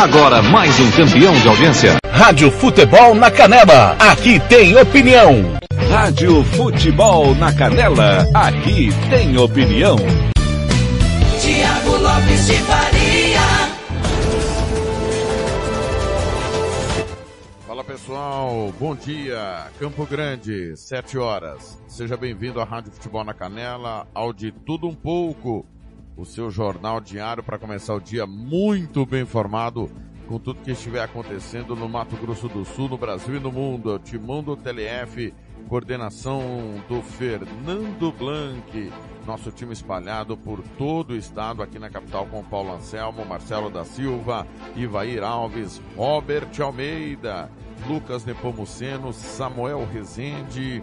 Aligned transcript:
Agora 0.00 0.40
mais 0.40 0.78
um 0.78 0.88
campeão 0.92 1.34
de 1.34 1.48
audiência. 1.48 1.96
Rádio 2.08 2.52
Futebol 2.52 3.16
na 3.16 3.32
Canela. 3.32 3.96
Aqui 3.98 4.38
tem 4.48 4.76
opinião. 4.76 5.58
Rádio 5.90 6.44
Futebol 6.44 7.34
na 7.34 7.52
Canela. 7.52 8.24
Aqui 8.32 8.90
tem 9.10 9.36
opinião. 9.36 9.96
Tiago 11.40 11.96
Lopes 11.96 12.46
de 12.46 12.54
Faria. 12.58 13.40
Fala 17.66 17.82
pessoal, 17.82 18.72
bom 18.78 18.94
dia. 18.94 19.66
Campo 19.80 20.06
Grande, 20.06 20.76
7 20.76 21.18
horas. 21.18 21.76
Seja 21.88 22.16
bem-vindo 22.16 22.60
à 22.60 22.64
Rádio 22.64 22.92
Futebol 22.92 23.24
na 23.24 23.34
Canela, 23.34 24.06
ao 24.14 24.32
de 24.32 24.52
tudo 24.52 24.86
um 24.86 24.94
pouco 24.94 25.66
o 26.18 26.24
seu 26.24 26.50
jornal 26.50 27.00
diário 27.00 27.44
para 27.44 27.58
começar 27.58 27.94
o 27.94 28.00
dia 28.00 28.26
muito 28.26 29.06
bem 29.06 29.22
informado 29.22 29.88
com 30.26 30.36
tudo 30.38 30.60
que 30.60 30.72
estiver 30.72 31.00
acontecendo 31.00 31.76
no 31.76 31.88
Mato 31.88 32.16
Grosso 32.16 32.48
do 32.48 32.64
Sul, 32.64 32.88
no 32.88 32.98
Brasil 32.98 33.36
e 33.36 33.40
no 33.40 33.52
mundo. 33.52 33.98
Timão 34.00 34.42
do 34.42 34.56
TLF, 34.56 35.32
coordenação 35.68 36.42
do 36.88 37.00
Fernando 37.00 38.12
Blanc, 38.12 38.92
nosso 39.24 39.52
time 39.52 39.72
espalhado 39.72 40.36
por 40.36 40.60
todo 40.76 41.12
o 41.12 41.16
estado, 41.16 41.62
aqui 41.62 41.78
na 41.78 41.88
capital 41.88 42.26
com 42.26 42.44
Paulo 42.44 42.74
Anselmo, 42.74 43.24
Marcelo 43.24 43.70
da 43.70 43.84
Silva, 43.84 44.46
Ivair 44.74 45.22
Alves, 45.22 45.80
Robert 45.96 46.50
Almeida, 46.60 47.48
Lucas 47.86 48.24
Nepomuceno, 48.24 49.12
Samuel 49.12 49.86
Rezende, 49.90 50.82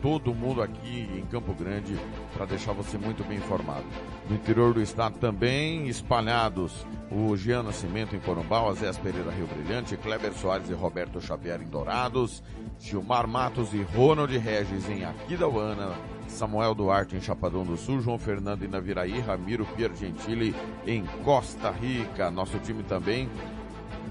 todo 0.00 0.32
mundo 0.32 0.62
aqui 0.62 1.10
em 1.14 1.26
Campo 1.26 1.52
Grande 1.52 1.98
para 2.32 2.46
deixar 2.46 2.72
você 2.72 2.96
muito 2.96 3.22
bem 3.24 3.38
informado. 3.38 3.84
No 4.28 4.36
interior 4.36 4.72
do 4.72 4.80
estado 4.80 5.18
também 5.18 5.88
espalhados 5.88 6.86
o 7.10 7.36
Jean 7.36 7.64
Nascimento 7.64 8.16
em 8.16 8.20
Corumbau, 8.20 8.70
Azés 8.70 8.96
Pereira 8.96 9.30
Rio 9.30 9.46
Brilhante, 9.46 9.96
Kleber 9.96 10.32
Soares 10.32 10.70
e 10.70 10.72
Roberto 10.72 11.20
Xavier 11.20 11.60
em 11.60 11.66
Dourados, 11.66 12.42
Gilmar 12.78 13.26
Matos 13.26 13.74
e 13.74 13.82
Ronald 13.82 14.34
Regis 14.38 14.88
em 14.88 15.04
Aquidauana, 15.04 15.92
Samuel 16.28 16.74
Duarte 16.74 17.16
em 17.16 17.20
Chapadão 17.20 17.64
do 17.64 17.76
Sul, 17.76 18.00
João 18.00 18.18
Fernando 18.18 18.64
em 18.64 18.68
Naviraí, 18.68 19.20
Ramiro 19.20 19.66
Pier 19.66 19.94
Gentili 19.94 20.54
em 20.86 21.04
Costa 21.24 21.70
Rica. 21.70 22.30
Nosso 22.30 22.58
time 22.60 22.82
também 22.82 23.28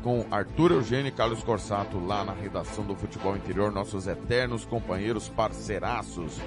com 0.04 0.26
Arthur 0.30 0.72
Eugênio 0.72 1.08
e 1.08 1.12
Carlos 1.12 1.44
Corsato 1.44 2.00
lá 2.00 2.23
na 2.23 2.34
redação 2.34 2.84
do 2.84 2.95
Futebol 2.95 3.36
Interior, 3.36 3.72
nossos 3.72 4.08
eternos 4.08 4.66
companheiros 4.66 5.30
parceiraços. 5.30 6.39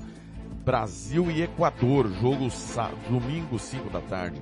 Brasil 0.65 1.33
e 1.33 1.43
Equador, 1.43 2.09
jogo 2.13 2.47
domingo 3.11 3.59
5 3.59 3.91
da 3.91 4.03
tarde 4.03 4.41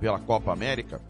pela 0.00 0.18
Copa 0.18 0.54
América. 0.54 1.02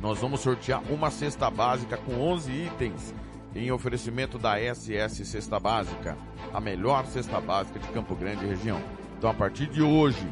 Nós 0.00 0.18
vamos 0.18 0.40
sortear 0.40 0.80
uma 0.90 1.10
cesta 1.10 1.50
básica 1.50 1.96
com 1.96 2.20
11 2.20 2.52
itens 2.52 3.14
em 3.54 3.72
oferecimento 3.72 4.38
da 4.38 4.56
SS 4.56 5.24
Cesta 5.24 5.58
Básica, 5.58 6.16
a 6.52 6.60
melhor 6.60 7.04
cesta 7.06 7.40
básica 7.40 7.80
de 7.80 7.88
Campo 7.88 8.14
Grande 8.14 8.44
e 8.44 8.48
região. 8.48 8.80
Então, 9.16 9.28
a 9.28 9.34
partir 9.34 9.66
de 9.66 9.82
hoje 9.82 10.26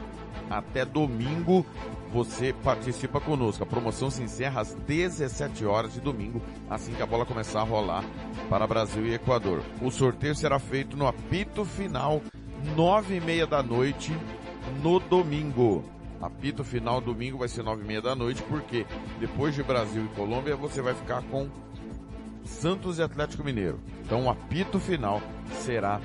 até 0.48 0.84
domingo, 0.84 1.66
você 2.12 2.52
participa 2.52 3.20
conosco. 3.20 3.64
A 3.64 3.66
promoção 3.66 4.10
se 4.10 4.22
encerra 4.22 4.60
às 4.60 4.74
17 4.74 5.66
horas 5.66 5.94
de 5.94 6.00
domingo, 6.00 6.40
assim 6.70 6.92
que 6.92 7.02
a 7.02 7.06
bola 7.06 7.26
começar 7.26 7.60
a 7.60 7.64
rolar 7.64 8.04
para 8.48 8.66
Brasil 8.66 9.04
e 9.04 9.14
Equador. 9.14 9.62
O 9.82 9.90
sorteio 9.90 10.36
será 10.36 10.60
feito 10.60 10.96
no 10.96 11.08
apito 11.08 11.64
final, 11.64 12.22
nove 12.76 13.16
e 13.16 13.20
meia 13.20 13.46
da 13.46 13.62
noite, 13.62 14.16
no 14.80 15.00
domingo. 15.00 15.95
Apito 16.26 16.64
final 16.64 17.00
domingo 17.00 17.38
vai 17.38 17.46
ser 17.46 17.62
nove 17.62 17.84
e 17.84 17.86
meia 17.86 18.02
da 18.02 18.14
noite, 18.14 18.42
porque 18.42 18.84
depois 19.20 19.54
de 19.54 19.62
Brasil 19.62 20.04
e 20.04 20.08
Colômbia 20.16 20.56
você 20.56 20.82
vai 20.82 20.92
ficar 20.92 21.22
com 21.22 21.48
Santos 22.44 22.98
e 22.98 23.02
Atlético 23.02 23.44
Mineiro. 23.44 23.78
Então 24.04 24.24
o 24.24 24.30
apito 24.30 24.80
final 24.80 25.22
será 25.52 26.00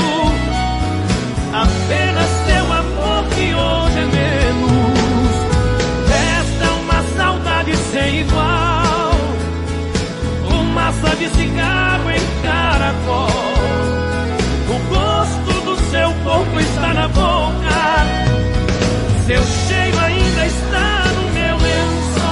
apenas 1.64 2.30
teu 2.46 2.64
amor 2.80 3.24
que 3.34 3.54
hoje 3.54 3.98
é 3.98 4.08
menos. 4.18 5.32
Resta 6.12 6.66
uma 6.82 7.02
saudade 7.16 7.74
sem 7.90 8.20
igual, 8.20 9.12
uma 10.50 10.62
massa 10.64 11.16
de 11.16 11.28
cigarro 11.30 12.10
em 12.10 12.42
caracol. 12.42 13.30
O 14.68 14.78
gosto 14.94 15.52
do 15.64 15.74
seu 15.90 16.12
corpo 16.22 16.60
está 16.60 16.92
na 16.92 17.08
boca 17.08 18.27
seu 19.28 19.42
cheiro 19.44 19.98
ainda 19.98 20.46
está 20.46 21.04
no 21.12 21.30
meu 21.32 21.56
lençol. 21.58 22.28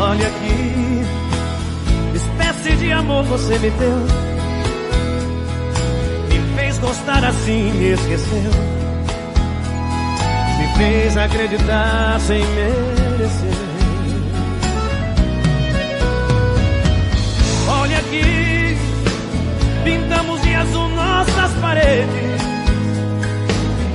Olha 0.00 0.26
aqui, 0.26 1.04
espécie 2.16 2.76
de 2.78 2.90
amor 2.90 3.22
você 3.26 3.56
me 3.60 3.70
deu 3.70 4.27
fez 7.08 7.14
gostar 7.14 7.24
assim, 7.24 7.72
me 7.72 7.92
esqueceu. 7.92 8.50
Me 10.58 10.76
fez 10.76 11.16
acreditar 11.16 12.20
sem 12.20 12.44
merecer. 12.44 13.58
Olha 17.68 17.98
aqui, 17.98 18.76
pintamos 19.84 20.42
de 20.42 20.54
azul 20.54 20.88
nossas 20.90 21.52
paredes. 21.60 22.42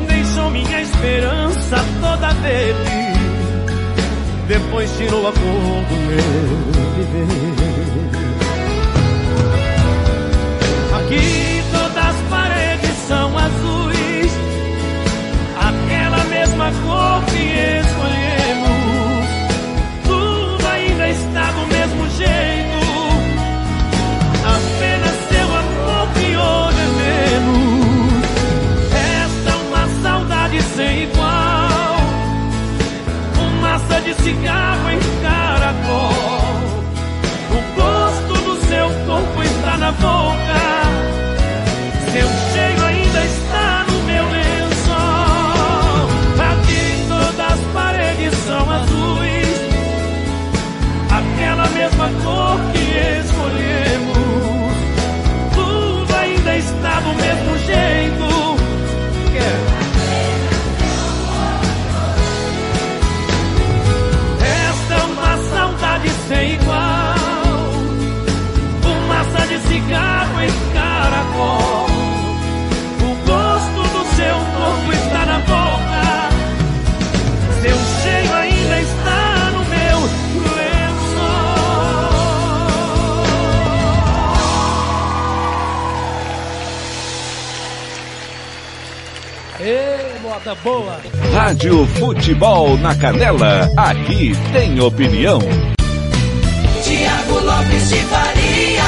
Deixou 0.08 0.50
minha 0.50 0.82
esperança 0.82 1.86
toda 2.02 2.34
verde. 2.34 3.14
Depois 4.48 4.98
tirou 4.98 5.28
a 5.28 5.32
cor 5.32 5.42
do 5.42 5.96
meu 6.08 6.24
viver. 6.96 8.23
Mesma 16.64 16.72
cor 16.84 17.24
que 17.26 17.44
escolhemos. 17.82 19.28
Tudo 20.04 20.68
ainda 20.68 21.10
está 21.10 21.52
do 21.52 21.68
mesmo 21.68 22.10
jeito, 22.10 22.80
apenas 24.46 25.16
seu 25.30 25.46
amor 25.46 26.08
que 26.14 26.36
hoje 26.38 26.80
é 26.80 26.90
menos. 27.02 28.24
Esta 29.26 29.56
uma 29.58 29.88
saudade 30.02 30.62
sem 30.62 31.04
igual, 31.04 31.98
fumaça 33.34 34.02
de 34.02 34.14
cigarro 34.16 34.90
em 34.90 35.00
caracol. 35.22 36.14
O 37.52 37.60
gosto 37.76 38.34
do 38.44 38.56
seu 38.68 38.88
corpo 39.06 39.44
está 39.44 39.78
na 39.78 39.92
boca. 39.92 40.93
Moda 90.44 90.56
boa! 90.56 91.00
Rádio 91.34 91.88
Futebol 91.88 92.78
na 92.78 92.96
Canela. 92.98 93.70
Aqui 93.78 94.34
tem 94.52 94.80
opinião. 94.82 95.40
Tiago 96.84 97.40
Lopes 97.40 97.90
de 97.90 97.96
Faria. 98.04 98.84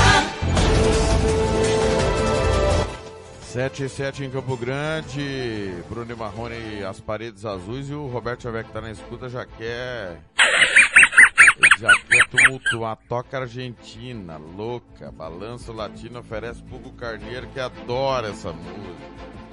7 3.39 3.83
e 3.85 3.89
7 3.89 4.23
em 4.25 4.29
Campo 4.29 4.57
Grande, 4.57 5.73
Bruno 5.89 6.11
e 6.11 6.15
Marrone 6.15 6.83
as 6.83 6.99
paredes 6.99 7.45
azuis 7.45 7.89
e 7.89 7.93
o 7.93 8.07
Roberto 8.07 8.43
Xavier 8.43 8.65
que 8.65 8.73
tá 8.73 8.81
na 8.81 8.91
escuta 8.91 9.29
já 9.29 9.45
quer. 9.45 10.19
ele 10.37 11.79
Já 11.79 11.89
quer 12.09 12.27
tumultuar, 12.27 12.97
toca 13.07 13.39
argentina, 13.39 14.37
louca, 14.57 15.09
balanço 15.09 15.71
latino 15.71 16.19
oferece 16.19 16.61
Hugo 16.69 16.91
Carneiro 16.91 17.47
que 17.47 17.59
adora 17.61 18.27
essa 18.27 18.51
música. 18.51 19.44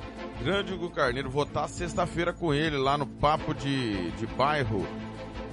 Grande 0.42 0.74
Hugo 0.74 0.90
Carneiro, 0.90 1.30
vou 1.30 1.44
estar 1.44 1.68
sexta-feira 1.68 2.32
com 2.32 2.52
ele 2.52 2.76
lá 2.76 2.98
no 2.98 3.06
Papo 3.06 3.54
de, 3.54 4.10
de 4.12 4.26
Bairro, 4.26 4.84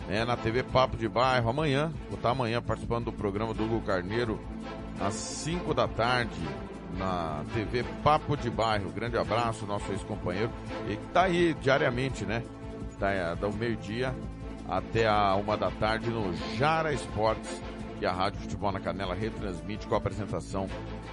né, 0.07 0.25
na 0.25 0.35
TV 0.35 0.63
Papo 0.63 0.97
de 0.97 1.07
Bairro, 1.07 1.47
amanhã, 1.47 1.93
vou 2.07 2.15
estar 2.15 2.31
amanhã 2.31 2.59
participando 2.59 3.05
do 3.05 3.13
programa 3.13 3.53
do 3.53 3.65
Hugo 3.65 3.81
Carneiro, 3.81 4.39
às 4.99 5.13
5 5.13 5.75
da 5.75 5.87
tarde, 5.87 6.41
na 6.97 7.45
TV 7.53 7.83
Papo 8.03 8.35
de 8.35 8.49
Bairro. 8.49 8.91
Grande 8.91 9.15
abraço, 9.15 9.67
nosso 9.67 9.91
ex-companheiro, 9.91 10.49
e 10.89 10.95
que 10.95 11.07
tá 11.13 11.25
aí 11.25 11.53
diariamente, 11.61 12.25
né? 12.25 12.41
Tá 12.97 13.11
é, 13.11 13.35
do 13.35 13.53
meio-dia 13.53 14.13
até 14.67 15.07
a 15.07 15.35
uma 15.35 15.55
da 15.55 15.69
tarde 15.69 16.09
no 16.09 16.35
Jara 16.57 16.91
Esportes, 16.91 17.61
que 17.99 18.05
a 18.07 18.11
Rádio 18.11 18.41
Futebol 18.41 18.71
na 18.71 18.79
Canela 18.79 19.13
retransmite 19.13 19.85
com 19.85 19.93
a 19.93 19.99
apresentação 19.99 20.67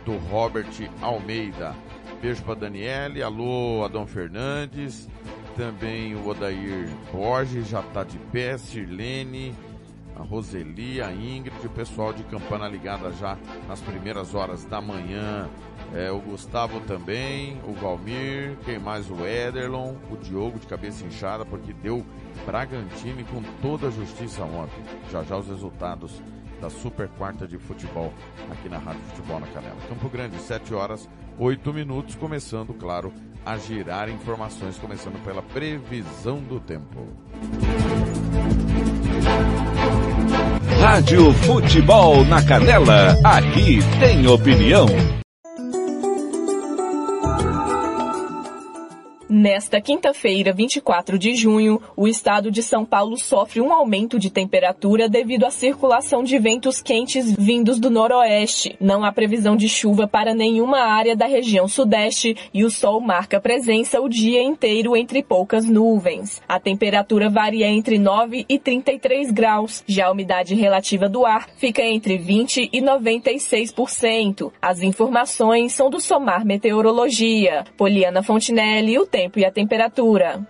do 0.05 0.17
Robert 0.17 0.67
Almeida. 1.03 1.75
Beijo 2.21 2.43
pra 2.43 2.55
Daniele, 2.55 3.23
alô 3.23 3.85
Adão 3.85 4.07
Fernandes, 4.07 5.09
também 5.55 6.15
o 6.15 6.27
Odair 6.27 6.89
Borges 7.13 7.69
já 7.69 7.83
tá 7.83 8.03
de 8.05 8.19
pé, 8.33 8.57
Sirlene, 8.57 9.55
a 10.19 10.23
Roseli, 10.23 11.01
a 11.03 11.13
Ingrid, 11.13 11.55
o 11.65 11.71
pessoal 11.71 12.13
de 12.13 12.25
Campana 12.25 12.67
ligada 12.69 13.13
já 13.13 13.37
nas 13.69 13.81
primeiras 13.81 14.35
horas 14.35 14.65
da 14.65 14.81
manhã. 14.81 15.49
É, 15.95 16.11
o 16.11 16.19
Gustavo 16.19 16.81
também, 16.81 17.61
o 17.65 17.73
Valmir, 17.75 18.57
quem 18.65 18.79
mais? 18.79 19.11
O 19.11 19.25
Ederlon, 19.27 19.95
o 20.11 20.17
Diogo 20.17 20.59
de 20.59 20.67
cabeça 20.67 21.05
inchada, 21.05 21.45
porque 21.45 21.73
deu 21.75 22.05
Bragantino 22.45 23.25
com 23.27 23.43
toda 23.61 23.89
a 23.89 23.91
justiça 23.91 24.43
ontem. 24.43 24.83
Já 25.13 25.23
já 25.23 25.37
os 25.37 25.47
resultados 25.47 26.23
da 26.61 26.71
Super 26.71 27.09
Quarta 27.11 27.47
de 27.47 27.59
Futebol 27.59 28.13
aqui 28.51 28.69
na 28.69 28.79
Rádio 28.79 29.03
Futebol 29.03 29.39
na 29.39 29.47
Canela. 29.49 29.77
Campo 29.89 30.09
Grande, 30.09 30.39
7 30.39 30.75
horas, 30.75 31.09
8 31.39 31.73
minutos, 31.73 32.15
começando, 32.15 32.73
claro, 32.75 33.13
a 33.45 33.57
girar 33.59 34.09
informações, 34.09 34.79
começando 34.79 35.23
pela 35.25 35.43
previsão 35.43 36.39
do 36.41 36.59
tempo. 36.59 37.07
Rádio 40.81 41.33
Futebol 41.33 42.25
na 42.25 42.43
Canela. 42.43 43.17
Aqui 43.25 43.79
tem 44.01 44.27
opinião. 44.27 44.87
Nesta 49.29 49.81
quinta-feira, 49.81 50.53
24 50.53 51.19
de 51.19 51.35
junho, 51.35 51.83
o 51.97 52.07
estado 52.07 52.49
de 52.49 52.63
São 52.63 52.85
Paulo 52.85 53.17
sofre 53.17 53.61
um 53.61 53.73
aumento 53.73 54.21
de 54.21 54.31
temperatura 54.31 55.09
devido 55.09 55.45
à 55.45 55.51
circulação 55.51 56.23
de 56.23 56.39
ventos 56.39 56.81
quentes 56.81 57.35
vindos 57.37 57.81
do 57.81 57.91
noroeste. 57.91 58.77
Não 58.81 59.05
há 59.05 59.11
previsão 59.11 59.57
de 59.57 59.69
chuva 59.69 60.07
para 60.07 60.33
nenhuma 60.33 60.79
área 60.79 61.17
da 61.17 61.27
região 61.27 61.67
sudeste 61.67 62.37
e 62.55 62.65
o 62.65 62.71
sol 62.71 63.01
marca 63.01 63.41
presença 63.41 64.01
o 64.01 64.09
dia 64.09 64.41
inteiro 64.41 64.97
entre 64.97 65.25
poucas 65.25 65.69
nuvens. 65.69 66.41
A 66.49 66.61
temperatura 66.61 67.29
varia 67.29 67.67
entre 67.67 67.99
9 67.99 68.47
e 68.49 68.59
33 68.61 69.33
graus. 69.33 69.83
Já 69.89 70.07
a 70.07 70.13
umidade 70.13 70.55
relativa 70.55 71.09
do 71.09 71.27
ar 71.27 71.49
fica 71.57 71.83
entre 71.83 72.17
20 72.17 72.71
e 72.73 72.81
96%. 72.81 74.53
As 74.63 74.83
informações 74.83 75.73
são 75.73 75.91
do 75.91 76.01
Somar 76.01 76.47
Meteorologia. 76.47 77.65
Poliana 77.77 78.23
Fontinelli, 78.23 78.97
o 79.01 79.16
tempo 79.17 79.39
e 79.39 79.47
a 79.47 79.51
temperatura. 79.51 80.47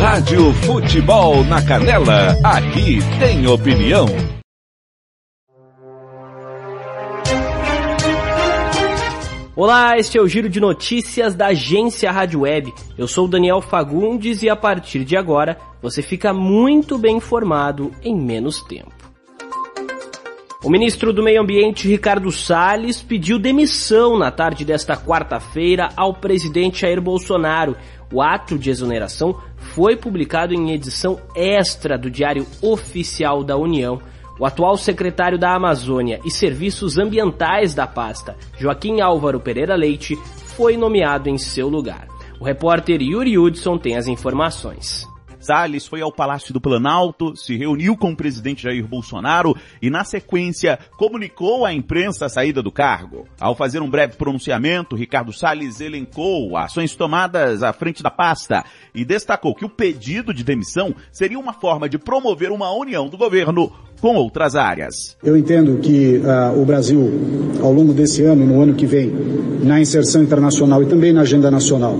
Rádio 0.00 0.54
Futebol 0.54 1.44
na 1.44 1.62
Canela. 1.62 2.34
Aqui 2.42 2.98
tem 3.18 3.46
opinião. 3.46 4.06
Olá, 9.54 9.98
este 9.98 10.16
é 10.16 10.22
o 10.22 10.26
Giro 10.26 10.48
de 10.48 10.58
Notícias 10.58 11.34
da 11.34 11.48
agência 11.48 12.10
Rádio 12.10 12.40
Web. 12.40 12.72
Eu 12.96 13.06
sou 13.06 13.26
o 13.26 13.28
Daniel 13.28 13.60
Fagundes 13.60 14.42
e 14.42 14.48
a 14.48 14.56
partir 14.56 15.04
de 15.04 15.14
agora 15.14 15.58
você 15.82 16.00
fica 16.00 16.32
muito 16.32 16.96
bem 16.96 17.18
informado 17.18 17.92
em 18.02 18.16
menos 18.16 18.62
tempo. 18.62 19.01
O 20.64 20.70
ministro 20.70 21.12
do 21.12 21.24
Meio 21.24 21.42
Ambiente, 21.42 21.88
Ricardo 21.88 22.30
Salles, 22.30 23.02
pediu 23.02 23.36
demissão 23.36 24.16
na 24.16 24.30
tarde 24.30 24.64
desta 24.64 24.96
quarta-feira 24.96 25.88
ao 25.96 26.14
presidente 26.14 26.82
Jair 26.82 27.02
Bolsonaro. 27.02 27.76
O 28.12 28.22
ato 28.22 28.56
de 28.56 28.70
exoneração 28.70 29.36
foi 29.56 29.96
publicado 29.96 30.54
em 30.54 30.70
edição 30.70 31.20
extra 31.34 31.98
do 31.98 32.08
Diário 32.08 32.46
Oficial 32.62 33.42
da 33.42 33.56
União. 33.56 34.00
O 34.38 34.46
atual 34.46 34.76
secretário 34.76 35.36
da 35.36 35.52
Amazônia 35.52 36.20
e 36.24 36.30
Serviços 36.30 36.96
Ambientais 36.96 37.74
da 37.74 37.88
pasta, 37.88 38.36
Joaquim 38.56 39.00
Álvaro 39.00 39.40
Pereira 39.40 39.74
Leite, 39.74 40.14
foi 40.54 40.76
nomeado 40.76 41.28
em 41.28 41.38
seu 41.38 41.68
lugar. 41.68 42.06
O 42.38 42.44
repórter 42.44 43.02
Yuri 43.02 43.36
Hudson 43.36 43.78
tem 43.78 43.96
as 43.96 44.06
informações. 44.06 45.11
Salles 45.42 45.86
foi 45.86 46.00
ao 46.00 46.12
Palácio 46.12 46.54
do 46.54 46.60
Planalto, 46.60 47.36
se 47.36 47.56
reuniu 47.56 47.96
com 47.96 48.12
o 48.12 48.16
presidente 48.16 48.62
Jair 48.62 48.86
Bolsonaro 48.86 49.56
e, 49.80 49.90
na 49.90 50.04
sequência, 50.04 50.78
comunicou 50.96 51.64
à 51.64 51.72
imprensa 51.72 52.26
a 52.26 52.28
saída 52.28 52.62
do 52.62 52.70
cargo. 52.70 53.26
Ao 53.40 53.54
fazer 53.54 53.82
um 53.82 53.90
breve 53.90 54.16
pronunciamento, 54.16 54.96
Ricardo 54.96 55.32
Salles 55.32 55.80
elencou 55.80 56.56
ações 56.56 56.94
tomadas 56.94 57.62
à 57.62 57.72
frente 57.72 58.02
da 58.02 58.10
pasta 58.10 58.64
e 58.94 59.04
destacou 59.04 59.54
que 59.54 59.64
o 59.64 59.68
pedido 59.68 60.32
de 60.32 60.44
demissão 60.44 60.94
seria 61.10 61.38
uma 61.38 61.52
forma 61.52 61.88
de 61.88 61.98
promover 61.98 62.50
uma 62.50 62.70
união 62.72 63.08
do 63.08 63.18
governo 63.18 63.72
com 64.00 64.16
outras 64.16 64.56
áreas. 64.56 65.16
Eu 65.22 65.36
entendo 65.36 65.78
que 65.78 66.16
uh, 66.16 66.60
o 66.60 66.64
Brasil, 66.64 67.00
ao 67.62 67.72
longo 67.72 67.92
desse 67.92 68.22
ano 68.24 68.42
e 68.42 68.46
no 68.46 68.60
ano 68.60 68.74
que 68.74 68.84
vem, 68.84 69.12
na 69.62 69.80
inserção 69.80 70.22
internacional 70.22 70.82
e 70.82 70.86
também 70.86 71.12
na 71.12 71.20
agenda 71.20 71.50
nacional, 71.50 71.96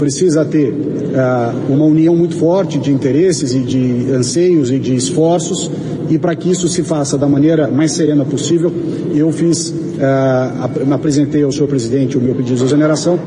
precisa 0.00 0.46
ter 0.46 0.72
uh, 0.72 1.72
uma 1.72 1.84
união 1.84 2.16
muito 2.16 2.34
forte 2.34 2.78
de 2.78 2.90
interesses 2.90 3.52
e 3.52 3.60
de 3.60 4.10
anseios 4.10 4.70
e 4.70 4.78
de 4.78 4.94
esforços 4.94 5.70
e 6.08 6.18
para 6.18 6.34
que 6.34 6.50
isso 6.50 6.66
se 6.68 6.82
faça 6.82 7.18
da 7.18 7.28
maneira 7.28 7.68
mais 7.68 7.92
serena 7.92 8.24
possível, 8.24 8.72
eu 9.14 9.30
fiz, 9.30 9.68
uh, 9.68 10.92
apresentei 10.94 11.42
ao 11.44 11.52
senhor 11.52 11.68
presidente 11.68 12.16
o 12.16 12.20
meu 12.20 12.34
pedido 12.34 12.56
de 12.56 12.64
exoneração. 12.64 13.20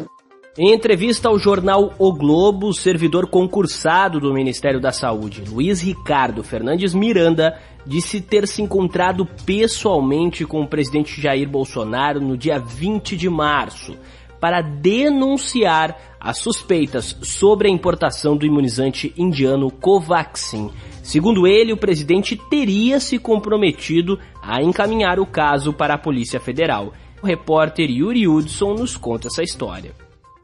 Em 0.58 0.74
entrevista 0.74 1.30
ao 1.30 1.38
jornal 1.38 1.94
O 1.98 2.12
Globo, 2.12 2.68
o 2.68 2.74
servidor 2.74 3.28
concursado 3.28 4.20
do 4.20 4.34
Ministério 4.34 4.80
da 4.80 4.92
Saúde, 4.92 5.44
Luiz 5.48 5.80
Ricardo 5.80 6.44
Fernandes 6.44 6.94
Miranda, 6.94 7.56
disse 7.86 8.20
ter 8.20 8.48
se 8.48 8.62
encontrado 8.62 9.28
pessoalmente 9.46 10.44
com 10.44 10.62
o 10.62 10.68
presidente 10.68 11.22
Jair 11.22 11.48
Bolsonaro 11.48 12.20
no 12.20 12.36
dia 12.36 12.60
20 12.60 13.16
de 13.16 13.30
março 13.30 13.96
para 14.44 14.60
denunciar 14.60 16.18
as 16.20 16.40
suspeitas 16.40 17.18
sobre 17.22 17.70
a 17.70 17.72
importação 17.72 18.36
do 18.36 18.46
imunizante 18.46 19.14
indiano 19.16 19.72
Covaxin. 19.72 20.70
Segundo 21.02 21.48
ele, 21.48 21.72
o 21.72 21.78
presidente 21.78 22.36
teria 22.50 23.00
se 23.00 23.18
comprometido 23.18 24.20
a 24.42 24.62
encaminhar 24.62 25.18
o 25.18 25.26
caso 25.26 25.72
para 25.72 25.94
a 25.94 25.98
Polícia 25.98 26.42
Federal. 26.42 26.92
O 27.22 27.26
repórter 27.26 27.90
Yuri 27.90 28.28
Hudson 28.28 28.74
nos 28.74 28.98
conta 28.98 29.30
essa 29.30 29.42
história. 29.42 29.96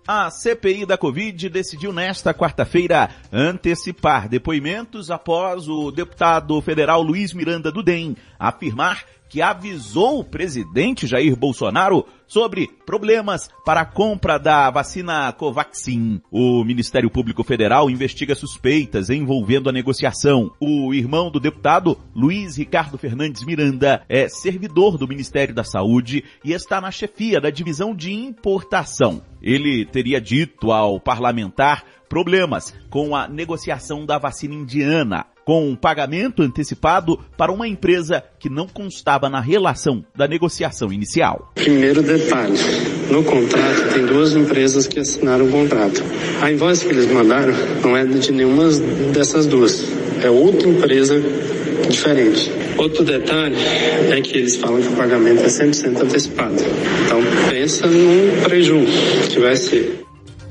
A 0.07 0.31
CPI 0.31 0.85
da 0.85 0.97
Covid 0.97 1.49
decidiu 1.49 1.91
nesta 1.91 2.33
quarta-feira 2.33 3.09
antecipar 3.33 4.29
depoimentos 4.29 5.11
após 5.11 5.67
o 5.67 5.91
deputado 5.91 6.61
federal 6.61 7.03
Luiz 7.03 7.33
Miranda 7.33 7.69
do 7.69 7.83
DEM 7.83 8.15
afirmar 8.39 9.03
que 9.27 9.41
avisou 9.41 10.21
o 10.21 10.23
presidente 10.23 11.05
Jair 11.05 11.35
Bolsonaro 11.35 12.05
sobre 12.29 12.69
problemas 12.85 13.49
para 13.65 13.81
a 13.81 13.85
compra 13.85 14.37
da 14.37 14.69
vacina 14.69 15.33
Covaxin. 15.33 16.21
O 16.31 16.63
Ministério 16.63 17.09
Público 17.09 17.43
Federal 17.43 17.89
investiga 17.89 18.35
suspeitas 18.35 19.09
envolvendo 19.09 19.67
a 19.67 19.73
negociação. 19.73 20.51
O 20.61 20.93
irmão 20.93 21.29
do 21.29 21.39
deputado, 21.39 21.99
Luiz 22.15 22.57
Ricardo 22.57 22.97
Fernandes 22.97 23.43
Miranda, 23.43 24.03
é 24.07 24.29
servidor 24.29 24.97
do 24.97 25.07
Ministério 25.07 25.53
da 25.53 25.63
Saúde 25.63 26.23
e 26.45 26.53
está 26.53 26.79
na 26.79 26.91
chefia 26.91 27.41
da 27.41 27.49
divisão 27.49 27.95
de 27.95 28.13
importação. 28.13 29.21
Ele 29.41 29.85
teria 29.85 30.21
dito 30.21 30.71
ao 30.71 30.99
parlamentar 30.99 31.83
problemas 32.07 32.75
com 32.89 33.15
a 33.15 33.27
negociação 33.27 34.05
da 34.05 34.17
vacina 34.17 34.53
indiana 34.53 35.25
com 35.49 35.67
um 35.67 35.75
pagamento 35.75 36.43
antecipado 36.43 37.19
para 37.35 37.51
uma 37.51 37.67
empresa 37.67 38.23
que 38.37 38.47
não 38.47 38.67
constava 38.67 39.27
na 39.27 39.41
relação 39.41 40.05
da 40.15 40.27
negociação 40.27 40.93
inicial. 40.93 41.51
Primeiro 41.55 42.03
detalhe, 42.03 42.55
no 43.09 43.23
contrato 43.23 43.91
tem 43.91 44.05
duas 44.05 44.35
empresas 44.35 44.85
que 44.85 44.99
assinaram 44.99 45.47
o 45.47 45.51
contrato. 45.51 46.03
A 46.39 46.51
invoice 46.51 46.85
que 46.85 46.91
eles 46.91 47.11
mandaram 47.11 47.51
não 47.81 47.97
é 47.97 48.05
de 48.05 48.31
nenhuma 48.31 48.69
dessas 49.11 49.47
duas, 49.47 49.83
é 50.23 50.29
outra 50.29 50.69
empresa 50.69 51.19
diferente. 51.89 52.51
Outro 52.77 53.03
detalhe 53.03 53.55
é 54.11 54.21
que 54.21 54.37
eles 54.37 54.55
falam 54.55 54.79
que 54.79 54.89
o 54.89 54.95
pagamento 54.95 55.41
é 55.41 55.47
100% 55.47 55.99
antecipado. 55.99 56.57
Então 57.05 57.21
pensa 57.49 57.87
num 57.87 58.43
prejuízo 58.43 59.31
que 59.31 59.39
vai 59.39 59.55
ser. 59.55 60.05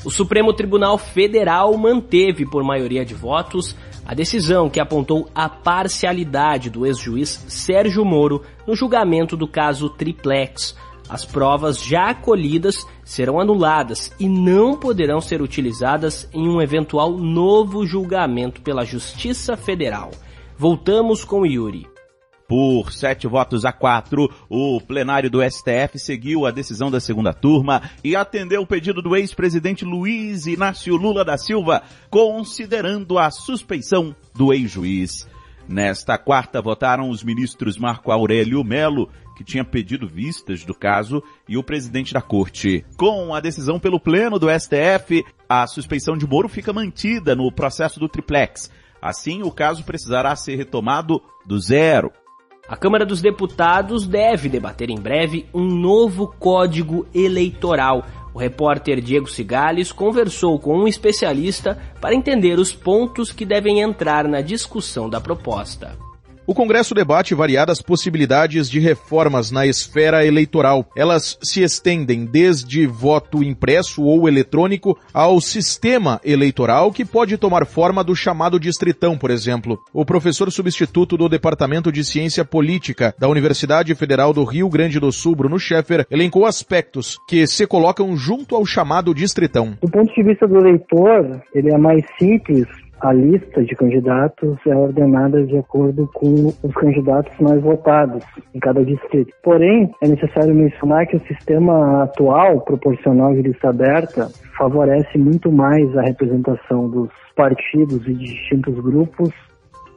O 0.04 0.10
Supremo 0.10 0.52
Tribunal 0.52 0.96
Federal 0.96 1.76
manteve, 1.76 2.46
por 2.46 2.64
maioria 2.64 3.04
de 3.04 3.14
votos, 3.14 3.76
a 4.08 4.14
decisão 4.14 4.70
que 4.70 4.80
apontou 4.80 5.28
a 5.34 5.50
parcialidade 5.50 6.70
do 6.70 6.86
ex-juiz 6.86 7.44
Sérgio 7.46 8.06
Moro 8.06 8.42
no 8.66 8.74
julgamento 8.74 9.36
do 9.36 9.46
caso 9.46 9.90
Triplex. 9.90 10.74
As 11.06 11.26
provas 11.26 11.78
já 11.78 12.14
colhidas 12.14 12.86
serão 13.04 13.38
anuladas 13.38 14.10
e 14.18 14.26
não 14.26 14.74
poderão 14.78 15.20
ser 15.20 15.42
utilizadas 15.42 16.26
em 16.32 16.48
um 16.48 16.62
eventual 16.62 17.18
novo 17.18 17.84
julgamento 17.84 18.62
pela 18.62 18.82
Justiça 18.82 19.58
Federal. 19.58 20.10
Voltamos 20.56 21.22
com 21.22 21.44
Yuri. 21.44 21.86
Por 22.48 22.90
sete 22.94 23.26
votos 23.26 23.66
a 23.66 23.72
quatro, 23.72 24.26
o 24.48 24.80
plenário 24.80 25.28
do 25.28 25.42
STF 25.42 25.98
seguiu 25.98 26.46
a 26.46 26.50
decisão 26.50 26.90
da 26.90 26.98
segunda 26.98 27.34
turma 27.34 27.82
e 28.02 28.16
atendeu 28.16 28.62
o 28.62 28.66
pedido 28.66 29.02
do 29.02 29.14
ex-presidente 29.14 29.84
Luiz 29.84 30.46
Inácio 30.46 30.96
Lula 30.96 31.26
da 31.26 31.36
Silva, 31.36 31.82
considerando 32.08 33.18
a 33.18 33.30
suspeição 33.30 34.16
do 34.34 34.50
ex-juiz. 34.50 35.28
Nesta 35.68 36.16
quarta 36.16 36.62
votaram 36.62 37.10
os 37.10 37.22
ministros 37.22 37.76
Marco 37.76 38.10
Aurélio 38.10 38.64
Melo, 38.64 39.10
que 39.36 39.44
tinha 39.44 39.62
pedido 39.62 40.08
vistas 40.08 40.64
do 40.64 40.72
caso, 40.72 41.22
e 41.46 41.58
o 41.58 41.62
presidente 41.62 42.14
da 42.14 42.22
corte. 42.22 42.82
Com 42.96 43.34
a 43.34 43.40
decisão 43.40 43.78
pelo 43.78 44.00
pleno 44.00 44.38
do 44.38 44.48
STF, 44.48 45.22
a 45.46 45.66
suspeição 45.66 46.16
de 46.16 46.26
Moro 46.26 46.48
fica 46.48 46.72
mantida 46.72 47.36
no 47.36 47.52
processo 47.52 48.00
do 48.00 48.08
triplex. 48.08 48.70
Assim, 49.02 49.42
o 49.42 49.50
caso 49.50 49.84
precisará 49.84 50.34
ser 50.34 50.56
retomado 50.56 51.22
do 51.46 51.60
zero. 51.60 52.10
A 52.68 52.76
Câmara 52.76 53.06
dos 53.06 53.22
Deputados 53.22 54.06
deve 54.06 54.46
debater 54.46 54.90
em 54.90 55.00
breve 55.00 55.46
um 55.54 55.64
novo 55.64 56.34
código 56.38 57.06
eleitoral. 57.14 58.04
O 58.34 58.38
repórter 58.38 59.00
Diego 59.00 59.26
Cigales 59.26 59.90
conversou 59.90 60.58
com 60.58 60.76
um 60.76 60.86
especialista 60.86 61.78
para 61.98 62.14
entender 62.14 62.58
os 62.58 62.70
pontos 62.70 63.32
que 63.32 63.46
devem 63.46 63.80
entrar 63.80 64.28
na 64.28 64.42
discussão 64.42 65.08
da 65.08 65.18
proposta. 65.18 66.07
O 66.48 66.54
Congresso 66.54 66.94
debate 66.94 67.34
variadas 67.34 67.82
possibilidades 67.82 68.70
de 68.70 68.80
reformas 68.80 69.50
na 69.50 69.66
esfera 69.66 70.24
eleitoral. 70.24 70.86
Elas 70.96 71.38
se 71.42 71.62
estendem 71.62 72.24
desde 72.24 72.86
voto 72.86 73.44
impresso 73.44 74.02
ou 74.02 74.26
eletrônico 74.26 74.98
ao 75.12 75.42
sistema 75.42 76.18
eleitoral 76.24 76.90
que 76.90 77.04
pode 77.04 77.36
tomar 77.36 77.66
forma 77.66 78.02
do 78.02 78.16
chamado 78.16 78.58
distritão, 78.58 79.18
por 79.18 79.30
exemplo. 79.30 79.78
O 79.92 80.06
professor 80.06 80.50
substituto 80.50 81.18
do 81.18 81.28
Departamento 81.28 81.92
de 81.92 82.02
Ciência 82.02 82.46
Política 82.46 83.14
da 83.18 83.28
Universidade 83.28 83.94
Federal 83.94 84.32
do 84.32 84.42
Rio 84.42 84.70
Grande 84.70 84.98
do 84.98 85.12
Sul, 85.12 85.36
Bruno 85.36 85.58
Scheffer, 85.58 86.06
elencou 86.10 86.46
aspectos 86.46 87.18
que 87.28 87.46
se 87.46 87.66
colocam 87.66 88.16
junto 88.16 88.56
ao 88.56 88.64
chamado 88.64 89.14
distritão. 89.14 89.76
Do 89.82 89.90
ponto 89.90 90.14
de 90.14 90.22
vista 90.22 90.48
do 90.48 90.56
eleitor, 90.56 91.42
ele 91.54 91.70
é 91.70 91.76
mais 91.76 92.02
simples 92.18 92.66
a 93.00 93.12
lista 93.12 93.62
de 93.62 93.74
candidatos 93.74 94.58
é 94.66 94.74
ordenada 94.74 95.44
de 95.44 95.56
acordo 95.56 96.08
com 96.14 96.52
os 96.62 96.74
candidatos 96.74 97.32
mais 97.40 97.60
votados 97.62 98.24
em 98.54 98.58
cada 98.58 98.84
distrito. 98.84 99.32
Porém, 99.42 99.90
é 100.02 100.08
necessário 100.08 100.54
mencionar 100.54 101.06
que 101.06 101.16
o 101.16 101.26
sistema 101.26 102.02
atual, 102.02 102.60
proporcional 102.62 103.34
de 103.34 103.42
lista 103.42 103.68
aberta, 103.68 104.28
favorece 104.56 105.16
muito 105.16 105.52
mais 105.52 105.96
a 105.96 106.02
representação 106.02 106.88
dos 106.88 107.10
partidos 107.36 108.06
e 108.06 108.14
de 108.14 108.24
distintos 108.24 108.74
grupos 108.80 109.32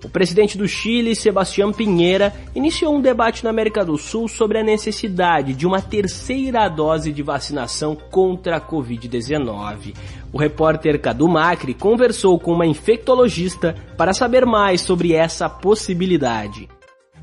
o 0.03 0.09
presidente 0.09 0.57
do 0.57 0.67
Chile, 0.67 1.15
Sebastião 1.15 1.71
Pinheira, 1.71 2.33
iniciou 2.55 2.95
um 2.95 3.01
debate 3.01 3.43
na 3.43 3.51
América 3.51 3.85
do 3.85 3.99
Sul 3.99 4.27
sobre 4.27 4.57
a 4.57 4.63
necessidade 4.63 5.53
de 5.53 5.67
uma 5.67 5.79
terceira 5.79 6.67
dose 6.67 7.11
de 7.11 7.21
vacinação 7.21 7.95
contra 7.95 8.57
a 8.57 8.61
Covid-19. 8.61 9.93
O 10.33 10.37
repórter 10.37 10.99
Cadu 11.01 11.27
Macri 11.27 11.73
conversou 11.73 12.39
com 12.39 12.53
uma 12.53 12.65
infectologista 12.65 13.75
para 13.97 14.13
saber 14.13 14.45
mais 14.45 14.81
sobre 14.81 15.13
essa 15.13 15.49
possibilidade. 15.49 16.69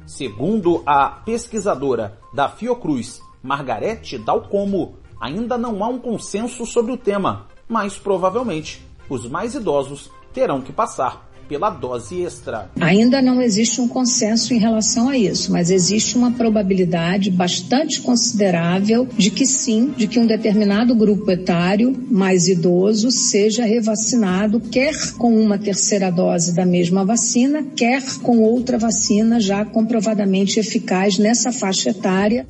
Segundo 0.04 0.82
a 0.84 1.08
pesquisadora 1.08 2.18
da 2.34 2.48
Fiocruz, 2.48 3.20
Margarete 3.42 4.18
Dalcomo, 4.18 4.96
ainda 5.20 5.56
não 5.56 5.82
há 5.82 5.88
um 5.88 5.98
consenso 5.98 6.66
sobre 6.66 6.92
o 6.92 6.96
tema, 6.96 7.46
mas 7.66 7.98
provavelmente 7.98 8.86
os 9.08 9.26
mais 9.28 9.54
idosos 9.54 10.10
terão 10.32 10.60
que 10.60 10.72
passar 10.72 11.27
pela 11.48 11.70
dose 11.70 12.22
extra. 12.22 12.70
Ainda 12.78 13.22
não 13.22 13.40
existe 13.40 13.80
um 13.80 13.88
consenso 13.88 14.52
em 14.52 14.58
relação 14.58 15.08
a 15.08 15.16
isso, 15.16 15.50
mas 15.50 15.70
existe 15.70 16.16
uma 16.16 16.30
probabilidade 16.32 17.30
bastante 17.30 18.00
considerável 18.00 19.08
de 19.16 19.30
que 19.30 19.46
sim, 19.46 19.92
de 19.96 20.06
que 20.06 20.18
um 20.18 20.26
determinado 20.26 20.94
grupo 20.94 21.30
etário 21.30 21.96
mais 22.10 22.48
idoso 22.48 23.10
seja 23.10 23.64
revacinado, 23.64 24.60
quer 24.60 24.94
com 25.12 25.34
uma 25.34 25.58
terceira 25.58 26.10
dose 26.10 26.54
da 26.54 26.66
mesma 26.66 27.04
vacina, 27.04 27.64
quer 27.74 28.02
com 28.22 28.38
outra 28.40 28.78
vacina 28.78 29.40
já 29.40 29.64
comprovadamente 29.64 30.60
eficaz 30.60 31.18
nessa 31.18 31.50
faixa 31.52 31.90
etária. 31.90 32.46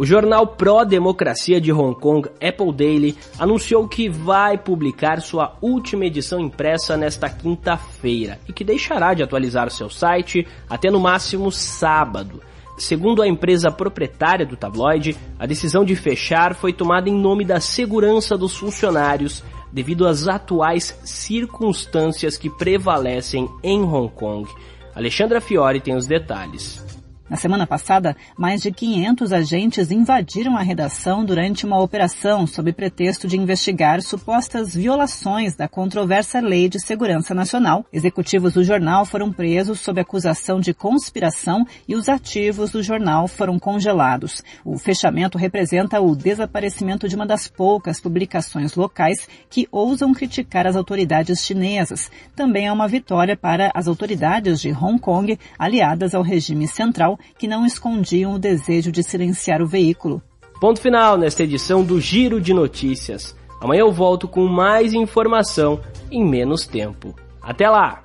O 0.00 0.06
jornal 0.06 0.46
pró-democracia 0.46 1.60
de 1.60 1.70
Hong 1.70 1.94
Kong, 1.94 2.26
Apple 2.42 2.72
Daily, 2.72 3.18
anunciou 3.38 3.86
que 3.86 4.08
vai 4.08 4.56
publicar 4.56 5.20
sua 5.20 5.58
última 5.60 6.06
edição 6.06 6.40
impressa 6.40 6.96
nesta 6.96 7.28
quinta-feira 7.28 8.40
e 8.48 8.52
que 8.54 8.64
deixará 8.64 9.12
de 9.12 9.22
atualizar 9.22 9.70
seu 9.70 9.90
site 9.90 10.48
até 10.70 10.90
no 10.90 10.98
máximo 10.98 11.52
sábado. 11.52 12.40
Segundo 12.78 13.20
a 13.20 13.28
empresa 13.28 13.70
proprietária 13.70 14.46
do 14.46 14.56
tabloide, 14.56 15.14
a 15.38 15.44
decisão 15.44 15.84
de 15.84 15.94
fechar 15.94 16.54
foi 16.54 16.72
tomada 16.72 17.10
em 17.10 17.14
nome 17.14 17.44
da 17.44 17.60
segurança 17.60 18.38
dos 18.38 18.56
funcionários 18.56 19.44
devido 19.70 20.06
às 20.06 20.26
atuais 20.26 20.98
circunstâncias 21.04 22.38
que 22.38 22.48
prevalecem 22.48 23.46
em 23.62 23.82
Hong 23.82 24.10
Kong. 24.14 24.48
Alexandra 24.94 25.42
Fiore 25.42 25.78
tem 25.78 25.94
os 25.94 26.06
detalhes. 26.06 26.89
Na 27.30 27.36
semana 27.36 27.64
passada, 27.64 28.16
mais 28.36 28.60
de 28.60 28.72
500 28.72 29.32
agentes 29.32 29.92
invadiram 29.92 30.56
a 30.56 30.62
redação 30.62 31.24
durante 31.24 31.64
uma 31.64 31.80
operação 31.80 32.44
sob 32.44 32.72
pretexto 32.72 33.28
de 33.28 33.36
investigar 33.36 34.02
supostas 34.02 34.74
violações 34.74 35.54
da 35.54 35.68
controversa 35.68 36.40
Lei 36.40 36.68
de 36.68 36.80
Segurança 36.80 37.32
Nacional. 37.32 37.86
Executivos 37.92 38.54
do 38.54 38.64
jornal 38.64 39.06
foram 39.06 39.32
presos 39.32 39.78
sob 39.78 40.00
acusação 40.00 40.58
de 40.58 40.74
conspiração 40.74 41.64
e 41.86 41.94
os 41.94 42.08
ativos 42.08 42.72
do 42.72 42.82
jornal 42.82 43.28
foram 43.28 43.60
congelados. 43.60 44.42
O 44.64 44.76
fechamento 44.76 45.38
representa 45.38 46.00
o 46.00 46.16
desaparecimento 46.16 47.08
de 47.08 47.14
uma 47.14 47.26
das 47.26 47.46
poucas 47.46 48.00
publicações 48.00 48.74
locais 48.74 49.28
que 49.48 49.68
ousam 49.70 50.12
criticar 50.12 50.66
as 50.66 50.74
autoridades 50.74 51.46
chinesas. 51.46 52.10
Também 52.34 52.66
é 52.66 52.72
uma 52.72 52.88
vitória 52.88 53.36
para 53.36 53.70
as 53.72 53.86
autoridades 53.86 54.60
de 54.60 54.72
Hong 54.72 54.98
Kong, 54.98 55.38
aliadas 55.56 56.12
ao 56.12 56.22
regime 56.22 56.66
central, 56.66 57.19
que 57.38 57.48
não 57.48 57.64
escondiam 57.64 58.34
o 58.34 58.38
desejo 58.38 58.90
de 58.92 59.02
silenciar 59.02 59.62
o 59.62 59.66
veículo. 59.66 60.22
Ponto 60.60 60.80
final 60.80 61.16
nesta 61.16 61.42
edição 61.42 61.82
do 61.82 62.00
Giro 62.00 62.40
de 62.40 62.52
Notícias. 62.52 63.34
Amanhã 63.60 63.80
eu 63.80 63.92
volto 63.92 64.28
com 64.28 64.46
mais 64.46 64.92
informação 64.92 65.80
em 66.10 66.24
menos 66.24 66.66
tempo. 66.66 67.14
Até 67.42 67.68
lá! 67.68 68.02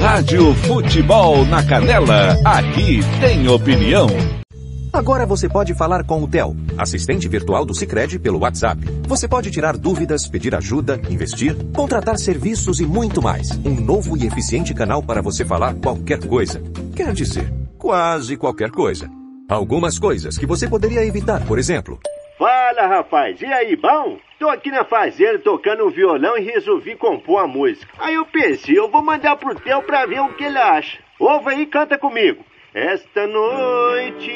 Rádio 0.00 0.54
Futebol 0.54 1.44
na 1.44 1.62
Canela, 1.62 2.36
aqui 2.44 3.00
tem 3.20 3.48
opinião. 3.48 4.08
Agora 4.92 5.24
você 5.24 5.48
pode 5.48 5.72
falar 5.72 6.04
com 6.04 6.20
o 6.20 6.28
Theo, 6.28 6.56
assistente 6.76 7.28
virtual 7.28 7.64
do 7.64 7.72
Sicredi 7.72 8.18
pelo 8.18 8.40
WhatsApp. 8.40 8.80
Você 9.06 9.28
pode 9.28 9.48
tirar 9.48 9.76
dúvidas, 9.76 10.26
pedir 10.26 10.52
ajuda, 10.52 11.00
investir, 11.08 11.54
contratar 11.72 12.18
serviços 12.18 12.80
e 12.80 12.86
muito 12.86 13.22
mais. 13.22 13.52
Um 13.64 13.80
novo 13.80 14.16
e 14.16 14.26
eficiente 14.26 14.74
canal 14.74 15.00
para 15.00 15.22
você 15.22 15.44
falar 15.44 15.74
qualquer 15.74 16.26
coisa. 16.26 16.60
Quer 16.96 17.12
dizer, 17.12 17.52
quase 17.78 18.36
qualquer 18.36 18.72
coisa. 18.72 19.08
Algumas 19.48 19.96
coisas 19.96 20.36
que 20.36 20.46
você 20.46 20.68
poderia 20.68 21.06
evitar, 21.06 21.46
por 21.46 21.58
exemplo. 21.58 22.00
Fala, 22.36 22.88
rapaz. 22.88 23.40
E 23.40 23.46
aí, 23.46 23.76
bom? 23.76 24.18
Tô 24.40 24.48
aqui 24.48 24.72
na 24.72 24.84
fazenda 24.84 25.38
tocando 25.38 25.86
um 25.86 25.90
violão 25.90 26.36
e 26.36 26.42
resolvi 26.42 26.96
compor 26.96 27.40
a 27.40 27.46
música. 27.46 27.86
Aí 27.98 28.14
eu 28.14 28.26
pensei, 28.26 28.76
eu 28.76 28.90
vou 28.90 29.04
mandar 29.04 29.36
pro 29.36 29.54
Theo 29.54 29.82
pra 29.82 30.04
ver 30.06 30.20
o 30.20 30.34
que 30.34 30.44
ele 30.44 30.58
acha. 30.58 30.98
Ouve 31.20 31.50
aí 31.50 31.62
e 31.62 31.66
canta 31.66 31.98
comigo. 31.98 32.42
Esta 32.72 33.26
noite, 33.26 34.30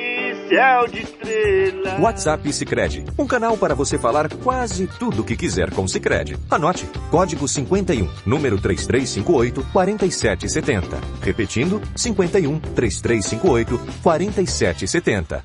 céu 0.49 0.89
de 0.89 1.03
estrela. 1.03 2.01
WhatsApp 2.01 2.53
Sicredi, 2.53 3.05
um 3.17 3.29
canal 3.29 3.57
para 3.57 3.77
você 3.77 3.97
falar 3.97 4.29
quase 4.43 4.89
tudo 4.99 5.23
o 5.23 5.25
que 5.25 5.37
quiser 5.37 5.71
com 5.71 5.87
Sicredi. 5.87 6.37
Anote: 6.51 6.85
código 7.13 7.47
51, 7.47 8.09
número 8.27 8.61
3358 8.61 9.65
4770. 9.73 11.01
Repetindo: 11.23 11.81
51 11.95 12.59
3358 12.59 13.79
4770. 14.03 15.45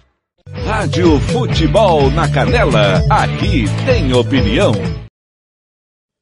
Rádio 0.66 1.20
Futebol 1.32 2.10
na 2.10 2.28
Canela, 2.28 3.04
aqui 3.08 3.66
tem 3.86 4.12
opinião. 4.14 4.72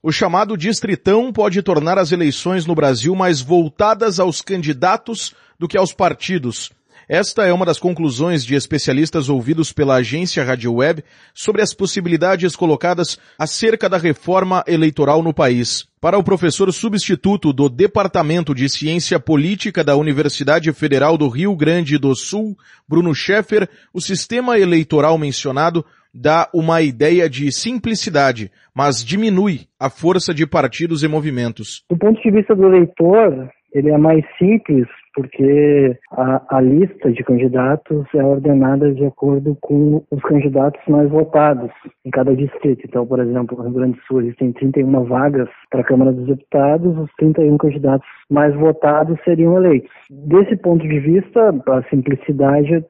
O 0.08 0.12
chamado 0.14 0.56
Distritão 0.56 1.34
pode 1.34 1.62
tornar 1.62 1.98
as 1.98 2.14
eleições 2.14 2.66
no 2.66 2.74
Brasil 2.74 3.14
mais 3.14 3.42
voltadas 3.42 4.22
aos 4.22 4.42
candidatos 4.42 5.36
do 5.60 5.68
que 5.68 5.78
aos 5.78 5.92
partidos. 5.92 6.72
Esta 7.10 7.46
é 7.46 7.52
uma 7.52 7.66
das 7.66 7.78
conclusões 7.78 8.46
de 8.46 8.56
especialistas 8.56 9.28
ouvidos 9.28 9.74
pela 9.74 9.96
agência 9.96 10.46
Rádio 10.46 10.76
Web 10.76 11.04
sobre 11.34 11.62
as 11.62 11.74
possibilidades 11.74 12.56
colocadas 12.56 13.20
acerca 13.38 13.90
da 13.90 13.98
reforma 13.98 14.64
eleitoral 14.66 15.22
no 15.22 15.34
país. 15.34 15.86
Para 16.00 16.18
o 16.18 16.24
professor 16.24 16.72
substituto 16.72 17.52
do 17.52 17.68
Departamento 17.68 18.56
de 18.56 18.70
Ciência 18.70 19.20
Política 19.20 19.84
da 19.84 19.98
Universidade 19.98 20.72
Federal 20.72 21.18
do 21.18 21.28
Rio 21.28 21.54
Grande 21.54 21.98
do 21.98 22.16
Sul, 22.16 22.58
Bruno 22.88 23.14
Scheffer, 23.14 23.68
o 23.94 24.00
sistema 24.00 24.58
eleitoral 24.58 25.18
mencionado 25.18 25.86
dá 26.20 26.50
uma 26.54 26.82
ideia 26.82 27.30
de 27.30 27.52
simplicidade, 27.52 28.52
mas 28.76 29.06
diminui 29.06 29.68
a 29.80 29.90
força 29.90 30.34
de 30.34 30.48
partidos 30.48 31.04
e 31.04 31.08
movimentos. 31.08 31.84
Do 31.90 31.98
ponto 31.98 32.20
de 32.22 32.32
vista 32.32 32.56
do 32.56 32.66
eleitor, 32.66 33.50
ele 33.74 33.92
é 33.92 33.98
mais 33.98 34.26
simples 34.40 34.88
porque 35.14 35.98
a, 36.12 36.58
a, 36.58 36.62
lista 36.62 37.12
de 37.12 37.24
candidatos 37.24 38.06
é 38.14 38.24
ordenada 38.24 38.94
de 38.94 39.04
acordo 39.04 39.58
com 39.62 40.04
os 40.12 40.22
candidatos 40.22 40.80
mais 40.88 41.10
votados 41.10 41.72
em 42.06 42.12
cada 42.12 42.36
distrito. 42.36 42.84
Então, 42.86 43.06
por 43.06 43.20
exemplo, 43.20 43.58
no 43.58 43.64
Rio 43.64 43.74
Grande 43.74 43.98
do 43.98 44.04
Sul 44.04 44.22
existem 44.22 44.52
31 44.54 45.06
vagas 45.06 45.50
para 45.72 45.82
a 45.82 45.84
Câmara 45.84 46.12
dos 46.12 46.28
Deputados, 46.28 46.96
os 47.00 47.10
31 47.18 47.58
candidatos 47.58 48.08
mais 48.30 48.54
votados 48.56 49.18
seriam 49.24 49.58
eleitos. 49.58 49.90
Desse 50.12 50.56
ponto 50.56 50.88
de 50.88 51.00
vista, 51.00 51.50
a 51.50 51.82
simplicidade 51.90 52.86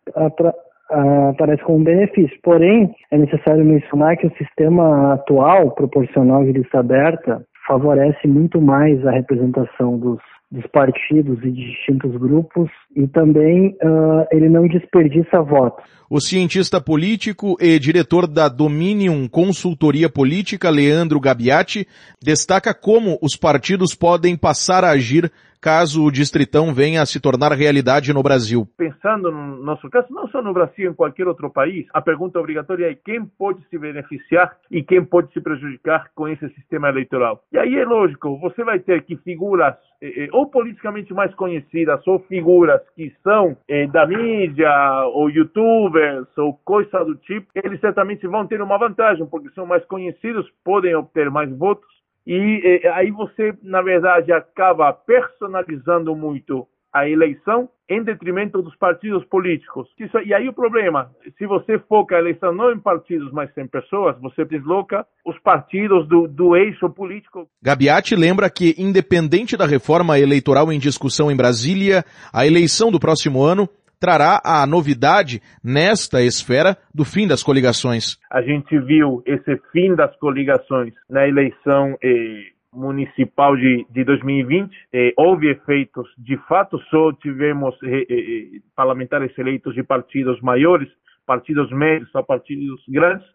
aparece 1.29 1.63
como 1.63 1.79
um 1.79 1.83
benefício. 1.83 2.37
Porém, 2.43 2.93
é 3.11 3.17
necessário 3.17 3.63
mencionar 3.63 4.17
que 4.17 4.27
o 4.27 4.37
sistema 4.37 5.13
atual, 5.13 5.71
proporcional 5.71 6.43
de 6.43 6.53
lista 6.53 6.79
aberta, 6.79 7.45
favorece 7.67 8.27
muito 8.27 8.61
mais 8.61 9.05
a 9.05 9.11
representação 9.11 9.97
dos 9.97 10.19
dos 10.49 10.65
partidos 10.67 11.39
e 11.43 11.51
de 11.51 11.71
distintos 11.71 12.15
grupos 12.15 12.69
e 12.95 13.05
também 13.07 13.75
uh, 13.83 14.25
ele 14.31 14.47
não 14.47 14.67
desperdiça 14.67 15.41
votos. 15.41 15.83
O 16.09 16.21
cientista 16.21 16.79
político 16.79 17.57
e 17.59 17.77
diretor 17.77 18.25
da 18.27 18.47
Dominion 18.47 19.27
Consultoria 19.27 20.09
Política, 20.09 20.69
Leandro 20.69 21.19
Gabiati, 21.19 21.85
destaca 22.23 22.73
como 22.73 23.19
os 23.21 23.35
partidos 23.35 23.93
podem 23.93 24.37
passar 24.37 24.85
a 24.85 24.91
agir 24.91 25.29
caso 25.67 26.05
o 26.05 26.09
Distritão 26.09 26.73
venha 26.73 27.01
a 27.01 27.05
se 27.05 27.19
tornar 27.19 27.51
realidade 27.51 28.13
no 28.13 28.23
Brasil? 28.23 28.65
Pensando 28.77 29.29
no 29.29 29.61
nosso 29.61 29.89
caso, 29.89 30.07
não 30.11 30.25
só 30.29 30.41
no 30.41 30.53
Brasil, 30.53 30.89
em 30.89 30.93
qualquer 30.93 31.27
outro 31.27 31.49
país, 31.49 31.85
a 31.93 32.01
pergunta 32.01 32.39
obrigatória 32.39 32.89
é 32.89 32.95
quem 32.95 33.25
pode 33.25 33.61
se 33.69 33.77
beneficiar 33.77 34.55
e 34.71 34.81
quem 34.81 35.03
pode 35.03 35.29
se 35.33 35.41
prejudicar 35.41 36.09
com 36.15 36.25
esse 36.25 36.47
sistema 36.51 36.87
eleitoral. 36.87 37.43
E 37.51 37.57
aí 37.57 37.75
é 37.75 37.83
lógico, 37.83 38.39
você 38.39 38.63
vai 38.63 38.79
ter 38.79 39.03
que 39.03 39.17
figuras 39.17 39.75
eh, 40.01 40.23
eh, 40.23 40.29
ou 40.31 40.45
politicamente 40.49 41.13
mais 41.13 41.35
conhecidas 41.35 41.99
ou 42.07 42.19
figuras 42.29 42.79
que 42.95 43.13
são 43.21 43.57
eh, 43.67 43.87
da 43.87 44.07
mídia 44.07 44.71
ou 45.07 45.29
youtubers 45.29 46.29
ou 46.37 46.53
coisa 46.63 47.03
do 47.03 47.15
tipo, 47.15 47.47
eles 47.53 47.81
certamente 47.81 48.25
vão 48.25 48.47
ter 48.47 48.61
uma 48.61 48.77
vantagem 48.77 49.25
porque 49.25 49.49
são 49.49 49.65
mais 49.65 49.83
conhecidos, 49.83 50.49
podem 50.63 50.95
obter 50.95 51.29
mais 51.29 51.51
votos 51.57 51.96
e, 52.27 52.81
e 52.83 52.87
aí 52.89 53.11
você, 53.11 53.53
na 53.63 53.81
verdade, 53.81 54.31
acaba 54.31 54.91
personalizando 54.91 56.15
muito 56.15 56.67
a 56.93 57.07
eleição 57.07 57.69
em 57.89 58.03
detrimento 58.03 58.61
dos 58.61 58.75
partidos 58.75 59.23
políticos. 59.25 59.87
Isso, 59.97 60.17
e 60.19 60.33
aí 60.33 60.49
o 60.49 60.53
problema, 60.53 61.09
se 61.37 61.45
você 61.45 61.79
foca 61.79 62.15
a 62.15 62.19
eleição 62.19 62.53
não 62.53 62.71
em 62.71 62.79
partidos, 62.79 63.31
mas 63.31 63.49
em 63.57 63.67
pessoas, 63.67 64.19
você 64.19 64.43
desloca 64.43 65.05
os 65.25 65.37
partidos 65.39 66.07
do, 66.07 66.27
do 66.27 66.55
eixo 66.55 66.89
político. 66.89 67.47
Gabiati 67.61 68.15
lembra 68.15 68.49
que, 68.49 68.75
independente 68.77 69.55
da 69.55 69.65
reforma 69.65 70.19
eleitoral 70.19 70.71
em 70.71 70.79
discussão 70.79 71.31
em 71.31 71.37
Brasília, 71.37 72.03
a 72.33 72.45
eleição 72.45 72.91
do 72.91 72.99
próximo 72.99 73.41
ano 73.41 73.69
trará 73.99 74.41
a 74.43 74.65
novidade 74.65 75.41
nesta 75.63 76.21
esfera 76.21 76.77
do 76.93 77.03
fim 77.03 77.27
das 77.27 77.43
coligações. 77.43 78.17
A 78.31 78.41
gente 78.41 78.77
viu 78.79 79.21
esse 79.25 79.57
fim 79.71 79.95
das 79.95 80.15
coligações 80.17 80.93
na 81.09 81.27
eleição 81.27 81.97
eh, 82.03 82.43
municipal 82.77 83.55
de, 83.55 83.85
de 83.89 84.03
2020. 84.03 84.71
Eh, 84.93 85.13
houve 85.17 85.49
efeitos, 85.49 86.07
de 86.17 86.37
fato, 86.47 86.79
só 86.89 87.11
tivemos 87.13 87.75
eh, 87.83 87.87
eh, 87.87 88.05
eh, 88.09 88.59
parlamentares 88.75 89.35
eleitos 89.37 89.73
de 89.73 89.83
partidos 89.83 90.39
maiores, 90.41 90.87
partidos 91.25 91.71
médios 91.71 92.15
a 92.15 92.23
partidos 92.23 92.81
grandes, 92.87 93.27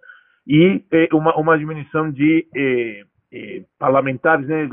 e 0.47 0.83
eh, 0.93 1.09
uma, 1.13 1.37
uma 1.37 1.59
diminuição 1.59 2.11
de 2.11 2.47
parlamentares, 3.79 4.47
né, 4.47 4.69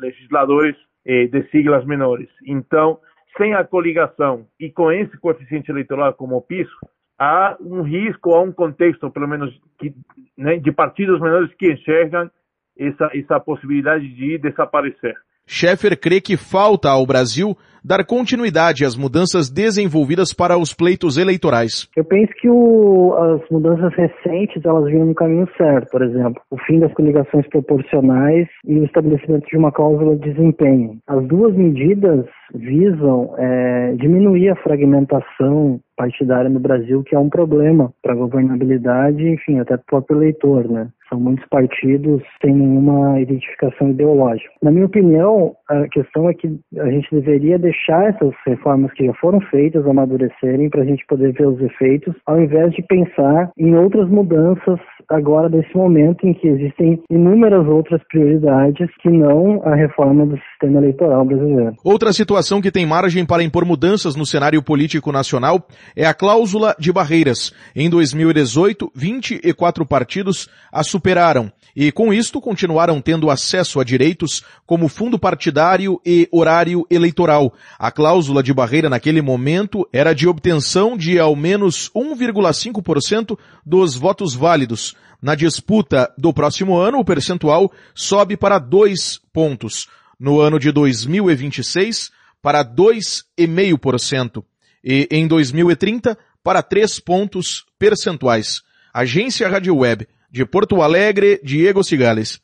legisladores 0.00 0.76
de 1.04 1.42
siglas 1.50 1.84
menores. 1.84 2.28
Então, 2.46 3.00
sem 3.36 3.54
a 3.54 3.64
coligação 3.64 4.46
e 4.58 4.70
com 4.70 4.90
esse 4.92 5.16
coeficiente 5.18 5.70
eleitoral 5.70 6.14
como 6.14 6.40
piso, 6.42 6.74
há 7.18 7.56
um 7.60 7.82
risco, 7.82 8.34
há 8.34 8.40
um 8.40 8.52
contexto, 8.52 9.10
pelo 9.10 9.28
menos, 9.28 9.58
que, 9.78 9.94
né, 10.36 10.56
de 10.58 10.72
partidos 10.72 11.20
menores 11.20 11.52
que 11.54 11.72
enxergam 11.72 12.30
essa, 12.78 13.10
essa 13.14 13.40
possibilidade 13.40 14.08
de 14.08 14.38
desaparecer. 14.38 15.16
Schaeffer 15.46 15.98
crê 15.98 16.20
que 16.20 16.36
falta 16.36 16.88
ao 16.90 17.06
Brasil 17.06 17.56
dar 17.84 18.02
continuidade 18.06 18.82
às 18.82 18.96
mudanças 18.96 19.50
desenvolvidas 19.50 20.32
para 20.32 20.56
os 20.56 20.72
pleitos 20.72 21.18
eleitorais. 21.18 21.86
Eu 21.94 22.04
penso 22.04 22.32
que 22.40 22.48
o, 22.48 23.14
as 23.14 23.42
mudanças 23.50 23.92
recentes 23.94 24.64
elas 24.64 24.86
vinham 24.86 25.06
no 25.06 25.14
caminho 25.14 25.46
certo, 25.58 25.90
por 25.90 26.02
exemplo, 26.02 26.40
o 26.50 26.56
fim 26.66 26.80
das 26.80 26.92
coligações 26.94 27.46
proporcionais 27.48 28.48
e 28.66 28.78
o 28.78 28.84
estabelecimento 28.84 29.46
de 29.46 29.58
uma 29.58 29.70
cláusula 29.70 30.16
de 30.16 30.32
desempenho. 30.32 30.96
As 31.06 31.22
duas 31.26 31.54
medidas 31.54 32.24
visam 32.54 33.34
é, 33.36 33.94
diminuir 33.98 34.48
a 34.48 34.56
fragmentação 34.56 35.78
partidária 35.96 36.50
no 36.50 36.60
Brasil, 36.60 37.02
que 37.02 37.14
é 37.14 37.18
um 37.18 37.28
problema 37.28 37.92
para 38.02 38.12
a 38.12 38.16
governabilidade, 38.16 39.26
enfim, 39.28 39.58
até 39.58 39.76
para 39.76 39.82
o 39.82 39.86
próprio 39.86 40.18
eleitor, 40.18 40.68
né? 40.68 40.88
São 41.08 41.20
muitos 41.20 41.46
partidos 41.48 42.22
sem 42.42 42.54
nenhuma 42.54 43.20
identificação 43.20 43.90
ideológica. 43.90 44.50
Na 44.62 44.70
minha 44.70 44.86
opinião, 44.86 45.54
a 45.68 45.86
questão 45.88 46.28
é 46.28 46.34
que 46.34 46.58
a 46.78 46.90
gente 46.90 47.08
deveria 47.12 47.58
deixar 47.58 48.08
essas 48.08 48.32
reformas 48.46 48.92
que 48.94 49.06
já 49.06 49.14
foram 49.14 49.40
feitas 49.42 49.86
amadurecerem 49.86 50.70
para 50.70 50.82
a 50.82 50.84
gente 50.84 51.04
poder 51.06 51.32
ver 51.32 51.46
os 51.46 51.60
efeitos, 51.60 52.14
ao 52.26 52.40
invés 52.40 52.72
de 52.72 52.82
pensar 52.82 53.50
em 53.58 53.76
outras 53.76 54.08
mudanças 54.08 54.80
agora 55.08 55.48
nesse 55.48 55.76
momento 55.76 56.26
em 56.26 56.32
que 56.32 56.48
existem 56.48 57.02
inúmeras 57.10 57.66
outras 57.66 58.00
prioridades 58.08 58.88
que 59.00 59.10
não 59.10 59.62
a 59.64 59.74
reforma 59.74 60.26
do 60.26 60.38
sistema 60.38 60.78
eleitoral 60.78 61.24
brasileiro. 61.24 61.74
Outra 61.84 62.12
situação 62.12 62.60
que 62.60 62.70
tem 62.70 62.86
margem 62.86 63.26
para 63.26 63.42
impor 63.42 63.64
mudanças 63.64 64.16
no 64.16 64.24
cenário 64.24 64.62
político 64.62 65.12
nacional 65.12 65.66
é 65.96 66.06
a 66.06 66.14
cláusula 66.14 66.74
de 66.78 66.92
barreiras. 66.92 67.52
Em 67.74 67.88
2018, 67.88 68.90
24 68.94 69.86
partidos 69.86 70.48
a 70.72 70.82
superaram 70.82 71.52
e 71.76 71.90
com 71.90 72.12
isto 72.12 72.40
continuaram 72.40 73.00
tendo 73.00 73.30
acesso 73.30 73.80
a 73.80 73.84
direitos 73.84 74.44
como 74.64 74.88
fundo 74.88 75.18
partidário 75.18 76.00
e 76.06 76.28
horário 76.30 76.86
eleitoral. 76.88 77.52
A 77.78 77.90
cláusula 77.90 78.42
de 78.42 78.54
barreira 78.54 78.88
naquele 78.88 79.20
momento 79.20 79.88
era 79.92 80.14
de 80.14 80.28
obtenção 80.28 80.96
de 80.96 81.18
ao 81.18 81.34
menos 81.34 81.90
1,5% 81.90 83.36
dos 83.66 83.96
votos 83.96 84.34
válidos. 84.34 84.94
Na 85.20 85.34
disputa 85.34 86.12
do 86.16 86.32
próximo 86.32 86.76
ano, 86.76 86.98
o 86.98 87.04
percentual 87.04 87.72
sobe 87.94 88.36
para 88.36 88.58
2 88.58 89.20
pontos. 89.32 89.88
No 90.20 90.40
ano 90.40 90.60
de 90.60 90.70
2026, 90.70 92.10
para 92.40 92.62
2,5%. 92.64 94.44
E 94.84 95.08
em 95.10 95.26
2030, 95.26 96.18
para 96.42 96.62
3 96.62 97.00
pontos 97.00 97.64
percentuais. 97.78 98.60
Agência 98.92 99.48
Rádio 99.48 99.76
Web 99.76 100.06
de 100.30 100.44
Porto 100.44 100.82
Alegre, 100.82 101.40
Diego 101.42 101.82
Cigales. 101.82 102.40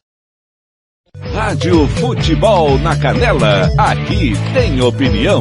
Rádio 1.35 1.87
Futebol 1.89 2.79
na 2.79 2.97
Canela, 2.99 3.69
aqui 3.77 4.33
tem 4.55 4.81
opinião. 4.81 5.41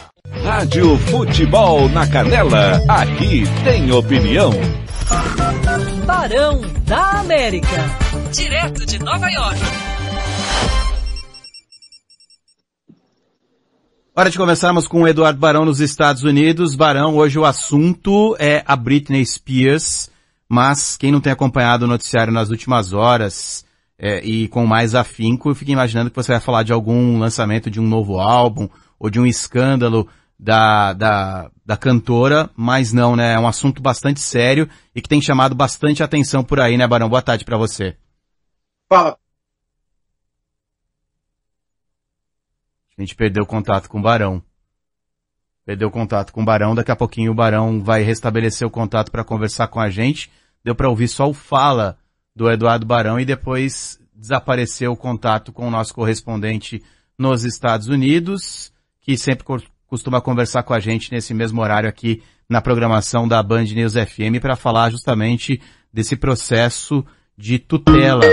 Rádio 0.31 0.97
Futebol 0.97 1.87
na 1.89 2.07
Canela, 2.07 2.81
aqui 2.87 3.43
tem 3.63 3.91
opinião. 3.91 4.51
Barão 6.05 6.61
da 6.85 7.19
América, 7.19 7.67
direto 8.31 8.85
de 8.85 8.97
Nova 8.97 9.29
York. 9.29 9.59
Hora 14.15 14.29
de 14.29 14.37
começarmos 14.37 14.87
com 14.87 15.03
o 15.03 15.07
Eduardo 15.07 15.39
Barão 15.39 15.65
nos 15.65 15.79
Estados 15.79 16.23
Unidos. 16.23 16.75
Barão, 16.75 17.15
hoje 17.15 17.37
o 17.37 17.45
assunto 17.45 18.35
é 18.39 18.63
a 18.65 18.75
Britney 18.75 19.25
Spears, 19.25 20.09
mas 20.49 20.97
quem 20.97 21.11
não 21.11 21.21
tem 21.21 21.33
acompanhado 21.33 21.85
o 21.85 21.87
noticiário 21.87 22.33
nas 22.33 22.49
últimas 22.49 22.93
horas 22.93 23.65
é, 23.99 24.25
e 24.25 24.47
com 24.47 24.65
mais 24.65 24.95
afinco, 24.95 25.53
fica 25.53 25.71
imaginando 25.71 26.09
que 26.09 26.15
você 26.15 26.31
vai 26.31 26.41
falar 26.41 26.63
de 26.63 26.73
algum 26.73 27.19
lançamento 27.19 27.69
de 27.69 27.79
um 27.79 27.87
novo 27.87 28.19
álbum 28.19 28.67
ou 28.97 29.09
de 29.09 29.19
um 29.19 29.25
escândalo 29.27 30.07
da, 30.41 30.93
da, 30.93 31.51
da 31.63 31.77
cantora, 31.77 32.49
mas 32.55 32.91
não, 32.91 33.15
né? 33.15 33.33
É 33.33 33.39
um 33.39 33.47
assunto 33.47 33.79
bastante 33.79 34.19
sério 34.19 34.67
e 34.95 34.99
que 34.99 35.07
tem 35.07 35.21
chamado 35.21 35.53
bastante 35.53 36.01
atenção 36.01 36.43
por 36.43 36.59
aí, 36.59 36.77
né, 36.77 36.87
Barão? 36.87 37.07
Boa 37.07 37.21
tarde 37.21 37.45
para 37.45 37.57
você. 37.57 37.95
Fala. 38.89 39.15
A 42.97 43.01
gente 43.01 43.15
perdeu 43.15 43.45
contato 43.45 43.87
com 43.87 43.99
o 43.99 44.01
Barão. 44.01 44.41
Perdeu 45.63 45.91
contato 45.91 46.33
com 46.33 46.41
o 46.41 46.45
Barão, 46.45 46.73
daqui 46.73 46.91
a 46.91 46.95
pouquinho 46.95 47.31
o 47.31 47.35
Barão 47.35 47.79
vai 47.79 48.01
restabelecer 48.01 48.67
o 48.67 48.71
contato 48.71 49.11
para 49.11 49.23
conversar 49.23 49.67
com 49.67 49.79
a 49.79 49.91
gente. 49.91 50.31
Deu 50.63 50.73
para 50.73 50.89
ouvir 50.89 51.07
só 51.07 51.29
o 51.29 51.33
fala 51.35 51.99
do 52.35 52.49
Eduardo 52.49 52.85
Barão 52.85 53.19
e 53.19 53.25
depois 53.25 53.99
desapareceu 54.11 54.91
o 54.91 54.97
contato 54.97 55.53
com 55.53 55.67
o 55.67 55.71
nosso 55.71 55.93
correspondente 55.93 56.83
nos 57.15 57.43
Estados 57.43 57.87
Unidos, 57.87 58.73
que 59.01 59.15
sempre 59.15 59.45
costuma 59.91 60.21
conversar 60.21 60.63
com 60.63 60.73
a 60.73 60.79
gente 60.79 61.11
nesse 61.11 61.33
mesmo 61.33 61.61
horário 61.61 61.89
aqui 61.89 62.23
na 62.49 62.61
programação 62.61 63.27
da 63.27 63.43
Band 63.43 63.65
News 63.65 63.91
FM 63.91 64.39
para 64.39 64.55
falar 64.55 64.89
justamente 64.89 65.61
desse 65.91 66.15
processo 66.15 67.05
de 67.37 67.59
tutela 67.59 68.23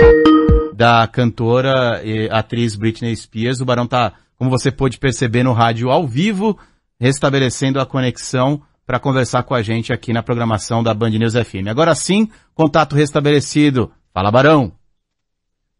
da 0.73 1.05
cantora 1.05 2.01
e 2.01 2.29
atriz 2.31 2.77
Britney 2.77 3.13
Spears. 3.13 3.59
O 3.59 3.65
Barão 3.65 3.85
tá, 3.85 4.13
como 4.37 4.49
você 4.49 4.71
pôde 4.71 4.97
perceber 4.97 5.43
no 5.43 5.51
rádio 5.51 5.89
ao 5.89 6.07
vivo, 6.07 6.57
restabelecendo 6.97 7.81
a 7.81 7.85
conexão 7.85 8.61
para 8.85 8.97
conversar 8.97 9.43
com 9.43 9.53
a 9.53 9.61
gente 9.61 9.91
aqui 9.91 10.13
na 10.13 10.23
programação 10.23 10.81
da 10.81 10.93
Band 10.93 11.09
News 11.09 11.33
FM. 11.33 11.67
Agora 11.69 11.93
sim, 11.93 12.31
contato 12.55 12.95
restabelecido. 12.95 13.91
Fala, 14.13 14.31
Barão. 14.31 14.71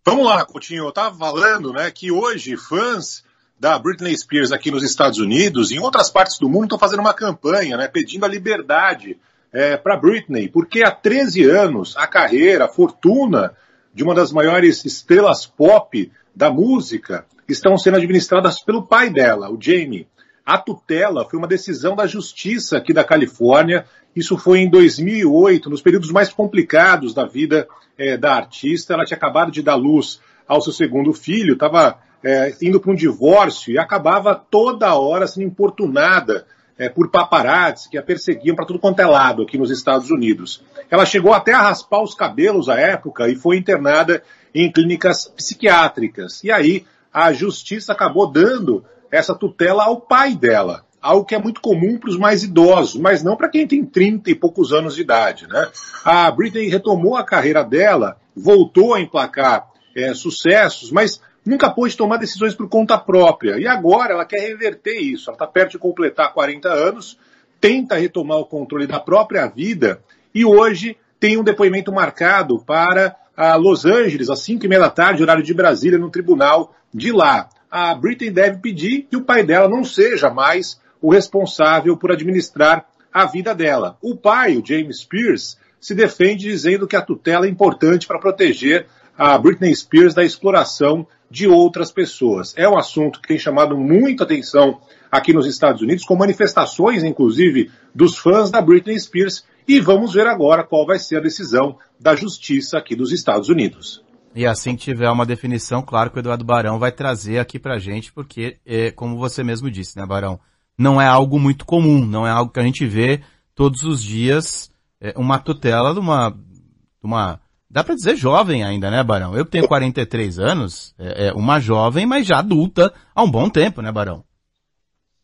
Vamos 0.05 0.25
lá, 0.25 0.43
Coutinho. 0.43 0.87
Eu 0.87 0.91
tava 0.91 1.17
falando, 1.17 1.71
né, 1.71 1.89
que 1.89 2.11
hoje 2.11 2.57
fãs 2.57 3.23
da 3.59 3.77
Britney 3.77 4.17
Spears 4.17 4.51
aqui 4.51 4.71
nos 4.71 4.83
Estados 4.83 5.19
Unidos 5.19 5.69
e 5.69 5.75
em 5.75 5.79
outras 5.79 6.09
partes 6.09 6.39
do 6.39 6.47
mundo 6.47 6.63
estão 6.63 6.79
fazendo 6.79 7.01
uma 7.01 7.13
campanha, 7.13 7.75
né, 7.75 7.87
pedindo 7.87 8.23
a 8.23 8.29
liberdade 8.29 9.19
é, 9.51 9.75
para 9.75 9.97
Britney, 9.97 10.47
porque 10.47 10.83
há 10.83 10.91
13 10.91 11.43
anos 11.49 11.97
a 11.97 12.07
carreira, 12.07 12.65
a 12.65 12.69
fortuna 12.69 13.53
de 13.93 14.03
uma 14.03 14.15
das 14.15 14.31
maiores 14.31 14.85
estrelas 14.85 15.45
pop 15.45 16.09
da 16.33 16.49
música 16.49 17.25
estão 17.47 17.77
sendo 17.77 17.97
administradas 17.97 18.61
pelo 18.61 18.83
pai 18.83 19.09
dela, 19.09 19.51
o 19.51 19.57
Jamie. 19.59 20.07
A 20.45 20.57
tutela 20.57 21.25
foi 21.25 21.37
uma 21.37 21.47
decisão 21.47 21.95
da 21.95 22.07
justiça 22.07 22.77
aqui 22.77 22.93
da 22.93 23.03
Califórnia. 23.03 23.85
Isso 24.15 24.37
foi 24.37 24.59
em 24.59 24.69
2008, 24.69 25.69
nos 25.69 25.81
períodos 25.81 26.11
mais 26.11 26.29
complicados 26.29 27.13
da 27.13 27.25
vida 27.25 27.67
é, 27.97 28.17
da 28.17 28.35
artista. 28.35 28.93
Ela 28.93 29.05
tinha 29.05 29.17
acabado 29.17 29.51
de 29.51 29.61
dar 29.61 29.75
luz 29.75 30.19
ao 30.47 30.61
seu 30.61 30.73
segundo 30.73 31.13
filho, 31.13 31.53
estava 31.53 31.99
é, 32.23 32.53
indo 32.61 32.79
para 32.79 32.91
um 32.91 32.95
divórcio 32.95 33.71
e 33.71 33.77
acabava 33.77 34.35
toda 34.35 34.95
hora 34.95 35.27
sendo 35.27 35.47
importunada 35.47 36.45
é, 36.77 36.87
por 36.87 37.09
paparazzi 37.09 37.89
que 37.89 37.97
a 37.97 38.03
perseguiam 38.03 38.55
para 38.55 38.65
tudo 38.65 38.79
quanto 38.79 39.01
é 39.01 39.05
lado 39.05 39.43
aqui 39.43 39.57
nos 39.57 39.69
Estados 39.69 40.09
Unidos. 40.09 40.63
Ela 40.89 41.05
chegou 41.05 41.33
até 41.33 41.53
a 41.53 41.61
raspar 41.61 42.01
os 42.01 42.15
cabelos 42.15 42.69
à 42.69 42.79
época 42.79 43.27
e 43.27 43.35
foi 43.35 43.57
internada 43.57 44.23
em 44.55 44.71
clínicas 44.71 45.27
psiquiátricas. 45.27 46.43
E 46.43 46.51
aí 46.51 46.85
a 47.13 47.33
justiça 47.33 47.91
acabou 47.91 48.31
dando 48.31 48.85
essa 49.11 49.35
tutela 49.35 49.83
ao 49.83 49.99
pai 49.99 50.35
dela. 50.35 50.85
Algo 51.01 51.25
que 51.25 51.35
é 51.35 51.39
muito 51.39 51.61
comum 51.61 51.97
para 51.97 52.09
os 52.09 52.17
mais 52.17 52.43
idosos, 52.43 52.99
mas 52.99 53.23
não 53.23 53.35
para 53.35 53.49
quem 53.49 53.65
tem 53.65 53.85
30 53.85 54.31
e 54.31 54.35
poucos 54.35 54.73
anos 54.73 54.95
de 54.95 55.01
idade. 55.01 55.47
Né? 55.47 55.67
A 56.03 56.29
Britney 56.29 56.67
retomou 56.67 57.15
a 57.15 57.23
carreira 57.23 57.63
dela, 57.63 58.17
voltou 58.35 58.93
a 58.93 59.01
emplacar 59.01 59.67
é, 59.95 60.13
sucessos, 60.13 60.91
mas 60.91 61.21
nunca 61.45 61.69
pôde 61.69 61.95
tomar 61.95 62.17
decisões 62.17 62.53
por 62.55 62.67
conta 62.69 62.97
própria. 62.97 63.57
E 63.57 63.67
agora 63.67 64.13
ela 64.13 64.25
quer 64.25 64.39
reverter 64.39 64.99
isso. 64.99 65.29
Ela 65.29 65.35
está 65.35 65.47
perto 65.47 65.71
de 65.71 65.79
completar 65.79 66.33
40 66.33 66.69
anos, 66.69 67.17
tenta 67.59 67.95
retomar 67.95 68.37
o 68.37 68.45
controle 68.45 68.87
da 68.87 68.99
própria 68.99 69.47
vida 69.47 70.01
e 70.33 70.45
hoje 70.45 70.97
tem 71.19 71.37
um 71.37 71.43
depoimento 71.43 71.91
marcado 71.91 72.59
para 72.59 73.15
Los 73.57 73.85
Angeles, 73.85 74.29
às 74.29 74.41
5 74.41 74.65
e 74.65 74.69
meia 74.69 74.81
da 74.81 74.89
tarde, 74.89 75.21
horário 75.21 75.43
de 75.43 75.53
Brasília, 75.53 75.97
no 75.97 76.09
tribunal 76.09 76.73
de 76.93 77.11
lá. 77.11 77.49
A 77.69 77.93
Britney 77.93 78.31
deve 78.31 78.57
pedir 78.59 79.07
que 79.09 79.17
o 79.17 79.23
pai 79.23 79.43
dela 79.43 79.67
não 79.67 79.83
seja 79.83 80.29
mais 80.29 80.79
o 81.01 81.11
responsável 81.11 81.95
por 81.97 82.11
administrar 82.11 82.85
a 83.13 83.25
vida 83.25 83.53
dela. 83.53 83.97
O 84.01 84.15
pai, 84.15 84.55
o 84.55 84.65
James 84.65 84.99
Spears, 84.99 85.57
se 85.79 85.95
defende 85.95 86.49
dizendo 86.49 86.87
que 86.87 86.95
a 86.95 87.01
tutela 87.01 87.45
é 87.45 87.49
importante 87.49 88.07
para 88.07 88.19
proteger 88.19 88.87
a 89.17 89.37
Britney 89.37 89.75
Spears 89.75 90.13
da 90.13 90.23
exploração 90.23 91.07
de 91.29 91.47
outras 91.47 91.91
pessoas. 91.91 92.53
É 92.57 92.67
um 92.67 92.77
assunto 92.77 93.21
que 93.21 93.27
tem 93.27 93.37
chamado 93.37 93.77
muita 93.77 94.23
atenção 94.23 94.79
aqui 95.11 95.33
nos 95.33 95.45
Estados 95.45 95.81
Unidos, 95.81 96.03
com 96.03 96.15
manifestações, 96.15 97.03
inclusive, 97.03 97.71
dos 97.93 98.17
fãs 98.17 98.49
da 98.49 98.61
Britney 98.61 98.99
Spears, 98.99 99.45
e 99.67 99.79
vamos 99.79 100.13
ver 100.13 100.27
agora 100.27 100.63
qual 100.63 100.85
vai 100.85 100.97
ser 100.97 101.17
a 101.17 101.21
decisão 101.21 101.77
da 101.99 102.15
justiça 102.15 102.77
aqui 102.77 102.95
dos 102.95 103.11
Estados 103.11 103.49
Unidos. 103.49 104.03
E 104.35 104.45
assim 104.45 104.75
que 104.75 104.83
tiver 104.83 105.09
uma 105.09 105.25
definição, 105.25 105.81
claro 105.81 106.11
que 106.11 106.17
o 106.17 106.19
Eduardo 106.19 106.45
Barão 106.45 106.77
vai 106.77 106.91
trazer 106.91 107.39
aqui 107.39 107.59
pra 107.59 107.79
gente, 107.79 108.11
porque, 108.13 108.57
é, 108.65 108.91
como 108.91 109.17
você 109.17 109.43
mesmo 109.43 109.69
disse, 109.69 109.97
né, 109.97 110.05
Barão? 110.05 110.39
Não 110.77 111.01
é 111.01 111.07
algo 111.07 111.39
muito 111.39 111.65
comum, 111.65 112.05
não 112.05 112.25
é 112.25 112.29
algo 112.29 112.51
que 112.51 112.59
a 112.59 112.63
gente 112.63 112.85
vê 112.85 113.21
todos 113.53 113.83
os 113.83 114.01
dias, 114.01 114.71
é, 115.01 115.13
uma 115.17 115.39
tutela 115.39 115.93
de 115.93 115.99
uma, 115.99 116.29
de 116.29 117.03
uma, 117.03 117.41
dá 117.69 117.83
pra 117.83 117.95
dizer 117.95 118.15
jovem 118.15 118.63
ainda, 118.63 118.89
né, 118.89 119.03
Barão? 119.03 119.35
Eu 119.35 119.45
tenho 119.45 119.67
43 119.67 120.39
anos, 120.39 120.93
é, 120.97 121.27
é 121.27 121.33
uma 121.33 121.59
jovem, 121.59 122.05
mas 122.05 122.25
já 122.25 122.39
adulta 122.39 122.93
há 123.13 123.23
um 123.23 123.29
bom 123.29 123.49
tempo, 123.49 123.81
né, 123.81 123.91
Barão? 123.91 124.23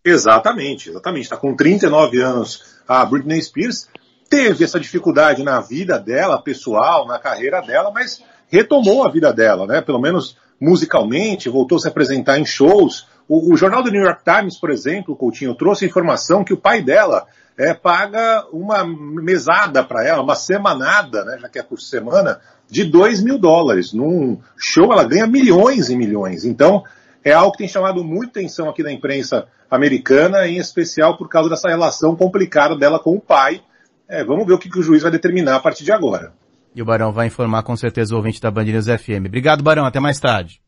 Exatamente, 0.04 0.90
exatamente. 0.90 1.24
Está 1.24 1.38
com 1.38 1.56
39 1.56 2.22
anos 2.22 2.64
a 2.88 3.04
Britney 3.04 3.42
Spears. 3.42 3.90
Teve 4.30 4.64
essa 4.64 4.80
dificuldade 4.80 5.44
na 5.44 5.60
vida 5.60 5.98
dela, 6.00 6.42
pessoal, 6.42 7.08
na 7.08 7.18
carreira 7.18 7.62
dela, 7.62 7.92
mas 7.92 8.22
retomou 8.48 9.04
a 9.04 9.12
vida 9.12 9.34
dela, 9.34 9.66
né? 9.66 9.82
Pelo 9.82 10.00
menos 10.00 10.38
musicalmente, 10.62 11.50
voltou 11.50 11.78
a 11.78 11.82
se 11.82 11.88
apresentar 11.88 12.40
em 12.40 12.46
shows. 12.46 13.08
O, 13.28 13.52
o 13.54 13.58
jornal 13.58 13.82
do 13.82 13.92
New 13.92 14.04
York 14.04 14.24
Times, 14.24 14.60
por 14.60 14.70
exemplo, 14.70 15.16
Coutinho, 15.16 15.56
trouxe 15.56 15.86
informação 15.86 16.44
que 16.44 16.54
o 16.54 16.58
pai 16.58 16.82
dela 16.82 17.26
é, 17.58 17.74
paga 17.74 18.46
uma 18.52 18.84
mesada 18.86 19.84
para 19.84 20.06
ela, 20.06 20.22
uma 20.22 20.36
semanada, 20.36 21.24
né, 21.24 21.38
já 21.40 21.50
que 21.50 21.60
é 21.60 21.64
por 21.64 21.80
semana, 21.80 22.40
de 22.70 22.84
2 22.84 23.24
mil 23.24 23.38
dólares. 23.38 23.94
Num 23.94 24.40
show 24.58 24.92
ela 24.92 25.04
ganha 25.04 25.28
milhões 25.28 25.90
e 25.90 25.96
milhões. 25.96 26.44
Então, 26.44 26.84
é 27.24 27.32
algo 27.32 27.52
que 27.54 27.60
tem 27.60 27.68
chamado 27.68 28.04
muita 28.04 28.40
atenção 28.40 28.70
aqui 28.70 28.84
na 28.84 28.92
imprensa 28.92 29.48
americana, 29.70 30.48
em 30.48 30.58
especial 30.58 31.18
por 31.18 31.30
causa 31.30 31.50
dessa 31.50 31.70
relação 31.70 32.16
complicada 32.16 32.76
dela 32.76 33.00
com 33.00 33.16
o 33.16 33.22
pai. 33.22 33.62
É, 34.08 34.24
vamos 34.24 34.46
ver 34.46 34.54
o 34.54 34.60
que, 34.60 34.70
que 34.70 34.80
o 34.80 34.84
juiz 34.84 35.02
vai 35.02 35.12
determinar 35.12 35.56
a 35.56 35.60
partir 35.60 35.84
de 35.84 35.92
agora. 35.92 36.34
E 36.76 36.82
o 36.82 36.86
Barão 36.86 37.12
vai 37.12 37.28
informar 37.28 37.64
com 37.64 37.76
certeza 37.76 38.14
o 38.14 38.18
ouvinte 38.18 38.42
da 38.42 38.52
Band 38.52 38.66
News 38.66 38.86
FM. 38.86 39.26
Obrigado, 39.28 39.64
Barão. 39.64 39.86
Até 39.86 40.00
mais 40.00 40.20
tarde. 40.20 40.62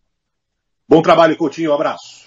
Bom 0.88 1.02
trabalho, 1.02 1.36
Coutinho. 1.36 1.72
Um 1.72 1.76
abraço. 1.76 2.27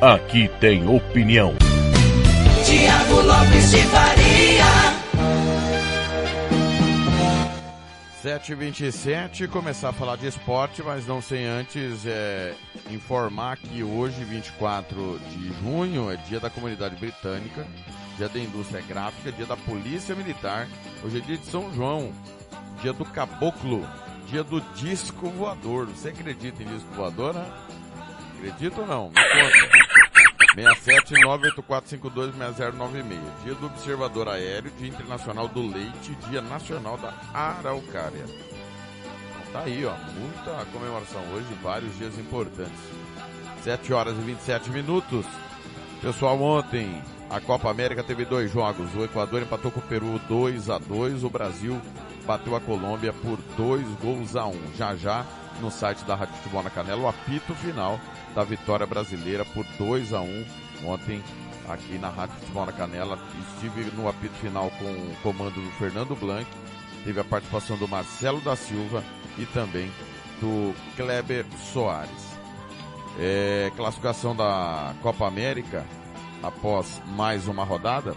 Aqui 0.00 0.46
tem 0.60 0.86
opinião. 0.86 1.54
Tiago 2.66 3.22
Lopes 3.22 3.70
de 3.70 3.82
Faria. 3.84 4.66
7h27, 8.22 9.48
começar 9.48 9.88
a 9.88 9.92
falar 9.94 10.16
de 10.16 10.26
esporte, 10.26 10.82
mas 10.82 11.06
não 11.06 11.22
sem 11.22 11.46
antes 11.46 12.04
é, 12.04 12.52
informar 12.90 13.56
que 13.56 13.82
hoje, 13.82 14.22
24 14.22 15.18
de 15.30 15.48
junho, 15.62 16.12
é 16.12 16.16
dia 16.16 16.40
da 16.40 16.50
comunidade 16.50 16.94
britânica, 16.96 17.66
dia 18.18 18.28
da 18.28 18.38
indústria 18.38 18.82
gráfica, 18.86 19.32
dia 19.32 19.46
da 19.46 19.56
polícia 19.56 20.14
militar, 20.14 20.68
hoje 21.02 21.18
é 21.18 21.20
dia 21.20 21.38
de 21.38 21.46
São 21.46 21.72
João, 21.72 22.12
dia 22.82 22.92
do 22.92 23.04
caboclo, 23.06 23.88
dia 24.26 24.44
do 24.44 24.60
disco 24.74 25.30
voador. 25.30 25.86
Você 25.86 26.10
acredita 26.10 26.62
em 26.62 26.66
disco 26.66 26.92
voador, 26.94 27.32
né? 27.32 27.46
Acredita 28.38 28.82
ou 28.82 28.86
não? 28.86 29.08
Me 29.08 29.14
conta. 29.14 29.75
67984526096. 30.56 33.20
Dia 33.44 33.54
do 33.54 33.66
Observador 33.66 34.28
Aéreo, 34.28 34.72
Dia 34.78 34.88
Internacional 34.88 35.46
do 35.48 35.60
Leite, 35.60 36.16
Dia 36.28 36.40
Nacional 36.40 36.96
da 36.96 37.12
Araucária. 37.34 38.24
Então 38.24 39.52
tá 39.52 39.60
aí, 39.60 39.84
ó, 39.84 39.92
muita 40.18 40.64
comemoração 40.72 41.20
hoje, 41.34 41.46
vários 41.62 41.94
dias 41.98 42.18
importantes. 42.18 42.72
7 43.62 43.92
horas 43.92 44.16
e 44.16 44.20
27 44.20 44.70
minutos. 44.70 45.26
Pessoal, 46.00 46.40
ontem 46.40 47.02
a 47.28 47.40
Copa 47.40 47.70
América 47.70 48.02
teve 48.02 48.24
dois 48.24 48.50
jogos. 48.50 48.94
O 48.94 49.04
Equador 49.04 49.42
empatou 49.42 49.70
com 49.70 49.80
o 49.80 49.82
Peru 49.82 50.18
2 50.28 50.70
a 50.70 50.78
2 50.78 51.24
O 51.24 51.30
Brasil 51.30 51.78
bateu 52.26 52.56
a 52.56 52.60
Colômbia 52.60 53.12
por 53.12 53.38
dois 53.56 53.86
gols 54.00 54.34
a 54.36 54.46
um. 54.46 54.60
Já 54.76 54.96
já, 54.96 55.26
no 55.60 55.70
site 55.70 56.04
da 56.04 56.14
Rádio 56.14 56.34
Futebol 56.36 56.62
na 56.62 56.70
Canela, 56.70 57.02
o 57.02 57.08
apito 57.08 57.54
final 57.54 58.00
da 58.36 58.44
vitória 58.44 58.86
brasileira 58.86 59.46
por 59.46 59.64
2 59.78 60.12
a 60.12 60.20
1 60.20 60.44
ontem 60.84 61.24
aqui 61.66 61.96
na 61.96 62.10
Rádio 62.10 62.36
Futebol 62.36 62.66
na 62.66 62.72
Canela. 62.72 63.18
Estive 63.54 63.90
no 63.96 64.06
apito 64.06 64.34
final 64.34 64.70
com 64.78 64.84
o 64.84 65.16
comando 65.22 65.54
do 65.54 65.70
Fernando 65.72 66.14
Blanc, 66.14 66.46
teve 67.02 67.18
a 67.18 67.24
participação 67.24 67.78
do 67.78 67.88
Marcelo 67.88 68.38
da 68.42 68.54
Silva 68.54 69.02
e 69.38 69.46
também 69.46 69.90
do 70.38 70.74
Kleber 70.96 71.46
Soares. 71.72 72.36
É, 73.18 73.72
classificação 73.74 74.36
da 74.36 74.94
Copa 75.00 75.26
América 75.26 75.86
após 76.42 77.00
mais 77.06 77.48
uma 77.48 77.64
rodada. 77.64 78.14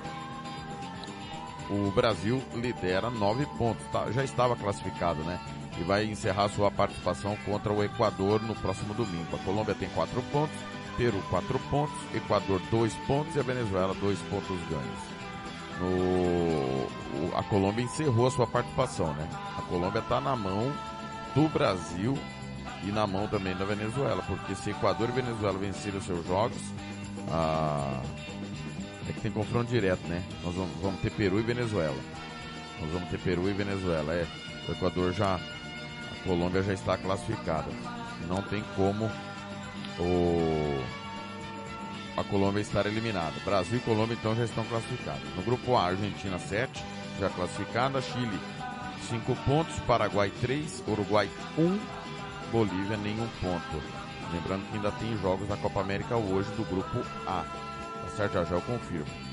O 1.69 1.91
Brasil 1.91 2.43
lidera 2.55 3.09
nove 3.09 3.45
pontos, 3.57 3.85
tá, 3.89 4.11
já 4.11 4.23
estava 4.23 4.57
classificado, 4.57 5.23
né? 5.23 5.39
E 5.79 5.83
vai 5.83 6.05
encerrar 6.05 6.49
sua 6.49 6.69
participação 6.69 7.37
contra 7.45 7.71
o 7.71 7.83
Equador 7.83 8.41
no 8.41 8.55
próximo 8.55 8.93
domingo. 8.93 9.35
A 9.35 9.39
Colômbia 9.39 9.75
tem 9.75 9.89
4 9.89 10.21
pontos, 10.23 10.55
Peru 10.97 11.21
4 11.29 11.59
pontos, 11.71 11.95
Equador 12.13 12.61
2 12.69 12.93
pontos 13.07 13.35
e 13.35 13.39
a 13.39 13.43
Venezuela 13.43 13.93
2 13.93 14.19
pontos 14.29 14.59
ganhos. 14.69 15.09
No, 15.79 17.37
a 17.37 17.43
Colômbia 17.43 17.85
encerrou 17.85 18.27
a 18.27 18.31
sua 18.31 18.45
participação, 18.45 19.13
né? 19.13 19.29
A 19.57 19.61
Colômbia 19.61 19.99
está 19.99 20.19
na 20.19 20.35
mão 20.35 20.73
do 21.33 21.47
Brasil 21.47 22.17
e 22.83 22.87
na 22.87 23.07
mão 23.07 23.27
também 23.27 23.55
da 23.55 23.63
Venezuela, 23.63 24.21
porque 24.27 24.55
se 24.55 24.71
Equador 24.71 25.07
e 25.09 25.13
Venezuela 25.13 25.57
vencerem 25.57 25.97
os 25.97 26.05
seus 26.05 26.25
jogos, 26.27 26.61
é 29.07 29.13
que 29.13 29.21
tem 29.21 29.31
confronto 29.31 29.71
direto, 29.71 30.05
né? 30.07 30.21
Nós 30.43 30.53
vamos, 30.53 30.75
vamos 30.81 30.99
ter 31.01 31.11
Peru 31.11 31.39
e 31.39 31.43
Venezuela. 31.43 31.97
Nós 32.81 32.91
vamos 32.91 33.09
ter 33.09 33.19
Peru 33.19 33.49
e 33.49 33.53
Venezuela, 33.53 34.13
é. 34.13 34.27
O 34.67 34.71
Equador 34.71 35.13
já 35.13 35.39
Colômbia 36.23 36.63
já 36.63 36.73
está 36.73 36.97
classificada. 36.97 37.67
Não 38.27 38.41
tem 38.41 38.63
como 38.75 39.09
o 39.99 40.99
a 42.17 42.23
Colômbia 42.23 42.59
estar 42.59 42.85
eliminada. 42.85 43.33
Brasil 43.45 43.77
e 43.77 43.81
Colômbia 43.81 44.13
então 44.19 44.35
já 44.35 44.43
estão 44.43 44.65
classificados. 44.65 45.23
No 45.35 45.41
grupo 45.41 45.75
A, 45.77 45.85
Argentina 45.85 46.37
7, 46.37 46.83
já 47.17 47.29
classificada, 47.29 48.01
Chile 48.01 48.37
5 49.09 49.35
pontos, 49.45 49.79
Paraguai 49.87 50.31
3, 50.41 50.83
Uruguai 50.87 51.29
1, 51.57 51.79
Bolívia 52.51 52.97
nenhum 52.97 53.27
ponto. 53.41 53.81
Lembrando 54.33 54.69
que 54.69 54.75
ainda 54.75 54.91
tem 54.91 55.17
jogos 55.17 55.47
da 55.47 55.57
Copa 55.57 55.81
América 55.81 56.15
hoje 56.17 56.49
do 56.51 56.63
grupo 56.65 56.99
A. 57.25 57.43
Tá 57.43 58.09
certo? 58.17 58.33
Já 58.33 58.43
já 58.43 58.55
eu 58.55 58.61
confirmo. 58.61 59.28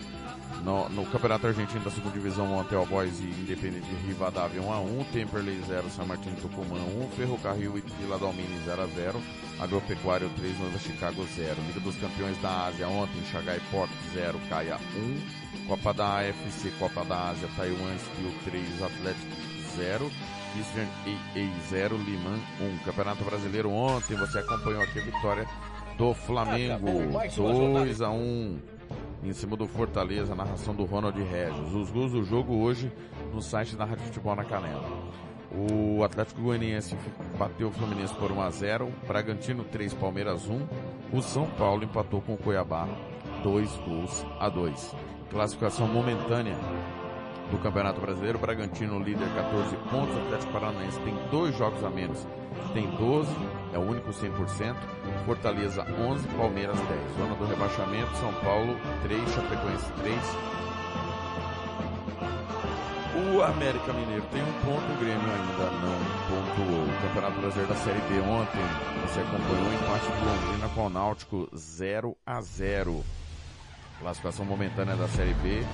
No, 0.66 0.88
no 0.88 1.06
Campeonato 1.06 1.46
Argentino 1.46 1.84
da 1.84 1.92
segunda 1.92 2.12
divisão, 2.12 2.44
Monte 2.44 2.74
Boys 2.88 3.20
e 3.20 3.22
Independente 3.22 3.86
de 3.86 4.06
Rivadavia 4.08 4.60
1x1, 4.60 5.06
Temperley 5.12 5.62
0, 5.64 5.88
San 5.90 6.06
Martín 6.06 6.34
Tucumã 6.42 6.80
1, 7.04 7.10
Ferrocarril 7.16 7.78
e 7.78 7.84
Vila 8.00 8.18
Dalmini 8.18 8.58
0x0, 8.66 9.14
Agropecuário 9.60 10.28
3, 10.36 10.58
Nova 10.58 10.76
Chicago 10.80 11.24
0. 11.36 11.54
Liga 11.68 11.78
dos 11.78 11.94
Campeões 11.98 12.36
da 12.42 12.66
Ásia 12.66 12.88
ontem, 12.88 13.22
Chagai 13.30 13.60
Port 13.70 13.88
0, 14.12 14.40
Caia 14.48 14.76
1, 14.96 15.68
Copa 15.68 15.94
da 15.94 16.18
AFC, 16.18 16.72
Copa 16.80 17.04
da 17.04 17.28
Ásia, 17.28 17.48
Taiwan 17.56 17.96
Steel 17.98 18.32
3, 18.46 18.82
Atlético 18.82 19.36
0, 19.76 20.10
Eastern 20.58 20.88
AA 21.06 21.60
0, 21.68 21.96
Liman 21.96 22.40
1. 22.60 22.78
Campeonato 22.84 23.22
Brasileiro 23.22 23.70
ontem, 23.70 24.16
você 24.16 24.40
acompanhou 24.40 24.82
aqui 24.82 24.98
a 24.98 25.04
vitória 25.04 25.46
do 25.96 26.12
Flamengo 26.12 26.88
2x1 27.28 28.75
em 29.26 29.32
cima 29.32 29.56
do 29.56 29.66
Fortaleza, 29.66 30.36
narração 30.36 30.72
do 30.72 30.84
Ronald 30.84 31.18
Regis. 31.20 31.74
Os 31.74 31.90
gols 31.90 32.12
do 32.12 32.22
jogo 32.22 32.54
hoje 32.62 32.92
no 33.34 33.42
site 33.42 33.74
da 33.74 33.84
Rádio 33.84 34.04
Futebol 34.04 34.36
na 34.36 34.44
Canela. 34.44 34.88
O 35.50 36.04
Atlético 36.04 36.42
Goianiense 36.42 36.96
bateu 37.36 37.68
o 37.68 37.72
Fluminense 37.72 38.14
por 38.14 38.30
1 38.30 38.40
a 38.40 38.50
0, 38.50 38.92
Bragantino 39.06 39.64
3, 39.64 39.94
Palmeiras 39.94 40.48
1. 40.48 40.66
O 41.12 41.22
São 41.22 41.46
Paulo 41.50 41.82
empatou 41.82 42.20
com 42.20 42.34
o 42.34 42.36
Cuiabá 42.36 42.88
2 43.42 43.76
gols 43.78 44.24
a 44.38 44.48
2. 44.48 44.94
Classificação 45.30 45.88
momentânea 45.88 46.56
do 47.50 47.58
Campeonato 47.58 48.00
Brasileiro. 48.00 48.38
Bragantino 48.38 49.02
líder 49.02 49.28
14 49.34 49.76
pontos. 49.90 50.16
Atlético 50.18 50.52
Paranaense 50.52 51.00
tem 51.00 51.14
dois 51.30 51.56
jogos 51.56 51.82
a 51.82 51.90
menos. 51.90 52.26
Tem 52.72 52.88
12, 52.96 53.28
é 53.72 53.78
o 53.78 53.82
único 53.82 54.10
100%. 54.10 54.95
Fortaleza 55.26 55.84
11, 55.98 56.28
Palmeiras 56.36 56.78
10. 56.78 57.16
Zona 57.18 57.34
do 57.34 57.46
rebaixamento, 57.46 58.16
São 58.18 58.32
Paulo 58.34 58.76
3, 59.02 59.20
Chapecoense 59.34 59.90
3. 60.00 60.16
O 63.34 63.42
América 63.42 63.92
Mineiro 63.92 64.22
tem 64.30 64.40
um 64.40 64.52
ponto, 64.64 64.92
o 64.92 64.96
Grêmio 65.00 65.18
ainda 65.18 65.70
não 65.82 65.98
pontuou. 66.28 66.84
O 66.84 67.02
Campeonato 67.02 67.40
Brasileiro 67.40 67.74
da 67.74 67.80
Série 67.80 68.00
B 68.02 68.20
ontem, 68.20 68.60
você 69.02 69.18
acompanhou 69.20 69.66
o 69.68 69.74
empate 69.74 70.06
do 70.06 70.24
Londrina 70.24 70.68
com 70.76 70.86
o 70.86 70.90
Náutico 70.90 71.48
0 71.56 72.16
a 72.24 72.40
0 72.40 73.04
Classificação 73.98 74.44
momentânea 74.44 74.94
da 74.94 75.08
Série 75.08 75.34
B. 75.34 75.64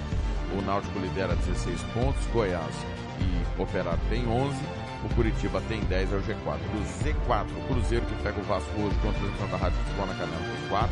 O 0.56 0.62
Náutico 0.62 0.98
lidera 0.98 1.36
16 1.36 1.82
pontos, 1.92 2.24
Goiás 2.32 2.74
e 3.20 3.60
Operário 3.60 4.00
tem 4.08 4.26
11, 4.26 4.56
o 5.04 5.14
Curitiba 5.14 5.60
tem 5.68 5.80
10, 5.80 6.12
é 6.12 6.16
o 6.16 6.22
G4. 6.22 6.58
Do 6.58 7.04
Z4, 7.04 7.46
o 7.56 7.68
Cruzeiro 7.68 8.06
que 8.06 8.22
pega 8.22 8.38
o 8.38 8.42
Vasco 8.44 8.70
hoje 8.80 8.96
com 9.02 9.10
a 9.10 9.12
transmissão 9.12 9.48
da 9.48 9.56
Rádio 9.56 9.78
Futebol 9.78 10.06
na 10.06 10.14
Canela 10.14 10.38
tem 10.38 10.68
4, 10.68 10.90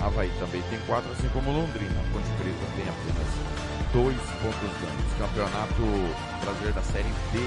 Havaí 0.00 0.30
também 0.38 0.62
tem 0.70 0.78
4, 0.86 1.12
assim 1.12 1.28
como 1.30 1.52
Londrina. 1.52 2.00
Ponte 2.12 2.30
Preta 2.38 2.66
tem 2.76 2.88
apenas 2.88 3.60
2 3.92 4.16
pontos 4.16 4.80
ganhos. 4.80 5.12
Campeonato 5.18 5.82
Brasileiro 6.44 6.74
da 6.74 6.82
Série 6.82 7.12
B, 7.32 7.38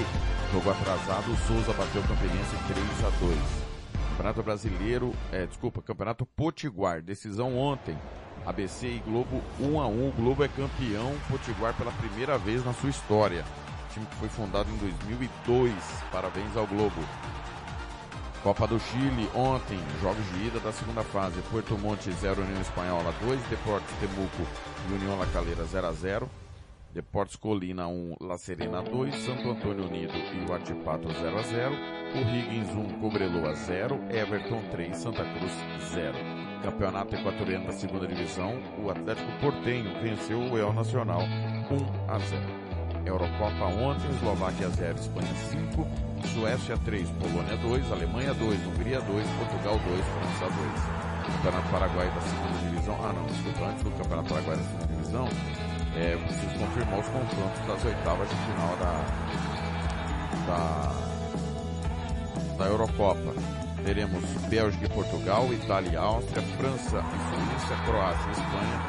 jogo 0.52 0.70
atrasado, 0.70 1.32
o 1.32 1.36
Souza 1.38 1.72
bateu 1.72 2.00
o 2.00 2.06
Campinense 2.06 2.56
3 2.68 3.04
a 3.04 3.10
2. 3.18 3.38
Campeonato 4.10 4.42
Brasileiro, 4.42 5.12
é, 5.32 5.46
desculpa, 5.46 5.82
Campeonato 5.82 6.24
Potiguar, 6.24 7.02
decisão 7.02 7.56
ontem. 7.58 7.98
ABC 8.46 8.86
e 8.86 8.98
Globo 8.98 9.42
1 9.58 9.80
a 9.80 9.86
1. 9.86 10.08
O 10.08 10.12
Globo 10.12 10.44
é 10.44 10.48
campeão 10.48 11.14
Potiguar 11.28 11.74
pela 11.74 11.90
primeira 11.92 12.36
vez 12.36 12.64
na 12.64 12.72
sua 12.74 12.90
história. 12.90 13.44
Time 13.94 14.06
que 14.06 14.16
foi 14.16 14.28
fundado 14.28 14.68
em 14.68 14.76
2002. 14.78 15.72
Parabéns 16.10 16.56
ao 16.56 16.66
Globo. 16.66 17.00
Copa 18.42 18.66
do 18.66 18.78
Chile 18.80 19.30
ontem, 19.32 19.78
jogos 20.02 20.24
de 20.32 20.48
ida 20.48 20.58
da 20.58 20.72
segunda 20.72 21.04
fase. 21.04 21.40
Porto 21.42 21.78
Monte 21.78 22.10
0 22.10 22.42
União 22.42 22.60
Espanhola 22.60 23.14
2, 23.24 23.40
Deportes 23.42 23.94
Temuco 24.00 24.42
e 24.90 24.94
União 24.94 25.16
La 25.16 25.26
Calera 25.26 25.64
0 25.64 25.86
a 25.86 25.92
0. 25.92 26.30
Deportes 26.92 27.36
Colina 27.36 27.86
1, 27.86 28.16
La 28.20 28.36
Serena 28.36 28.82
2, 28.82 29.14
Santo 29.14 29.48
Antônio 29.48 29.86
Unido 29.86 30.12
e 30.12 30.44
o 30.44 30.52
Atipato 30.52 31.08
0 31.12 31.38
a 31.38 31.42
0. 31.42 31.74
O 32.14 32.18
Higgins 32.18 32.70
1, 32.70 32.98
Cobreloa 32.98 33.54
0, 33.54 33.96
Everton 34.10 34.60
3, 34.72 34.96
Santa 34.96 35.24
Cruz 35.24 35.52
0. 35.92 36.18
Campeonato 36.64 37.14
Equatoriano 37.14 37.66
da 37.66 37.72
Segunda 37.72 38.08
Divisão, 38.08 38.60
o 38.82 38.90
Atlético 38.90 39.30
Portenho 39.40 40.02
venceu 40.02 40.40
o 40.40 40.58
El 40.58 40.72
Nacional 40.72 41.20
1 41.20 42.10
a 42.12 42.18
0. 42.18 42.63
Eurocopa 43.06 43.64
ontem, 43.66 44.08
Eslováquia 44.10 44.68
0, 44.70 44.98
Espanha 44.98 45.34
5, 45.50 45.86
Suécia 46.34 46.76
3, 46.84 47.10
Polônia 47.10 47.56
2, 47.56 47.92
Alemanha 47.92 48.34
2, 48.34 48.66
Hungria 48.66 49.00
2, 49.00 49.26
Portugal 49.30 49.78
2, 49.86 50.04
França 50.04 50.52
2. 50.54 51.14
Campeonato 51.24 51.68
Paraguai 51.70 52.10
da 52.10 52.20
Segunda 52.20 52.58
Divisão, 52.58 52.98
ah 53.02 53.12
não, 53.12 53.24
desculpa, 53.26 53.64
antes 53.66 53.82
do 53.82 53.90
Campeonato 53.92 54.28
Paraguai 54.28 54.56
da 54.56 54.62
Segunda 54.62 54.86
Divisão, 54.86 55.28
é, 55.96 56.16
preciso 56.16 56.58
confirmar 56.58 57.00
os 57.00 57.08
confrontos 57.08 57.66
das 57.66 57.84
oitavas 57.84 58.28
de 58.28 58.34
final 58.34 58.76
da, 58.76 59.04
da, 60.46 60.92
da 62.58 62.64
Eurocopa. 62.66 63.34
Teremos 63.84 64.24
Bélgica 64.48 64.86
e 64.86 64.88
Portugal, 64.88 65.52
Itália 65.52 65.90
e 65.92 65.96
Áustria, 65.96 66.42
França 66.56 67.04
e 67.04 67.18
Suíça, 67.28 67.76
Croácia 67.84 68.28
e 68.28 68.32
Espanha, 68.32 68.80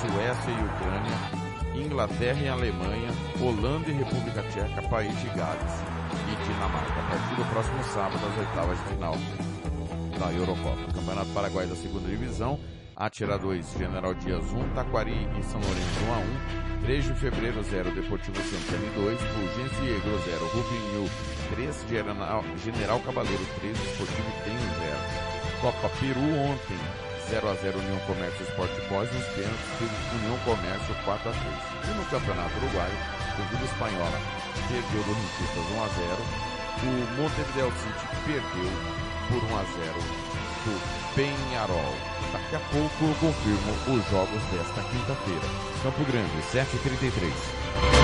Suécia 0.00 0.50
e 0.50 0.64
Ucrânia, 0.64 1.43
Inglaterra 1.74 2.40
e 2.40 2.48
Alemanha, 2.48 3.10
Holanda 3.40 3.88
e 3.88 3.92
República 3.92 4.42
Tcheca, 4.44 4.82
País 4.88 5.18
de 5.20 5.28
Gales 5.28 5.72
e 6.30 6.44
Dinamarca. 6.44 7.00
A 7.00 7.10
partir 7.10 7.34
do 7.34 7.44
próximo 7.50 7.84
sábado, 7.84 8.20
as 8.26 8.38
oitavas 8.38 8.78
de 8.78 8.84
final 8.84 9.14
da 10.18 10.32
Eurocopa. 10.32 10.92
Campeonato 10.92 11.30
Paraguai 11.30 11.66
da 11.66 11.74
segunda 11.74 12.08
divisão, 12.08 12.58
Atira 12.96 13.36
2, 13.36 13.72
General 13.76 14.14
Dias 14.14 14.44
1, 14.52 14.74
Taquari 14.74 15.28
e 15.38 15.42
São 15.42 15.60
Lourenço 15.60 16.04
1 16.08 16.12
a 16.12 16.18
1, 16.18 16.84
3 16.84 17.04
de 17.04 17.14
fevereiro 17.14 17.62
0, 17.62 17.90
Deportivo 17.90 18.36
Santana 18.36 18.92
2, 18.94 19.20
Fulgêncio 19.20 19.84
e 19.84 19.96
Egro 19.96 20.18
0, 20.24 20.46
Rubinho 20.46 21.10
3, 21.54 21.86
General, 21.88 22.44
General 22.62 23.00
Cabaleiro 23.00 23.44
3, 23.60 23.76
Esportivo 23.76 24.30
Tenho 24.44 24.60
0. 24.60 25.34
Copa 25.60 25.88
Peru 25.98 26.20
ontem, 26.20 26.78
0 27.30 27.50
a 27.50 27.54
0 27.54 27.78
União 27.78 27.98
Comércio 28.00 28.42
Esporte 28.42 28.80
Boys, 28.88 29.10
nos 29.12 29.24
pênaltis 29.34 29.70
União 30.12 30.38
Comércio 30.44 30.94
4 31.04 31.30
a 31.30 31.32
3. 31.32 31.44
E 31.88 31.98
no 31.98 32.04
Campeonato 32.06 32.56
Uruguaio, 32.58 32.98
o 33.38 33.42
Vila 33.48 33.64
Espanhola 33.64 34.18
perdeu 34.68 35.02
do 35.02 35.12
Rentistas 35.12 35.64
1 35.72 35.84
a 35.84 35.88
0, 35.88 36.44
o 36.82 37.22
Montevideo 37.22 37.72
City 37.80 38.04
perdeu 38.26 38.70
por 39.28 39.42
1 39.42 39.56
a 39.56 39.64
0 39.64 40.34
do 40.64 40.74
Penharol. 41.14 41.94
Daqui 42.32 42.56
a 42.56 42.60
pouco 42.70 43.04
eu 43.04 43.14
confirmo 43.20 43.72
os 43.88 44.10
jogos 44.10 44.42
desta 44.52 44.82
quinta-feira. 44.90 45.48
Campo 45.82 46.04
Grande, 46.04 46.42
7h33. 46.52 48.03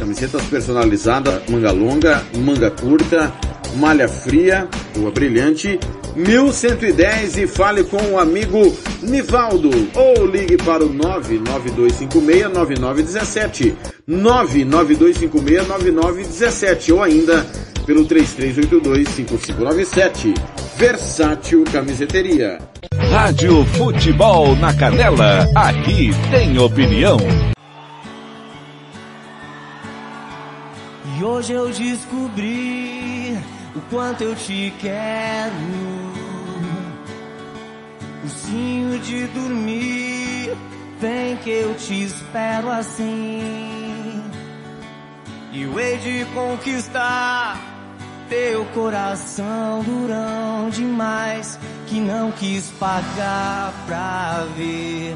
Camisetas 0.00 0.42
personalizadas, 0.44 1.42
manga 1.46 1.70
longa, 1.70 2.22
manga 2.38 2.70
curta, 2.70 3.30
malha 3.76 4.08
fria, 4.08 4.66
rua 4.96 5.10
brilhante, 5.10 5.78
1110 6.16 7.36
e 7.36 7.46
fale 7.46 7.84
com 7.84 8.00
o 8.12 8.18
amigo 8.18 8.74
Nivaldo. 9.02 9.68
Ou 9.94 10.26
ligue 10.26 10.56
para 10.56 10.82
o 10.82 10.88
992569917 10.88 13.74
992569917 14.08 16.94
ou 16.94 17.02
ainda 17.02 17.46
pelo 17.84 18.06
33825597 18.06 20.34
Versátil 20.78 21.62
Camiseteria. 21.70 22.58
Rádio 23.10 23.66
Futebol 23.66 24.56
na 24.56 24.72
Canela, 24.72 25.46
aqui 25.54 26.10
tem 26.30 26.58
opinião. 26.58 27.18
E 31.20 31.22
hoje 31.22 31.52
eu 31.52 31.70
descobri 31.70 33.38
o 33.76 33.80
quanto 33.90 34.24
eu 34.24 34.34
te 34.34 34.72
quero. 34.80 35.54
Ursinho 38.24 38.98
de 39.00 39.26
dormir, 39.26 40.56
vem 40.98 41.36
que 41.36 41.50
eu 41.50 41.74
te 41.74 42.04
espero 42.04 42.70
assim. 42.70 44.24
E 45.52 45.60
eu 45.60 45.78
hei 45.78 45.98
de 45.98 46.24
conquistar 46.32 47.60
teu 48.30 48.64
coração 48.72 49.82
durão 49.82 50.70
demais, 50.70 51.58
que 51.86 52.00
não 52.00 52.32
quis 52.32 52.70
pagar 52.80 53.74
pra 53.86 54.46
ver, 54.56 55.14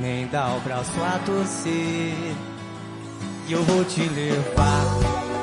nem 0.00 0.26
dar 0.26 0.56
o 0.56 0.60
braço 0.62 1.00
a 1.00 1.20
torcer. 1.24 2.34
E 3.46 3.52
eu 3.52 3.62
vou 3.62 3.84
te 3.84 4.00
levar 4.00 5.33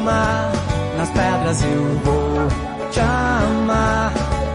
mar, 0.00 0.52
nas 0.96 1.10
pedras 1.10 1.62
eu 1.62 2.00
vou 2.04 2.48
te 2.90 3.00
amar. 3.00 4.12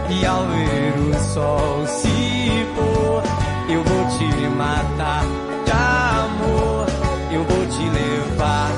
E 0.08 0.24
ao 0.24 0.46
ver 0.46 0.94
o 0.98 1.14
sol 1.32 1.86
se 1.86 2.66
pôr, 2.76 3.22
eu 3.68 3.82
vou 3.82 4.06
te 4.16 4.48
matar 4.48 5.24
de 5.64 5.72
amor. 5.72 6.86
Eu 7.32 7.44
vou 7.44 7.66
te 7.66 7.82
levar 7.88 8.70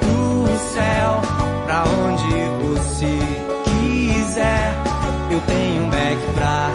pro 0.00 0.46
céu, 0.72 1.20
pra 1.66 1.84
onde 1.84 2.28
você 2.62 3.18
quiser. 3.64 4.74
Eu 5.30 5.40
tenho 5.40 5.84
um 5.84 5.90
back 5.90 6.18
pra 6.34 6.70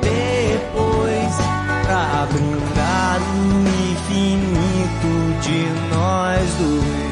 depois, 0.00 1.36
pra 1.84 2.26
brindar 2.32 3.20
o 3.20 3.60
infinito 3.92 5.40
de 5.42 5.94
nós 5.94 6.50
dois. 6.58 7.11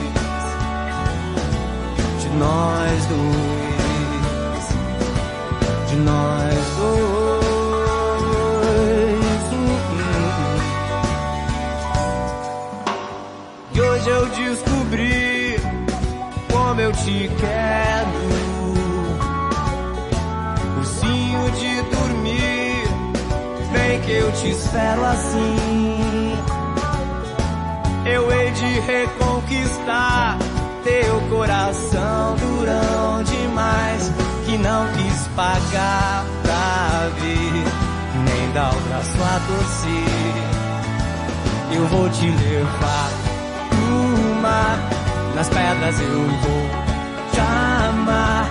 De 2.30 2.36
nós 2.36 3.06
dois. 3.06 4.68
De 5.88 5.96
nós 5.96 6.54
dois. 6.78 7.10
E 13.72 13.80
hoje 13.80 14.10
eu 14.10 14.26
descobri 14.26 15.56
como 16.52 16.80
eu 16.80 16.92
te 16.92 17.30
quero. 17.40 18.10
Ursinho 20.78 21.50
de 21.52 21.82
dormir 21.82 22.40
eu 24.10 24.32
te 24.32 24.50
espero 24.50 25.04
assim. 25.04 26.34
Eu 28.04 28.30
hei 28.32 28.50
de 28.50 28.80
reconquistar 28.80 30.38
teu 30.84 31.20
coração 31.28 32.36
durão 32.36 33.22
demais 33.22 34.12
que 34.46 34.58
não 34.58 34.86
quis 34.92 35.28
pagar 35.36 36.24
pra 36.42 37.08
ver, 37.20 37.64
nem 38.24 38.52
dar 38.52 38.72
o 38.74 38.80
braço 38.80 39.16
a 39.22 39.40
torcer. 39.46 40.60
Eu 41.72 41.86
vou 41.86 42.08
te 42.10 42.26
levar 42.26 43.10
pro 43.68 44.42
mar, 44.42 44.78
nas 45.34 45.48
pedras 45.48 46.00
eu 46.00 46.28
vou 46.42 46.68
te 47.32 47.40
amar 47.40 48.50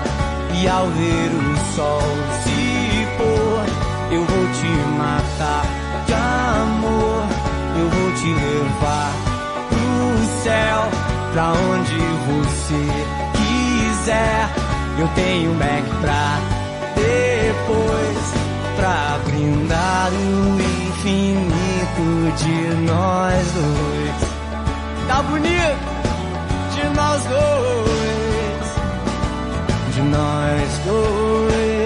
e 0.53 0.67
ao 0.67 0.87
ver 0.87 1.31
o 1.31 1.75
sol 1.75 2.01
se 2.43 3.07
pôr, 3.17 4.13
eu 4.15 4.23
vou 4.25 4.47
te 4.53 4.67
matar 4.97 5.65
de 6.05 6.13
amor. 6.13 7.39
Eu 7.79 7.89
vou 7.89 8.11
te 8.11 8.27
levar 8.33 9.11
pro 9.69 10.43
céu, 10.43 10.89
pra 11.31 11.53
onde 11.53 12.08
você 12.29 12.81
quiser. 13.37 14.49
Eu 14.99 15.07
tenho 15.15 15.53
Mac 15.55 15.83
pra 16.01 16.39
depois, 16.95 18.33
pra 18.75 19.19
brindar 19.25 20.11
o 20.11 20.59
infinito 20.59 22.35
de 22.37 22.75
nós 22.85 23.51
dois. 23.53 24.19
Tá 25.07 25.21
bonito? 25.23 25.77
De 26.75 26.83
nós 26.95 27.23
dois. 27.25 28.67
De 29.95 30.01
nós 30.01 30.79
dois. 30.85 31.78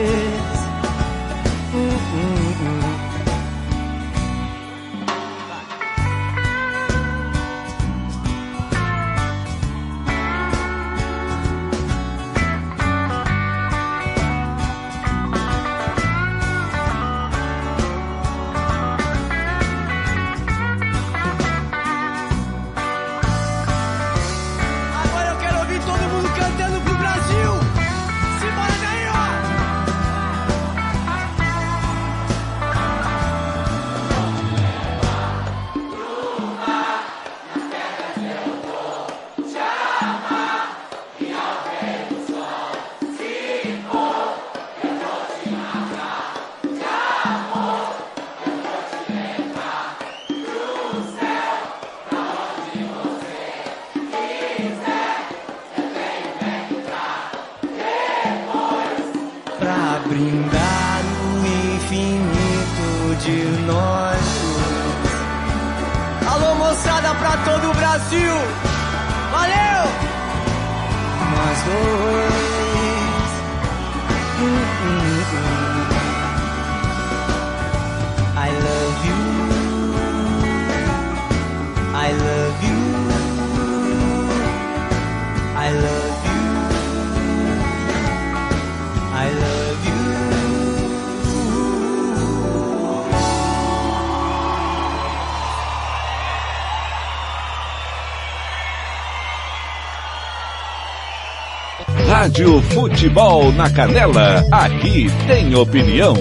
Rádio 102.33 102.59
Futebol 102.63 103.51
na 103.51 103.71
Canela, 103.71 104.43
aqui 104.51 105.05
tem 105.27 105.53
opinião. 105.53 106.15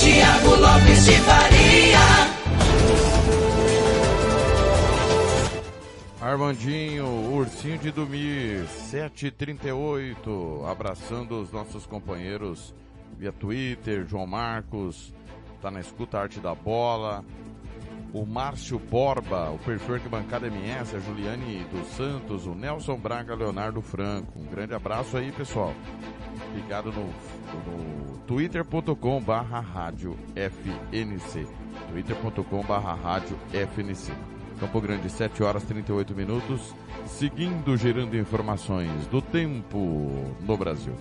Tiago 0.00 0.56
Lopes 0.56 1.04
de 1.04 1.12
Faria. 1.12 1.98
Armandinho, 6.20 7.06
ursinho 7.36 7.78
de 7.78 7.92
dormir, 7.92 8.64
7h38, 8.90 10.68
abraçando 10.68 11.40
os 11.40 11.52
nossos 11.52 11.86
companheiros 11.86 12.74
via 13.16 13.30
Twitter, 13.30 14.04
João 14.08 14.26
Marcos, 14.26 15.14
tá 15.62 15.70
na 15.70 15.78
escuta 15.78 16.18
Arte 16.18 16.40
da 16.40 16.52
Bola, 16.52 17.24
o 18.14 18.24
Márcio 18.24 18.78
Borba, 18.78 19.50
o 19.50 19.58
perfil 19.58 19.96
Arquibancada 19.96 20.46
MS, 20.46 20.94
a 20.94 21.00
Juliane 21.00 21.66
dos 21.70 21.88
Santos, 21.88 22.46
o 22.46 22.54
Nelson 22.54 22.96
Braga, 22.96 23.34
Leonardo 23.34 23.82
Franco. 23.82 24.38
Um 24.38 24.46
grande 24.46 24.72
abraço 24.72 25.16
aí, 25.16 25.32
pessoal. 25.32 25.74
Ligado 26.54 26.92
no, 26.92 27.06
no 27.06 28.18
twitter.com 28.18 29.20
barra 29.20 29.58
rádio 29.58 30.16
FNC. 30.36 31.46
twitter.com 31.90 32.62
barra 32.62 32.94
rádio 32.94 33.36
FNC. 33.52 34.12
Campo 34.60 34.80
Grande, 34.80 35.10
7 35.10 35.42
horas 35.42 35.64
38 35.64 36.14
minutos. 36.14 36.72
Seguindo, 37.06 37.76
gerando 37.76 38.16
informações 38.16 39.06
do 39.08 39.20
tempo 39.20 40.32
no 40.40 40.56
Brasil. 40.56 40.94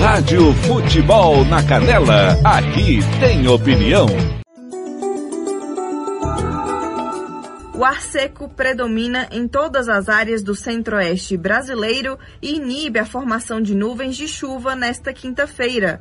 Rádio 0.00 0.52
Futebol 0.52 1.44
na 1.44 1.60
Canela, 1.64 2.38
aqui 2.44 3.00
tem 3.18 3.48
opinião. 3.48 4.06
O 7.82 7.84
ar 7.84 8.00
seco 8.00 8.48
predomina 8.48 9.26
em 9.32 9.48
todas 9.48 9.88
as 9.88 10.08
áreas 10.08 10.40
do 10.40 10.54
centro-oeste 10.54 11.36
brasileiro 11.36 12.16
e 12.40 12.54
inibe 12.54 13.00
a 13.00 13.04
formação 13.04 13.60
de 13.60 13.74
nuvens 13.74 14.14
de 14.14 14.28
chuva 14.28 14.76
nesta 14.76 15.12
quinta-feira. 15.12 16.00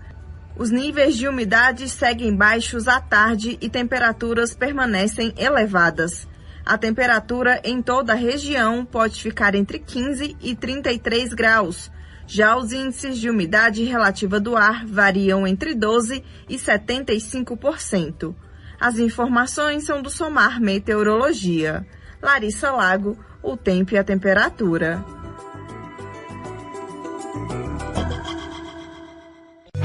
Os 0.56 0.70
níveis 0.70 1.18
de 1.18 1.28
umidade 1.28 1.90
seguem 1.90 2.36
baixos 2.36 2.88
à 2.88 3.02
tarde 3.02 3.58
e 3.60 3.68
temperaturas 3.68 4.54
permanecem 4.54 5.34
elevadas. 5.36 6.28
A 6.64 6.78
temperatura 6.78 7.60
em 7.64 7.82
toda 7.82 8.14
a 8.14 8.16
região 8.16 8.86
pode 8.86 9.20
ficar 9.20 9.56
entre 9.56 9.80
15 9.80 10.38
e 10.40 10.56
33 10.56 11.34
graus. 11.34 11.92
Já 12.28 12.56
os 12.58 12.72
índices 12.72 13.18
de 13.18 13.28
umidade 13.28 13.84
relativa 13.86 14.40
do 14.40 14.56
ar 14.56 14.86
variam 14.86 15.48
entre 15.48 15.74
12 15.74 16.24
e 16.48 16.58
75%. 16.58 18.36
As 18.82 18.98
informações 18.98 19.84
são 19.84 20.02
do 20.02 20.10
Somar 20.10 20.60
Meteorologia. 20.60 21.86
Larissa 22.20 22.72
Lago, 22.72 23.16
o 23.44 23.56
tempo 23.56 23.94
e 23.94 23.98
a 24.00 24.04
temperatura. 24.04 25.06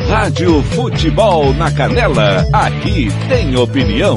Rádio 0.09 0.63
Futebol 0.63 1.53
na 1.53 1.71
Canela, 1.71 2.47
aqui 2.55 3.09
tem 3.29 3.55
opinião. 3.55 4.17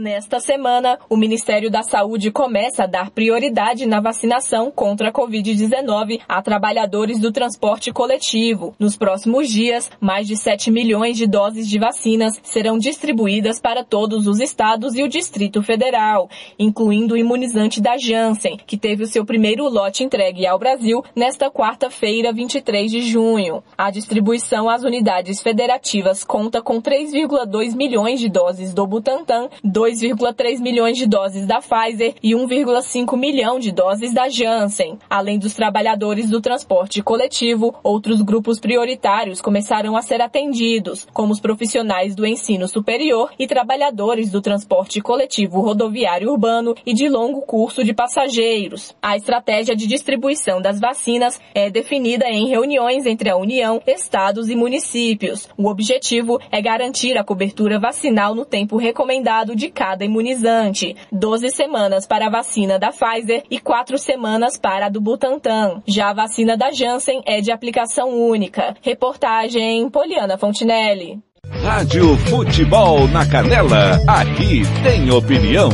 Nesta 0.00 0.38
semana, 0.38 0.96
o 1.10 1.16
Ministério 1.16 1.68
da 1.68 1.82
Saúde 1.82 2.30
começa 2.30 2.84
a 2.84 2.86
dar 2.86 3.10
prioridade 3.10 3.84
na 3.84 4.00
vacinação 4.00 4.70
contra 4.70 5.08
a 5.08 5.12
Covid-19 5.12 6.20
a 6.28 6.40
trabalhadores 6.40 7.18
do 7.18 7.32
transporte 7.32 7.92
coletivo. 7.92 8.76
Nos 8.78 8.96
próximos 8.96 9.48
dias, 9.48 9.90
mais 10.00 10.28
de 10.28 10.36
7 10.36 10.70
milhões 10.70 11.16
de 11.16 11.26
doses 11.26 11.68
de 11.68 11.80
vacinas 11.80 12.38
serão 12.44 12.78
distribuídas 12.78 13.60
para 13.60 13.82
todos 13.82 14.28
os 14.28 14.38
estados 14.38 14.94
e 14.94 15.02
o 15.02 15.08
Distrito 15.08 15.64
Federal, 15.64 16.30
incluindo 16.56 17.14
o 17.14 17.18
imunizante 17.18 17.80
da 17.80 17.98
Janssen, 17.98 18.56
que 18.68 18.76
teve 18.76 19.02
o 19.02 19.08
seu 19.08 19.24
primeiro 19.24 19.68
lote 19.68 20.04
entregue 20.04 20.46
ao 20.46 20.60
Brasil 20.60 21.02
nesta 21.12 21.50
quarta-feira, 21.50 22.32
23 22.32 22.88
de 22.88 23.00
junho. 23.00 23.64
A 23.76 23.90
distribuição 23.90 24.70
às 24.70 24.84
unidades 24.84 25.42
federativas 25.42 26.22
conta 26.22 26.62
com 26.62 26.80
3,2 26.80 27.74
milhões 27.74 28.20
de 28.20 28.28
doses 28.28 28.72
do 28.72 28.86
Butantan, 28.86 29.48
2 29.64 29.87
2,3 29.88 30.60
milhões 30.60 30.98
de 30.98 31.06
doses 31.06 31.46
da 31.46 31.60
Pfizer 31.60 32.14
e 32.22 32.32
1,5 32.32 33.16
milhão 33.16 33.58
de 33.58 33.72
doses 33.72 34.12
da 34.12 34.28
Janssen. 34.28 34.98
Além 35.08 35.38
dos 35.38 35.54
trabalhadores 35.54 36.28
do 36.28 36.40
transporte 36.40 37.02
coletivo, 37.02 37.74
outros 37.82 38.20
grupos 38.20 38.60
prioritários 38.60 39.40
começaram 39.40 39.96
a 39.96 40.02
ser 40.02 40.20
atendidos, 40.20 41.06
como 41.12 41.32
os 41.32 41.40
profissionais 41.40 42.14
do 42.14 42.26
ensino 42.26 42.68
superior 42.68 43.30
e 43.38 43.46
trabalhadores 43.46 44.30
do 44.30 44.42
transporte 44.42 45.00
coletivo 45.00 45.60
rodoviário 45.60 46.30
urbano 46.30 46.74
e 46.84 46.92
de 46.92 47.08
longo 47.08 47.40
curso 47.42 47.82
de 47.82 47.94
passageiros. 47.94 48.94
A 49.00 49.16
estratégia 49.16 49.74
de 49.74 49.86
distribuição 49.86 50.60
das 50.60 50.78
vacinas 50.78 51.40
é 51.54 51.70
definida 51.70 52.28
em 52.28 52.48
reuniões 52.48 53.06
entre 53.06 53.30
a 53.30 53.36
União, 53.36 53.80
estados 53.86 54.50
e 54.50 54.56
municípios. 54.56 55.48
O 55.56 55.68
objetivo 55.68 56.38
é 56.50 56.60
garantir 56.60 57.16
a 57.16 57.24
cobertura 57.24 57.78
vacinal 57.78 58.34
no 58.34 58.44
tempo 58.44 58.76
recomendado 58.76 59.56
de 59.56 59.70
cada 59.78 60.04
imunizante. 60.04 60.96
12 61.12 61.50
semanas 61.50 62.04
para 62.04 62.26
a 62.26 62.30
vacina 62.30 62.80
da 62.80 62.90
Pfizer 62.90 63.44
e 63.48 63.60
4 63.60 63.96
semanas 63.96 64.58
para 64.58 64.86
a 64.86 64.88
do 64.88 65.00
Butantan. 65.00 65.80
Já 65.86 66.10
a 66.10 66.14
vacina 66.14 66.56
da 66.56 66.72
Janssen 66.72 67.22
é 67.24 67.40
de 67.40 67.52
aplicação 67.52 68.08
única. 68.10 68.74
Reportagem 68.82 69.88
Poliana 69.88 70.36
Fontinelli. 70.36 71.20
Rádio 71.62 72.16
Futebol 72.28 73.06
na 73.06 73.24
Canela, 73.24 74.00
aqui 74.08 74.62
tem 74.82 75.08
opinião. 75.12 75.68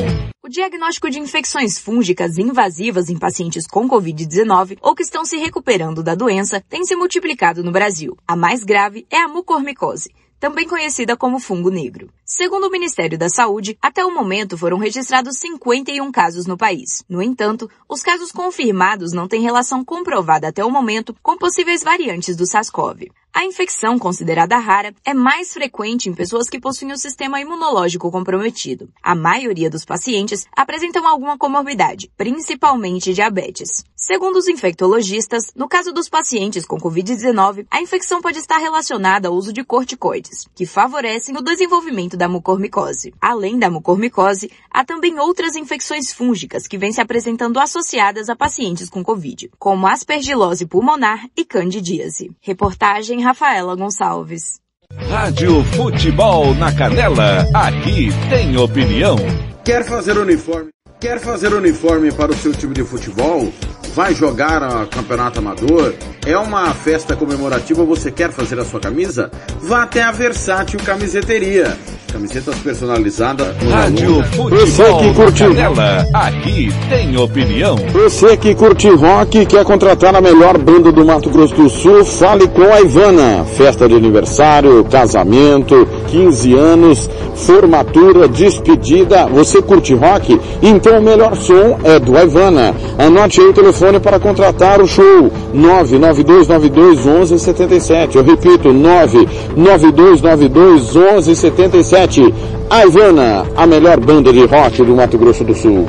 O 0.45 0.49
diagnóstico 0.51 1.09
de 1.09 1.19
infecções 1.19 1.79
fúngicas 1.79 2.37
invasivas 2.37 3.09
em 3.09 3.19
pacientes 3.19 3.67
com 3.67 3.89
Covid-19 3.89 4.77
ou 4.83 4.95
que 4.95 5.03
estão 5.03 5.25
se 5.25 5.39
recuperando 5.39 6.03
da 6.03 6.15
doença 6.15 6.63
tem 6.69 6.85
se 6.85 6.95
multiplicado 6.95 7.65
no 7.65 7.73
Brasil. 7.73 8.15
A 8.29 8.37
mais 8.37 8.63
grave 8.63 9.07
é 9.11 9.17
a 9.17 9.29
mucormicose 9.29 10.11
também 10.45 10.69
conhecida 10.69 11.17
como 11.17 11.41
fungo 11.41 11.71
negro. 11.71 12.11
Segundo 12.23 12.67
o 12.67 12.71
Ministério 12.71 13.17
da 13.17 13.31
Saúde, 13.31 13.79
até 13.81 14.05
o 14.05 14.15
momento 14.15 14.59
foram 14.59 14.77
registrados 14.77 15.39
51 15.39 16.13
casos 16.13 16.47
no 16.47 16.55
país. 16.55 17.03
No 17.09 17.23
entanto, 17.23 17.67
os 17.89 18.03
casos 18.03 18.31
confirmados 18.31 19.15
não 19.15 19.27
têm 19.27 19.41
relação 19.41 19.83
comprovada 19.83 20.47
até 20.47 20.63
o 20.63 20.71
momento 20.71 21.17
com 21.23 21.39
possíveis 21.39 21.83
variantes 21.83 22.37
do 22.37 22.45
SARS-CoV. 22.45 23.11
A 23.37 23.45
infecção, 23.45 23.99
considerada 23.99 24.57
rara, 24.59 24.95
é 25.05 25.13
mais 25.13 25.53
frequente 25.53 26.09
em 26.09 26.15
pessoas 26.15 26.49
que 26.49 26.61
possuem 26.61 26.93
o 26.93 26.97
sistema 26.97 27.41
imunológico 27.41 28.09
comprometido. 28.09 28.89
A 29.03 29.13
maioria 29.13 29.69
dos 29.69 29.85
pacientes 29.85 30.47
apresentam 30.57 31.05
alguma 31.05 31.37
comorbidade, 31.37 32.09
principalmente 32.17 33.13
diabetes. 33.13 33.85
Segundo 33.97 34.37
os 34.37 34.47
infectologistas, 34.47 35.51
no 35.57 35.69
caso 35.69 35.93
dos 35.93 36.09
pacientes 36.09 36.65
com 36.65 36.79
Covid-19, 36.79 37.67
a 37.69 37.83
infecção 37.83 38.23
pode 38.23 38.39
estar 38.39 38.59
relacionada 38.59 39.27
ao 39.27 39.35
uso 39.35 39.53
de 39.53 39.65
corticoides, 39.65 40.47
que 40.55 40.65
favorecem 40.65 41.37
o 41.37 41.43
desenvolvimento 41.43 42.17
da 42.17 42.29
mucormicose. 42.29 43.13
Além 43.21 43.59
da 43.59 43.69
mucormicose, 43.69 44.49
há 44.71 44.85
também 44.85 45.19
outras 45.19 45.57
infecções 45.57 46.13
fúngicas 46.13 46.69
que 46.69 46.79
vêm 46.79 46.93
se 46.93 47.01
apresentando 47.01 47.59
associadas 47.59 48.29
a 48.29 48.37
pacientes 48.37 48.89
com 48.89 49.03
Covid, 49.03 49.51
como 49.59 49.89
aspergilose 49.89 50.67
pulmonar 50.67 51.29
e 51.37 51.45
candidíase. 51.45 52.31
Reportagem 52.41 53.24
Rafaela 53.25 53.75
Gonçalves. 53.75 54.61
Rádio 55.09 55.65
Futebol 55.65 56.55
na 56.55 56.71
Canela, 56.71 57.49
aqui 57.55 58.11
tem 58.29 58.55
opinião. 58.59 59.17
Quer 59.65 59.83
fazer 59.83 60.19
uniforme? 60.19 60.69
Quer 61.01 61.19
fazer 61.19 61.55
uniforme 61.55 62.13
para 62.13 62.33
o 62.33 62.37
seu 62.37 62.53
time 62.53 62.75
de 62.75 62.85
futebol? 62.85 63.51
Vai 63.95 64.13
jogar 64.13 64.61
a 64.61 64.87
campeonato 64.87 65.39
amador? 65.39 65.95
É 66.27 66.37
uma 66.37 66.75
festa 66.75 67.15
comemorativa, 67.15 67.85
você 67.85 68.11
quer 68.11 68.33
fazer 68.33 68.59
a 68.59 68.65
sua 68.65 68.81
camisa? 68.81 69.31
Vá 69.61 69.85
até 69.85 70.03
a 70.03 70.11
Versátil 70.11 70.81
Camiseteria. 70.81 71.79
Camisetas 72.11 72.57
personalizadas. 72.57 73.49
Rádio 73.71 74.23
Você 74.49 74.85
Futebol 74.85 74.99
que 74.99 75.07
na 75.07 75.15
curte 75.15 75.45
Canela, 75.45 76.07
aqui 76.13 76.69
tem 76.89 77.17
opinião. 77.17 77.77
Você 77.93 78.37
que 78.37 78.55
curte 78.55 78.89
rock 78.89 79.39
e 79.39 79.47
quer 79.47 79.65
contratar 79.65 80.15
a 80.15 80.21
melhor 80.21 80.57
banda 80.59 80.91
do 80.91 81.05
Mato 81.05 81.29
Grosso 81.29 81.55
do 81.55 81.69
Sul, 81.69 82.05
fale 82.05 82.49
com 82.49 82.73
a 82.73 82.81
Ivana. 82.81 83.45
Festa 83.57 83.89
de 83.89 83.95
aniversário, 83.97 84.85
casamento, 84.85 85.87
15 86.09 86.55
anos, 86.55 87.11
formatura, 87.35 88.29
despedida. 88.29 89.27
Você 89.27 89.61
curte 89.61 89.93
rock? 89.95 90.41
Então 90.63 90.99
o 90.99 91.03
melhor 91.03 91.37
som 91.37 91.79
é 91.83 91.99
do 91.99 92.17
Ivana. 92.17 92.75
Anote 92.97 93.41
aí 93.41 93.49
o 93.49 93.53
telefone 93.53 93.84
para 94.01 94.19
contratar 94.19 94.81
o 94.81 94.87
show. 94.87 95.31
99292 95.53 97.05
1177. 97.05 98.17
Eu 98.17 98.25
repito, 98.25 98.73
99292 98.73 100.95
1177. 100.95 102.33
A 102.71 102.87
Ivana, 102.87 103.45
a 103.57 103.67
melhor 103.67 104.01
banda 104.01 104.33
de 104.33 104.47
rock 104.47 104.83
do 104.83 104.97
Mato 104.97 105.19
Grosso 105.19 105.45
do 105.45 105.55
Sul. 105.55 105.87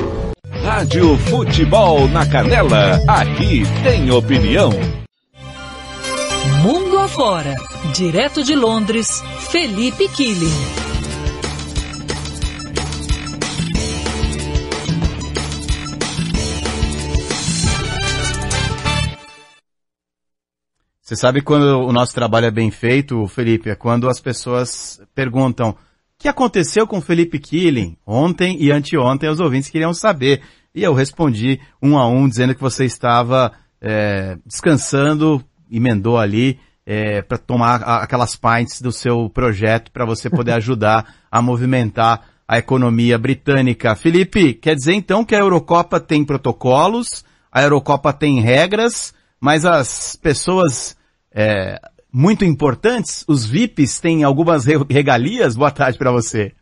Rádio 0.62 1.16
Futebol 1.18 2.08
na 2.08 2.26
Canela, 2.26 3.00
aqui 3.06 3.62
tem 3.82 4.10
opinião. 4.10 4.70
Mundo 6.62 6.98
afora. 6.98 7.54
Direto 7.94 8.42
de 8.42 8.54
Londres, 8.54 9.22
Felipe 9.50 10.08
Killing. 10.08 10.95
Você 21.06 21.14
sabe 21.14 21.40
quando 21.40 21.86
o 21.86 21.92
nosso 21.92 22.12
trabalho 22.12 22.46
é 22.46 22.50
bem 22.50 22.68
feito, 22.68 23.28
Felipe? 23.28 23.70
É 23.70 23.76
quando 23.76 24.08
as 24.08 24.18
pessoas 24.18 25.00
perguntam 25.14 25.70
o 25.70 25.76
que 26.18 26.26
aconteceu 26.26 26.84
com 26.84 26.98
o 26.98 27.00
Felipe 27.00 27.38
Killing? 27.38 27.96
Ontem 28.04 28.60
e 28.60 28.72
anteontem 28.72 29.30
os 29.30 29.38
ouvintes 29.38 29.70
queriam 29.70 29.94
saber. 29.94 30.42
E 30.74 30.82
eu 30.82 30.92
respondi 30.94 31.60
um 31.80 31.96
a 31.96 32.08
um 32.08 32.28
dizendo 32.28 32.56
que 32.56 32.60
você 32.60 32.84
estava 32.84 33.52
é, 33.80 34.36
descansando, 34.44 35.40
emendou 35.70 36.18
ali 36.18 36.58
é, 36.84 37.22
para 37.22 37.38
tomar 37.38 37.84
a- 37.84 38.02
aquelas 38.02 38.34
pints 38.34 38.82
do 38.82 38.90
seu 38.90 39.30
projeto 39.30 39.92
para 39.92 40.04
você 40.04 40.28
poder 40.28 40.54
ajudar 40.58 41.14
a 41.30 41.40
movimentar 41.40 42.20
a 42.48 42.58
economia 42.58 43.16
britânica. 43.16 43.94
Felipe, 43.94 44.54
quer 44.54 44.74
dizer 44.74 44.94
então 44.94 45.24
que 45.24 45.36
a 45.36 45.38
Eurocopa 45.38 46.00
tem 46.00 46.24
protocolos, 46.24 47.24
a 47.52 47.62
Eurocopa 47.62 48.12
tem 48.12 48.40
regras, 48.40 49.14
mas 49.40 49.64
as 49.64 50.16
pessoas 50.16 50.95
é, 51.36 51.78
muito 52.10 52.44
importantes, 52.46 53.22
os 53.28 53.44
VIPs, 53.44 54.00
têm 54.00 54.24
algumas 54.24 54.64
re- 54.64 54.84
regalias? 54.90 55.54
Boa 55.54 55.70
tarde 55.70 55.98
para 55.98 56.10
você. 56.10 56.52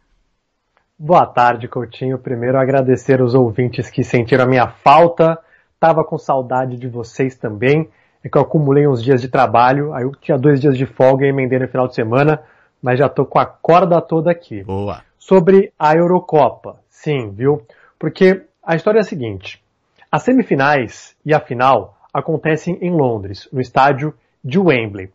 Boa 0.99 1.25
tarde, 1.27 1.69
Coutinho. 1.69 2.19
Primeiro 2.19 2.59
agradecer 2.59 3.23
os 3.23 3.35
ouvintes 3.35 3.89
que 3.89 4.03
sentiram 4.03 4.45
a 4.45 4.49
minha 4.49 4.67
falta. 4.67 5.39
Tava 5.79 6.03
com 6.05 6.19
saudade 6.19 6.77
de 6.77 6.89
vocês 6.89 7.37
também. 7.37 7.89
É 8.23 8.29
que 8.29 8.37
eu 8.37 8.43
acumulei 8.43 8.89
uns 8.89 9.03
dias 9.03 9.21
de 9.21 9.29
trabalho, 9.29 9.93
aí 9.93 10.03
eu 10.03 10.13
tinha 10.13 10.39
dois 10.39 10.61
dias 10.61 10.77
de 10.77 10.87
folga 10.87 11.27
e 11.27 11.29
emendei 11.29 11.59
no 11.59 11.69
final 11.69 11.87
de 11.87 11.95
semana, 11.95 12.43
mas 12.83 12.99
já 12.99 13.09
tô 13.09 13.27
com 13.27 13.39
a 13.39 13.45
corda 13.45 14.01
toda 14.01 14.31
aqui. 14.31 14.65
Boa. 14.65 15.03
Sobre 15.19 15.73
a 15.79 15.95
Eurocopa. 15.95 16.81
Sim, 16.89 17.31
viu? 17.31 17.63
Porque 17.99 18.43
a 18.63 18.75
história 18.75 18.99
é 18.99 19.03
a 19.03 19.05
seguinte. 19.05 19.63
As 20.11 20.23
semifinais 20.23 21.15
e 21.25 21.35
a 21.35 21.41
final 21.41 21.99
acontecem 22.15 22.79
em 22.81 22.91
Londres, 22.91 23.47
no 23.53 23.61
estádio 23.61 24.15
de 24.45 24.59
Wembley. 24.59 25.11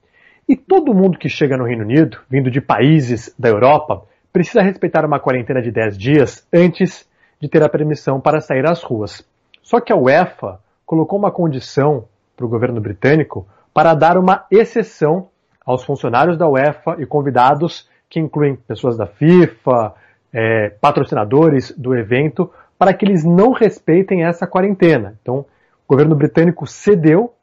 E 0.47 0.55
todo 0.55 0.93
mundo 0.93 1.17
que 1.17 1.29
chega 1.29 1.55
no 1.55 1.65
Reino 1.65 1.83
Unido, 1.83 2.17
vindo 2.29 2.49
de 2.49 2.59
países 2.59 3.33
da 3.37 3.49
Europa, 3.49 4.03
precisa 4.33 4.61
respeitar 4.61 5.05
uma 5.05 5.19
quarentena 5.19 5.61
de 5.61 5.71
10 5.71 5.97
dias 5.97 6.47
antes 6.51 7.07
de 7.39 7.47
ter 7.47 7.61
a 7.63 7.69
permissão 7.69 8.19
para 8.19 8.41
sair 8.41 8.65
às 8.65 8.81
ruas. 8.81 9.23
Só 9.61 9.79
que 9.79 9.93
a 9.93 9.95
UEFA 9.95 10.59
colocou 10.85 11.19
uma 11.19 11.31
condição 11.31 12.05
para 12.35 12.45
o 12.45 12.49
governo 12.49 12.81
britânico 12.81 13.47
para 13.73 13.93
dar 13.93 14.17
uma 14.17 14.45
exceção 14.49 15.29
aos 15.65 15.83
funcionários 15.83 16.37
da 16.37 16.49
UEFA 16.49 16.95
e 16.99 17.05
convidados 17.05 17.87
que 18.09 18.19
incluem 18.19 18.55
pessoas 18.55 18.97
da 18.97 19.05
FIFA, 19.05 19.93
eh, 20.33 20.69
patrocinadores 20.81 21.71
do 21.77 21.95
evento, 21.95 22.51
para 22.77 22.93
que 22.93 23.05
eles 23.05 23.23
não 23.23 23.51
respeitem 23.51 24.23
essa 24.23 24.47
quarentena. 24.47 25.15
Então, 25.21 25.39
o 25.39 25.45
governo 25.87 26.15
britânico 26.15 26.65
cedeu. 26.65 27.33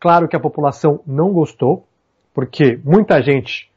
Claro 0.00 0.26
que 0.26 0.34
a 0.34 0.40
população 0.40 1.00
não 1.06 1.30
gostou, 1.30 1.84
porque 2.34 2.80
muita 2.82 3.22
gente 3.22 3.70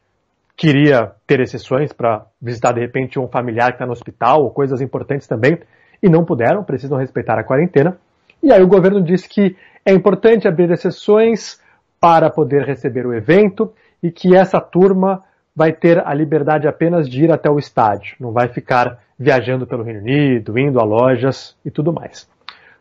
queria 0.56 1.12
ter 1.26 1.40
exceções 1.40 1.92
para 1.92 2.24
visitar 2.40 2.72
de 2.72 2.80
repente 2.80 3.18
um 3.18 3.28
familiar 3.28 3.68
que 3.68 3.74
está 3.74 3.86
no 3.86 3.92
hospital 3.92 4.42
ou 4.42 4.50
coisas 4.50 4.80
importantes 4.80 5.26
também 5.26 5.58
e 6.02 6.08
não 6.08 6.24
puderam, 6.24 6.64
precisam 6.64 6.96
respeitar 6.96 7.38
a 7.38 7.44
quarentena. 7.44 7.98
E 8.42 8.52
aí 8.52 8.62
o 8.62 8.68
governo 8.68 9.02
disse 9.02 9.28
que 9.28 9.54
é 9.84 9.92
importante 9.92 10.48
abrir 10.48 10.70
exceções 10.70 11.60
para 12.00 12.30
poder 12.30 12.64
receber 12.64 13.06
o 13.06 13.14
evento 13.14 13.72
e 14.02 14.10
que 14.10 14.34
essa 14.34 14.60
turma 14.60 15.22
vai 15.54 15.72
ter 15.72 16.04
a 16.06 16.12
liberdade 16.14 16.66
apenas 16.66 17.08
de 17.08 17.24
ir 17.24 17.32
até 17.32 17.50
o 17.50 17.58
estádio, 17.58 18.16
não 18.18 18.32
vai 18.32 18.48
ficar 18.48 18.98
viajando 19.18 19.66
pelo 19.66 19.84
Reino 19.84 20.00
Unido, 20.00 20.58
indo 20.58 20.80
a 20.80 20.84
lojas 20.84 21.56
e 21.64 21.70
tudo 21.70 21.92
mais. 21.92 22.28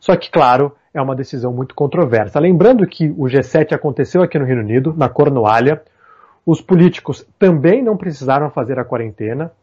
Só 0.03 0.17
que, 0.17 0.29
claro, 0.29 0.75
é 0.93 1.01
uma 1.01 1.15
decisão 1.15 1.53
muito 1.53 1.73
controversa. 1.73 2.37
Lembrando 2.37 2.85
que 2.85 3.07
o 3.11 3.23
G7 3.23 3.71
aconteceu 3.71 4.21
aqui 4.21 4.37
no 4.37 4.43
Reino 4.43 4.59
Unido, 4.59 4.93
na 4.97 5.07
Cornualha, 5.07 5.81
os 6.45 6.59
políticos 6.59 7.25
também 7.39 7.81
não 7.81 7.95
precisaram 7.95 8.49
fazer 8.49 8.77
a 8.77 8.83
quarentena, 8.83 9.53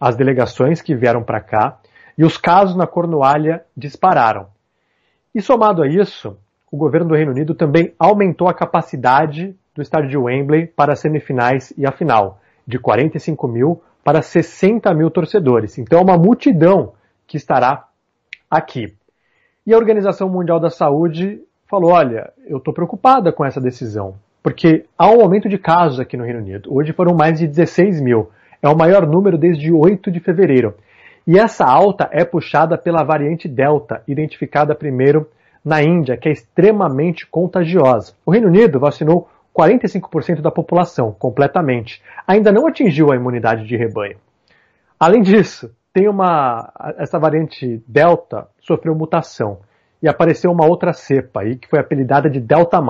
as 0.00 0.16
delegações 0.16 0.80
que 0.80 0.94
vieram 0.94 1.22
para 1.22 1.38
cá, 1.42 1.76
e 2.16 2.24
os 2.24 2.38
casos 2.38 2.74
na 2.74 2.86
Cornualha 2.86 3.62
dispararam. 3.76 4.46
E 5.34 5.42
somado 5.42 5.82
a 5.82 5.86
isso, 5.86 6.34
o 6.72 6.78
governo 6.78 7.08
do 7.08 7.14
Reino 7.14 7.32
Unido 7.32 7.54
também 7.54 7.92
aumentou 7.98 8.48
a 8.48 8.54
capacidade 8.54 9.54
do 9.74 9.82
estádio 9.82 10.08
de 10.08 10.16
Wembley 10.16 10.66
para 10.66 10.94
as 10.94 11.00
semifinais 11.00 11.74
e 11.76 11.84
a 11.84 11.92
final, 11.92 12.40
de 12.66 12.78
45 12.78 13.46
mil 13.46 13.82
para 14.02 14.22
60 14.22 14.94
mil 14.94 15.10
torcedores. 15.10 15.76
Então 15.76 15.98
é 15.98 16.02
uma 16.02 16.16
multidão 16.16 16.94
que 17.26 17.36
estará 17.36 17.84
aqui. 18.50 18.96
E 19.70 19.72
a 19.72 19.78
Organização 19.78 20.28
Mundial 20.28 20.58
da 20.58 20.68
Saúde 20.68 21.40
falou: 21.68 21.92
olha, 21.92 22.32
eu 22.44 22.58
estou 22.58 22.74
preocupada 22.74 23.32
com 23.32 23.44
essa 23.44 23.60
decisão, 23.60 24.16
porque 24.42 24.84
há 24.98 25.08
um 25.08 25.20
aumento 25.20 25.48
de 25.48 25.56
casos 25.58 26.00
aqui 26.00 26.16
no 26.16 26.24
Reino 26.24 26.40
Unido. 26.40 26.74
Hoje 26.74 26.92
foram 26.92 27.14
mais 27.14 27.38
de 27.38 27.46
16 27.46 28.00
mil. 28.00 28.30
É 28.60 28.68
o 28.68 28.76
maior 28.76 29.06
número 29.06 29.38
desde 29.38 29.70
8 29.72 30.10
de 30.10 30.18
fevereiro. 30.18 30.74
E 31.24 31.38
essa 31.38 31.64
alta 31.64 32.10
é 32.10 32.24
puxada 32.24 32.76
pela 32.76 33.04
variante 33.04 33.46
Delta, 33.46 34.02
identificada 34.08 34.74
primeiro 34.74 35.28
na 35.64 35.80
Índia, 35.80 36.16
que 36.16 36.28
é 36.28 36.32
extremamente 36.32 37.24
contagiosa. 37.24 38.14
O 38.26 38.32
Reino 38.32 38.48
Unido 38.48 38.80
vacinou 38.80 39.28
45% 39.56 40.40
da 40.40 40.50
população, 40.50 41.12
completamente. 41.12 42.02
Ainda 42.26 42.50
não 42.50 42.66
atingiu 42.66 43.12
a 43.12 43.14
imunidade 43.14 43.64
de 43.68 43.76
rebanho. 43.76 44.16
Além 44.98 45.22
disso, 45.22 45.70
tem 45.92 46.08
uma. 46.08 46.72
Essa 46.98 47.20
variante 47.20 47.80
Delta 47.86 48.48
sofreu 48.60 48.94
mutação 48.94 49.58
e 50.02 50.08
apareceu 50.08 50.50
uma 50.50 50.66
outra 50.66 50.92
cepa 50.92 51.40
aí 51.40 51.56
que 51.56 51.68
foi 51.68 51.78
apelidada 51.78 52.28
de 52.30 52.40
Delta, 52.40 52.80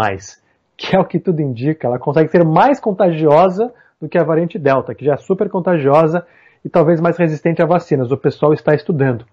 que 0.76 0.96
é 0.96 0.98
o 0.98 1.04
que 1.04 1.18
tudo 1.18 1.40
indica, 1.40 1.86
ela 1.86 1.98
consegue 1.98 2.30
ser 2.30 2.44
mais 2.44 2.80
contagiosa 2.80 3.72
do 4.00 4.08
que 4.08 4.16
a 4.16 4.24
variante 4.24 4.58
Delta, 4.58 4.94
que 4.94 5.04
já 5.04 5.14
é 5.14 5.16
super 5.18 5.48
contagiosa 5.50 6.26
e 6.64 6.68
talvez 6.68 7.00
mais 7.00 7.18
resistente 7.18 7.60
a 7.60 7.66
vacinas. 7.66 8.10
O 8.10 8.16
pessoal 8.16 8.52
está 8.54 8.74
estudando. 8.74 9.26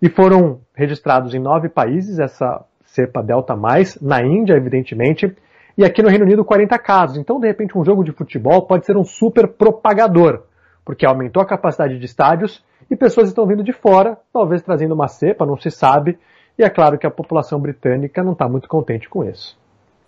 E 0.00 0.08
foram 0.10 0.60
registrados 0.74 1.34
em 1.34 1.38
nove 1.38 1.68
países 1.68 2.18
essa 2.18 2.64
cepa 2.84 3.22
Delta, 3.22 3.56
na 4.02 4.22
Índia, 4.22 4.54
evidentemente, 4.54 5.34
e 5.78 5.84
aqui 5.84 6.02
no 6.02 6.08
Reino 6.08 6.24
Unido 6.24 6.44
40 6.44 6.78
casos. 6.78 7.16
Então, 7.16 7.40
de 7.40 7.46
repente, 7.46 7.78
um 7.78 7.84
jogo 7.84 8.04
de 8.04 8.12
futebol 8.12 8.66
pode 8.66 8.84
ser 8.84 8.96
um 8.96 9.04
super 9.04 9.48
propagador, 9.48 10.42
porque 10.84 11.06
aumentou 11.06 11.42
a 11.42 11.46
capacidade 11.46 11.98
de 11.98 12.04
estádios 12.04 12.62
e 12.92 12.96
pessoas 12.96 13.28
estão 13.28 13.46
vindo 13.46 13.64
de 13.64 13.72
fora, 13.72 14.18
talvez 14.30 14.60
trazendo 14.60 14.92
uma 14.94 15.08
cepa, 15.08 15.46
não 15.46 15.56
se 15.56 15.70
sabe. 15.70 16.18
E 16.58 16.62
é 16.62 16.68
claro 16.68 16.98
que 16.98 17.06
a 17.06 17.10
população 17.10 17.58
britânica 17.58 18.22
não 18.22 18.32
está 18.32 18.46
muito 18.46 18.68
contente 18.68 19.08
com 19.08 19.24
isso. 19.24 19.56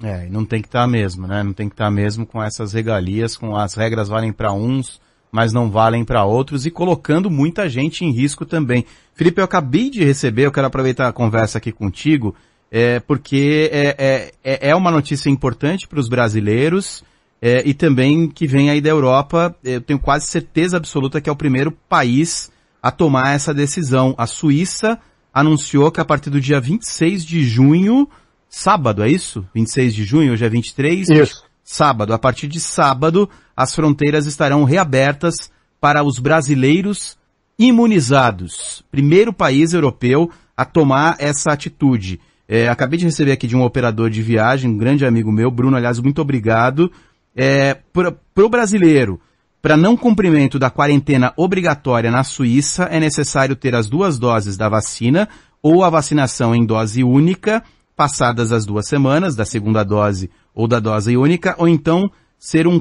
É, 0.03 0.26
e 0.26 0.30
não 0.30 0.45
tem 0.45 0.61
que 0.61 0.68
estar 0.68 0.82
tá 0.82 0.87
mesmo, 0.87 1.26
né? 1.26 1.43
Não 1.43 1.55
tem 1.55 1.66
que 1.66 1.72
estar 1.72 1.87
tá 1.87 1.91
mesmo 1.91 2.26
com 2.26 2.43
essas 2.43 2.74
regalias, 2.74 3.39
com 3.39 3.57
as 3.57 3.72
regras 3.72 4.09
valem 4.09 4.35
para 4.35 4.53
uns, 4.53 5.01
mas 5.32 5.51
não 5.51 5.70
valem 5.70 6.05
para 6.05 6.26
outros 6.26 6.66
e 6.66 6.70
colocando 6.70 7.30
muita 7.30 7.70
gente 7.70 8.05
em 8.05 8.11
risco 8.11 8.45
também. 8.45 8.85
Felipe, 9.14 9.41
eu 9.41 9.45
acabei 9.47 9.89
de 9.89 10.05
receber, 10.05 10.45
eu 10.45 10.53
quero 10.53 10.66
aproveitar 10.66 11.09
a 11.09 11.12
conversa 11.12 11.57
aqui 11.57 11.72
contigo, 11.72 12.35
é, 12.70 13.01
porque 13.01 13.70
é, 13.72 13.95
é, 13.97 14.32
é, 14.45 14.68
é 14.70 14.76
uma 14.76 14.91
notícia 14.91 15.30
importante 15.30 15.89
para 15.89 16.01
os 16.01 16.09
brasileiros 16.11 17.03
é, 17.41 17.66
e 17.66 17.72
também 17.72 18.28
que 18.28 18.47
vem 18.47 18.68
aí 18.68 18.82
da 18.82 18.91
Europa. 18.91 19.57
Eu 19.64 19.80
tenho 19.80 19.99
quase 19.99 20.26
certeza 20.26 20.76
absoluta 20.76 21.18
que 21.18 21.30
é 21.30 21.32
o 21.32 21.37
primeiro 21.37 21.72
país 21.89 22.53
a 22.85 22.91
tomar 22.91 23.35
essa 23.35 23.55
decisão. 23.55 24.14
A 24.18 24.26
Suíça 24.26 24.99
anunciou 25.32 25.91
que 25.91 26.03
a 26.03 26.05
partir 26.05 26.28
do 26.28 26.39
dia 26.39 26.61
26 26.61 27.24
de 27.24 27.43
junho, 27.43 28.07
sábado, 28.47 29.03
é 29.03 29.09
isso? 29.09 29.43
26 29.55 29.95
de 29.95 30.05
junho, 30.05 30.35
hoje 30.35 30.45
é 30.45 30.51
23? 30.51 31.09
Isso. 31.09 31.45
Sábado. 31.62 32.12
A 32.12 32.18
partir 32.18 32.47
de 32.47 32.61
sábado, 32.61 33.26
as 33.57 33.74
fronteiras 33.74 34.26
estarão 34.26 34.64
reabertas 34.64 35.51
para 35.80 36.05
os 36.05 36.18
brasileiros 36.18 37.16
imunizados. 37.59 38.85
Primeiro 38.91 39.32
país 39.32 39.72
europeu 39.72 40.30
a 40.55 40.66
tomar 40.66 41.16
essa 41.18 41.53
atitude. 41.53 42.20
É, 42.47 42.68
acabei 42.68 42.99
de 42.99 43.07
receber 43.07 43.32
aqui 43.32 43.47
de 43.47 43.57
um 43.57 43.62
operador 43.62 44.11
de 44.11 44.20
viagem, 44.20 44.70
um 44.70 44.76
grande 44.76 45.07
amigo 45.07 45.32
meu, 45.32 45.51
Bruno, 45.51 45.74
aliás, 45.74 45.99
muito 46.01 46.20
obrigado. 46.20 46.93
É, 47.35 47.78
para 47.95 48.14
o 48.45 48.49
brasileiro, 48.51 49.18
para 49.65 49.79
não 49.79 49.97
cumprimento 49.97 50.59
da 50.59 50.69
quarentena 50.69 51.33
obrigatória 51.39 52.11
na 52.11 52.23
Suíça, 52.23 52.85
é 52.85 53.01
necessário 53.01 53.57
ter 53.57 53.75
as 53.75 53.89
duas 53.89 54.19
doses 54.19 54.59
da 54.59 54.69
vacina 54.69 55.27
ou 55.62 55.83
a 55.83 55.89
vacinação 55.89 56.55
em 56.55 56.67
dose 56.67 57.03
única, 57.03 57.65
passadas 57.97 58.53
as 58.53 58.67
duas 58.67 58.87
semanas, 58.87 59.35
da 59.35 59.47
segunda 59.47 59.83
dose 59.83 60.29
ou 60.55 60.69
da 60.69 60.79
dose 60.79 61.17
única, 61.17 61.55
ou 61.57 61.67
então 61.67 62.11
ser 62.39 62.67
um 62.67 62.79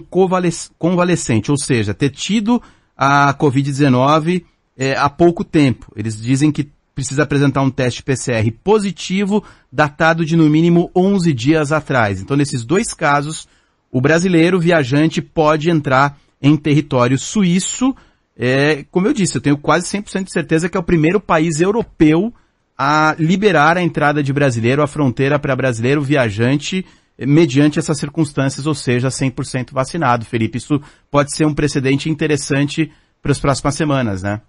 convalescente, 0.78 1.50
ou 1.50 1.58
seja, 1.58 1.94
ter 1.94 2.10
tido 2.10 2.62
a 2.98 3.34
Covid-19 3.34 4.44
é, 4.78 4.98
há 4.98 5.10
pouco 5.10 5.46
tempo. 5.46 5.90
Eles 5.96 6.22
dizem 6.22 6.52
que 6.52 6.70
precisa 6.94 7.24
apresentar 7.24 7.62
um 7.62 7.72
teste 7.72 8.04
PCR 8.04 8.52
positivo, 8.62 9.42
datado 9.72 10.26
de 10.26 10.36
no 10.36 10.50
mínimo 10.50 10.92
11 10.94 11.32
dias 11.32 11.72
atrás. 11.72 12.20
Então, 12.20 12.36
nesses 12.36 12.66
dois 12.66 12.94
casos, 12.94 13.48
o 13.90 14.02
brasileiro 14.02 14.60
viajante 14.60 15.22
pode 15.22 15.70
entrar 15.70 16.20
em 16.44 16.58
território 16.58 17.18
suíço. 17.18 17.96
É, 18.38 18.84
como 18.91 19.08
eu 19.08 19.14
disse, 19.14 19.38
eu 19.38 19.41
tenho 19.41 19.58
quase 19.58 19.88
100% 19.88 20.26
de 20.26 20.32
certeza 20.32 20.68
que 20.68 20.76
é 20.76 20.80
o 20.80 20.84
primeiro 20.84 21.22
país 21.22 21.62
europeu 21.62 22.34
a 22.78 23.16
liberar 23.18 23.78
a 23.78 23.82
entrada 23.82 24.22
de 24.22 24.34
brasileiro, 24.34 24.84
a 24.84 24.88
fronteira 24.88 25.39
para 25.39 25.56
brasileiro 25.56 26.02
viajante, 26.02 26.86
mediante 27.18 27.80
essas 27.80 27.98
circunstâncias, 27.98 28.66
ou 28.66 28.76
seja, 28.76 29.08
100% 29.08 29.72
vacinado. 29.72 30.26
Felipe, 30.26 30.58
isso 30.58 30.82
pode 31.10 31.34
ser 31.34 31.46
um 31.46 31.54
precedente 31.54 32.10
interessante 32.10 32.91
para 33.22 33.32
as 33.32 33.39
próximas 33.39 33.76
semanas, 33.76 34.24
né? 34.24 34.41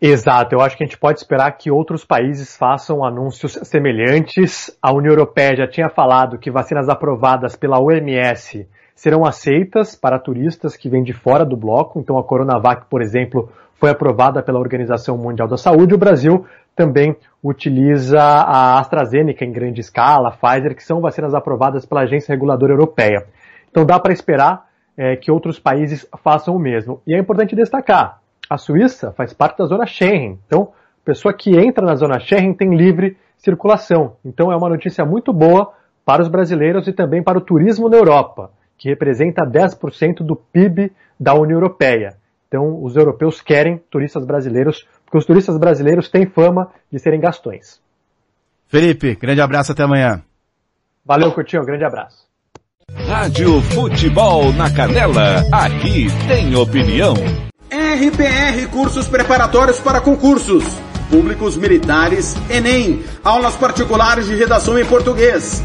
Exato, 0.00 0.54
eu 0.54 0.60
acho 0.60 0.76
que 0.76 0.82
a 0.82 0.86
gente 0.86 0.98
pode 0.98 1.20
esperar 1.20 1.52
que 1.52 1.70
outros 1.70 2.04
países 2.04 2.56
façam 2.56 3.04
anúncios 3.04 3.58
semelhantes. 3.62 4.76
A 4.82 4.92
União 4.92 5.12
Europeia 5.12 5.56
já 5.56 5.68
tinha 5.68 5.88
falado 5.88 6.38
que 6.38 6.50
vacinas 6.50 6.88
aprovadas 6.88 7.54
pela 7.54 7.80
OMS 7.80 8.66
serão 8.94 9.24
aceitas 9.24 9.94
para 9.94 10.18
turistas 10.18 10.76
que 10.76 10.88
vêm 10.88 11.02
de 11.02 11.12
fora 11.12 11.44
do 11.44 11.56
bloco. 11.56 11.98
Então, 11.98 12.16
a 12.16 12.24
Coronavac, 12.24 12.86
por 12.88 13.02
exemplo, 13.02 13.50
foi 13.74 13.90
aprovada 13.90 14.42
pela 14.42 14.58
Organização 14.58 15.18
Mundial 15.18 15.48
da 15.48 15.56
Saúde. 15.56 15.94
O 15.94 15.98
Brasil 15.98 16.46
também 16.76 17.16
utiliza 17.42 18.20
a 18.20 18.78
AstraZeneca 18.78 19.44
em 19.44 19.52
grande 19.52 19.80
escala, 19.80 20.28
a 20.28 20.32
Pfizer, 20.32 20.74
que 20.74 20.82
são 20.82 21.00
vacinas 21.00 21.34
aprovadas 21.34 21.84
pela 21.84 22.02
Agência 22.02 22.32
Reguladora 22.32 22.72
Europeia. 22.72 23.26
Então, 23.70 23.84
dá 23.84 23.98
para 23.98 24.12
esperar 24.12 24.66
é, 24.96 25.16
que 25.16 25.30
outros 25.30 25.58
países 25.58 26.06
façam 26.22 26.54
o 26.54 26.58
mesmo. 26.58 27.00
E 27.06 27.14
é 27.14 27.18
importante 27.18 27.56
destacar, 27.56 28.20
a 28.48 28.56
Suíça 28.56 29.12
faz 29.12 29.32
parte 29.32 29.58
da 29.58 29.66
zona 29.66 29.86
Schengen. 29.86 30.38
Então, 30.46 30.72
pessoa 31.04 31.34
que 31.34 31.56
entra 31.56 31.84
na 31.84 31.96
zona 31.96 32.18
Schengen 32.20 32.54
tem 32.54 32.74
livre 32.74 33.16
circulação. 33.36 34.16
Então, 34.24 34.50
é 34.50 34.56
uma 34.56 34.68
notícia 34.68 35.04
muito 35.04 35.32
boa 35.32 35.72
para 36.04 36.22
os 36.22 36.28
brasileiros 36.28 36.86
e 36.86 36.92
também 36.92 37.22
para 37.22 37.38
o 37.38 37.40
turismo 37.40 37.88
na 37.88 37.96
Europa, 37.96 38.50
que 38.84 38.90
representa 38.90 39.46
10% 39.46 40.16
do 40.16 40.36
PIB 40.36 40.92
da 41.18 41.32
União 41.32 41.56
Europeia. 41.56 42.18
Então, 42.46 42.84
os 42.84 42.94
europeus 42.96 43.40
querem 43.40 43.80
turistas 43.90 44.26
brasileiros, 44.26 44.86
porque 45.06 45.16
os 45.16 45.24
turistas 45.24 45.56
brasileiros 45.56 46.10
têm 46.10 46.26
fama 46.26 46.70
de 46.92 46.98
serem 46.98 47.18
gastões. 47.18 47.80
Felipe, 48.68 49.14
grande 49.14 49.40
abraço, 49.40 49.72
até 49.72 49.84
amanhã. 49.84 50.22
Valeu, 51.02 51.32
Coutinho, 51.32 51.64
grande 51.64 51.82
abraço. 51.82 52.26
Rádio 53.08 53.58
Futebol 53.62 54.52
na 54.52 54.70
Canela, 54.70 55.42
aqui 55.50 56.08
tem 56.28 56.54
opinião. 56.54 57.14
RPR 57.72 58.68
Cursos 58.70 59.08
Preparatórios 59.08 59.80
para 59.80 60.02
Concursos. 60.02 60.62
Públicos 61.10 61.56
Militares, 61.56 62.34
Enem. 62.50 63.02
Aulas 63.24 63.56
particulares 63.56 64.26
de 64.26 64.34
redação 64.34 64.78
em 64.78 64.84
português. 64.84 65.64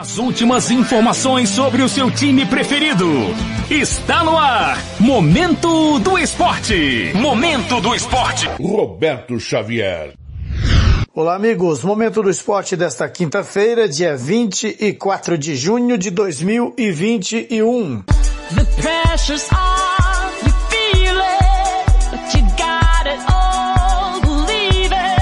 As 0.00 0.16
últimas 0.16 0.70
informações 0.70 1.50
sobre 1.50 1.82
o 1.82 1.88
seu 1.88 2.10
time 2.10 2.46
preferido. 2.46 3.06
Está 3.70 4.24
no 4.24 4.34
ar. 4.34 4.78
Momento 4.98 5.98
do 5.98 6.16
Esporte. 6.16 7.12
Momento 7.14 7.82
do 7.82 7.94
Esporte. 7.94 8.48
Roberto 8.58 9.38
Xavier. 9.38 10.14
Olá, 11.14 11.34
amigos. 11.34 11.84
Momento 11.84 12.22
do 12.22 12.30
Esporte 12.30 12.76
desta 12.76 13.06
quinta-feira, 13.10 13.86
dia 13.86 14.16
24 14.16 15.36
de 15.36 15.54
junho 15.54 15.98
de 15.98 16.08
2021. 16.08 18.00
The 18.54 18.64
pressure's 18.80 19.46
on, 19.52 20.09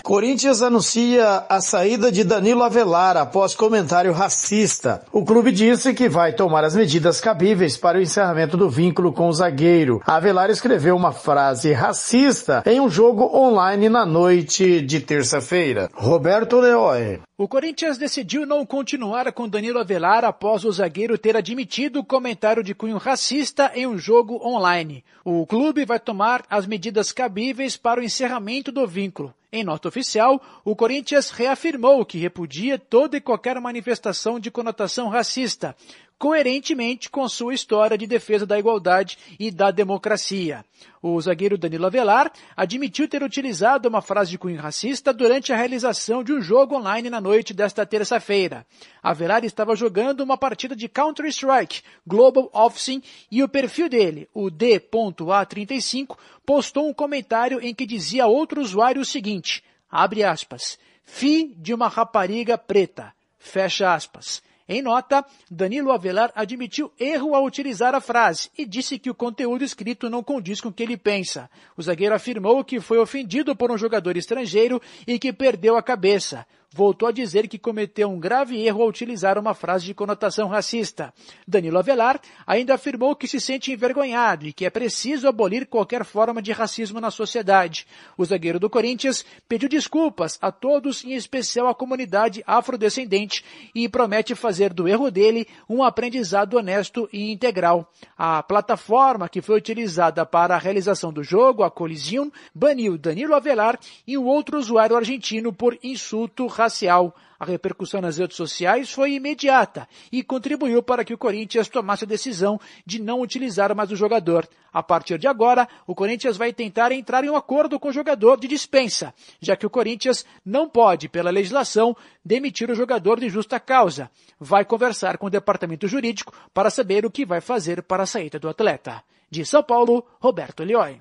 Corinthians 0.08 0.62
anuncia 0.62 1.44
a 1.50 1.60
saída 1.60 2.10
de 2.10 2.24
Danilo 2.24 2.62
Avelar 2.62 3.14
após 3.18 3.54
comentário 3.54 4.10
racista. 4.10 5.02
O 5.12 5.22
clube 5.22 5.52
disse 5.52 5.92
que 5.92 6.08
vai 6.08 6.32
tomar 6.32 6.64
as 6.64 6.74
medidas 6.74 7.20
cabíveis 7.20 7.76
para 7.76 7.98
o 7.98 8.00
encerramento 8.00 8.56
do 8.56 8.70
vínculo 8.70 9.12
com 9.12 9.28
o 9.28 9.32
zagueiro. 9.34 10.00
Avelar 10.06 10.48
escreveu 10.48 10.96
uma 10.96 11.12
frase 11.12 11.74
racista 11.74 12.62
em 12.64 12.80
um 12.80 12.88
jogo 12.88 13.36
online 13.36 13.90
na 13.90 14.06
noite 14.06 14.80
de 14.80 14.98
terça-feira. 14.98 15.90
Roberto 15.92 16.58
Leoy. 16.58 17.20
O 17.36 17.46
Corinthians 17.46 17.98
decidiu 17.98 18.46
não 18.46 18.64
continuar 18.64 19.30
com 19.32 19.46
Danilo 19.46 19.78
Avelar 19.78 20.24
após 20.24 20.64
o 20.64 20.72
zagueiro 20.72 21.18
ter 21.18 21.36
admitido 21.36 22.02
comentário 22.02 22.64
de 22.64 22.74
cunho 22.74 22.96
racista 22.96 23.72
em 23.74 23.86
um 23.86 23.98
jogo 23.98 24.40
online. 24.42 25.04
O 25.22 25.46
clube 25.46 25.84
vai 25.84 26.00
tomar 26.00 26.44
as 26.48 26.66
medidas 26.66 27.12
cabíveis 27.12 27.76
para 27.76 28.00
o 28.00 28.02
encerramento 28.02 28.72
do 28.72 28.86
vínculo. 28.86 29.34
Em 29.50 29.64
nota 29.64 29.88
oficial, 29.88 30.42
o 30.62 30.76
Corinthians 30.76 31.30
reafirmou 31.30 32.04
que 32.04 32.18
repudia 32.18 32.78
toda 32.78 33.16
e 33.16 33.20
qualquer 33.20 33.58
manifestação 33.58 34.38
de 34.38 34.50
conotação 34.50 35.08
racista, 35.08 35.74
coerentemente 36.18 37.08
com 37.08 37.28
sua 37.28 37.54
história 37.54 37.96
de 37.96 38.06
defesa 38.06 38.44
da 38.44 38.58
igualdade 38.58 39.16
e 39.38 39.50
da 39.50 39.70
democracia. 39.70 40.64
O 41.00 41.20
zagueiro 41.20 41.56
Danilo 41.56 41.86
Avelar 41.86 42.32
admitiu 42.56 43.08
ter 43.08 43.22
utilizado 43.22 43.88
uma 43.88 44.02
frase 44.02 44.32
de 44.32 44.38
cunho 44.38 44.60
racista 44.60 45.12
durante 45.12 45.52
a 45.52 45.56
realização 45.56 46.24
de 46.24 46.32
um 46.32 46.42
jogo 46.42 46.76
online 46.76 47.08
na 47.08 47.20
noite 47.20 47.54
desta 47.54 47.86
terça-feira. 47.86 48.66
Avelar 49.00 49.44
estava 49.44 49.76
jogando 49.76 50.22
uma 50.22 50.36
partida 50.36 50.74
de 50.74 50.88
Counter-Strike 50.88 51.82
Global 52.04 52.50
Offensive 52.52 53.04
e 53.30 53.42
o 53.42 53.48
perfil 53.48 53.88
dele, 53.88 54.28
o 54.34 54.50
D.A35, 54.50 56.16
postou 56.44 56.88
um 56.88 56.94
comentário 56.94 57.60
em 57.60 57.72
que 57.72 57.86
dizia 57.86 58.24
a 58.24 58.26
outro 58.26 58.60
usuário 58.60 59.00
o 59.00 59.04
seguinte, 59.04 59.62
abre 59.88 60.24
aspas, 60.24 60.78
fi 61.04 61.54
de 61.56 61.72
uma 61.72 61.88
rapariga 61.88 62.58
preta, 62.58 63.12
fecha 63.38 63.94
aspas. 63.94 64.42
Em 64.68 64.82
nota, 64.82 65.24
Danilo 65.50 65.90
Avelar 65.92 66.30
admitiu 66.34 66.92
erro 67.00 67.34
ao 67.34 67.46
utilizar 67.46 67.94
a 67.94 68.02
frase 68.02 68.50
e 68.56 68.66
disse 68.66 68.98
que 68.98 69.08
o 69.08 69.14
conteúdo 69.14 69.64
escrito 69.64 70.10
não 70.10 70.22
condiz 70.22 70.60
com 70.60 70.68
o 70.68 70.72
que 70.72 70.82
ele 70.82 70.98
pensa. 70.98 71.48
O 71.74 71.82
zagueiro 71.82 72.14
afirmou 72.14 72.62
que 72.62 72.78
foi 72.78 72.98
ofendido 72.98 73.56
por 73.56 73.72
um 73.72 73.78
jogador 73.78 74.16
estrangeiro 74.18 74.78
e 75.06 75.18
que 75.18 75.32
perdeu 75.32 75.76
a 75.78 75.82
cabeça 75.82 76.46
voltou 76.72 77.08
a 77.08 77.12
dizer 77.12 77.48
que 77.48 77.58
cometeu 77.58 78.10
um 78.10 78.20
grave 78.20 78.60
erro 78.60 78.82
ao 78.82 78.88
utilizar 78.88 79.38
uma 79.38 79.54
frase 79.54 79.86
de 79.86 79.94
conotação 79.94 80.48
racista. 80.48 81.12
Danilo 81.46 81.78
Avelar 81.78 82.20
ainda 82.46 82.74
afirmou 82.74 83.16
que 83.16 83.26
se 83.26 83.40
sente 83.40 83.72
envergonhado 83.72 84.46
e 84.46 84.52
que 84.52 84.66
é 84.66 84.70
preciso 84.70 85.26
abolir 85.26 85.66
qualquer 85.66 86.04
forma 86.04 86.42
de 86.42 86.52
racismo 86.52 87.00
na 87.00 87.10
sociedade. 87.10 87.86
O 88.16 88.24
zagueiro 88.24 88.60
do 88.60 88.68
Corinthians 88.68 89.24
pediu 89.48 89.68
desculpas 89.68 90.38
a 90.42 90.52
todos, 90.52 91.04
em 91.04 91.14
especial 91.14 91.68
à 91.68 91.74
comunidade 91.74 92.42
afrodescendente, 92.46 93.44
e 93.74 93.88
promete 93.88 94.34
fazer 94.34 94.72
do 94.72 94.86
erro 94.86 95.10
dele 95.10 95.46
um 95.68 95.82
aprendizado 95.82 96.54
honesto 96.54 97.08
e 97.12 97.32
integral. 97.32 97.90
A 98.16 98.42
plataforma 98.42 99.28
que 99.28 99.40
foi 99.40 99.56
utilizada 99.56 100.26
para 100.26 100.54
a 100.54 100.58
realização 100.58 101.12
do 101.12 101.22
jogo, 101.22 101.62
a 101.62 101.70
Colision, 101.70 102.28
baniu 102.54 102.98
Danilo 102.98 103.34
Avelar 103.34 103.78
e 104.06 104.18
um 104.18 104.26
outro 104.26 104.58
usuário 104.58 104.96
argentino 104.96 105.52
por 105.52 105.78
insulto 105.82 106.46
racial. 106.58 107.14
A 107.40 107.44
repercussão 107.44 108.00
nas 108.00 108.18
redes 108.18 108.36
sociais 108.36 108.90
foi 108.90 109.12
imediata 109.12 109.88
e 110.10 110.24
contribuiu 110.24 110.82
para 110.82 111.04
que 111.04 111.14
o 111.14 111.18
Corinthians 111.18 111.68
tomasse 111.68 112.04
a 112.04 112.06
decisão 112.06 112.60
de 112.84 113.00
não 113.00 113.20
utilizar 113.20 113.74
mais 113.76 113.92
o 113.92 113.96
jogador. 113.96 114.48
A 114.72 114.82
partir 114.82 115.18
de 115.18 115.28
agora, 115.28 115.68
o 115.86 115.94
Corinthians 115.94 116.36
vai 116.36 116.52
tentar 116.52 116.90
entrar 116.90 117.22
em 117.22 117.30
um 117.30 117.36
acordo 117.36 117.78
com 117.78 117.88
o 117.88 117.92
jogador 117.92 118.40
de 118.40 118.48
dispensa, 118.48 119.14
já 119.40 119.56
que 119.56 119.64
o 119.64 119.70
Corinthians 119.70 120.26
não 120.44 120.68
pode, 120.68 121.08
pela 121.08 121.30
legislação, 121.30 121.96
demitir 122.24 122.70
o 122.70 122.74
jogador 122.74 123.20
de 123.20 123.28
justa 123.28 123.60
causa. 123.60 124.10
Vai 124.40 124.64
conversar 124.64 125.16
com 125.16 125.26
o 125.26 125.30
departamento 125.30 125.86
jurídico 125.86 126.32
para 126.52 126.70
saber 126.70 127.06
o 127.06 127.10
que 127.10 127.24
vai 127.24 127.40
fazer 127.40 127.82
para 127.82 128.02
a 128.02 128.06
saída 128.06 128.38
do 128.38 128.48
atleta. 128.48 129.02
De 129.30 129.44
São 129.44 129.62
Paulo, 129.62 130.04
Roberto 130.20 130.64
Leoi. 130.64 130.98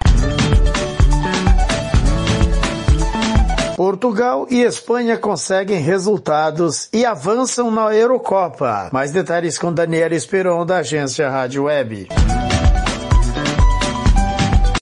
Portugal 3.78 4.48
e 4.50 4.64
Espanha 4.64 5.20
conseguem 5.20 5.78
resultados 5.78 6.90
e 6.92 7.06
avançam 7.06 7.70
na 7.70 7.96
Eurocopa. 7.96 8.90
Mais 8.92 9.12
detalhes 9.12 9.56
com 9.60 9.72
Daniela 9.72 10.16
Esperon, 10.16 10.66
da 10.66 10.78
agência 10.78 11.30
Rádio 11.30 11.66
Web. 11.66 12.08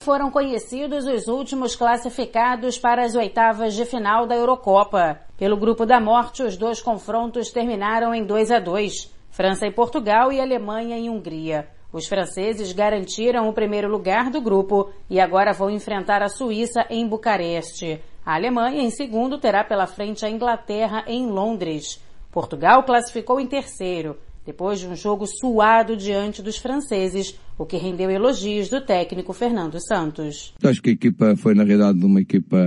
Foram 0.02 0.30
conhecidos 0.30 1.04
os 1.04 1.28
últimos 1.28 1.76
classificados 1.76 2.78
para 2.78 3.04
as 3.04 3.14
oitavas 3.14 3.74
de 3.74 3.84
final 3.84 4.26
da 4.26 4.34
Eurocopa. 4.34 5.20
Pelo 5.36 5.58
grupo 5.58 5.84
da 5.84 6.00
morte, 6.00 6.42
os 6.42 6.56
dois 6.56 6.80
confrontos 6.80 7.50
terminaram 7.50 8.14
em 8.14 8.24
2 8.24 8.50
a 8.50 8.58
2. 8.58 9.14
França 9.30 9.66
e 9.66 9.70
Portugal 9.70 10.32
e 10.32 10.40
Alemanha 10.40 10.96
e 10.96 11.10
Hungria. 11.10 11.68
Os 11.92 12.06
franceses 12.06 12.72
garantiram 12.72 13.46
o 13.46 13.52
primeiro 13.52 13.90
lugar 13.90 14.30
do 14.30 14.40
grupo 14.40 14.90
e 15.10 15.20
agora 15.20 15.52
vão 15.52 15.68
enfrentar 15.68 16.22
a 16.22 16.30
Suíça 16.30 16.86
em 16.88 17.06
Bucareste. 17.06 18.00
A 18.26 18.34
Alemanha, 18.34 18.82
em 18.82 18.90
segundo, 18.90 19.38
terá 19.38 19.62
pela 19.62 19.86
frente 19.86 20.26
a 20.26 20.28
Inglaterra 20.28 21.04
em 21.06 21.26
Londres. 21.26 22.00
Portugal 22.32 22.82
classificou 22.82 23.38
em 23.38 23.46
terceiro, 23.46 24.16
depois 24.44 24.80
de 24.80 24.88
um 24.88 24.96
jogo 24.96 25.28
suado 25.28 25.96
diante 25.96 26.42
dos 26.42 26.56
franceses, 26.56 27.38
o 27.56 27.64
que 27.64 27.76
rendeu 27.76 28.10
elogios 28.10 28.68
do 28.68 28.80
técnico 28.80 29.32
Fernando 29.32 29.78
Santos. 29.80 30.52
Acho 30.60 30.82
que 30.82 30.90
a 30.90 30.92
equipa 30.94 31.36
foi, 31.36 31.54
na 31.54 31.62
realidade, 31.62 32.04
uma 32.04 32.20
equipa 32.20 32.58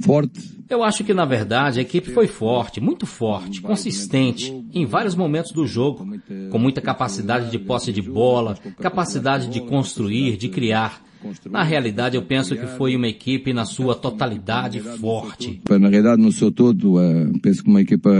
forte. 0.00 0.40
Eu 0.70 0.82
acho 0.82 1.04
que, 1.04 1.12
na 1.12 1.26
verdade, 1.26 1.78
a 1.78 1.82
equipe 1.82 2.10
foi 2.10 2.26
forte, 2.26 2.80
muito 2.80 3.04
forte, 3.04 3.60
consistente, 3.60 4.50
em 4.72 4.86
vários 4.86 5.14
momentos 5.14 5.52
do 5.52 5.66
jogo, 5.66 6.08
com 6.50 6.58
muita 6.58 6.80
capacidade 6.80 7.50
de 7.50 7.58
posse 7.58 7.92
de 7.92 8.00
bola, 8.00 8.56
capacidade 8.80 9.48
de 9.48 9.60
construir, 9.60 10.38
de 10.38 10.48
criar. 10.48 11.04
Na 11.50 11.62
realidade, 11.62 12.16
eu 12.16 12.22
penso 12.22 12.56
que 12.56 12.66
foi 12.66 12.96
uma 12.96 13.08
equipe 13.08 13.52
na 13.52 13.64
sua 13.64 13.94
totalidade 13.94 14.80
forte. 14.80 15.60
Na 15.68 15.88
realidade, 15.88 16.20
no 16.20 16.32
seu 16.32 16.50
todo, 16.52 17.00
eh, 17.00 17.30
penso 17.42 17.62
que 17.62 17.68
uma 17.68 17.80
equipa 17.80 18.10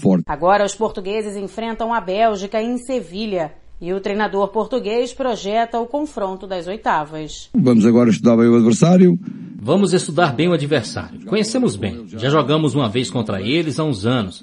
forte. 0.00 0.24
Agora 0.26 0.64
os 0.64 0.74
portugueses 0.74 1.36
enfrentam 1.36 1.92
a 1.92 2.00
Bélgica 2.00 2.62
em 2.62 2.78
Sevilha. 2.78 3.61
E 3.82 3.92
o 3.92 4.00
treinador 4.00 4.46
português 4.46 5.12
projeta 5.12 5.80
o 5.80 5.88
confronto 5.88 6.46
das 6.46 6.68
oitavas. 6.68 7.50
Vamos 7.52 7.84
agora 7.84 8.10
estudar 8.10 8.36
bem 8.36 8.46
o 8.46 8.54
adversário. 8.54 9.18
Vamos 9.60 9.92
estudar 9.92 10.32
bem 10.32 10.46
o 10.46 10.52
adversário. 10.52 11.26
Conhecemos 11.26 11.74
bem. 11.74 12.04
Já 12.06 12.30
jogamos 12.30 12.76
uma 12.76 12.88
vez 12.88 13.10
contra 13.10 13.42
eles 13.42 13.80
há 13.80 13.84
uns 13.84 14.06
anos. 14.06 14.40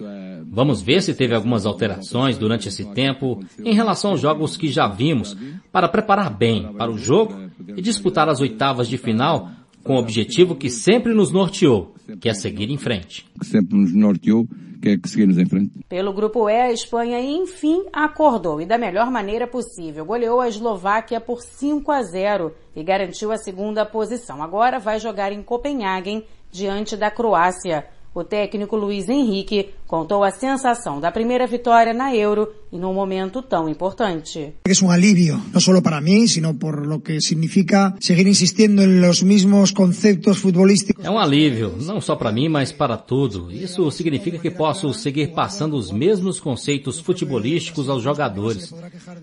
Vamos 0.51 0.81
ver 0.81 1.01
se 1.01 1.13
teve 1.13 1.33
algumas 1.33 1.65
alterações 1.65 2.37
durante 2.37 2.67
esse 2.67 2.83
tempo 2.93 3.41
em 3.63 3.73
relação 3.73 4.11
aos 4.11 4.19
jogos 4.19 4.57
que 4.57 4.67
já 4.67 4.89
vimos 4.89 5.37
para 5.71 5.87
preparar 5.87 6.37
bem 6.37 6.73
para 6.73 6.91
o 6.91 6.97
jogo 6.97 7.33
e 7.77 7.81
disputar 7.81 8.27
as 8.27 8.41
oitavas 8.41 8.89
de 8.89 8.97
final 8.97 9.49
com 9.85 9.95
o 9.95 9.99
objetivo 9.99 10.53
que 10.53 10.69
sempre 10.69 11.13
nos 11.13 11.31
norteou, 11.31 11.95
que 12.19 12.27
é 12.27 12.33
seguir 12.33 12.69
em 12.69 12.77
frente. 12.77 13.25
Que 13.39 13.45
sempre 13.45 13.77
nos 13.77 13.95
norteou, 13.95 14.45
é 14.83 15.41
em 15.41 15.45
frente. 15.45 15.71
Pelo 15.87 16.13
grupo 16.13 16.49
E, 16.49 16.61
a 16.61 16.71
Espanha 16.71 17.19
enfim 17.19 17.85
acordou 17.91 18.61
e 18.61 18.65
da 18.65 18.77
melhor 18.77 19.11
maneira 19.11 19.45
possível. 19.45 20.05
Goleou 20.05 20.39
a 20.39 20.47
Eslováquia 20.47 21.19
por 21.19 21.41
5 21.41 21.91
a 21.91 22.01
0 22.01 22.53
e 22.75 22.83
garantiu 22.83 23.31
a 23.31 23.37
segunda 23.37 23.85
posição. 23.85 24.41
Agora 24.41 24.79
vai 24.79 24.99
jogar 24.99 25.31
em 25.31 25.43
Copenhagen 25.43 26.25
diante 26.51 26.95
da 26.95 27.11
Croácia. 27.11 27.85
O 28.13 28.23
técnico 28.23 28.75
Luiz 28.75 29.07
Henrique 29.07 29.73
contou 29.89 30.23
a 30.23 30.29
sensação 30.29 30.99
da 30.99 31.11
primeira 31.11 31.47
vitória 31.47 31.95
na 31.95 32.15
Euro 32.15 32.47
e 32.71 32.77
num 32.77 32.93
momento 32.93 33.41
tão 33.41 33.67
importante. 33.67 34.53
É 34.63 34.85
um 34.85 34.91
alívio, 34.91 35.41
não 35.51 35.59
só 35.59 35.81
para 35.81 35.99
mim, 35.99 36.27
sino 36.27 36.53
por 36.53 36.85
lo 36.85 36.99
que 36.99 37.19
significa 37.19 37.95
seguir 37.99 38.27
insistindo 38.27 38.83
em 38.83 39.01
los 39.01 39.23
mismos 39.23 39.71
conceitos 39.71 40.37
futebolísticos. 40.37 41.03
É 41.03 41.09
um 41.09 41.17
alívio, 41.17 41.73
não 41.81 41.99
só 41.99 42.15
para 42.15 42.31
mim, 42.31 42.47
mas 42.47 42.71
para 42.71 42.97
tudo. 42.97 43.51
Isso 43.51 43.89
significa 43.89 44.37
que 44.37 44.51
posso 44.51 44.93
seguir 44.93 45.29
passando 45.33 45.75
os 45.75 45.91
mesmos 45.91 46.39
conceitos 46.39 46.99
futebolísticos 46.99 47.89
aos 47.89 48.03
jogadores. 48.03 48.71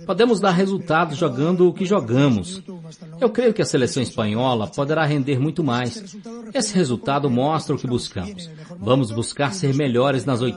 Podemos 0.05 0.41
dar 0.41 0.51
resultados 0.51 1.17
jogando 1.17 1.69
o 1.69 1.73
que 1.73 1.85
jogamos. 1.85 2.61
Eu 3.21 3.31
creio 3.31 3.55
que 3.55 3.63
a 3.63 3.67
seleção 3.67 4.03
espanhola 4.03 4.67
poderá 4.67 5.07
render 5.07 5.39
muito 5.39 5.63
mais. 5.63 6.17
Esse 6.53 6.75
resultado 6.75 7.31
mostra 7.31 7.77
o 7.77 7.79
que 7.79 7.87
buscamos. 7.87 8.51
Vamos 8.81 9.13
buscar 9.13 9.55
ser 9.55 9.73
melhores 9.73 10.25
nas 10.25 10.43
oitavas 10.43 10.56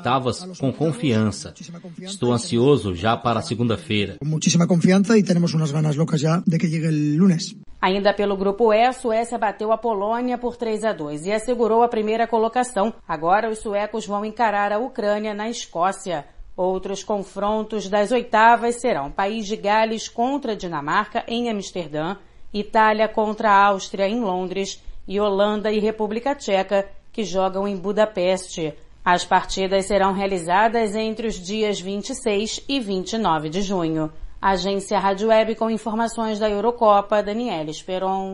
com 0.60 0.74
confiança. 0.74 1.54
Estou 2.02 2.32
ansioso 2.32 2.94
já 2.96 3.16
para 3.18 3.40
a 3.40 3.42
segunda-feira. 3.42 4.18
Com 4.20 4.26
muitíssima 4.26 4.68
confiança 4.68 5.18
e 5.18 5.24
temos 5.24 5.54
umas 5.54 5.72
ganas 5.72 5.96
loucas 5.96 6.22
já 6.22 6.42
de 6.46 6.58
que 6.58 6.68
chegue 6.68 6.88
o 6.88 7.20
lunes. 7.20 7.56
Ainda 7.82 8.14
pelo 8.14 8.36
grupo 8.36 8.74
E, 8.74 8.86
a 8.86 8.92
Suécia 8.92 9.38
bateu 9.38 9.72
a 9.72 9.78
Polônia 9.78 10.38
por 10.38 10.58
3 10.58 10.84
a 10.84 10.92
2 10.92 11.28
e 11.28 11.32
assegurou 11.32 11.82
a 11.82 11.88
primeira 11.88 12.28
colocação. 12.28 12.94
Agora 13.08 13.50
os 13.50 13.60
suecos 13.60 14.06
vão 14.06 14.26
encarar 14.26 14.74
a 14.74 14.80
Ucrânia 14.80 15.34
na 15.34 15.50
Escócia. 15.50 16.26
Outros 16.58 17.04
confrontos 17.04 17.88
das 17.88 18.12
oitavas 18.12 18.82
serão 18.82 19.10
País 19.10 19.48
de 19.48 19.56
Gales 19.56 20.10
contra 20.10 20.58
Dinamarca 20.58 21.24
em 21.26 21.50
Amsterdã, 21.50 22.18
Itália 22.54 23.08
contra 23.08 23.50
a 23.50 23.68
Áustria 23.68 24.10
em 24.10 24.20
Londres 24.20 24.84
e 25.08 25.18
Holanda 25.20 25.72
e 25.72 25.80
República 25.80 26.36
Tcheca 26.36 26.86
que 27.14 27.24
jogam 27.24 27.68
em 27.68 27.78
Budapeste. 27.78 28.74
As 29.04 29.26
partidas 29.26 29.86
serão 29.86 30.14
realizadas 30.14 30.96
entre 30.96 31.28
os 31.28 31.36
dias 31.36 31.80
26 31.80 32.62
e 32.68 32.80
29 32.80 33.50
de 33.50 33.62
junho. 33.62 34.12
Agência 34.42 34.98
Rádio 35.00 35.28
Web 35.30 35.56
com 35.56 35.70
informações 35.70 36.40
da 36.40 36.50
Eurocopa, 36.50 37.22
Daniela 37.22 37.70
Esperon. 37.70 38.34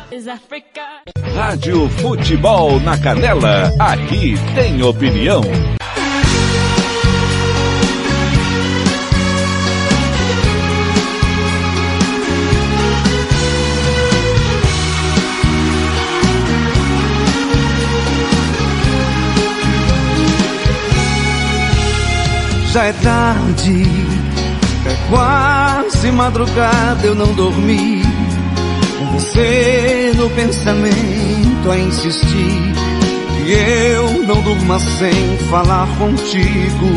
Rádio 1.35 1.89
Futebol 1.89 2.79
na 2.79 2.97
Canela, 2.97 3.71
aqui 3.79 4.35
tem 4.55 4.81
opinião. 4.83 5.41
Já 22.71 22.85
é 22.85 22.93
tarde, 22.93 23.83
é 24.85 25.09
quase 25.09 26.09
madrugada, 26.09 27.05
eu 27.05 27.13
não 27.13 27.33
dormi. 27.33 28.00
Você 29.21 30.13
no 30.17 30.27
pensamento 30.31 31.71
a 31.71 31.77
insistir. 31.77 32.73
Que 33.45 33.51
eu 33.51 34.23
não 34.25 34.41
durma 34.41 34.79
sem 34.79 35.37
falar 35.49 35.87
contigo. 35.99 36.89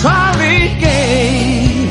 Só 0.00 0.10
liguei, 0.38 1.88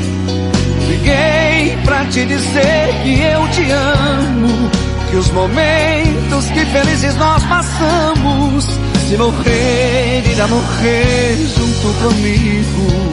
liguei 0.88 1.76
pra 1.84 2.06
te 2.06 2.24
dizer 2.24 2.94
que 3.02 3.20
eu 3.20 3.48
te 3.48 3.70
amo. 3.70 4.70
Que 5.10 5.16
os 5.16 5.30
momentos 5.30 6.46
que 6.46 6.64
felizes 6.64 7.14
nós 7.16 7.44
passamos 7.44 8.64
se 9.08 9.16
morrer, 9.18 10.22
irá 10.32 10.48
morrer 10.48 11.36
junto 11.54 11.98
comigo. 12.02 13.12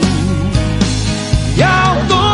E 1.58 1.62
ao 1.62 2.29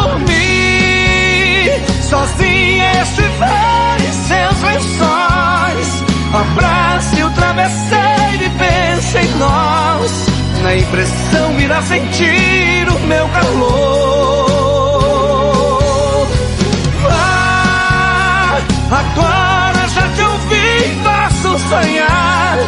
sozinha 2.08 3.02
estiver 3.02 3.96
em 4.00 4.12
seus 4.12 4.62
lençóis, 4.62 6.04
abrace 6.32 7.22
o 7.22 7.30
travesseiro 7.30 8.44
e 8.44 8.50
pense 8.50 9.18
em 9.18 9.28
nós. 9.38 10.26
Na 10.62 10.76
impressão 10.76 11.60
irá 11.60 11.82
sentir 11.82 12.88
o 12.88 12.98
meu 13.06 13.28
calor. 13.28 14.56
Ah, 17.10 18.58
agora 18.90 19.88
já 19.88 20.08
te 20.08 20.22
ouvi, 20.22 20.96
posso 21.02 21.58
sonhar 21.68 22.58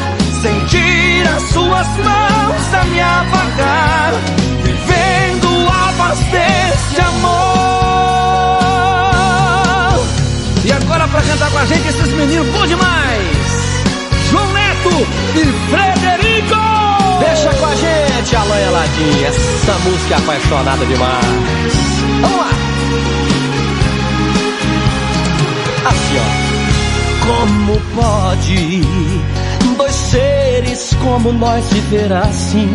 sentir 0.42 1.26
as 1.28 1.42
suas 1.50 1.88
mãos 1.98 2.74
a 2.74 2.84
me 2.84 3.00
apagar, 3.00 4.12
vivendo 4.62 5.68
a 5.68 5.92
paz 5.98 6.18
desse 6.18 7.00
amor. 7.00 8.57
Agora 11.08 11.22
pra 11.22 11.22
cantar 11.22 11.50
com 11.50 11.58
a 11.58 11.64
gente 11.64 11.88
esses 11.88 12.12
meninos 12.12 12.46
bom 12.48 12.66
demais, 12.66 13.82
João 14.30 14.52
Neto 14.52 14.90
e 15.34 15.70
Frederico. 15.70 16.54
Deixa 17.18 17.48
com 17.54 17.66
a 17.66 17.74
gente, 17.74 18.36
Alain 18.36 18.64
Aladim, 18.64 19.24
essa 19.24 19.78
música 19.84 20.14
é 20.14 20.18
apaixonada 20.18 20.84
demais. 20.84 21.24
Vamos 22.20 22.38
lá. 22.38 22.50
Assim, 25.86 26.18
ó. 26.18 27.26
Como 27.26 27.80
pode 27.94 28.82
dois 29.76 29.94
seres 29.94 30.94
como 31.02 31.32
nós 31.32 31.64
viver 31.72 32.12
assim? 32.12 32.68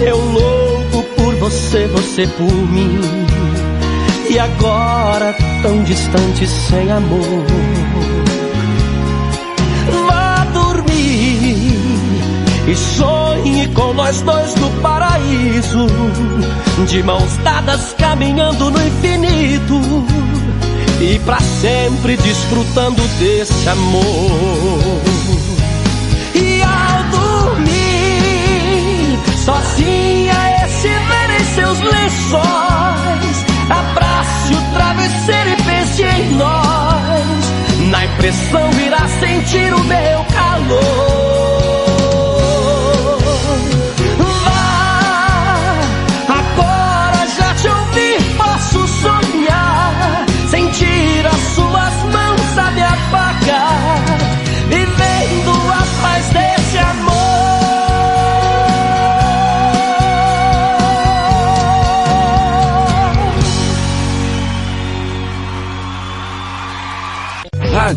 Eu 0.00 0.16
louco 0.18 1.02
por 1.16 1.34
você, 1.36 1.86
você 1.86 2.26
por 2.26 2.52
mim. 2.52 2.98
E 4.34 4.38
agora 4.40 5.32
tão 5.62 5.84
distante 5.84 6.44
sem 6.44 6.90
amor. 6.90 7.46
Vá 10.08 10.44
dormir 10.52 11.78
e 12.66 12.74
sonhe 12.74 13.68
com 13.68 13.94
nós 13.94 14.22
dois 14.22 14.56
no 14.56 14.70
paraíso, 14.82 15.86
de 16.88 17.00
mãos 17.04 17.36
dadas 17.44 17.94
caminhando 17.96 18.72
no 18.72 18.84
infinito 18.84 19.80
e 21.00 21.16
para 21.20 21.38
sempre 21.38 22.16
desfrutando 22.16 23.02
desse 23.20 23.68
amor. 23.68 25.03
Impressão 38.14 38.70
irá 38.80 39.08
sentir 39.08 39.74
o 39.74 39.84
meu 39.84 40.24
calor. 40.32 41.33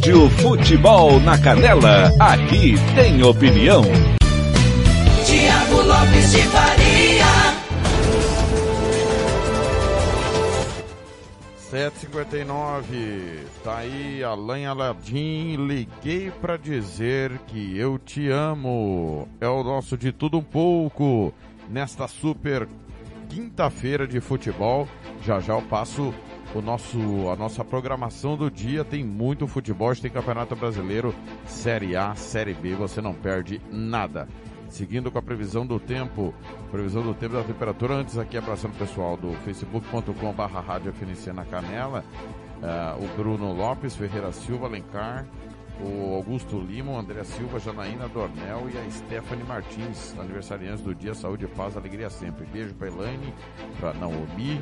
Rádio 0.07 0.29
Futebol 0.29 1.19
na 1.19 1.37
Canela, 1.37 2.13
aqui 2.17 2.75
tem 2.95 3.21
opinião. 3.21 3.81
Tiago 5.25 5.81
Lopes 5.81 6.31
de 6.31 6.43
Faria. 6.43 7.25
759, 11.57 13.39
tá 13.61 13.79
aí 13.79 14.23
Alain 14.23 14.65
Aladim, 14.65 15.57
liguei 15.67 16.31
pra 16.31 16.55
dizer 16.55 17.37
que 17.47 17.77
eu 17.77 17.99
te 17.99 18.29
amo. 18.29 19.27
É 19.41 19.47
o 19.49 19.61
nosso 19.61 19.97
de 19.97 20.13
tudo 20.13 20.37
um 20.37 20.43
pouco 20.43 21.33
nesta 21.69 22.07
super 22.07 22.65
quinta-feira 23.27 24.07
de 24.07 24.21
futebol. 24.21 24.87
Já 25.25 25.41
já 25.41 25.55
eu 25.55 25.61
passo 25.63 26.13
o 26.57 26.61
nosso 26.61 27.29
a 27.29 27.35
nossa 27.35 27.63
programação 27.63 28.35
do 28.35 28.49
dia, 28.49 28.83
tem 28.83 29.03
muito 29.03 29.47
futebol, 29.47 29.95
tem 29.95 30.09
Campeonato 30.09 30.55
Brasileiro, 30.55 31.13
Série 31.45 31.95
A, 31.95 32.15
Série 32.15 32.53
B, 32.53 32.75
você 32.75 33.01
não 33.01 33.13
perde 33.13 33.61
nada. 33.71 34.27
Seguindo 34.69 35.09
com 35.09 35.17
a 35.17 35.21
previsão 35.21 35.65
do 35.65 35.79
tempo, 35.79 36.33
previsão 36.71 37.01
do 37.01 37.13
tempo 37.13 37.35
da 37.35 37.43
temperatura, 37.43 37.95
antes 37.95 38.17
aqui 38.17 38.37
abraçando 38.37 38.73
o 38.73 38.77
pessoal 38.77 39.15
do 39.15 39.31
facebook.com 39.45 40.33
barra 40.33 40.59
rádio 40.59 40.93
na 41.33 41.45
Canela, 41.45 42.03
uh, 42.57 43.03
o 43.03 43.07
Bruno 43.15 43.53
Lopes, 43.53 43.95
Ferreira 43.95 44.31
Silva, 44.33 44.65
Alencar, 44.65 45.25
o 45.83 46.15
Augusto 46.15 46.59
Lima, 46.59 46.91
o 46.91 46.97
André 46.97 47.23
Silva, 47.23 47.59
Janaína 47.59 48.07
Dornel 48.07 48.69
e 48.73 48.77
a 48.77 48.89
Stephanie 48.89 49.43
Martins, 49.43 50.15
aniversariantes 50.19 50.81
do 50.83 50.95
dia, 50.95 51.13
saúde, 51.13 51.47
paz, 51.47 51.77
alegria 51.77 52.09
sempre. 52.09 52.45
Beijo 52.45 52.73
pra 52.73 52.87
Elaine, 52.87 53.33
pra 53.79 53.93
Naomi, 53.93 54.61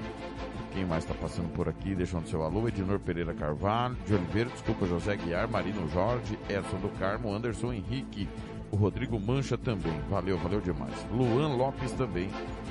quem 0.74 0.86
mais 0.86 1.04
está 1.04 1.14
passando 1.16 1.52
por 1.54 1.70
aqui, 1.70 1.96
deixando 1.96 2.28
seu 2.28 2.44
alô, 2.44 2.68
Ednor 2.68 3.00
Pereira 3.00 3.34
Carvalho, 3.34 3.96
de 4.06 4.14
Oliveira, 4.14 4.50
desculpa, 4.50 4.86
José 4.86 5.16
Guiar, 5.16 5.48
Marino 5.50 5.88
Jorge, 5.90 6.38
Edson 6.50 6.78
do 6.78 6.90
Carmo, 7.00 7.34
Anderson 7.34 7.72
Henrique, 7.72 8.28
O 8.72 8.76
Rodrigo 8.76 9.18
Mancha 9.20 9.58
também. 9.58 9.98
Valeu, 10.10 10.38
valeu 10.38 10.60
demais. 10.60 11.08
Luan 11.12 11.56
Lopes 11.56 11.92
também, 11.94 12.30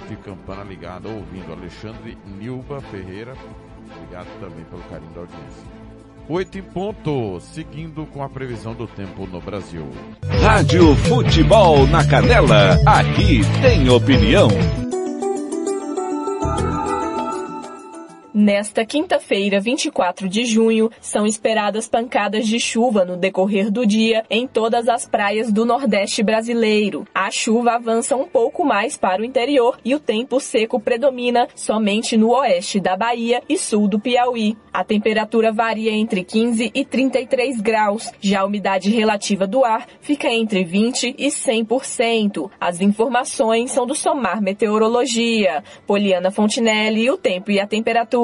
de 0.09 0.17
Campana 0.17 0.63
ligada, 0.63 1.09
ouvindo. 1.09 1.53
Alexandre 1.53 2.19
Nilba 2.39 2.81
Ferreira, 2.83 3.35
obrigado 3.97 4.29
também 4.41 4.65
pelo 4.67 4.83
carinho 4.83 5.13
da 5.13 5.21
audiência. 5.21 5.84
Oito 6.29 6.59
em 6.59 6.62
ponto, 6.62 7.39
seguindo 7.41 8.07
com 8.07 8.22
a 8.22 8.29
previsão 8.31 8.75
do 8.75 8.87
tempo 8.87 9.27
no 9.27 9.43
Brasil. 9.43 9.87
Rádio 10.43 10.97
Futebol 10.97 11.87
na 11.87 12.03
Canela, 12.03 12.81
aqui 12.87 13.43
tem 13.61 13.91
opinião. 13.91 14.49
Nesta 18.37 18.85
quinta-feira, 18.85 19.61
24 19.61 20.28
de 20.28 20.45
junho, 20.45 20.91
são 21.01 21.24
esperadas 21.24 21.87
pancadas 21.87 22.49
de 22.49 22.59
chuva 22.59 23.05
no 23.05 23.16
decorrer 23.16 23.70
do 23.70 23.87
dia 23.87 24.24
em 24.28 24.45
todas 24.45 24.89
as 24.89 25.07
praias 25.07 25.53
do 25.53 25.64
Nordeste 25.64 26.20
brasileiro. 26.20 27.07
A 27.14 27.30
chuva 27.30 27.76
avança 27.76 28.16
um 28.16 28.26
pouco 28.26 28.64
mais 28.64 28.97
para 28.97 29.22
o 29.22 29.24
interior 29.24 29.78
e 29.85 29.95
o 29.95 30.01
tempo 30.01 30.41
seco 30.41 30.80
predomina 30.80 31.47
somente 31.55 32.16
no 32.16 32.30
oeste 32.30 32.80
da 32.80 32.97
Bahia 32.97 33.41
e 33.49 33.57
sul 33.57 33.87
do 33.87 34.01
Piauí. 34.01 34.57
A 34.72 34.82
temperatura 34.82 35.53
varia 35.53 35.93
entre 35.93 36.24
15 36.24 36.72
e 36.74 36.85
33 36.85 37.61
graus. 37.61 38.11
Já 38.20 38.41
a 38.41 38.47
umidade 38.47 38.91
relativa 38.91 39.47
do 39.47 39.64
ar 39.64 39.87
fica 40.01 40.28
entre 40.28 40.64
20 40.64 41.14
e 41.16 41.28
100%. 41.28 42.51
As 42.61 42.80
informações 42.80 43.70
são 43.70 43.87
do 43.87 43.95
Somar 43.95 44.43
Meteorologia. 44.43 45.62
Poliana 45.87 46.32
Fontinelli, 46.32 47.09
o 47.09 47.16
tempo 47.16 47.53
e 47.53 47.61
a 47.61 47.66
temperatura. 47.68 48.24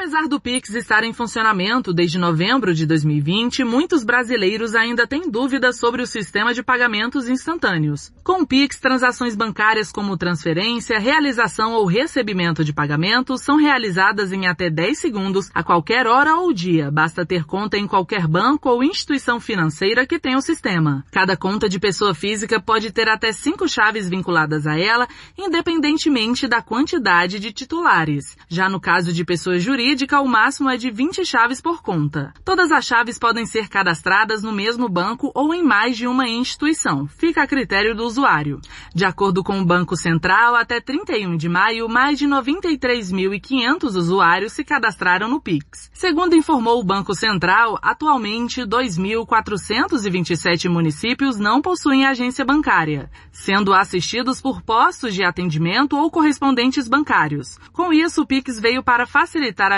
Apesar 0.00 0.28
do 0.28 0.40
Pix 0.40 0.76
estar 0.76 1.02
em 1.02 1.12
funcionamento 1.12 1.92
desde 1.92 2.20
novembro 2.20 2.72
de 2.72 2.86
2020, 2.86 3.64
muitos 3.64 4.04
brasileiros 4.04 4.76
ainda 4.76 5.08
têm 5.08 5.28
dúvidas 5.28 5.76
sobre 5.76 6.00
o 6.00 6.06
sistema 6.06 6.54
de 6.54 6.62
pagamentos 6.62 7.28
instantâneos. 7.28 8.12
Com 8.22 8.42
o 8.42 8.46
Pix, 8.46 8.78
transações 8.78 9.34
bancárias 9.34 9.90
como 9.90 10.16
transferência, 10.16 11.00
realização 11.00 11.72
ou 11.72 11.84
recebimento 11.84 12.62
de 12.62 12.72
pagamentos 12.72 13.42
são 13.42 13.56
realizadas 13.56 14.32
em 14.32 14.46
até 14.46 14.70
10 14.70 14.96
segundos 14.96 15.50
a 15.52 15.64
qualquer 15.64 16.06
hora 16.06 16.36
ou 16.36 16.52
dia. 16.52 16.92
Basta 16.92 17.26
ter 17.26 17.44
conta 17.44 17.76
em 17.76 17.88
qualquer 17.88 18.28
banco 18.28 18.68
ou 18.68 18.84
instituição 18.84 19.40
financeira 19.40 20.06
que 20.06 20.20
tenha 20.20 20.38
o 20.38 20.42
sistema. 20.42 21.04
Cada 21.10 21.36
conta 21.36 21.68
de 21.68 21.80
pessoa 21.80 22.14
física 22.14 22.60
pode 22.60 22.92
ter 22.92 23.08
até 23.08 23.32
cinco 23.32 23.68
chaves 23.68 24.08
vinculadas 24.08 24.64
a 24.64 24.78
ela, 24.78 25.08
independentemente 25.36 26.46
da 26.46 26.62
quantidade 26.62 27.40
de 27.40 27.52
titulares. 27.52 28.36
Já 28.48 28.68
no 28.68 28.78
caso 28.78 29.12
de 29.12 29.24
pessoa 29.24 29.58
jurídica, 29.58 29.87
jurídica, 29.88 30.20
o 30.20 30.28
máximo 30.28 30.68
é 30.68 30.76
de 30.76 30.90
20 30.90 31.24
chaves 31.24 31.62
por 31.62 31.80
conta. 31.80 32.34
Todas 32.44 32.70
as 32.70 32.84
chaves 32.84 33.18
podem 33.18 33.46
ser 33.46 33.68
cadastradas 33.68 34.42
no 34.42 34.52
mesmo 34.52 34.86
banco 34.86 35.32
ou 35.34 35.54
em 35.54 35.62
mais 35.62 35.96
de 35.96 36.06
uma 36.06 36.28
instituição. 36.28 37.06
Fica 37.06 37.42
a 37.42 37.46
critério 37.46 37.96
do 37.96 38.04
usuário. 38.04 38.60
De 38.94 39.06
acordo 39.06 39.42
com 39.42 39.58
o 39.58 39.64
Banco 39.64 39.96
Central, 39.96 40.54
até 40.54 40.78
31 40.78 41.38
de 41.38 41.48
maio, 41.48 41.88
mais 41.88 42.18
de 42.18 42.26
93.500 42.26 43.96
usuários 43.96 44.52
se 44.52 44.62
cadastraram 44.62 45.26
no 45.26 45.40
Pix. 45.40 45.90
Segundo 45.94 46.36
informou 46.36 46.78
o 46.78 46.84
Banco 46.84 47.14
Central, 47.14 47.78
atualmente 47.80 48.60
2.427 48.60 50.68
municípios 50.68 51.38
não 51.38 51.62
possuem 51.62 52.04
agência 52.04 52.44
bancária, 52.44 53.10
sendo 53.32 53.72
assistidos 53.72 54.38
por 54.38 54.60
postos 54.60 55.14
de 55.14 55.24
atendimento 55.24 55.96
ou 55.96 56.10
correspondentes 56.10 56.86
bancários. 56.86 57.58
Com 57.72 57.90
isso, 57.90 58.20
o 58.20 58.26
Pix 58.26 58.60
veio 58.60 58.82
para 58.82 59.06
facilitar 59.06 59.72
a 59.72 59.77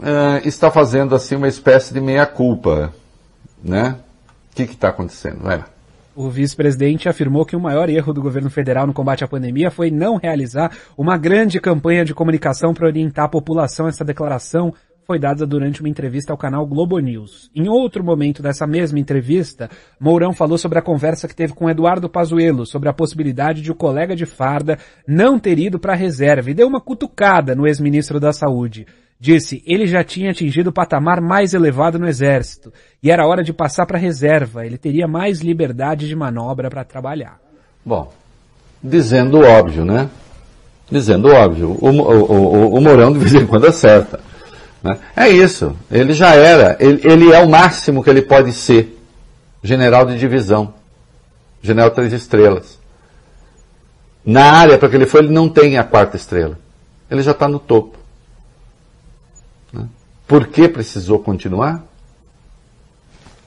uh, 0.00 0.46
está 0.46 0.70
fazendo 0.70 1.14
assim 1.14 1.36
uma 1.36 1.48
espécie 1.48 1.92
de 1.92 2.00
meia-culpa, 2.00 2.92
né? 3.62 3.96
O 4.50 4.54
que 4.54 4.62
está 4.62 4.88
acontecendo? 4.88 5.40
Vai 5.42 5.58
lá. 5.58 5.66
O 6.14 6.28
vice-presidente 6.28 7.08
afirmou 7.08 7.46
que 7.46 7.54
o 7.54 7.60
maior 7.60 7.88
erro 7.88 8.12
do 8.12 8.20
governo 8.20 8.50
federal 8.50 8.88
no 8.88 8.92
combate 8.92 9.22
à 9.22 9.28
pandemia 9.28 9.70
foi 9.70 9.88
não 9.88 10.16
realizar 10.16 10.72
uma 10.96 11.16
grande 11.16 11.60
campanha 11.60 12.04
de 12.04 12.12
comunicação 12.12 12.74
para 12.74 12.88
orientar 12.88 13.26
a 13.26 13.28
população. 13.28 13.86
Essa 13.86 14.04
declaração 14.04 14.74
foi 15.06 15.18
dada 15.18 15.46
durante 15.46 15.80
uma 15.80 15.88
entrevista 15.88 16.32
ao 16.32 16.36
canal 16.36 16.66
Globo 16.66 16.98
News. 16.98 17.50
Em 17.54 17.68
outro 17.68 18.02
momento 18.02 18.42
dessa 18.42 18.66
mesma 18.66 18.98
entrevista, 18.98 19.70
Mourão 19.98 20.34
falou 20.34 20.58
sobre 20.58 20.78
a 20.78 20.82
conversa 20.82 21.28
que 21.28 21.34
teve 21.34 21.54
com 21.54 21.70
Eduardo 21.70 22.10
Pazuello 22.10 22.66
sobre 22.66 22.88
a 22.88 22.92
possibilidade 22.92 23.62
de 23.62 23.70
o 23.70 23.74
colega 23.74 24.14
de 24.14 24.26
farda 24.26 24.76
não 25.06 25.38
ter 25.38 25.58
ido 25.58 25.78
para 25.78 25.92
a 25.92 25.96
reserva 25.96 26.50
e 26.50 26.54
deu 26.54 26.66
uma 26.66 26.80
cutucada 26.80 27.54
no 27.54 27.66
ex-ministro 27.66 28.18
da 28.20 28.32
Saúde. 28.32 28.86
Disse, 29.20 29.62
ele 29.66 29.86
já 29.86 30.04
tinha 30.04 30.30
atingido 30.30 30.70
o 30.70 30.72
patamar 30.72 31.20
mais 31.20 31.52
elevado 31.52 31.98
no 31.98 32.06
exército 32.06 32.72
e 33.02 33.10
era 33.10 33.26
hora 33.26 33.42
de 33.42 33.52
passar 33.52 33.84
para 33.84 33.98
a 33.98 34.00
reserva, 34.00 34.64
ele 34.64 34.78
teria 34.78 35.08
mais 35.08 35.40
liberdade 35.40 36.06
de 36.06 36.14
manobra 36.14 36.70
para 36.70 36.84
trabalhar. 36.84 37.40
Bom, 37.84 38.12
dizendo 38.82 39.40
óbvio, 39.40 39.84
né? 39.84 40.08
Dizendo 40.88 41.28
óbvio, 41.28 41.76
o, 41.80 41.88
o, 41.88 42.32
o, 42.32 42.74
o 42.74 42.80
Mourão 42.80 43.12
de 43.12 43.18
vez 43.18 43.34
em 43.34 43.44
quando 43.44 43.66
acerta. 43.66 44.20
Né? 44.80 44.96
É 45.16 45.28
isso, 45.28 45.76
ele 45.90 46.12
já 46.12 46.34
era, 46.36 46.76
ele, 46.78 47.00
ele 47.02 47.32
é 47.32 47.40
o 47.40 47.48
máximo 47.48 48.04
que 48.04 48.10
ele 48.10 48.22
pode 48.22 48.52
ser. 48.52 48.96
General 49.60 50.06
de 50.06 50.16
divisão, 50.16 50.72
general 51.60 51.90
três 51.90 52.12
estrelas. 52.12 52.78
Na 54.24 54.44
área 54.52 54.78
para 54.78 54.88
que 54.88 54.94
ele 54.94 55.06
foi, 55.06 55.22
ele 55.22 55.32
não 55.32 55.48
tem 55.48 55.76
a 55.76 55.82
quarta 55.82 56.16
estrela. 56.16 56.56
Ele 57.10 57.22
já 57.22 57.32
está 57.32 57.48
no 57.48 57.58
topo. 57.58 57.97
Por 60.28 60.46
que 60.48 60.68
precisou 60.68 61.18
continuar? 61.20 61.82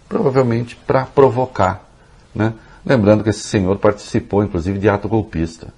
Provavelmente 0.09 0.75
para 0.75 1.05
provocar. 1.05 1.87
Né? 2.33 2.55
Lembrando 2.83 3.23
que 3.23 3.29
esse 3.29 3.43
senhor 3.43 3.77
participou, 3.77 4.43
inclusive, 4.43 4.79
de 4.79 4.89
ato 4.89 5.07
golpista. 5.07 5.71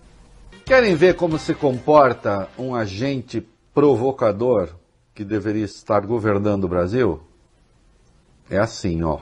Querem 0.65 0.95
ver 0.95 1.15
como 1.15 1.37
se 1.37 1.53
comporta 1.53 2.47
um 2.57 2.73
agente 2.73 3.45
provocador 3.73 4.69
que 5.13 5.25
deveria 5.25 5.65
estar 5.65 6.05
governando 6.05 6.63
o 6.63 6.69
Brasil? 6.69 7.21
É 8.49 8.57
assim, 8.57 9.03
ó. 9.03 9.19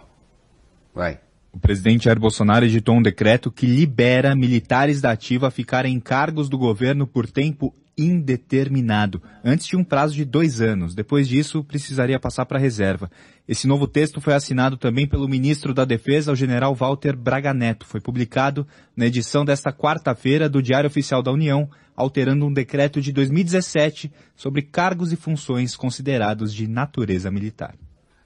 Vai. 0.93 1.19
O 1.51 1.59
presidente 1.59 2.05
Jair 2.05 2.19
Bolsonaro 2.19 2.63
editou 2.63 2.95
um 2.95 3.01
decreto 3.01 3.51
que 3.51 3.65
libera 3.65 4.35
militares 4.35 5.01
da 5.01 5.11
ativa 5.11 5.47
a 5.47 5.51
ficarem 5.51 5.95
em 5.95 5.99
cargos 5.99 6.47
do 6.47 6.59
governo 6.59 7.07
por 7.07 7.25
tempo 7.25 7.73
indeterminado. 8.01 9.21
Antes 9.43 9.67
tinha 9.67 9.79
um 9.79 9.83
prazo 9.83 10.15
de 10.15 10.25
dois 10.25 10.61
anos. 10.61 10.95
Depois 10.95 11.27
disso, 11.27 11.63
precisaria 11.63 12.19
passar 12.19 12.45
para 12.45 12.57
a 12.57 12.61
reserva. 12.61 13.09
Esse 13.47 13.67
novo 13.67 13.87
texto 13.87 14.19
foi 14.19 14.33
assinado 14.33 14.77
também 14.77 15.07
pelo 15.07 15.27
ministro 15.27 15.73
da 15.73 15.85
Defesa, 15.85 16.31
o 16.31 16.35
general 16.35 16.73
Walter 16.73 17.15
Braga 17.15 17.53
Neto. 17.53 17.85
Foi 17.85 17.99
publicado 17.99 18.65
na 18.95 19.05
edição 19.05 19.45
desta 19.45 19.71
quarta-feira 19.71 20.49
do 20.49 20.61
Diário 20.61 20.87
Oficial 20.87 21.21
da 21.21 21.31
União, 21.31 21.69
alterando 21.95 22.45
um 22.45 22.53
decreto 22.53 23.01
de 23.01 23.11
2017 23.11 24.11
sobre 24.35 24.61
cargos 24.61 25.11
e 25.11 25.15
funções 25.15 25.75
considerados 25.75 26.53
de 26.53 26.67
natureza 26.67 27.29
militar. 27.29 27.75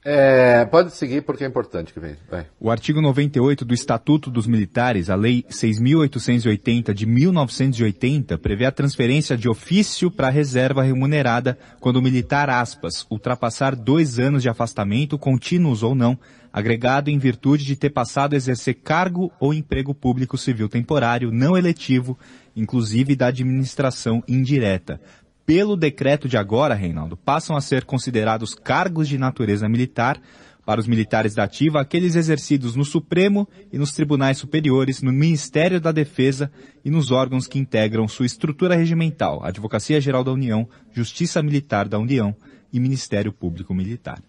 É, 0.08 0.64
pode 0.66 0.94
seguir 0.94 1.22
porque 1.22 1.44
é 1.44 1.48
importante 1.48 1.92
que 1.92 2.00
vem. 2.00 2.16
Vai. 2.30 2.46
O 2.60 2.70
artigo 2.70 3.02
98 3.02 3.66
do 3.66 3.74
Estatuto 3.74 4.30
dos 4.30 4.46
Militares, 4.46 5.10
a 5.10 5.16
Lei 5.16 5.44
6.880 5.50 6.94
de 6.94 7.08
1980, 7.08 8.38
prevê 8.38 8.66
a 8.66 8.72
transferência 8.72 9.36
de 9.36 9.50
ofício 9.50 10.12
para 10.12 10.30
reserva 10.30 10.84
remunerada 10.84 11.58
quando 11.80 11.96
o 11.96 12.02
militar, 12.04 12.52
aspas, 12.52 13.04
ultrapassar 13.10 13.76
dois 13.76 14.20
anos 14.20 14.44
de 14.44 14.50
afastamento, 14.50 15.18
contínuos 15.18 15.82
ou 15.82 15.96
não, 15.96 16.20
agregado 16.54 17.10
em 17.10 17.18
virtude 17.18 17.66
de 17.66 17.76
ter 17.76 17.90
passado 17.90 18.34
a 18.34 18.38
exercer 18.38 18.76
cargo 18.76 19.32
ou 19.40 19.56
emprego 19.56 19.92
público 19.92 20.38
civil 20.38 20.70
temporário, 20.70 21.32
não 21.32 21.58
eletivo, 21.58 22.16
inclusive 22.56 23.16
da 23.16 23.28
administração 23.28 24.24
indireta, 24.28 25.02
pelo 25.46 25.76
decreto 25.78 26.28
de 26.28 26.38
agora, 26.38 26.74
Reinaldo, 26.74 27.16
passam 27.16 27.56
a 27.56 27.62
ser 27.62 27.86
considerados 27.86 28.56
cargos 28.56 29.08
de 29.08 29.18
natureza 29.18 29.70
militar 29.70 30.20
para 30.66 30.82
os 30.82 30.88
militares 30.88 31.36
da 31.36 31.44
ativa 31.44 31.80
aqueles 31.80 32.16
exercidos 32.16 32.76
no 32.76 32.84
Supremo 32.84 33.48
e 33.72 33.78
nos 33.78 33.94
tribunais 33.94 34.40
superiores, 34.40 35.02
no 35.04 35.12
Ministério 35.12 35.80
da 35.80 35.92
Defesa 35.92 36.52
e 36.84 36.90
nos 36.90 37.12
órgãos 37.12 37.46
que 37.46 37.60
integram 37.60 38.08
sua 38.08 38.26
estrutura 38.26 38.76
regimental, 38.76 39.44
Advocacia 39.44 40.02
Geral 40.02 40.24
da 40.24 40.32
União, 40.32 40.68
Justiça 40.92 41.44
Militar 41.44 41.88
da 41.88 42.00
União 42.00 42.36
e 42.74 42.80
Ministério 42.80 43.32
Público 43.32 43.74
Militar. 43.76 44.24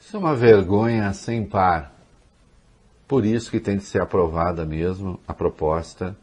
Isso 0.00 0.16
é 0.16 0.18
uma 0.18 0.34
vergonha 0.34 1.12
sem 1.12 1.44
par. 1.44 1.96
Por 3.06 3.24
isso 3.24 3.50
que 3.50 3.60
tem 3.60 3.76
de 3.76 3.84
ser 3.84 4.02
aprovada 4.02 4.66
mesmo 4.66 5.20
a 5.26 5.32
proposta 5.32 6.16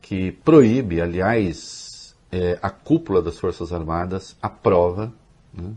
que 0.00 0.30
proíbe, 0.30 1.00
aliás, 1.00 1.85
é, 2.36 2.58
a 2.60 2.68
cúpula 2.68 3.22
das 3.22 3.38
Forças 3.38 3.72
Armadas 3.72 4.36
aprova 4.42 5.10
né, 5.54 5.72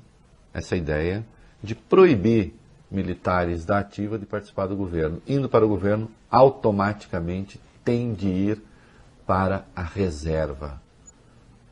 essa 0.54 0.76
ideia 0.76 1.26
de 1.64 1.74
proibir 1.74 2.54
militares 2.92 3.64
da 3.64 3.80
ativa 3.80 4.20
de 4.20 4.26
participar 4.26 4.68
do 4.68 4.76
governo. 4.76 5.22
Indo 5.26 5.48
para 5.48 5.66
o 5.66 5.70
governo, 5.70 6.12
automaticamente 6.30 7.62
tem 7.84 8.14
de 8.14 8.28
ir 8.28 8.62
para 9.26 9.64
a 9.74 9.84
reserva. 9.84 10.82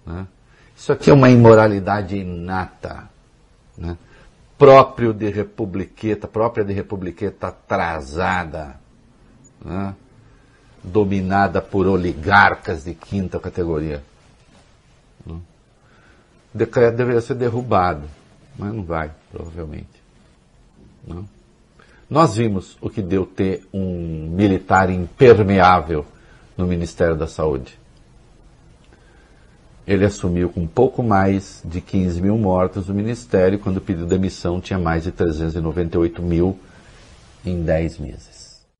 Né? 0.05 0.25
Isso 0.75 0.93
aqui 0.93 1.09
é 1.09 1.13
uma 1.13 1.29
imoralidade 1.29 2.15
inata, 2.15 3.09
né? 3.77 3.97
próprio 4.57 5.13
de 5.13 5.29
republiqueta, 5.29 6.27
própria 6.27 6.63
de 6.63 6.71
republiqueta 6.71 7.47
atrasada, 7.47 8.79
né? 9.63 9.93
dominada 10.81 11.61
por 11.61 11.88
oligarcas 11.88 12.85
de 12.85 12.93
quinta 12.93 13.38
categoria. 13.38 14.01
Decreto 16.58 16.95
deveria 16.95 17.22
ser 17.22 17.36
derrubado, 17.36 18.03
mas 18.58 18.74
não 18.74 18.84
vai, 18.84 19.12
provavelmente. 19.32 19.88
Não. 21.08 21.26
Nós 22.10 22.36
vimos 22.36 22.78
o 22.82 22.89
que 22.89 23.01
deu 23.01 23.26
ter 23.26 23.66
um 23.74 24.30
militar 24.32 24.89
impermeável 24.89 26.05
no 26.58 26.66
Ministério 26.66 27.16
da 27.16 27.28
Saúde. 27.28 27.78
Ele 29.86 30.03
assumiu 30.03 30.49
com 30.49 30.66
pouco 30.66 31.03
mais 31.03 31.62
de 31.64 31.80
15 31.80 32.22
mil 32.22 32.38
mortos 32.38 32.88
no 32.88 32.93
Ministério, 32.93 33.60
quando 33.60 33.80
pediu 33.80 34.05
demissão 34.05 34.60
tinha 34.60 34.80
mais 34.80 35.03
de 35.03 35.12
398 35.12 36.22
mil 36.22 36.58
em 37.45 37.62
10 37.62 37.99
meses. 37.99 38.36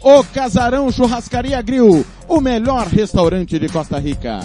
O 0.00 0.22
Casarão 0.22 0.90
Churrascaria 0.92 1.60
Grill, 1.60 2.06
o 2.28 2.40
melhor 2.40 2.86
restaurante 2.86 3.58
de 3.58 3.68
Costa 3.68 3.98
Rica. 3.98 4.40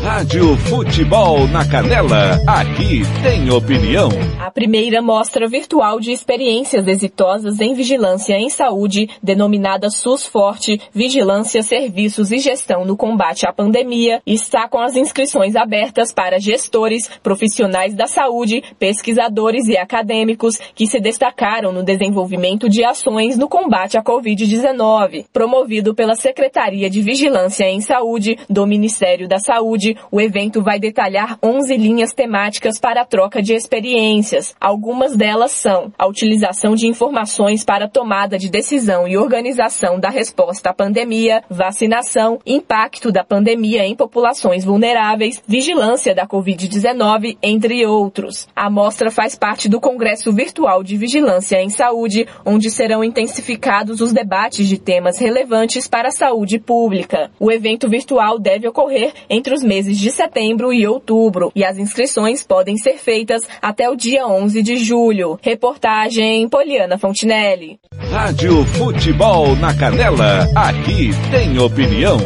Rádio 0.00 0.56
Futebol 0.56 1.46
na 1.48 1.68
Canela, 1.68 2.40
aqui 2.46 3.02
tem 3.22 3.50
opinião. 3.50 4.08
A 4.40 4.50
primeira 4.50 5.00
mostra 5.00 5.48
virtual 5.48 6.00
de 6.00 6.10
experiências 6.10 6.88
exitosas 6.88 7.60
em 7.60 7.74
vigilância 7.74 8.34
em 8.34 8.48
saúde, 8.48 9.08
denominada 9.22 9.90
SUS 9.90 10.26
Forte, 10.26 10.80
Vigilância, 10.92 11.62
Serviços 11.62 12.30
e 12.32 12.38
Gestão 12.38 12.84
no 12.84 12.96
Combate 12.96 13.46
à 13.46 13.52
Pandemia, 13.52 14.20
está 14.26 14.68
com 14.68 14.78
as 14.78 14.96
inscrições 14.96 15.54
abertas 15.54 16.12
para 16.12 16.40
gestores, 16.40 17.08
profissionais 17.22 17.94
da 17.94 18.06
saúde, 18.06 18.62
pesquisadores 18.78 19.68
e 19.68 19.76
acadêmicos 19.76 20.58
que 20.74 20.86
se 20.86 21.00
destacaram 21.00 21.72
no 21.72 21.84
desenvolvimento 21.84 22.68
de 22.68 22.84
ações 22.84 23.36
no 23.36 23.48
combate 23.48 23.96
à 23.96 24.02
Covid-19. 24.02 25.26
Promovido 25.32 25.94
pela 25.94 26.14
Secretaria 26.14 26.88
de 26.88 27.02
Vigilância 27.02 27.64
em 27.64 27.80
Saúde 27.80 28.36
do 28.48 28.66
Ministério 28.66 29.28
da 29.28 29.38
Saúde, 29.38 29.81
o 30.10 30.20
evento 30.20 30.62
vai 30.62 30.78
detalhar 30.78 31.38
11 31.42 31.76
linhas 31.76 32.12
temáticas 32.12 32.78
para 32.78 33.02
a 33.02 33.04
troca 33.04 33.42
de 33.42 33.54
experiências. 33.54 34.54
Algumas 34.60 35.16
delas 35.16 35.52
são 35.52 35.92
a 35.98 36.06
utilização 36.06 36.74
de 36.74 36.86
informações 36.86 37.64
para 37.64 37.88
tomada 37.88 38.38
de 38.38 38.50
decisão 38.50 39.06
e 39.06 39.16
organização 39.16 39.98
da 39.98 40.08
resposta 40.08 40.70
à 40.70 40.74
pandemia, 40.74 41.42
vacinação, 41.48 42.38
impacto 42.46 43.10
da 43.10 43.24
pandemia 43.24 43.84
em 43.84 43.94
populações 43.94 44.64
vulneráveis, 44.64 45.42
vigilância 45.46 46.14
da 46.14 46.26
Covid-19, 46.26 47.36
entre 47.42 47.84
outros. 47.86 48.48
A 48.54 48.70
mostra 48.70 49.10
faz 49.10 49.34
parte 49.34 49.68
do 49.68 49.80
Congresso 49.80 50.32
Virtual 50.32 50.82
de 50.82 50.96
Vigilância 50.96 51.60
em 51.60 51.70
Saúde, 51.70 52.26
onde 52.44 52.70
serão 52.70 53.02
intensificados 53.04 54.00
os 54.00 54.12
debates 54.12 54.68
de 54.68 54.78
temas 54.78 55.18
relevantes 55.18 55.86
para 55.88 56.08
a 56.08 56.12
saúde 56.12 56.58
pública. 56.58 57.30
O 57.38 57.50
evento 57.50 57.88
virtual 57.88 58.38
deve 58.38 58.68
ocorrer 58.68 59.12
entre 59.28 59.54
os 59.54 59.62
meses 59.72 59.98
de 59.98 60.10
setembro 60.10 60.70
e 60.70 60.86
outubro, 60.86 61.50
e 61.54 61.64
as 61.64 61.78
inscrições 61.78 62.42
podem 62.42 62.76
ser 62.76 62.98
feitas 62.98 63.48
até 63.62 63.88
o 63.88 63.96
dia 63.96 64.26
11 64.26 64.62
de 64.62 64.76
julho. 64.76 65.38
Reportagem 65.40 66.46
Poliana 66.46 66.98
Fontinelli. 66.98 67.80
Rádio 68.10 68.66
Futebol 68.66 69.56
na 69.56 69.74
Canela, 69.74 70.46
aqui 70.54 71.08
tem 71.30 71.58
opinião. 71.58 72.18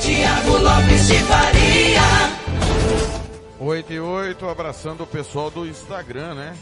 Tiago 0.00 0.56
Lopes 0.58 1.08
de 1.08 1.18
Faria. 1.24 2.02
8 3.58 3.92
e 3.92 3.98
8, 3.98 4.48
abraçando 4.48 5.02
o 5.02 5.06
pessoal 5.06 5.50
do 5.50 5.66
Instagram, 5.66 6.34
né? 6.34 6.54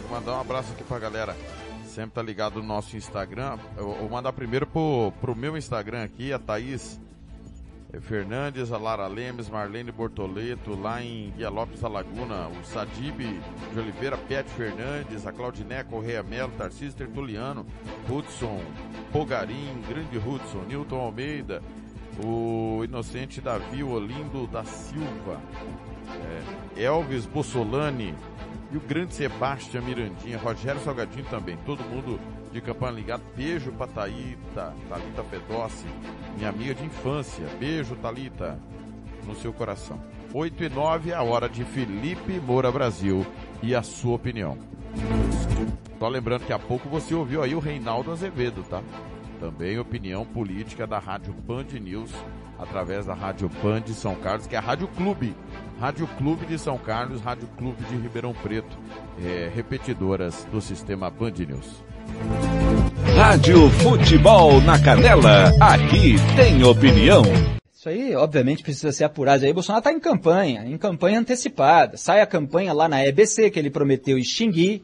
Vou 0.00 0.18
mandar 0.18 0.38
um 0.38 0.40
abraço 0.40 0.72
aqui 0.72 0.82
pra 0.82 0.98
galera. 0.98 1.36
Sempre 1.84 2.12
tá 2.12 2.22
ligado 2.22 2.54
no 2.54 2.66
nosso 2.66 2.96
Instagram. 2.96 3.58
Eu 3.76 3.92
vou 4.00 4.08
mandar 4.08 4.32
primeiro 4.32 4.66
pro, 4.66 5.12
pro 5.20 5.36
meu 5.36 5.58
Instagram 5.58 6.04
aqui, 6.04 6.32
a 6.32 6.38
Thaís 6.38 6.98
Fernandes, 8.00 8.72
a 8.72 8.78
Lara 8.78 9.06
Lemes, 9.06 9.50
Marlene 9.50 9.92
Bortoleto, 9.92 10.74
lá 10.74 11.02
em 11.02 11.30
Guia 11.36 11.50
Lopes 11.50 11.80
da 11.80 11.88
Laguna, 11.88 12.48
o 12.48 12.64
Sadib 12.64 13.18
de 13.72 13.78
Oliveira, 13.78 14.16
Pet 14.16 14.48
Fernandes, 14.50 15.26
a 15.26 15.32
Claudiné 15.32 15.84
Correia 15.84 16.22
Melo, 16.22 16.52
Tarcísio 16.56 16.94
Tertuliano, 16.94 17.66
Hudson, 18.08 18.60
Pogarim, 19.12 19.82
Grande 19.88 20.16
Hudson, 20.16 20.62
Newton 20.68 21.00
Almeida, 21.00 21.62
o 22.24 22.82
Inocente 22.84 23.40
Davi 23.40 23.82
Olindo 23.82 24.46
da 24.46 24.64
Silva, 24.64 25.40
é, 26.76 26.82
Elvis 26.84 27.26
Bussolani 27.26 28.14
e 28.70 28.76
o 28.76 28.80
grande 28.80 29.14
Sebastião 29.14 29.84
Mirandinha, 29.84 30.38
Rogério 30.38 30.80
Salgadinho 30.80 31.26
também, 31.26 31.58
todo 31.66 31.84
mundo 31.84 32.18
de 32.52 32.60
campanha 32.60 32.92
ligado. 32.92 33.22
Beijo 33.36 33.72
pra 33.72 33.86
Thaíta, 33.86 34.74
Thalita 34.88 35.24
Fedossi, 35.24 35.86
minha 36.36 36.50
amiga 36.50 36.74
de 36.74 36.84
infância. 36.84 37.46
Beijo, 37.58 37.96
Thalita, 37.96 38.58
no 39.26 39.34
seu 39.34 39.52
coração. 39.52 40.00
8 40.34 40.64
e 40.64 40.68
9, 40.68 41.12
a 41.12 41.22
hora 41.22 41.48
de 41.48 41.64
Felipe 41.64 42.40
Moura 42.40 42.70
Brasil 42.70 43.26
e 43.62 43.74
a 43.74 43.82
sua 43.82 44.14
opinião. 44.14 44.56
Só 45.98 46.08
lembrando 46.08 46.44
que 46.44 46.52
há 46.52 46.58
pouco 46.58 46.88
você 46.88 47.14
ouviu 47.14 47.42
aí 47.42 47.54
o 47.54 47.58
Reinaldo 47.58 48.10
Azevedo, 48.10 48.62
tá? 48.62 48.82
Também 49.38 49.78
opinião 49.78 50.24
política 50.24 50.86
da 50.86 50.98
Rádio 50.98 51.32
Band 51.32 51.66
News, 51.80 52.12
através 52.58 53.06
da 53.06 53.14
Rádio 53.14 53.48
Band 53.62 53.82
de 53.82 53.94
São 53.94 54.14
Carlos, 54.14 54.46
que 54.46 54.54
é 54.54 54.58
a 54.58 54.62
Rádio 54.62 54.88
Clube. 54.88 55.34
Rádio 55.78 56.06
Clube 56.16 56.46
de 56.46 56.58
São 56.58 56.78
Carlos, 56.78 57.20
Rádio 57.20 57.48
Clube 57.58 57.84
de 57.84 57.96
Ribeirão 57.96 58.32
Preto, 58.32 58.76
é, 59.20 59.50
repetidoras 59.54 60.46
do 60.50 60.60
sistema 60.60 61.10
Band 61.10 61.32
News. 61.46 61.82
Rádio 63.16 63.70
Futebol 63.70 64.60
na 64.60 64.78
Canela, 64.82 65.52
aqui 65.60 66.16
tem 66.36 66.64
opinião. 66.64 67.22
Isso 67.72 67.88
aí, 67.88 68.14
obviamente, 68.14 68.62
precisa 68.62 68.92
ser 68.92 69.04
apurado. 69.04 69.44
Aí 69.44 69.52
Bolsonaro 69.52 69.80
está 69.80 69.92
em 69.92 69.98
campanha, 69.98 70.64
em 70.64 70.78
campanha 70.78 71.18
antecipada. 71.18 71.96
Sai 71.96 72.20
a 72.20 72.26
campanha 72.26 72.72
lá 72.72 72.88
na 72.88 73.04
EBC, 73.04 73.50
que 73.50 73.58
ele 73.58 73.70
prometeu 73.70 74.16
extinguir. 74.18 74.82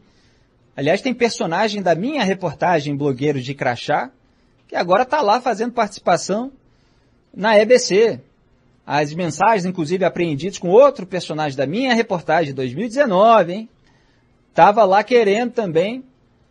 Aliás, 0.76 1.00
tem 1.00 1.14
personagem 1.14 1.82
da 1.82 1.94
minha 1.94 2.24
reportagem 2.24 2.96
Blogueiros 2.96 3.44
de 3.44 3.54
Crachá, 3.54 4.10
que 4.66 4.76
agora 4.76 5.02
está 5.02 5.20
lá 5.20 5.40
fazendo 5.40 5.72
participação 5.72 6.52
na 7.34 7.58
EBC. 7.58 8.20
As 8.86 9.12
mensagens, 9.12 9.64
inclusive, 9.64 10.04
apreendidas 10.04 10.58
com 10.58 10.68
outro 10.68 11.06
personagem 11.06 11.56
da 11.56 11.66
minha 11.66 11.94
reportagem 11.94 12.46
de 12.46 12.54
2019, 12.54 13.52
hein? 13.52 13.68
Estava 14.50 14.84
lá 14.84 15.04
querendo 15.04 15.52
também 15.52 16.02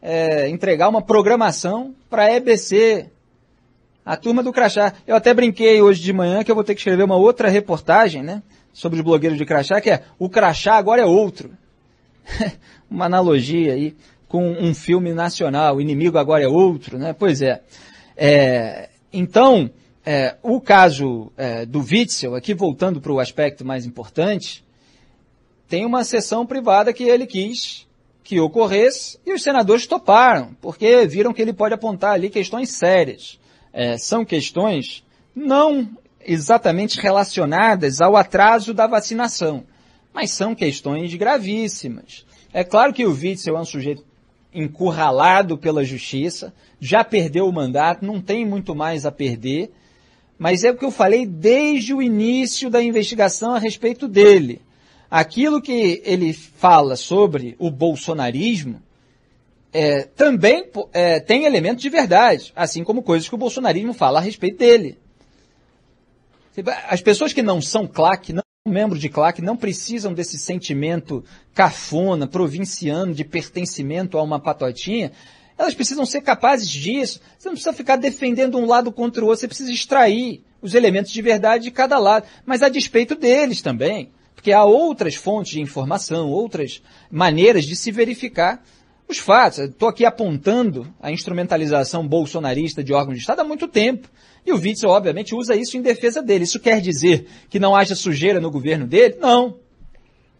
é, 0.08 0.48
entregar 0.48 0.88
uma 0.88 1.02
programação 1.02 1.94
para 2.10 2.24
a 2.24 2.34
EBC, 2.34 3.10
a 4.06 4.16
turma 4.16 4.42
do 4.42 4.54
Crachá. 4.54 4.94
Eu 5.06 5.18
até 5.18 5.34
brinquei 5.34 5.82
hoje 5.82 6.02
de 6.02 6.14
manhã 6.14 6.46
que 6.46 6.50
eu 6.50 6.56
vou 6.56 6.64
ter 6.64 6.74
que 6.76 6.80
escrever 6.80 7.04
uma 7.04 7.18
outra 7.18 7.50
reportagem, 7.50 8.24
né? 8.24 8.42
Sobre 8.72 9.00
os 9.00 9.04
blogueiros 9.04 9.38
de 9.38 9.46
Crachá, 9.46 9.82
que 9.82 9.90
é 9.90 10.04
o 10.18 10.30
Crachá 10.30 10.76
agora 10.76 11.02
é 11.02 11.06
outro. 11.06 11.52
uma 12.90 13.04
analogia 13.04 13.74
aí 13.74 13.98
com 14.30 14.50
um 14.50 14.74
filme 14.74 15.14
nacional, 15.14 15.76
o 15.76 15.82
inimigo 15.82 16.18
agora 16.18 16.46
é 16.46 16.48
outro, 16.48 16.98
né? 16.98 17.12
Pois 17.12 17.42
é. 17.42 17.62
é 18.16 18.90
então, 19.12 19.70
é, 20.06 20.38
o 20.42 20.62
caso 20.62 21.34
é, 21.36 21.66
do 21.66 21.80
Witzel, 21.80 22.34
aqui 22.34 22.54
voltando 22.54 23.02
para 23.02 23.12
o 23.12 23.20
aspecto 23.20 23.66
mais 23.66 23.86
importante, 23.86 24.64
tem 25.68 25.86
uma 25.86 26.06
sessão 26.06 26.46
privada 26.46 26.94
que 26.94 27.04
ele 27.04 27.28
quis 27.28 27.87
que 28.28 28.42
ocorresse 28.42 29.18
e 29.26 29.32
os 29.32 29.42
senadores 29.42 29.88
toparam, 29.88 30.54
porque 30.60 31.08
viram 31.08 31.32
que 31.32 31.42
ele 31.42 31.54
pode 31.54 31.74
apontar 31.74 32.14
ali 32.14 32.30
questões 32.30 32.72
sérias. 32.72 33.40
É, 33.72 33.98
são 33.98 34.26
questões 34.26 35.02
não 35.34 35.90
exatamente 36.26 37.00
relacionadas 37.00 38.02
ao 38.02 38.18
atraso 38.18 38.74
da 38.74 38.86
vacinação, 38.86 39.64
mas 40.14 40.32
são 40.32 40.54
questões 40.54 41.16
gravíssimas. 41.16 42.26
É 42.52 42.66
claro 42.66 42.92
que 42.92 43.06
o 43.06 43.14
Witzel 43.14 43.56
é 43.56 43.62
um 43.62 43.66
sujeito 43.66 44.04
encurralado 44.54 45.58
pela 45.58 45.86
justiça, 45.86 46.54
já 46.82 47.06
perdeu 47.06 47.48
o 47.48 47.54
mandato, 47.54 48.06
não 48.06 48.20
tem 48.20 48.46
muito 48.46 48.76
mais 48.76 49.06
a 49.06 49.12
perder, 49.12 49.72
mas 50.38 50.66
é 50.66 50.72
o 50.72 50.76
que 50.76 50.84
eu 50.84 50.92
falei 50.92 51.26
desde 51.26 51.94
o 51.94 52.02
início 52.02 52.70
da 52.70 52.84
investigação 52.84 53.56
a 53.56 53.60
respeito 53.60 54.06
dele 54.06 54.67
aquilo 55.10 55.62
que 55.62 56.02
ele 56.04 56.34
fala 56.34 56.96
sobre 56.96 57.56
o 57.58 57.72
bolsonarismo 57.72 58.82
é, 59.74 60.04
também 60.04 60.70
é, 60.94 61.20
tem 61.20 61.46
elementos 61.46 61.82
de 61.82 61.90
verdade, 61.90 62.52
assim 62.56 62.84
como 62.84 63.04
coisas 63.04 63.28
que 63.28 63.36
o 63.36 63.38
bolsonarismo 63.38 63.94
fala 63.94 64.20
a 64.20 64.22
respeito 64.22 64.58
dele. 64.58 64.98
As 66.90 67.02
pessoas 67.02 67.34
que 67.34 67.44
não 67.44 67.62
são 67.62 67.86
claque, 67.86 68.34
não 68.34 68.42
são 68.42 68.74
membros 68.74 69.00
de 69.00 69.10
claque, 69.10 69.42
não 69.42 69.56
precisam 69.56 70.14
desse 70.14 70.40
sentimento 70.40 71.24
cafona, 71.54 72.26
provinciano, 72.26 73.14
de 73.14 73.24
pertencimento 73.24 74.18
a 74.18 74.24
uma 74.24 74.40
patotinha. 74.40 75.12
Elas 75.56 75.76
precisam 75.76 76.06
ser 76.06 76.22
capazes 76.22 76.68
disso. 76.68 77.22
Você 77.38 77.50
não 77.50 77.54
precisa 77.54 77.74
ficar 77.74 77.98
defendendo 77.98 78.58
um 78.58 78.66
lado 78.66 78.92
contra 78.92 79.24
o 79.24 79.28
outro, 79.28 79.42
você 79.42 79.48
precisa 79.48 79.72
extrair 79.72 80.44
os 80.60 80.74
elementos 80.74 81.12
de 81.12 81.22
verdade 81.22 81.66
de 81.66 81.72
cada 81.72 82.00
lado, 82.00 82.26
mas 82.44 82.64
a 82.64 82.70
despeito 82.70 83.14
deles 83.14 83.62
também 83.62 84.12
porque 84.38 84.52
há 84.52 84.64
outras 84.64 85.16
fontes 85.16 85.54
de 85.54 85.60
informação, 85.60 86.30
outras 86.30 86.80
maneiras 87.10 87.66
de 87.66 87.76
se 87.76 87.92
verificar 87.92 88.64
os 89.10 89.18
fatos. 89.18 89.58
Estou 89.58 89.90
aqui 89.90 90.06
apontando 90.06 90.94
a 91.02 91.12
instrumentalização 91.12 92.08
bolsonarista 92.08 92.84
de 92.84 92.94
órgãos 92.94 93.16
de 93.16 93.22
Estado 93.22 93.42
há 93.42 93.44
muito 93.44 93.68
tempo. 93.68 94.08
E 94.46 94.54
o 94.54 94.56
Witzel, 94.56 94.92
obviamente, 94.92 95.34
usa 95.34 95.56
isso 95.56 95.76
em 95.76 95.82
defesa 95.82 96.22
dele. 96.22 96.44
Isso 96.44 96.60
quer 96.60 96.80
dizer 96.80 97.28
que 97.50 97.60
não 97.60 97.76
haja 97.76 97.96
sujeira 97.96 98.40
no 98.40 98.52
governo 98.52 98.86
dele? 98.86 99.18
Não. 99.20 99.58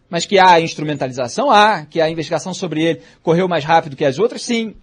Mas 0.08 0.24
que 0.24 0.38
há 0.38 0.60
instrumentalização? 0.60 1.50
Há. 1.50 1.84
Que 1.84 2.00
a 2.00 2.08
investigação 2.08 2.54
sobre 2.54 2.84
ele 2.84 3.02
correu 3.20 3.48
mais 3.48 3.64
rápido 3.64 3.96
que 3.96 4.04
as 4.04 4.20
outras? 4.20 4.42
Sim. 4.42 4.76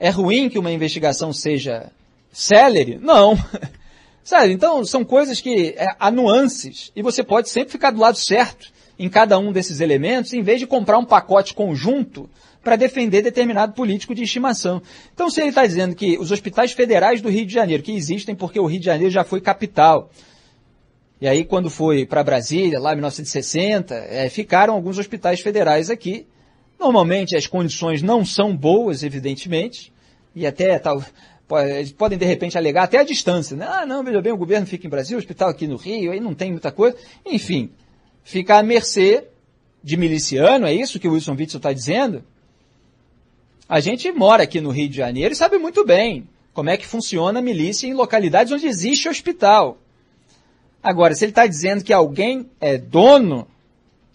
É 0.00 0.08
ruim 0.08 0.48
que 0.48 0.58
uma 0.58 0.72
investigação 0.72 1.30
seja 1.30 1.92
célere? 2.32 2.98
Não. 3.02 3.36
Sabe? 4.26 4.52
Então, 4.52 4.84
são 4.84 5.04
coisas 5.04 5.40
que 5.40 5.72
é, 5.78 5.86
há 6.00 6.10
nuances 6.10 6.90
e 6.96 7.00
você 7.00 7.22
pode 7.22 7.48
sempre 7.48 7.70
ficar 7.70 7.92
do 7.92 8.00
lado 8.00 8.18
certo 8.18 8.72
em 8.98 9.08
cada 9.08 9.38
um 9.38 9.52
desses 9.52 9.78
elementos, 9.78 10.32
em 10.32 10.42
vez 10.42 10.58
de 10.58 10.66
comprar 10.66 10.98
um 10.98 11.04
pacote 11.04 11.54
conjunto 11.54 12.28
para 12.60 12.74
defender 12.74 13.22
determinado 13.22 13.72
político 13.72 14.16
de 14.16 14.24
estimação. 14.24 14.82
Então, 15.14 15.30
se 15.30 15.40
ele 15.40 15.50
está 15.50 15.64
dizendo 15.64 15.94
que 15.94 16.18
os 16.18 16.32
hospitais 16.32 16.72
federais 16.72 17.20
do 17.20 17.28
Rio 17.28 17.46
de 17.46 17.54
Janeiro, 17.54 17.84
que 17.84 17.92
existem 17.92 18.34
porque 18.34 18.58
o 18.58 18.66
Rio 18.66 18.80
de 18.80 18.86
Janeiro 18.86 19.12
já 19.12 19.22
foi 19.22 19.40
capital, 19.40 20.10
e 21.20 21.28
aí 21.28 21.44
quando 21.44 21.70
foi 21.70 22.04
para 22.04 22.24
Brasília, 22.24 22.80
lá 22.80 22.90
em 22.90 22.96
1960, 22.96 23.94
é, 23.94 24.28
ficaram 24.28 24.74
alguns 24.74 24.98
hospitais 24.98 25.38
federais 25.38 25.88
aqui. 25.88 26.26
Normalmente 26.80 27.36
as 27.36 27.46
condições 27.46 28.02
não 28.02 28.24
são 28.24 28.56
boas, 28.56 29.04
evidentemente, 29.04 29.92
e 30.34 30.44
até 30.44 30.76
tal, 30.80 31.00
eles 31.50 31.92
podem 31.92 32.18
de 32.18 32.24
repente 32.24 32.58
alegar 32.58 32.84
até 32.84 32.98
a 32.98 33.04
distância, 33.04 33.56
né? 33.56 33.66
Ah, 33.68 33.86
não, 33.86 34.02
veja 34.02 34.20
bem, 34.20 34.32
o 34.32 34.36
governo 34.36 34.66
fica 34.66 34.86
em 34.86 34.90
Brasil, 34.90 35.16
o 35.16 35.20
hospital 35.20 35.48
aqui 35.48 35.66
no 35.66 35.76
Rio, 35.76 36.10
aí 36.10 36.18
não 36.18 36.34
tem 36.34 36.50
muita 36.50 36.72
coisa. 36.72 36.96
Enfim, 37.24 37.70
fica 38.24 38.58
à 38.58 38.62
mercê 38.62 39.24
de 39.82 39.96
miliciano, 39.96 40.66
é 40.66 40.74
isso 40.74 40.98
que 40.98 41.06
o 41.06 41.12
Wilson 41.12 41.36
Witzel 41.36 41.58
está 41.58 41.72
dizendo? 41.72 42.24
A 43.68 43.78
gente 43.78 44.10
mora 44.10 44.42
aqui 44.42 44.60
no 44.60 44.70
Rio 44.70 44.88
de 44.88 44.96
Janeiro 44.96 45.32
e 45.32 45.36
sabe 45.36 45.58
muito 45.58 45.84
bem 45.84 46.28
como 46.52 46.70
é 46.70 46.76
que 46.76 46.86
funciona 46.86 47.38
a 47.38 47.42
milícia 47.42 47.86
em 47.86 47.94
localidades 47.94 48.52
onde 48.52 48.66
existe 48.66 49.08
hospital. 49.08 49.78
Agora, 50.82 51.14
se 51.14 51.24
ele 51.24 51.32
está 51.32 51.46
dizendo 51.46 51.84
que 51.84 51.92
alguém 51.92 52.48
é 52.60 52.78
dono 52.78 53.46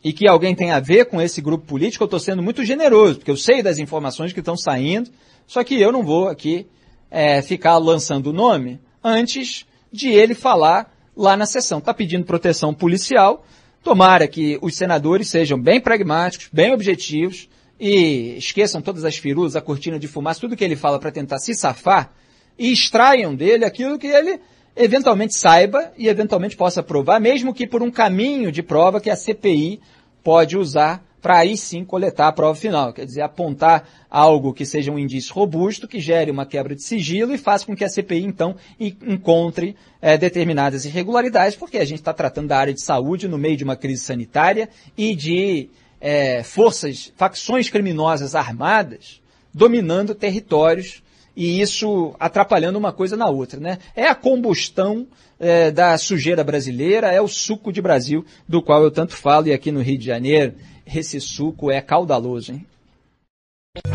e 0.04 0.12
que 0.12 0.28
alguém 0.28 0.56
tem 0.56 0.72
a 0.72 0.80
ver 0.80 1.06
com 1.06 1.22
esse 1.22 1.42
grupo 1.42 1.66
político, 1.66 2.04
eu 2.04 2.06
estou 2.06 2.20
sendo 2.20 2.42
muito 2.42 2.66
generoso, 2.66 3.18
porque 3.18 3.32
eu 3.32 3.38
sei 3.38 3.62
das 3.62 3.78
informações 3.78 4.34
que 4.34 4.40
estão 4.40 4.58
saindo, 4.58 5.10
só 5.46 5.64
que 5.64 5.80
eu 5.80 5.92
não 5.92 6.04
vou 6.04 6.28
aqui 6.28 6.66
é, 7.12 7.42
ficar 7.42 7.78
lançando 7.78 8.28
o 8.28 8.34
nome 8.34 8.80
antes 9.04 9.66
de 9.92 10.08
ele 10.08 10.34
falar 10.34 10.92
lá 11.16 11.36
na 11.36 11.46
sessão. 11.46 11.80
Está 11.80 11.94
pedindo 11.94 12.26
proteção 12.26 12.74
policial. 12.74 13.46
Tomara 13.84 14.28
que 14.28 14.58
os 14.62 14.76
senadores 14.76 15.28
sejam 15.28 15.60
bem 15.60 15.82
pragmáticos, 15.82 16.48
bem 16.52 16.74
objetivos 16.74 17.50
e 17.80 18.38
esqueçam 18.38 18.82
todas 18.82 19.04
as 19.04 19.18
firulas, 19.18 19.56
a 19.56 19.62
cortina 19.62 20.00
de 20.00 20.08
fumaça, 20.08 20.40
tudo 20.40 20.56
que 20.56 20.64
ele 20.64 20.76
fala 20.76 21.00
para 21.00 21.12
tentar 21.12 21.40
se 21.40 21.54
safar 21.54 22.14
e 22.58 22.72
extraiam 22.72 23.36
dele 23.36 23.66
aquilo 23.66 23.98
que 23.98 24.08
ele 24.08 24.40
eventualmente 24.76 25.36
saiba 25.36 25.92
e 25.98 26.08
eventualmente 26.08 26.56
possa 26.56 26.82
provar, 26.82 27.20
mesmo 27.20 27.54
que 27.54 27.68
por 27.68 27.82
um 27.82 27.92
caminho 27.92 28.52
de 28.52 28.62
prova 28.62 29.02
que 29.02 29.10
a 29.10 29.16
CPI 29.16 29.82
pode 30.24 30.58
usar 30.58 31.04
para 31.22 31.38
aí 31.38 31.56
sim 31.56 31.86
coletar 31.86 32.28
a 32.28 32.32
prova 32.32 32.56
final, 32.56 32.92
quer 32.92 33.06
dizer, 33.06 33.22
apontar 33.22 33.88
algo 34.10 34.54
que 34.54 34.66
seja 34.66 34.92
um 34.92 34.98
indício 34.98 35.34
robusto, 35.34 35.88
que 35.88 36.00
gere 36.00 36.32
uma 36.32 36.46
quebra 36.46 36.76
de 36.76 36.84
sigilo 36.84 37.34
e 37.34 37.38
faça 37.38 37.66
com 37.66 37.76
que 37.76 37.84
a 37.84 37.90
CPI, 37.90 38.26
então, 38.26 38.56
encontre 38.80 39.76
é, 40.02 40.18
determinadas 40.18 40.86
irregularidades, 40.86 41.56
porque 41.56 41.78
a 41.78 41.86
gente 41.86 42.00
está 42.00 42.14
tratando 42.14 42.48
da 42.48 42.58
área 42.58 42.74
de 42.74 42.82
saúde 42.82 43.28
no 43.28 43.38
meio 43.38 43.56
de 43.56 43.64
uma 43.64 43.76
crise 43.76 44.02
sanitária 44.02 44.70
e 44.98 45.16
de 45.16 45.70
é, 46.00 46.42
forças, 46.42 47.14
facções 47.16 47.70
criminosas 47.70 48.34
armadas 48.34 49.22
dominando 49.54 50.16
territórios 50.16 51.04
e 51.36 51.62
isso 51.62 52.14
atrapalhando 52.20 52.78
uma 52.78 52.92
coisa 52.92 53.16
na 53.16 53.30
outra, 53.30 53.60
né? 53.60 53.78
É 53.96 54.08
a 54.08 54.16
combustão 54.16 55.08
é, 55.40 55.72
da 55.72 55.98
sujeira 55.98 56.44
brasileira, 56.44 57.12
é 57.12 57.22
o 57.22 57.28
suco 57.28 57.72
de 57.72 57.82
Brasil 57.82 58.26
do 58.48 58.62
qual 58.62 58.84
eu 58.84 58.92
tanto 58.92 59.16
falo 59.16 59.48
e 59.48 59.54
aqui 59.54 59.72
no 59.72 59.82
Rio 59.82 59.98
de 59.98 60.06
Janeiro 60.06 60.54
esse 60.94 61.20
suco 61.20 61.72
é 61.72 61.82
caudaloso, 61.82 62.54
hein? 62.54 62.66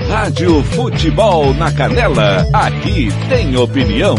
Rádio 0.09 0.63
Futebol 0.65 1.53
na 1.55 1.71
Canela, 1.71 2.47
aqui 2.55 3.09
tem 3.29 3.57
opinião. 3.57 4.15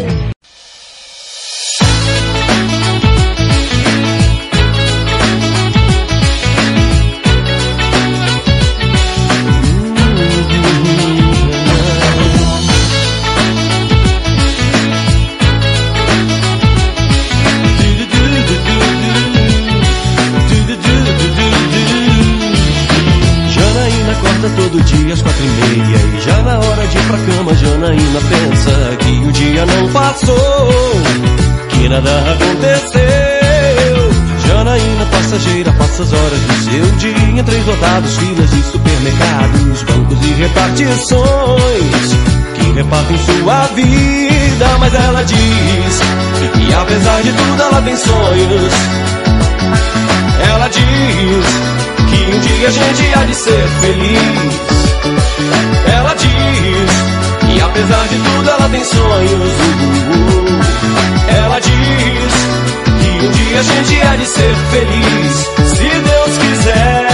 Todo 24.56 24.82
dia 24.84 25.14
às 25.14 25.22
quatro 25.22 25.44
e 25.44 25.48
meia 25.48 25.98
E 26.18 26.22
já 26.22 26.42
na 26.44 26.60
hora 26.60 26.88
de 26.88 26.98
ir 26.98 27.04
pra 27.04 27.18
cama 27.18 27.56
Janaína 27.56 28.20
pensa 28.30 28.96
que 28.98 29.28
o 29.28 29.32
dia 29.32 29.66
não 29.66 29.90
passou 29.92 30.70
Que 31.70 31.90
nada 31.90 32.10
aconteceu. 32.32 32.98
Janaína 34.48 35.06
passageira 35.12 35.72
passa 35.74 36.04
as 36.04 36.14
horas 36.14 36.40
do 36.40 36.72
seu 36.72 36.86
dia 36.98 37.40
Em 37.40 37.44
três 37.44 37.66
rodados, 37.66 38.18
filas 38.18 38.50
de 38.50 38.64
supermercados 38.64 39.84
Bancos 39.84 40.26
e 40.26 40.34
repartições 40.34 42.16
Que 42.56 42.72
repartem 42.74 43.18
sua 43.18 43.68
vida. 43.76 44.78
Mas 44.80 44.94
ela 44.94 45.24
diz 45.24 46.02
que 46.54 46.74
apesar 46.74 47.22
de 47.22 47.32
tudo 47.34 47.62
ela 47.62 47.82
tem 47.82 47.98
sonhos. 47.98 48.74
Ela 50.50 50.68
diz 50.68 51.77
que 52.10 52.36
um 52.36 52.40
dia 52.40 52.68
a 52.68 52.72
gente 52.72 53.14
há 53.16 53.24
de 53.26 53.36
ser 53.36 53.68
feliz. 53.82 54.58
Ela 55.94 56.14
diz 56.14 57.48
que 57.48 57.62
apesar 57.62 58.08
de 58.08 58.16
tudo 58.18 58.50
ela 58.50 58.70
tem 58.70 58.84
sonhos. 58.84 59.54
Ela 61.28 61.60
diz 61.60 62.34
que 63.00 63.26
um 63.26 63.32
dia 63.32 63.60
a 63.60 63.64
gente 63.64 64.02
há 64.02 64.16
de 64.16 64.26
ser 64.26 64.56
feliz, 64.72 65.34
se 65.76 65.90
Deus 66.00 66.38
quiser. 66.38 67.08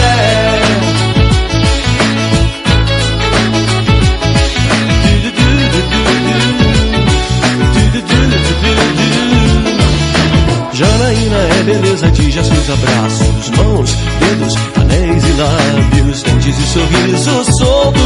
Janaína 10.74 11.38
é 11.38 11.64
beleza 11.64 12.10
de 12.10 12.32
gestos, 12.32 12.70
abraços, 12.70 13.50
mãos, 13.52 13.96
dedos, 14.34 14.56
anéis 14.80 15.24
e 15.24 15.32
lábios, 15.34 16.24
dentes 16.24 16.58
e 16.58 16.68
sorrisos 16.68 17.58
soltos 17.58 18.02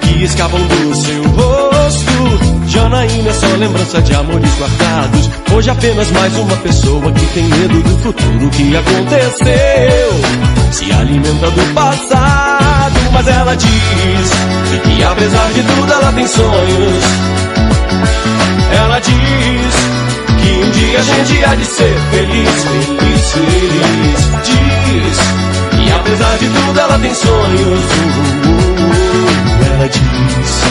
que 0.00 0.24
escapam 0.24 0.60
do 0.60 0.94
seu 0.94 1.22
rosto. 1.22 2.66
Janaína 2.66 3.30
é 3.30 3.32
só 3.32 3.46
lembrança 3.56 4.02
de 4.02 4.14
amores 4.14 4.50
guardados. 4.58 5.30
Hoje 5.54 5.70
apenas 5.70 6.10
mais 6.10 6.36
uma 6.36 6.56
pessoa 6.56 7.12
que 7.12 7.26
tem 7.26 7.44
medo 7.44 7.82
do 7.82 7.98
futuro 7.98 8.50
que 8.50 8.76
aconteceu. 8.76 10.10
Se 10.72 10.92
alimenta 10.92 11.50
do 11.50 11.74
passado, 11.74 13.00
mas 13.12 13.26
ela 13.28 13.54
diz 13.54 14.30
que 14.84 15.02
apesar 15.02 15.52
de 15.52 15.62
tudo 15.62 15.92
ela 15.92 16.12
tem 16.12 16.26
sonhos. 16.26 17.04
Ela 18.70 18.98
diz 19.00 19.97
que 20.36 20.50
um 20.64 20.70
dia 20.70 20.98
a 20.98 21.02
gente 21.02 21.44
há 21.44 21.54
de 21.54 21.64
ser 21.64 21.96
feliz, 22.10 22.64
feliz, 22.64 23.32
feliz. 23.32 24.20
Diz 24.44 25.18
que 25.76 25.92
apesar 25.92 26.38
de 26.38 26.48
tudo 26.48 26.80
ela 26.80 26.98
tem 26.98 27.14
sonhos. 27.14 27.80
Ela 29.66 29.88
diz 29.88 30.62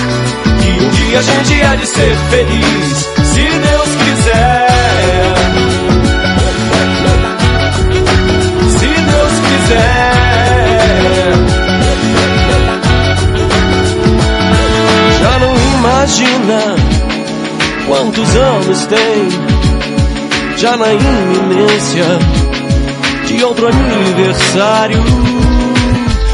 que 0.62 0.70
um 0.84 0.90
dia 0.90 1.20
a 1.20 1.22
gente 1.22 1.62
há 1.64 1.76
de 1.76 1.86
ser 1.86 2.16
feliz, 2.30 3.10
se 3.24 3.44
Deus 3.44 3.90
quiser. 4.04 4.68
Se 8.72 8.88
Deus 8.88 9.34
quiser. 9.48 10.12
Já 15.22 15.40
não 15.40 15.54
imagina 15.78 16.97
quantos 17.88 18.35
anos 18.35 18.85
tem 18.85 19.30
já 20.57 20.76
na 20.76 20.93
iminência 20.93 22.05
de 23.26 23.43
outro 23.43 23.68
aniversário. 23.68 25.03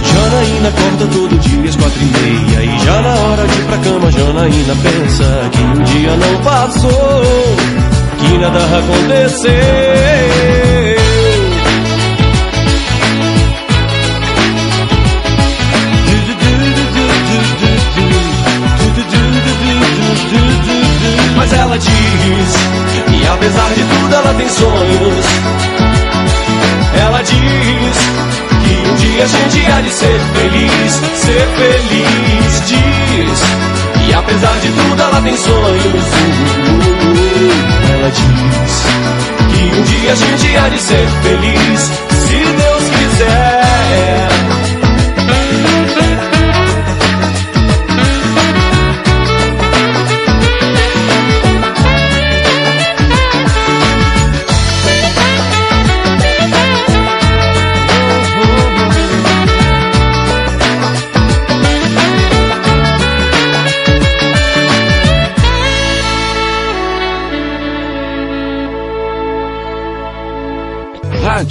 Janaína 0.04 0.70
acorda 0.70 1.08
todo 1.08 1.40
dia 1.40 1.70
às 1.70 1.76
quatro 1.76 2.00
e 2.02 2.06
meia 2.06 2.64
e 2.64 2.80
já 2.86 3.02
na 3.02 3.16
hora 3.16 3.48
de 3.48 3.60
ir 3.60 3.66
pra 3.66 3.78
cama 3.78 4.12
Janaína 4.12 4.76
pensa 4.84 5.50
que 5.52 5.62
um 5.62 5.84
dia 5.84 6.16
não 6.16 6.42
passou, 6.44 7.24
que 8.20 8.38
nada 8.38 8.60
aconteceu. 8.78 9.54
Ela 21.74 21.80
diz 21.80 22.54
que 23.10 23.28
apesar 23.28 23.70
de 23.74 23.84
tudo 23.84 24.14
ela 24.14 24.34
tem 24.36 24.48
sonhos. 24.48 25.26
Ela 27.02 27.22
diz 27.24 27.98
que 28.64 28.90
um 28.90 28.96
dia 28.96 29.24
a 29.24 29.28
gente 29.28 29.72
há 29.72 29.82
de 29.82 29.90
ser 29.90 30.20
feliz, 30.36 31.02
ser 31.16 31.48
feliz. 31.58 32.62
Diz 32.68 34.06
que 34.06 34.14
apesar 34.14 34.54
de 34.60 34.70
tudo 34.70 35.02
ela 35.02 35.22
tem 35.24 35.36
sonhos. 35.36 36.06
Ela 37.92 38.12
diz 38.12 38.84
que 39.50 39.76
um 39.76 39.84
dia 39.84 40.12
a 40.12 40.16
gente 40.16 40.58
há 40.58 40.70
de 40.70 40.80
ser 40.80 41.08
feliz, 41.24 41.80
se 41.80 42.38
Deus 42.38 42.84
quiser. 43.00 44.23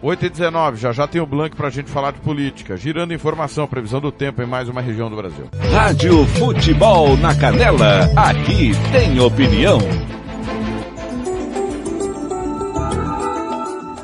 8 0.00 0.26
e 0.26 0.28
19, 0.30 0.76
já 0.76 0.92
já 0.92 1.06
tem 1.06 1.20
o 1.20 1.26
Blank 1.26 1.56
pra 1.56 1.70
gente 1.70 1.90
falar 1.90 2.12
de 2.12 2.20
política. 2.20 2.76
Girando 2.76 3.12
informação, 3.12 3.66
previsão 3.66 4.00
do 4.00 4.12
tempo 4.12 4.40
em 4.40 4.46
mais 4.46 4.68
uma 4.68 4.80
região 4.80 5.10
do 5.10 5.16
Brasil. 5.16 5.48
Rádio 5.72 6.24
Futebol 6.26 7.16
na 7.16 7.34
Canela, 7.34 8.08
aqui 8.16 8.72
tem 8.92 9.20
opinião. 9.20 9.78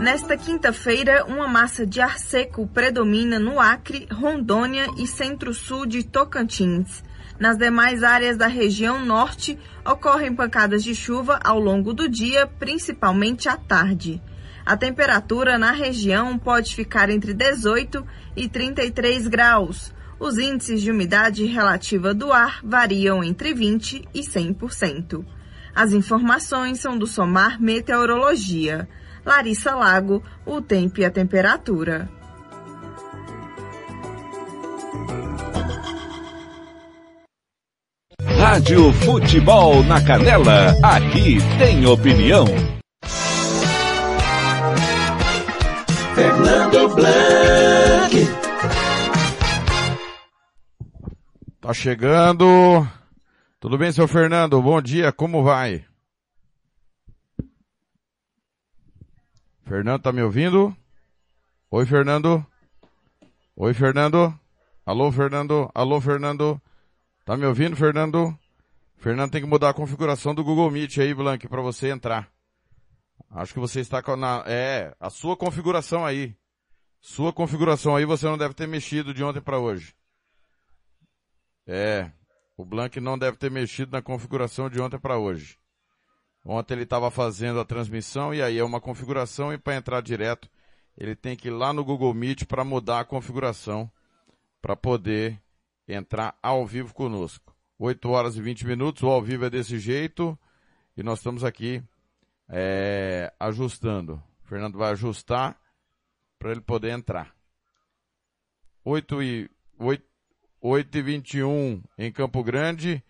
Nesta 0.05 0.37
quinta-feira, 0.37 1.25
uma 1.25 1.49
massa 1.49 1.87
de 1.87 1.99
ar 1.99 2.19
seco 2.19 2.67
predomina 2.67 3.39
no 3.39 3.59
Acre, 3.59 4.07
Rondônia 4.13 4.87
e 4.99 5.07
centro-sul 5.07 5.87
de 5.87 6.05
Tocantins. 6.05 7.03
Nas 7.41 7.57
demais 7.57 8.03
áreas 8.03 8.37
da 8.37 8.47
região 8.47 9.03
norte, 9.03 9.59
ocorrem 9.83 10.35
pancadas 10.35 10.85
de 10.85 10.95
chuva 10.95 11.41
ao 11.43 11.59
longo 11.59 11.95
do 11.95 12.07
dia, 12.07 12.47
principalmente 12.47 13.49
à 13.49 13.57
tarde. 13.57 14.21
A 14.67 14.77
temperatura 14.77 15.57
na 15.57 15.71
região 15.71 16.39
pode 16.39 16.77
ficar 16.77 17.09
entre 17.09 17.33
18 17.33 18.07
e 18.37 18.47
33 18.47 19.27
graus. 19.27 19.91
Os 20.21 20.37
índices 20.37 20.83
de 20.83 20.91
umidade 20.91 21.47
relativa 21.47 22.13
do 22.13 22.31
ar 22.31 22.61
variam 22.63 23.25
entre 23.25 23.55
20 23.55 24.07
e 24.13 24.21
100%. 24.21 25.25
As 25.75 25.93
informações 25.93 26.79
são 26.79 26.99
do 26.99 27.07
Somar 27.07 27.59
Meteorologia. 27.59 28.87
Larissa 29.25 29.75
Lago, 29.75 30.23
o 30.45 30.61
tempo 30.61 31.01
e 31.01 31.05
a 31.05 31.11
temperatura. 31.11 32.09
Rádio 38.39 38.93
Futebol 38.93 39.83
na 39.85 40.05
Canela, 40.05 40.77
aqui 40.83 41.39
tem 41.59 41.87
opinião. 41.87 42.45
Fernando 46.15 46.95
Blanc. 46.95 48.45
Tá 51.61 51.73
chegando. 51.73 52.87
Tudo 53.59 53.79
bem, 53.79 53.91
seu 53.91 54.07
Fernando? 54.07 54.61
Bom 54.61 54.81
dia, 54.83 55.11
como 55.11 55.43
vai? 55.43 55.85
Fernando, 59.67 60.03
tá 60.03 60.13
me 60.13 60.21
ouvindo? 60.21 60.77
Oi, 61.71 61.87
Fernando? 61.87 62.47
Oi, 63.57 63.73
Fernando? 63.73 64.39
Alô, 64.85 65.11
Fernando? 65.11 65.71
Alô, 65.75 66.03
Fernando? 66.03 66.61
Tá 67.25 67.35
me 67.35 67.47
ouvindo, 67.47 67.75
Fernando? 67.75 68.39
Fernando 68.99 69.31
tem 69.31 69.41
que 69.41 69.49
mudar 69.49 69.71
a 69.71 69.75
configuração 69.75 70.35
do 70.35 70.45
Google 70.45 70.71
Meet 70.71 70.99
aí, 70.99 71.15
Blank, 71.15 71.49
para 71.49 71.63
você 71.63 71.89
entrar. 71.89 72.31
Acho 73.31 73.55
que 73.55 73.59
você 73.59 73.81
está 73.81 74.03
na, 74.17 74.45
é, 74.47 74.95
a 75.01 75.09
sua 75.09 75.35
configuração 75.35 76.05
aí. 76.05 76.37
Sua 77.01 77.33
configuração 77.33 77.97
aí 77.97 78.05
você 78.05 78.27
não 78.27 78.37
deve 78.37 78.53
ter 78.53 78.69
mexido 78.69 79.15
de 79.15 79.25
ontem 79.25 79.41
para 79.41 79.59
hoje. 79.59 79.95
É, 81.67 82.13
o 82.55 82.67
Blank 82.67 83.01
não 83.01 83.19
deve 83.19 83.39
ter 83.39 83.51
mexido 83.51 83.93
na 83.93 84.03
configuração 84.03 84.69
de 84.69 84.79
ontem 84.79 84.99
para 84.99 85.17
hoje. 85.17 85.59
Ontem 86.45 86.75
ele 86.75 86.83
estava 86.83 87.11
fazendo 87.11 87.59
a 87.59 87.65
transmissão 87.65 88.35
e 88.35 88.43
aí 88.43 88.59
é 88.59 88.65
uma 88.65 88.81
configuração 88.81 89.53
e 89.53 89.59
para 89.59 89.77
entrar 89.77 90.03
direto 90.03 90.49
ele 90.97 91.17
tem 91.17 91.37
que 91.37 91.49
ir 91.49 91.51
lá 91.51 91.73
no 91.73 91.85
Google 91.85 92.15
Meet 92.15 92.45
para 92.45 92.65
mudar 92.65 93.01
a 93.01 93.05
configuração 93.05 93.91
para 94.63 94.77
poder 94.77 95.41
entrar 95.87 96.39
ao 96.43 96.67
vivo 96.67 96.95
conosco. 96.95 97.55
8 97.79 98.09
horas 98.09 98.37
e 98.37 98.43
20 98.43 98.67
minutos, 98.67 99.03
o 99.03 99.09
ao 99.09 99.21
vivo 99.21 99.45
é 99.45 99.51
desse 99.51 99.79
jeito 99.79 100.39
e 100.97 101.03
nós 101.03 101.19
estamos 101.19 101.43
aqui 101.45 101.83
é, 102.49 103.33
ajustando. 103.39 104.23
O 104.45 104.49
Fernando 104.49 104.79
vai 104.79 104.93
ajustar 104.93 105.59
para 106.39 106.53
ele 106.53 106.61
poder 106.61 106.91
entrar. 106.91 107.35
8 108.85 109.23
e, 109.23 109.51
8, 109.79 110.05
8 110.61 110.99
e 110.99 111.03
21 111.03 111.83
em 111.99 112.13
Campo 112.13 112.43
Grande. 112.45 113.03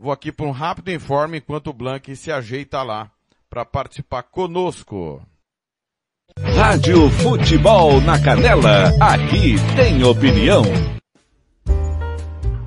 Vou 0.00 0.12
aqui 0.12 0.30
para 0.30 0.46
um 0.46 0.52
rápido 0.52 0.92
informe 0.92 1.38
enquanto 1.38 1.70
o 1.70 1.72
Blank 1.72 2.14
se 2.14 2.30
ajeita 2.30 2.84
lá 2.84 3.10
para 3.50 3.64
participar 3.64 4.22
conosco. 4.22 5.20
Rádio 6.38 7.10
Futebol 7.10 8.00
na 8.02 8.16
Canela, 8.22 8.92
aqui 9.00 9.56
tem 9.74 10.04
opinião. 10.04 10.62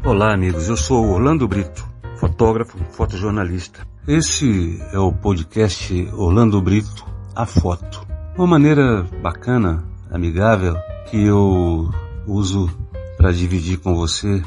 Olá, 0.03 0.33
amigos. 0.33 0.67
Eu 0.67 0.75
sou 0.75 1.05
Orlando 1.07 1.47
Brito, 1.47 1.87
fotógrafo, 2.17 2.77
fotojornalista. 2.91 3.87
Esse 4.05 4.77
é 4.91 4.99
o 4.99 5.13
podcast 5.13 5.93
Orlando 6.11 6.61
Brito, 6.61 7.05
a 7.33 7.45
foto. 7.45 8.05
Uma 8.35 8.47
maneira 8.47 9.03
bacana, 9.21 9.85
amigável, 10.11 10.75
que 11.09 11.23
eu 11.23 11.89
uso 12.27 12.69
para 13.15 13.31
dividir 13.31 13.77
com 13.77 13.95
você 13.95 14.43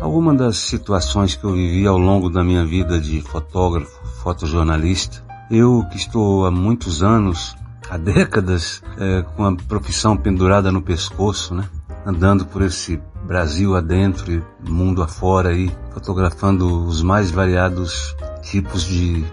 algumas 0.00 0.36
das 0.36 0.56
situações 0.58 1.34
que 1.34 1.44
eu 1.44 1.52
vivi 1.52 1.86
ao 1.86 1.98
longo 1.98 2.28
da 2.28 2.44
minha 2.44 2.64
vida 2.64 3.00
de 3.00 3.20
fotógrafo, 3.22 4.06
fotojornalista. 4.22 5.24
Eu 5.50 5.84
que 5.90 5.96
estou 5.96 6.46
há 6.46 6.50
muitos 6.50 7.02
anos, 7.02 7.56
há 7.88 7.96
décadas, 7.98 8.82
é, 8.98 9.22
com 9.22 9.44
a 9.44 9.56
profissão 9.56 10.16
pendurada 10.16 10.70
no 10.70 10.82
pescoço, 10.82 11.54
né? 11.54 11.68
Andando 12.04 12.46
por 12.46 12.62
esse 12.62 13.00
Brasil 13.26 13.74
adentro 13.74 14.32
e 14.32 14.70
mundo 14.70 15.02
afora 15.02 15.48
aí, 15.48 15.70
fotografando 15.90 16.84
os 16.84 17.02
mais 17.02 17.30
variados 17.30 18.14
tipos 18.42 18.84
de, 18.84 19.24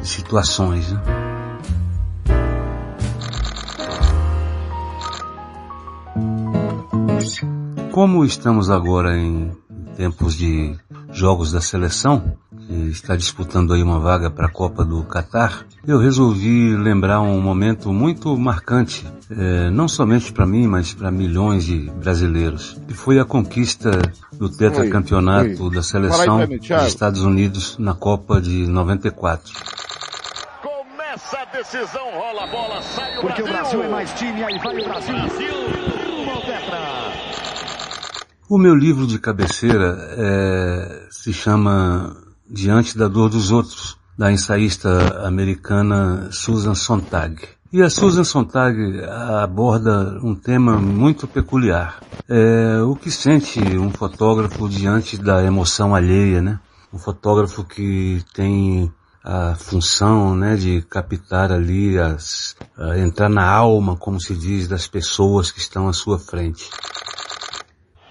de 0.00 0.08
situações. 0.08 0.90
Né? 0.90 1.02
Como 7.92 8.24
estamos 8.24 8.70
agora 8.70 9.18
em 9.18 9.52
tempos 9.96 10.34
de 10.34 10.74
jogos 11.12 11.52
da 11.52 11.60
seleção, 11.60 12.36
que 12.66 12.74
está 12.90 13.16
disputando 13.16 13.72
aí 13.72 13.82
uma 13.82 13.98
vaga 14.00 14.30
para 14.30 14.46
a 14.46 14.50
Copa 14.50 14.84
do 14.84 15.02
Catar, 15.04 15.66
eu 15.86 15.98
resolvi 15.98 16.74
lembrar 16.76 17.20
um 17.20 17.40
momento 17.40 17.92
muito 17.92 18.36
marcante, 18.36 19.06
é, 19.30 19.70
não 19.70 19.88
somente 19.88 20.32
para 20.32 20.46
mim, 20.46 20.66
mas 20.66 20.94
para 20.94 21.10
milhões 21.10 21.64
de 21.64 21.90
brasileiros, 21.90 22.80
que 22.86 22.94
foi 22.94 23.18
a 23.18 23.24
conquista 23.24 23.90
do 24.32 24.48
tetracampeonato 24.48 25.70
da 25.70 25.82
seleção 25.82 26.46
dos 26.46 26.86
Estados 26.86 27.22
Unidos 27.22 27.76
na 27.78 27.94
Copa 27.94 28.40
de 28.40 28.66
94. 28.66 29.52
Começa 30.62 31.38
a 31.38 31.44
decisão, 31.56 32.10
rola 32.14 32.44
a 32.44 32.46
bola, 32.46 32.82
sai 32.82 33.18
o 33.18 33.20
Porque 33.20 33.42
Brasil. 33.42 33.80
o 33.80 33.82
Brasil 33.82 33.82
é 33.82 33.88
mais 33.88 34.12
time, 34.12 34.44
aí 34.44 34.58
vai 34.58 34.80
o 34.80 34.84
Brasil. 34.84 35.14
Brasil. 35.14 35.91
O 38.52 38.58
meu 38.58 38.74
livro 38.74 39.06
de 39.06 39.18
cabeceira 39.18 39.96
é, 40.10 41.06
se 41.10 41.32
chama 41.32 42.14
Diante 42.46 42.98
da 42.98 43.08
Dor 43.08 43.30
dos 43.30 43.50
Outros, 43.50 43.96
da 44.18 44.30
ensaísta 44.30 45.26
americana 45.26 46.28
Susan 46.30 46.74
Sontag. 46.74 47.48
E 47.72 47.80
a 47.80 47.88
Susan 47.88 48.24
Sontag 48.24 48.76
aborda 49.42 50.20
um 50.22 50.34
tema 50.34 50.76
muito 50.76 51.26
peculiar. 51.26 52.02
É, 52.28 52.82
o 52.82 52.94
que 52.94 53.10
sente 53.10 53.58
um 53.58 53.90
fotógrafo 53.90 54.68
diante 54.68 55.16
da 55.16 55.42
emoção 55.42 55.94
alheia, 55.94 56.42
né? 56.42 56.60
Um 56.92 56.98
fotógrafo 56.98 57.64
que 57.64 58.22
tem 58.34 58.92
a 59.24 59.54
função, 59.54 60.34
né, 60.34 60.56
de 60.56 60.82
captar 60.82 61.52
ali 61.52 61.98
as, 61.98 62.56
entrar 62.96 63.28
na 63.28 63.48
alma, 63.48 63.96
como 63.96 64.20
se 64.20 64.34
diz, 64.34 64.66
das 64.66 64.86
pessoas 64.86 65.50
que 65.50 65.60
estão 65.60 65.88
à 65.88 65.92
sua 65.92 66.18
frente. 66.18 66.68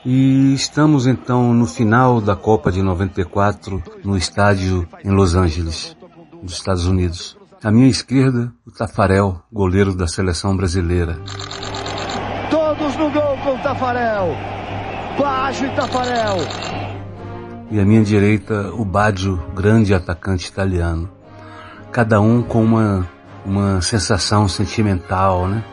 E 0.04 0.52
estamos 0.56 1.06
então 1.06 1.54
no 1.54 1.68
final 1.68 2.20
da 2.20 2.36
Copa 2.36 2.72
de 2.72 2.82
94 2.82 3.84
no 4.04 4.18
estádio 4.18 4.88
em 5.06 5.12
Los 5.12 5.36
Angeles, 5.36 5.96
nos 6.42 6.54
Estados 6.54 6.88
Unidos. 6.88 7.38
À 7.64 7.72
minha 7.72 7.88
esquerda, 7.88 8.52
o 8.66 8.72
Tafarel, 8.72 9.44
goleiro 9.54 9.94
da 9.94 10.08
seleção 10.08 10.58
brasileira. 10.58 11.20
Todos 12.50 12.96
no 12.96 13.12
gol 13.12 13.38
com 13.44 13.54
o 13.54 13.60
Tafarel. 13.60 14.36
Baixo 15.20 15.66
e 15.66 15.76
Tafarel. 15.76 16.38
E 17.70 17.80
à 17.80 17.86
minha 17.86 18.04
direita, 18.04 18.74
o 18.74 18.84
Baggio, 18.84 19.40
grande 19.54 19.94
atacante 19.94 20.50
italiano. 20.50 21.12
Cada 21.92 22.20
um 22.20 22.42
com 22.42 22.64
uma, 22.64 23.08
uma 23.46 23.82
sensação 23.82 24.48
sentimental, 24.48 25.48
né? 25.48 25.64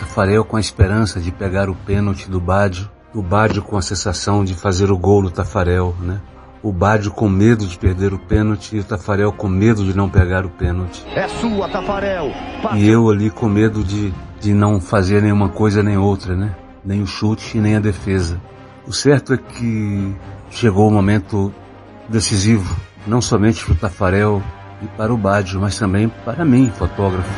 Tafarel 0.00 0.44
com 0.44 0.56
a 0.56 0.60
esperança 0.60 1.20
de 1.20 1.30
pegar 1.30 1.70
o 1.70 1.76
pênalti 1.76 2.28
do 2.28 2.40
Baggio 2.40 2.90
o 3.14 3.22
Bádio 3.22 3.62
com 3.62 3.76
a 3.76 3.82
sensação 3.82 4.44
de 4.44 4.54
fazer 4.54 4.90
o 4.90 4.96
gol 4.96 5.22
do 5.22 5.30
Tafarel, 5.30 5.94
né? 6.00 6.20
O 6.62 6.72
Bádio 6.72 7.10
com 7.10 7.28
medo 7.28 7.66
de 7.66 7.76
perder 7.76 8.14
o 8.14 8.18
pênalti 8.18 8.76
e 8.76 8.80
o 8.80 8.84
Tafarel 8.84 9.32
com 9.32 9.48
medo 9.48 9.84
de 9.84 9.96
não 9.96 10.08
pegar 10.08 10.46
o 10.46 10.50
pênalti. 10.50 11.04
É 11.14 11.26
sua, 11.28 11.68
Tafarel. 11.68 12.30
E 12.74 12.88
eu 12.88 13.10
ali 13.10 13.30
com 13.30 13.48
medo 13.48 13.82
de, 13.82 14.14
de 14.40 14.54
não 14.54 14.80
fazer 14.80 15.20
nenhuma 15.20 15.48
coisa 15.48 15.82
nem 15.82 15.98
outra, 15.98 16.36
né? 16.36 16.54
Nem 16.84 17.02
o 17.02 17.06
chute 17.06 17.58
nem 17.58 17.76
a 17.76 17.80
defesa. 17.80 18.40
O 18.86 18.92
certo 18.92 19.34
é 19.34 19.36
que 19.36 20.14
chegou 20.50 20.88
o 20.88 20.90
momento 20.90 21.52
decisivo, 22.08 22.76
não 23.06 23.20
somente 23.20 23.64
para 23.64 23.72
o 23.72 23.76
Tafarel 23.76 24.42
e 24.80 24.86
para 24.86 25.12
o 25.12 25.16
Bádio, 25.16 25.60
mas 25.60 25.78
também 25.78 26.08
para 26.24 26.44
mim, 26.44 26.70
fotógrafo. 26.76 27.30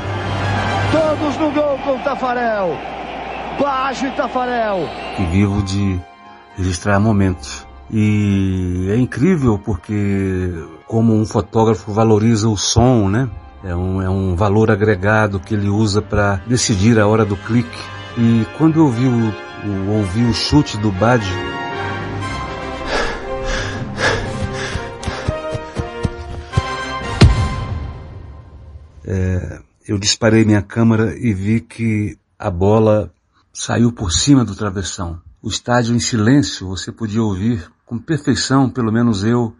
Todos 0.93 1.37
no 1.39 1.51
gol 1.51 1.79
com 1.79 1.97
o 1.97 1.99
Tafarel. 2.01 2.77
Baixo 3.61 4.07
e 4.07 4.11
Tafarel. 4.13 4.89
Que 5.17 5.25
vivo 5.27 5.63
de 5.63 6.01
registrar 6.57 6.99
momentos. 6.99 7.67
E 7.91 8.89
é 8.91 8.97
incrível 8.97 9.59
porque 9.59 10.53
como 10.87 11.15
um 11.15 11.25
fotógrafo 11.25 11.93
valoriza 11.93 12.49
o 12.49 12.57
som, 12.57 13.09
né? 13.09 13.29
É 13.63 13.75
um, 13.75 14.03
é 14.03 14.09
um 14.09 14.35
valor 14.35 14.71
agregado 14.71 15.41
que 15.41 15.55
ele 15.55 15.69
usa 15.69 16.03
para 16.03 16.37
decidir 16.47 16.99
a 16.99 17.07
hora 17.07 17.25
do 17.25 17.37
clique. 17.37 17.79
E 18.17 18.47
quando 18.59 18.81
eu 18.81 18.85
ouvi 18.85 19.07
o, 19.07 19.33
o, 19.69 19.97
ouvi 19.99 20.25
o 20.25 20.35
chute 20.35 20.77
do 20.77 20.93
Bad, 20.93 21.25
é, 29.07 29.59
eu 29.89 29.99
disparei 29.99 30.45
minha 30.45 30.63
câmera 30.63 31.15
e 31.17 31.33
vi 31.33 31.61
que 31.61 32.19
a 32.39 32.51
bola 32.51 33.11
saiu 33.55 33.93
por 33.93 34.13
cima 34.13 34.45
do 34.45 34.57
travessão. 34.57 35.23
O 35.41 35.49
estádio 35.49 35.95
em 35.95 36.01
silêncio, 36.01 36.67
você 36.67 36.91
podia 36.91 37.23
ouvir 37.23 37.71
com 37.87 37.97
perfeição, 37.97 38.69
pelo 38.69 38.93
menos 38.93 39.23
eu, 39.23 39.55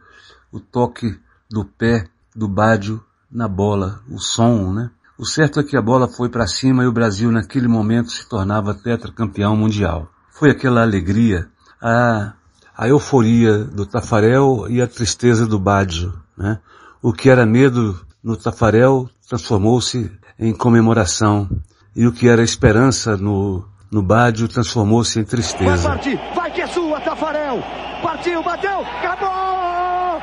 o 0.51 0.59
toque 0.59 1.17
do 1.49 1.65
pé 1.65 2.09
do 2.35 2.49
Bádio 2.49 3.03
na 3.31 3.47
bola, 3.47 4.01
o 4.11 4.19
som, 4.19 4.73
né? 4.73 4.91
O 5.17 5.25
certo 5.25 5.61
é 5.61 5.63
que 5.63 5.77
a 5.77 5.83
bola 5.83 6.09
foi 6.09 6.29
para 6.29 6.47
cima 6.47 6.83
e 6.83 6.87
o 6.89 6.93
Brasil 6.93 7.31
naquele 7.31 7.69
momento 7.69 8.11
se 8.11 8.29
tornava 8.29 8.75
tetracampeão 8.75 9.57
mundial. 9.57 10.11
Foi 10.33 10.51
aquela 10.51 10.83
alegria, 10.83 11.49
a, 11.81 12.33
a 12.77 12.89
euforia 12.89 13.59
do 13.59 13.87
Tafarel 13.87 14.67
e 14.69 14.83
a 14.83 14.89
tristeza 14.89 15.47
do 15.47 15.59
Baggio, 15.59 16.13
né? 16.37 16.59
O 17.01 17.13
que 17.13 17.31
era 17.31 17.47
medo 17.47 18.01
no 18.23 18.37
Tafarel 18.37 19.09
transformou-se 19.29 20.11
em 20.37 20.53
comemoração 20.53 21.49
e 21.95 22.07
o 22.07 22.13
que 22.13 22.27
era 22.27 22.43
esperança 22.43 23.17
no, 23.17 23.65
no 23.95 24.03
Baggio 24.03 24.49
transformou-se 24.49 25.17
em 25.21 25.23
Vai 25.23 25.31
tristeza. 25.31 25.89
partir, 25.89 26.21
vai 26.35 26.51
que 26.51 26.61
é 26.61 26.67
sua, 26.67 27.01
Tafarel! 27.01 27.63
Partiu, 28.03 28.43
bateu, 28.43 28.81
acabou! 28.81 30.21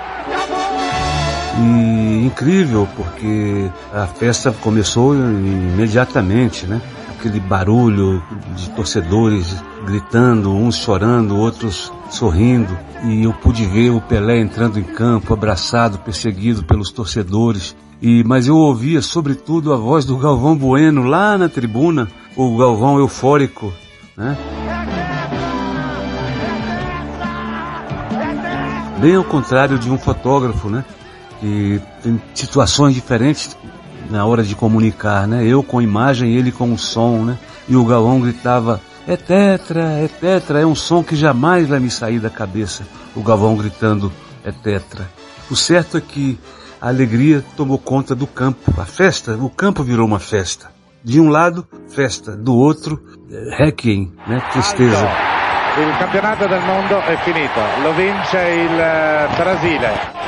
E 1.58 2.26
incrível, 2.26 2.86
porque 2.98 3.72
a 3.94 4.08
festa 4.08 4.52
começou 4.52 5.16
imediatamente, 5.16 6.68
né? 6.68 6.82
Aquele 7.18 7.40
barulho 7.40 8.22
de 8.58 8.70
torcedores 8.72 9.56
gritando, 9.86 10.52
uns 10.52 10.76
chorando, 10.76 11.38
outros 11.38 11.94
sorrindo. 12.10 12.78
E 13.06 13.24
eu 13.24 13.32
pude 13.32 13.66
ver 13.66 13.92
o 13.92 14.02
Pelé 14.02 14.42
entrando 14.42 14.80
em 14.80 14.84
campo, 14.84 15.34
abraçado, 15.34 15.98
perseguido 16.00 16.64
pelos 16.66 16.92
torcedores. 16.92 17.74
E, 18.02 18.22
mas 18.26 18.48
eu 18.48 18.58
ouvia, 18.58 19.02
sobretudo, 19.02 19.72
a 19.72 19.78
voz 19.78 20.04
do 20.04 20.18
Galvão 20.18 20.58
Bueno 20.58 21.04
lá 21.04 21.38
na 21.38 21.48
tribuna, 21.48 22.10
o 22.36 22.58
Galvão 22.58 23.00
eufórico, 23.00 23.74
né? 24.16 24.38
Bem 29.00 29.16
ao 29.16 29.24
contrário 29.24 29.80
de 29.80 29.90
um 29.90 29.98
fotógrafo, 29.98 30.70
né? 30.70 30.86
Que 31.40 31.82
tem 32.04 32.22
situações 32.36 32.94
diferentes 32.94 33.58
na 34.10 34.26
hora 34.26 34.44
de 34.44 34.56
comunicar, 34.56 35.28
né? 35.28 35.46
Eu 35.46 35.64
com 35.64 35.82
imagem, 35.82 36.36
ele 36.36 36.52
com 36.52 36.72
o 36.72 36.78
som, 36.78 37.24
né? 37.24 37.38
E 37.68 37.76
o 37.76 37.86
Galvão 37.86 38.22
gritava, 38.22 38.80
é 39.08 39.18
tetra, 39.18 39.84
é 39.84 40.08
tetra, 40.08 40.60
é 40.60 40.66
um 40.66 40.76
som 40.76 41.04
que 41.04 41.16
jamais 41.16 41.68
vai 41.68 41.80
me 41.80 41.90
sair 41.90 42.20
da 42.20 42.30
cabeça. 42.30 42.84
O 43.16 43.24
Galvão 43.24 43.56
gritando, 43.56 44.12
é 44.44 44.52
tetra. 44.52 45.10
O 45.50 45.56
certo 45.56 45.98
é 45.98 46.02
que 46.02 46.40
a 46.80 46.88
alegria 46.88 47.44
tomou 47.58 47.78
conta 47.78 48.16
do 48.16 48.28
campo. 48.28 48.74
A 48.80 48.86
festa, 48.86 49.36
o 49.36 49.50
campo 49.50 49.84
virou 49.84 50.06
uma 50.06 50.20
festa. 50.20 50.72
De 51.04 51.20
um 51.20 51.30
lado, 51.30 51.68
festa. 51.88 52.38
Do 52.38 52.56
outro, 52.56 53.02
eh, 53.30 53.56
requiem, 53.58 54.12
né? 54.28 54.40
Tristeza. 54.52 55.10
Il 55.78 55.98
campionato 55.98 56.48
del 56.48 56.62
mondo 56.62 57.00
è 57.00 57.16
finito, 57.18 57.60
lo 57.82 57.94
vince 57.94 58.38
il 58.38 58.80
eh, 58.80 59.28
Brasile. 59.38 60.20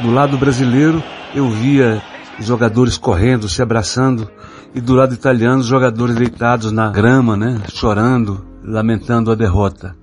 Do 0.00 0.12
lado 0.12 0.36
brasileiro, 0.38 1.02
eu 1.34 1.48
via 1.48 2.00
jogadores 2.38 2.96
correndo, 2.96 3.48
se 3.48 3.60
abraçando, 3.60 4.30
e 4.74 4.80
do 4.80 4.94
lado 4.94 5.12
italiano, 5.12 5.62
jogadores 5.62 6.14
deitados 6.14 6.70
na 6.70 6.88
grama, 6.88 7.36
né, 7.36 7.60
chorando, 7.72 8.47
lamentando 8.68 9.30
a 9.30 9.34
derrota. 9.34 9.96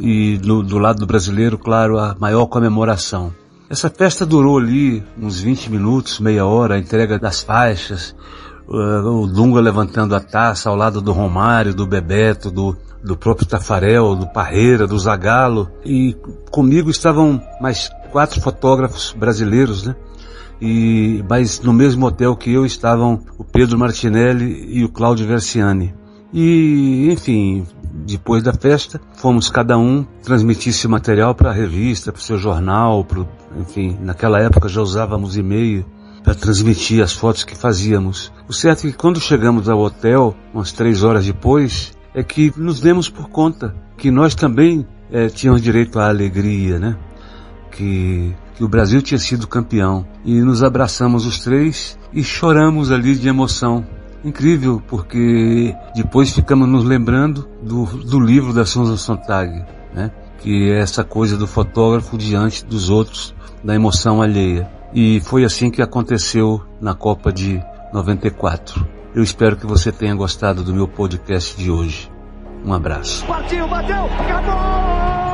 E 0.00 0.38
do, 0.38 0.62
do 0.62 0.78
lado 0.78 1.06
brasileiro, 1.06 1.58
claro, 1.58 1.98
a 1.98 2.16
maior 2.18 2.46
comemoração. 2.46 3.32
Essa 3.68 3.90
festa 3.90 4.24
durou 4.24 4.58
ali 4.58 5.02
uns 5.20 5.40
20 5.40 5.70
minutos, 5.70 6.20
meia 6.20 6.46
hora, 6.46 6.74
a 6.74 6.78
entrega 6.78 7.18
das 7.18 7.42
faixas, 7.42 8.14
uh, 8.68 9.22
o 9.22 9.26
Dunga 9.26 9.60
levantando 9.60 10.14
a 10.14 10.20
taça 10.20 10.68
ao 10.68 10.76
lado 10.76 11.00
do 11.00 11.12
Romário, 11.12 11.74
do 11.74 11.86
Bebeto, 11.86 12.50
do, 12.50 12.76
do 13.02 13.16
próprio 13.16 13.48
Tafarel, 13.48 14.14
do 14.14 14.26
Parreira, 14.28 14.86
do 14.86 14.98
Zagallo. 14.98 15.70
E 15.84 16.16
comigo 16.50 16.90
estavam 16.90 17.42
mais 17.60 17.90
quatro 18.12 18.40
fotógrafos 18.40 19.14
brasileiros, 19.18 19.86
né? 19.86 19.96
E, 20.60 21.24
mas 21.28 21.60
no 21.60 21.72
mesmo 21.72 22.06
hotel 22.06 22.36
que 22.36 22.52
eu 22.52 22.64
estavam 22.64 23.20
o 23.36 23.44
Pedro 23.44 23.78
Martinelli 23.78 24.66
e 24.68 24.84
o 24.84 24.88
Cláudio 24.88 25.26
Versiani. 25.26 25.92
E, 26.32 27.10
enfim, 27.10 27.66
depois 27.94 28.42
da 28.42 28.52
festa, 28.52 29.00
fomos 29.14 29.48
cada 29.48 29.78
um 29.78 30.04
transmitir 30.22 30.70
esse 30.70 30.88
material 30.88 31.34
para 31.34 31.50
a 31.50 31.52
revista, 31.52 32.10
para 32.10 32.18
o 32.18 32.22
seu 32.22 32.36
jornal, 32.36 33.04
pro, 33.04 33.28
enfim, 33.56 33.96
naquela 34.00 34.40
época 34.40 34.68
já 34.68 34.82
usávamos 34.82 35.36
e-mail 35.36 35.86
para 36.24 36.34
transmitir 36.34 37.02
as 37.02 37.12
fotos 37.12 37.44
que 37.44 37.56
fazíamos. 37.56 38.32
O 38.48 38.52
certo 38.52 38.86
é 38.86 38.90
que 38.90 38.96
quando 38.96 39.20
chegamos 39.20 39.68
ao 39.68 39.78
hotel, 39.78 40.34
umas 40.52 40.72
três 40.72 41.04
horas 41.04 41.24
depois, 41.24 41.92
é 42.14 42.22
que 42.22 42.52
nos 42.56 42.80
demos 42.80 43.08
por 43.08 43.28
conta 43.28 43.74
que 43.96 44.10
nós 44.10 44.34
também 44.34 44.86
eh, 45.12 45.28
tínhamos 45.28 45.62
direito 45.62 45.98
à 45.98 46.08
alegria, 46.08 46.78
né? 46.78 46.96
Que, 47.70 48.34
que 48.56 48.64
o 48.64 48.68
Brasil 48.68 49.02
tinha 49.02 49.18
sido 49.18 49.46
campeão. 49.46 50.06
E 50.24 50.40
nos 50.40 50.62
abraçamos 50.62 51.26
os 51.26 51.40
três 51.40 51.98
e 52.12 52.22
choramos 52.24 52.90
ali 52.90 53.14
de 53.14 53.28
emoção. 53.28 53.84
Incrível, 54.24 54.82
porque 54.88 55.76
depois 55.94 56.30
ficamos 56.30 56.66
nos 56.66 56.84
lembrando 56.84 57.46
do, 57.62 57.84
do 57.84 58.18
livro 58.18 58.52
da 58.54 58.64
Susan 58.64 58.96
Sontag, 58.96 59.64
né? 59.92 60.10
Que 60.38 60.70
é 60.70 60.80
essa 60.80 61.04
coisa 61.04 61.36
do 61.36 61.46
fotógrafo 61.46 62.16
diante 62.16 62.64
dos 62.64 62.88
outros, 62.88 63.34
da 63.62 63.74
emoção 63.74 64.22
alheia. 64.22 64.68
E 64.94 65.20
foi 65.20 65.44
assim 65.44 65.70
que 65.70 65.82
aconteceu 65.82 66.62
na 66.80 66.94
Copa 66.94 67.32
de 67.32 67.62
94. 67.92 68.86
Eu 69.14 69.22
espero 69.22 69.56
que 69.56 69.66
você 69.66 69.92
tenha 69.92 70.14
gostado 70.14 70.62
do 70.62 70.72
meu 70.72 70.88
podcast 70.88 71.56
de 71.56 71.70
hoje. 71.70 72.10
Um 72.64 72.72
abraço. 72.72 73.26
Partiu, 73.26 73.68
bateu, 73.68 74.04
acabou! 74.04 75.33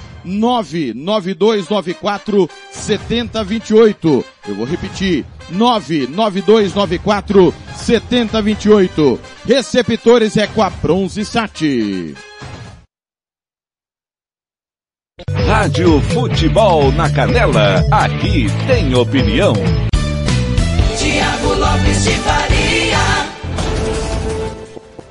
99294 0.23 2.49
7028. 2.71 4.25
Eu 4.47 4.55
vou 4.55 4.65
repetir. 4.65 5.25
99294 5.49 7.53
7028. 7.75 9.19
Receptores 9.45 10.37
é 10.37 10.47
com 10.47 10.61
a 10.61 10.69
Bronze 10.69 11.25
Sat. 11.25 11.61
Rádio 15.45 16.01
Futebol 16.01 16.91
na 16.93 17.09
Canela, 17.09 17.85
aqui 17.91 18.47
tem 18.67 18.93
opinião. 18.95 19.53
Tiago 20.97 21.53
Lopes 21.53 22.03
de 22.03 22.11
Faria. 22.11 22.40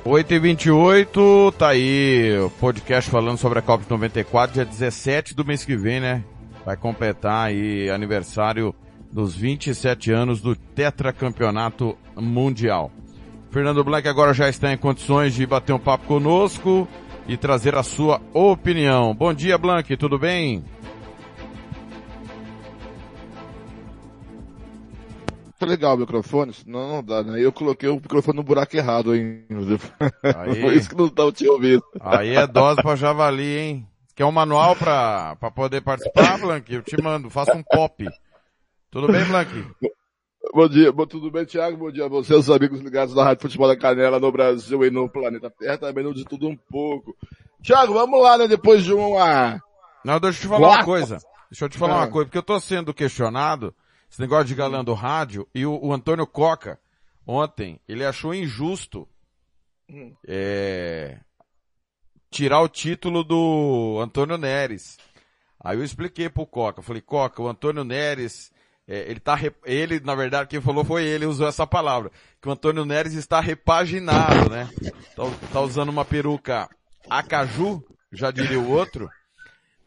8 0.03 0.33
e 0.33 0.39
28 0.39 1.53
tá 1.59 1.69
aí 1.69 2.35
o 2.39 2.49
podcast 2.49 3.09
falando 3.09 3.37
sobre 3.37 3.59
a 3.59 3.61
Copa 3.61 3.83
de 3.83 3.89
94, 3.91 4.55
dia 4.55 4.65
17 4.65 5.35
do 5.35 5.45
mês 5.45 5.63
que 5.63 5.77
vem, 5.77 5.99
né? 5.99 6.23
Vai 6.65 6.75
completar 6.75 7.47
aí 7.47 7.87
aniversário 7.87 8.73
dos 9.11 9.35
27 9.35 10.11
anos 10.11 10.41
do 10.41 10.55
tetracampeonato 10.55 11.95
mundial. 12.15 12.91
Fernando 13.51 13.83
Blanc 13.83 14.07
agora 14.07 14.33
já 14.33 14.49
está 14.49 14.73
em 14.73 14.77
condições 14.77 15.35
de 15.35 15.45
bater 15.45 15.73
um 15.73 15.79
papo 15.79 16.07
conosco 16.07 16.87
e 17.27 17.37
trazer 17.37 17.75
a 17.75 17.83
sua 17.83 18.19
opinião. 18.33 19.13
Bom 19.13 19.31
dia, 19.31 19.55
Blanc, 19.55 19.95
tudo 19.97 20.17
bem? 20.17 20.63
Tá 25.61 25.67
legal 25.67 25.93
o 25.93 25.99
microfone? 25.99 26.51
Não, 26.65 26.89
não 26.89 27.03
dá, 27.03 27.21
né? 27.21 27.39
Eu 27.39 27.51
coloquei 27.51 27.87
o 27.87 27.97
microfone 27.97 28.35
no 28.35 28.41
buraco 28.43 28.75
errado 28.75 29.11
ainda. 29.11 29.77
Aí. 30.39 30.57
Por 30.59 30.73
isso 30.73 30.89
que 30.89 30.95
não 30.95 31.07
tava 31.07 31.31
te 31.31 31.47
ouvindo. 31.47 31.83
Aí 31.99 32.35
é 32.35 32.47
dose 32.47 32.81
pra 32.81 32.95
javali, 32.95 33.57
hein? 33.59 33.87
Quer 34.15 34.25
um 34.25 34.31
manual 34.31 34.75
pra, 34.75 35.35
pra 35.35 35.51
poder 35.51 35.81
participar, 35.81 36.39
Blanc? 36.39 36.73
Eu 36.73 36.81
te 36.81 36.99
mando, 36.99 37.29
faça 37.29 37.55
um 37.55 37.61
pop. 37.61 38.07
Tudo 38.89 39.05
bem, 39.11 39.23
Blanc? 39.25 39.51
Bom 40.51 40.67
dia, 40.67 40.91
bom, 40.91 41.05
tudo 41.05 41.29
bem, 41.29 41.45
Thiago? 41.45 41.77
Bom 41.77 41.91
dia 41.91 42.05
a 42.05 42.09
você, 42.09 42.33
os 42.33 42.49
amigos 42.49 42.81
ligados 42.81 43.13
na 43.13 43.23
Rádio 43.23 43.43
Futebol 43.43 43.67
da 43.67 43.77
Canela 43.77 44.19
no 44.19 44.31
Brasil 44.31 44.83
e 44.83 44.89
no 44.89 45.07
planeta 45.07 45.51
Terra, 45.51 45.77
também 45.77 46.03
no 46.03 46.11
de 46.11 46.25
tudo 46.25 46.47
um 46.47 46.57
pouco. 46.71 47.15
Thiago, 47.63 47.93
vamos 47.93 48.19
lá, 48.19 48.35
né? 48.35 48.47
Depois 48.47 48.83
de 48.83 48.93
uma, 48.95 49.61
Não, 50.03 50.19
deixa 50.19 50.39
eu 50.39 50.41
te 50.41 50.47
falar 50.47 50.67
uma 50.69 50.83
coisa. 50.83 51.19
Deixa 51.51 51.65
eu 51.65 51.69
te 51.69 51.77
falar 51.77 51.93
Ah. 51.93 51.97
uma 51.97 52.07
coisa, 52.07 52.25
porque 52.25 52.37
eu 52.39 52.43
tô 52.43 52.59
sendo 52.59 52.95
questionado, 52.95 53.75
esse 54.11 54.19
negócio 54.19 54.45
de 54.45 54.55
galã 54.55 54.83
do 54.83 54.93
rádio, 54.93 55.47
e 55.55 55.65
o, 55.65 55.79
o 55.81 55.93
Antônio 55.93 56.27
Coca, 56.27 56.77
ontem, 57.25 57.79
ele 57.87 58.05
achou 58.05 58.33
injusto 58.33 59.07
Hum. 59.93 60.15
é, 60.25 61.17
tirar 62.29 62.61
o 62.61 62.69
título 62.69 63.25
do 63.25 63.99
Antônio 64.01 64.37
Neres. 64.37 64.97
Aí 65.59 65.77
eu 65.77 65.83
expliquei 65.83 66.29
pro 66.29 66.45
Coca, 66.45 66.81
falei, 66.81 67.01
Coca, 67.01 67.41
o 67.41 67.47
Antônio 67.47 67.83
Neres, 67.83 68.53
é, 68.87 69.11
ele 69.11 69.19
tá, 69.19 69.37
ele, 69.65 69.99
na 69.99 70.15
verdade, 70.15 70.47
quem 70.47 70.61
falou 70.61 70.85
foi 70.85 71.03
ele, 71.03 71.25
usou 71.25 71.45
essa 71.45 71.67
palavra, 71.67 72.09
que 72.41 72.47
o 72.47 72.51
Antônio 72.51 72.85
Neres 72.85 73.13
está 73.13 73.41
repaginado, 73.41 74.49
né? 74.49 74.69
Tá, 75.13 75.23
tá 75.51 75.61
usando 75.61 75.89
uma 75.89 76.05
peruca 76.05 76.69
acaju, 77.09 77.83
já 78.13 78.31
diria 78.31 78.59
o 78.59 78.71
outro, 78.71 79.09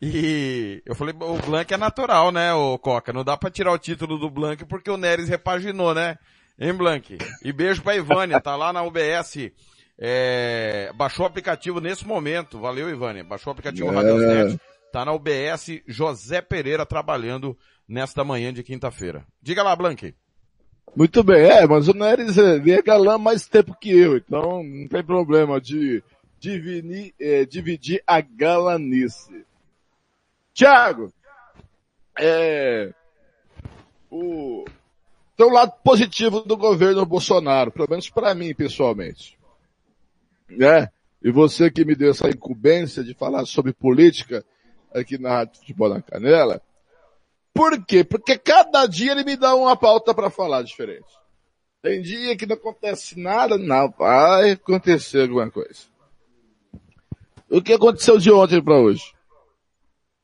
e 0.07 0.83
eu 0.85 0.95
falei, 0.95 1.15
o 1.19 1.39
Blank 1.39 1.73
é 1.73 1.77
natural, 1.77 2.31
né, 2.31 2.53
o 2.53 2.79
Coca? 2.79 3.13
Não 3.13 3.25
dá 3.25 3.37
pra 3.37 3.51
tirar 3.51 3.73
o 3.73 3.79
título 3.79 4.19
do 4.19 4.31
Blank 4.31 4.65
porque 4.67 4.91
o 4.91 4.97
Neres 4.97 5.29
repaginou, 5.29 5.95
né? 5.95 6.19
Hein, 6.59 6.75
Blank? 6.75 7.19
E 7.43 7.53
beijo 7.53 7.83
pra 7.83 7.97
Ivânia, 7.97 8.41
tá 8.41 8.55
lá 8.55 8.73
na 8.73 8.83
UBS. 8.83 9.51
É, 9.99 10.93
baixou 10.95 11.25
o 11.25 11.29
aplicativo 11.29 11.81
nesse 11.81 12.07
momento. 12.07 12.59
Valeu, 12.61 12.91
Ivânia. 12.91 13.25
Baixou 13.25 13.51
o 13.51 13.53
aplicativo 13.53 13.89
É. 13.91 13.95
Radiosnet. 13.95 14.61
Tá 14.93 15.05
na 15.05 15.13
UBS 15.13 15.83
José 15.89 16.41
Pereira 16.41 16.87
trabalhando 16.87 17.57
nesta 17.89 18.23
manhã 18.23 18.53
de 18.53 18.63
quinta-feira. 18.63 19.25
Diga 19.43 19.63
lá, 19.63 19.75
Blank. 19.75 20.15
Muito 20.97 21.25
bem, 21.25 21.43
é, 21.43 21.67
mas 21.67 21.89
o 21.89 21.93
Neres 21.95 22.37
ele 22.37 22.71
é 22.71 22.81
galã 22.81 23.19
mais 23.19 23.49
tempo 23.49 23.77
que 23.81 23.91
eu, 23.91 24.17
então 24.17 24.63
não 24.63 24.87
tem 24.87 25.03
problema 25.03 25.61
de 25.61 26.01
dividir, 26.39 27.13
eh, 27.19 27.45
dividir 27.45 28.03
a 28.07 28.21
galanice. 28.21 29.45
Tiago, 30.55 31.13
é, 32.19 32.95
o, 34.09 34.65
tem 35.37 35.47
um 35.47 35.53
lado 35.53 35.73
positivo 35.83 36.41
do 36.43 36.57
governo 36.57 37.05
Bolsonaro, 37.05 37.73
pelo 37.73 37.91
menos 37.91 38.09
para 38.09 38.35
mim 38.35 38.55
pessoalmente. 38.55 39.37
Né? 40.49 40.89
E 41.21 41.33
você 41.33 41.71
que 41.71 41.85
me 41.85 41.97
deu 41.97 42.13
essa 42.13 42.29
incumbência 42.29 43.03
de 43.03 43.15
falar 43.15 43.45
sobre 43.47 43.73
política 43.73 44.45
aqui 44.95 45.19
na 45.19 45.31
Rádio 45.31 45.59
Futebol 45.59 45.89
na 45.89 46.01
Canela, 46.01 46.63
por 47.53 47.85
quê? 47.85 48.05
Porque 48.05 48.39
cada 48.39 48.87
dia 48.87 49.13
ele 49.13 49.25
me 49.25 49.37
dá 49.37 49.55
uma 49.55 49.77
pauta 49.77 50.15
para 50.15 50.31
falar 50.31 50.63
diferente. 50.63 51.09
Tem 51.83 52.01
dia 52.01 52.37
que 52.37 52.47
não 52.47 52.57
acontece 52.57 53.19
nada, 53.19 53.59
não, 53.59 53.91
vai 53.91 54.53
acontecer 54.53 55.23
alguma 55.23 55.51
coisa. 55.51 55.83
O 57.51 57.61
que 57.61 57.73
aconteceu 57.73 58.19
de 58.19 58.31
ontem 58.33 58.63
para 58.63 58.79
hoje? 58.79 59.14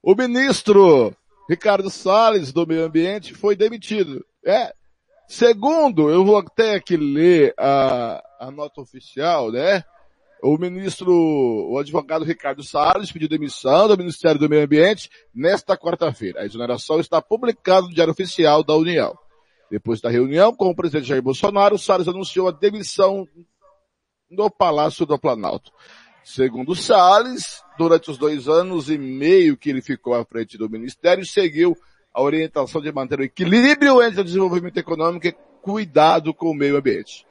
O 0.02 0.14
ministro 0.14 1.14
Ricardo 1.48 1.90
Salles 1.90 2.52
do 2.52 2.66
Meio 2.66 2.84
Ambiente 2.84 3.34
foi 3.34 3.54
demitido. 3.54 4.24
É. 4.44 4.72
Segundo, 5.28 6.10
eu 6.10 6.24
vou 6.24 6.38
até 6.38 6.74
aqui 6.74 6.96
ler 6.96 7.54
a, 7.58 8.22
a 8.40 8.50
nota 8.50 8.80
oficial, 8.80 9.52
né? 9.52 9.84
O 10.42 10.56
ministro, 10.56 11.12
o 11.12 11.78
advogado 11.78 12.24
Ricardo 12.24 12.62
Salles 12.64 13.12
pediu 13.12 13.28
demissão 13.28 13.86
do 13.86 13.98
Ministério 13.98 14.40
do 14.40 14.48
Meio 14.48 14.64
Ambiente 14.64 15.10
nesta 15.34 15.76
quarta-feira. 15.76 16.40
A 16.40 16.46
exoneração 16.46 16.98
está 16.98 17.20
publicada 17.20 17.82
no 17.82 17.92
Diário 17.92 18.12
Oficial 18.12 18.64
da 18.64 18.74
União. 18.74 19.16
Depois 19.70 20.00
da 20.00 20.08
reunião 20.08 20.54
com 20.54 20.70
o 20.70 20.74
presidente 20.74 21.08
Jair 21.08 21.22
Bolsonaro, 21.22 21.78
Salles 21.78 22.08
anunciou 22.08 22.48
a 22.48 22.52
demissão 22.52 23.28
no 24.30 24.50
Palácio 24.50 25.04
do 25.04 25.18
Planalto. 25.18 25.70
Segundo 26.24 26.74
Salles, 26.74 27.62
durante 27.80 28.10
os 28.10 28.18
dois 28.18 28.46
anos 28.46 28.90
e 28.90 28.98
meio 28.98 29.56
que 29.56 29.70
ele 29.70 29.80
ficou 29.80 30.12
à 30.12 30.22
frente 30.22 30.58
do 30.58 30.68
ministério, 30.68 31.24
seguiu 31.24 31.74
a 32.12 32.20
orientação 32.20 32.78
de 32.78 32.92
manter 32.92 33.20
o 33.20 33.22
equilíbrio 33.22 34.02
entre 34.02 34.20
o 34.20 34.24
desenvolvimento 34.24 34.76
econômico 34.76 35.26
e 35.26 35.34
cuidado 35.62 36.34
com 36.34 36.50
o 36.50 36.54
meio 36.54 36.76
ambiente. 36.76 37.26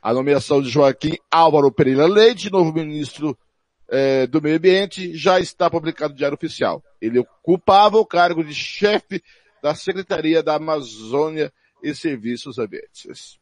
A 0.00 0.14
nomeação 0.14 0.62
de 0.62 0.70
Joaquim 0.70 1.18
Álvaro 1.30 1.70
Pereira 1.70 2.06
Leite, 2.06 2.50
novo 2.50 2.72
ministro 2.72 3.38
eh, 3.86 4.26
do 4.26 4.40
Meio 4.40 4.56
Ambiente, 4.56 5.14
já 5.14 5.38
está 5.38 5.68
publicado 5.68 6.14
no 6.14 6.18
Diário 6.18 6.36
Oficial. 6.36 6.82
Ele 6.98 7.18
ocupava 7.18 7.98
o 7.98 8.06
cargo 8.06 8.42
de 8.42 8.54
chefe 8.54 9.22
da 9.62 9.74
Secretaria 9.74 10.42
da 10.42 10.54
Amazônia 10.54 11.52
e 11.82 11.94
Serviços 11.94 12.58
Ambientes. 12.58 13.38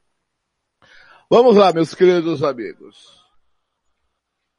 Vamos 1.30 1.54
lá, 1.54 1.72
meus 1.72 1.94
queridos 1.94 2.42
amigos. 2.42 3.24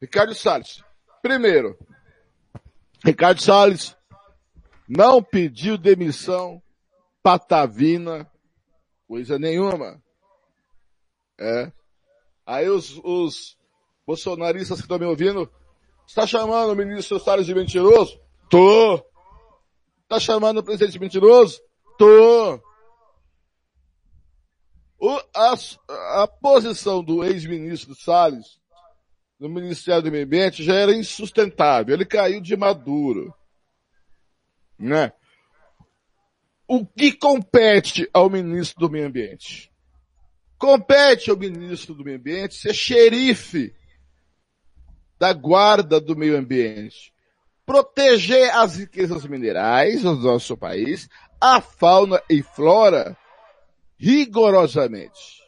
Ricardo 0.01 0.33
Salles. 0.33 0.81
Primeiro, 1.21 1.77
Ricardo 3.03 3.41
Salles 3.41 3.95
não 4.87 5.21
pediu 5.21 5.77
demissão 5.77 6.61
patavina, 7.23 8.29
coisa 9.07 9.37
nenhuma. 9.37 10.01
É. 11.39 11.71
Aí 12.45 12.69
os, 12.69 12.99
os 13.03 13.57
bolsonaristas 14.05 14.77
que 14.77 14.83
estão 14.83 14.99
me 14.99 15.05
ouvindo, 15.05 15.49
está 16.05 16.27
chamando 16.27 16.71
o 16.71 16.75
ministro 16.75 17.19
Salles 17.19 17.45
de 17.45 17.55
mentiroso? 17.55 18.19
Tô. 18.49 18.95
Está 20.03 20.19
chamando 20.19 20.57
o 20.57 20.63
presidente 20.63 20.93
de 20.93 20.99
mentiroso? 20.99 21.61
Tô. 21.97 22.59
O, 24.99 25.19
a, 25.35 25.55
a 26.23 26.27
posição 26.27 27.03
do 27.03 27.23
ex-ministro 27.23 27.95
Salles 27.95 28.60
no 29.41 29.49
Ministério 29.49 30.03
do 30.03 30.11
Meio 30.11 30.23
Ambiente 30.23 30.63
já 30.63 30.75
era 30.75 30.95
insustentável. 30.95 31.95
Ele 31.95 32.05
caiu 32.05 32.39
de 32.39 32.55
maduro. 32.55 33.33
Né? 34.77 35.11
O 36.67 36.85
que 36.85 37.11
compete 37.11 38.07
ao 38.13 38.29
ministro 38.29 38.81
do 38.81 38.91
Meio 38.91 39.07
Ambiente? 39.07 39.71
Compete 40.59 41.31
ao 41.31 41.37
ministro 41.37 41.95
do 41.95 42.03
Meio 42.03 42.19
Ambiente 42.19 42.53
ser 42.53 42.71
xerife 42.75 43.73
da 45.17 45.33
guarda 45.33 45.99
do 45.99 46.15
meio 46.15 46.37
ambiente. 46.37 47.11
Proteger 47.65 48.55
as 48.55 48.77
riquezas 48.77 49.25
minerais 49.25 50.03
do 50.03 50.15
nosso 50.15 50.57
país, 50.57 51.07
a 51.39 51.61
fauna 51.61 52.21
e 52.29 52.41
flora, 52.41 53.15
rigorosamente. 53.97 55.40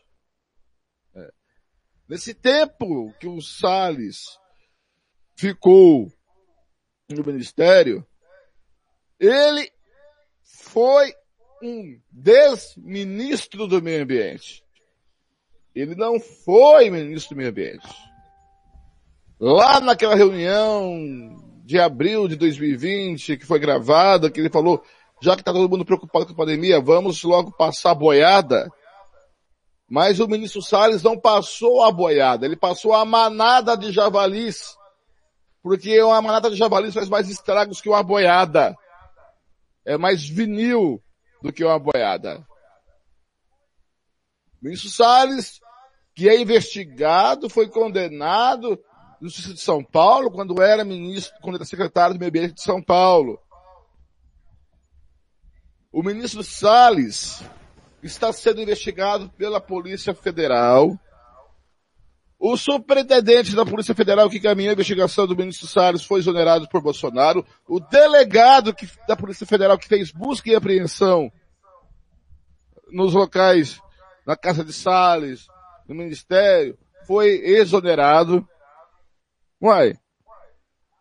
Nesse 2.08 2.34
tempo 2.34 3.14
que 3.20 3.28
o 3.28 3.42
Salles 3.42 4.38
ficou 5.36 6.12
no 7.10 7.24
ministério, 7.26 8.06
ele 9.20 9.72
foi 10.44 11.14
um 11.62 12.00
desministro 12.12 13.68
do 13.68 13.82
meio 13.82 14.04
ambiente. 14.04 14.64
Ele 15.74 15.96
não 15.96 16.20
foi 16.20 16.90
ministro 16.90 17.36
do 17.36 17.38
meio 17.38 17.50
ambiente. 17.50 17.88
Lá 19.40 19.80
naquela 19.80 20.16
reunião 20.16 21.62
de 21.66 21.80
abril 21.80 22.28
de 22.28 22.36
2020, 22.36 23.38
que 23.38 23.46
foi 23.46 23.60
gravada, 23.60 24.30
que 24.30 24.40
ele 24.40 24.50
falou, 24.50 24.84
já 25.22 25.36
que 25.36 25.42
está 25.42 25.54
todo 25.54 25.70
mundo 25.70 25.86
preocupado 25.86 26.26
com 26.26 26.34
a 26.34 26.36
pandemia, 26.36 26.82
vamos 26.82 27.24
logo 27.24 27.52
passar 27.52 27.96
boiada. 27.96 28.70
Mas 29.90 30.20
o 30.20 30.28
ministro 30.28 30.62
Salles 30.62 31.04
não 31.04 31.20
passou 31.20 31.84
a 31.84 31.92
boiada, 31.92 32.46
ele 32.46 32.56
passou 32.56 32.94
a 32.94 33.06
manada 33.06 33.78
de 33.78 33.92
javalis. 33.92 34.76
Porque 35.62 36.02
uma 36.02 36.22
manada 36.22 36.50
de 36.50 36.56
javalis 36.56 36.94
faz 36.94 37.10
mais 37.10 37.30
estragos 37.30 37.80
que 37.80 37.90
uma 37.90 38.04
boiada. 38.04 38.76
É 39.86 39.98
mais 39.98 40.28
vinil 40.28 41.02
do 41.42 41.52
que 41.52 41.64
uma 41.64 41.80
boiada. 41.80 42.46
O 44.62 44.66
ministro 44.66 44.90
Salles, 44.90 45.60
que 46.16 46.30
é 46.30 46.40
investigado, 46.40 47.50
foi 47.50 47.68
condenado 47.68 48.80
no 49.20 49.30
Justiça 49.30 49.54
de 49.54 49.62
São 49.62 49.84
Paulo, 49.84 50.32
quando 50.32 50.62
era 50.62 50.84
ministro, 50.84 51.34
quando 51.42 51.56
era 51.56 51.66
secretário 51.66 52.16
do 52.16 52.20
meio 52.20 52.30
ambiente 52.30 52.56
de 52.56 52.62
São 52.62 52.82
Paulo. 52.82 53.40
O 55.92 56.02
ministro 56.02 56.44
Salles 56.44 57.44
está 58.08 58.32
sendo 58.34 58.62
investigado 58.62 59.30
pela 59.30 59.62
Polícia 59.62 60.14
Federal. 60.14 61.00
O 62.40 62.58
superintendente 62.58 63.56
da 63.56 63.66
Polícia 63.66 63.96
Federal 63.96 64.30
que 64.30 64.40
caminhou 64.40 64.72
a 64.72 64.74
investigação 64.74 65.26
do 65.26 65.36
ministro 65.36 65.66
Salles 65.66 66.04
foi 66.04 66.20
exonerado 66.20 66.68
por 66.68 66.82
Bolsonaro. 66.82 67.46
O 67.66 67.80
delegado 67.80 68.74
que, 68.74 68.88
da 69.08 69.16
Polícia 69.16 69.48
Federal 69.48 69.78
que 69.78 69.88
fez 69.88 70.12
busca 70.12 70.50
e 70.50 70.56
apreensão 70.56 71.32
nos 72.92 73.14
locais, 73.14 73.80
na 74.28 74.36
casa 74.36 74.64
de 74.64 74.74
Salles, 74.74 75.48
no 75.88 75.96
Ministério, 75.96 76.78
foi 77.08 77.30
exonerado. 77.30 78.46
Uai, 79.62 79.96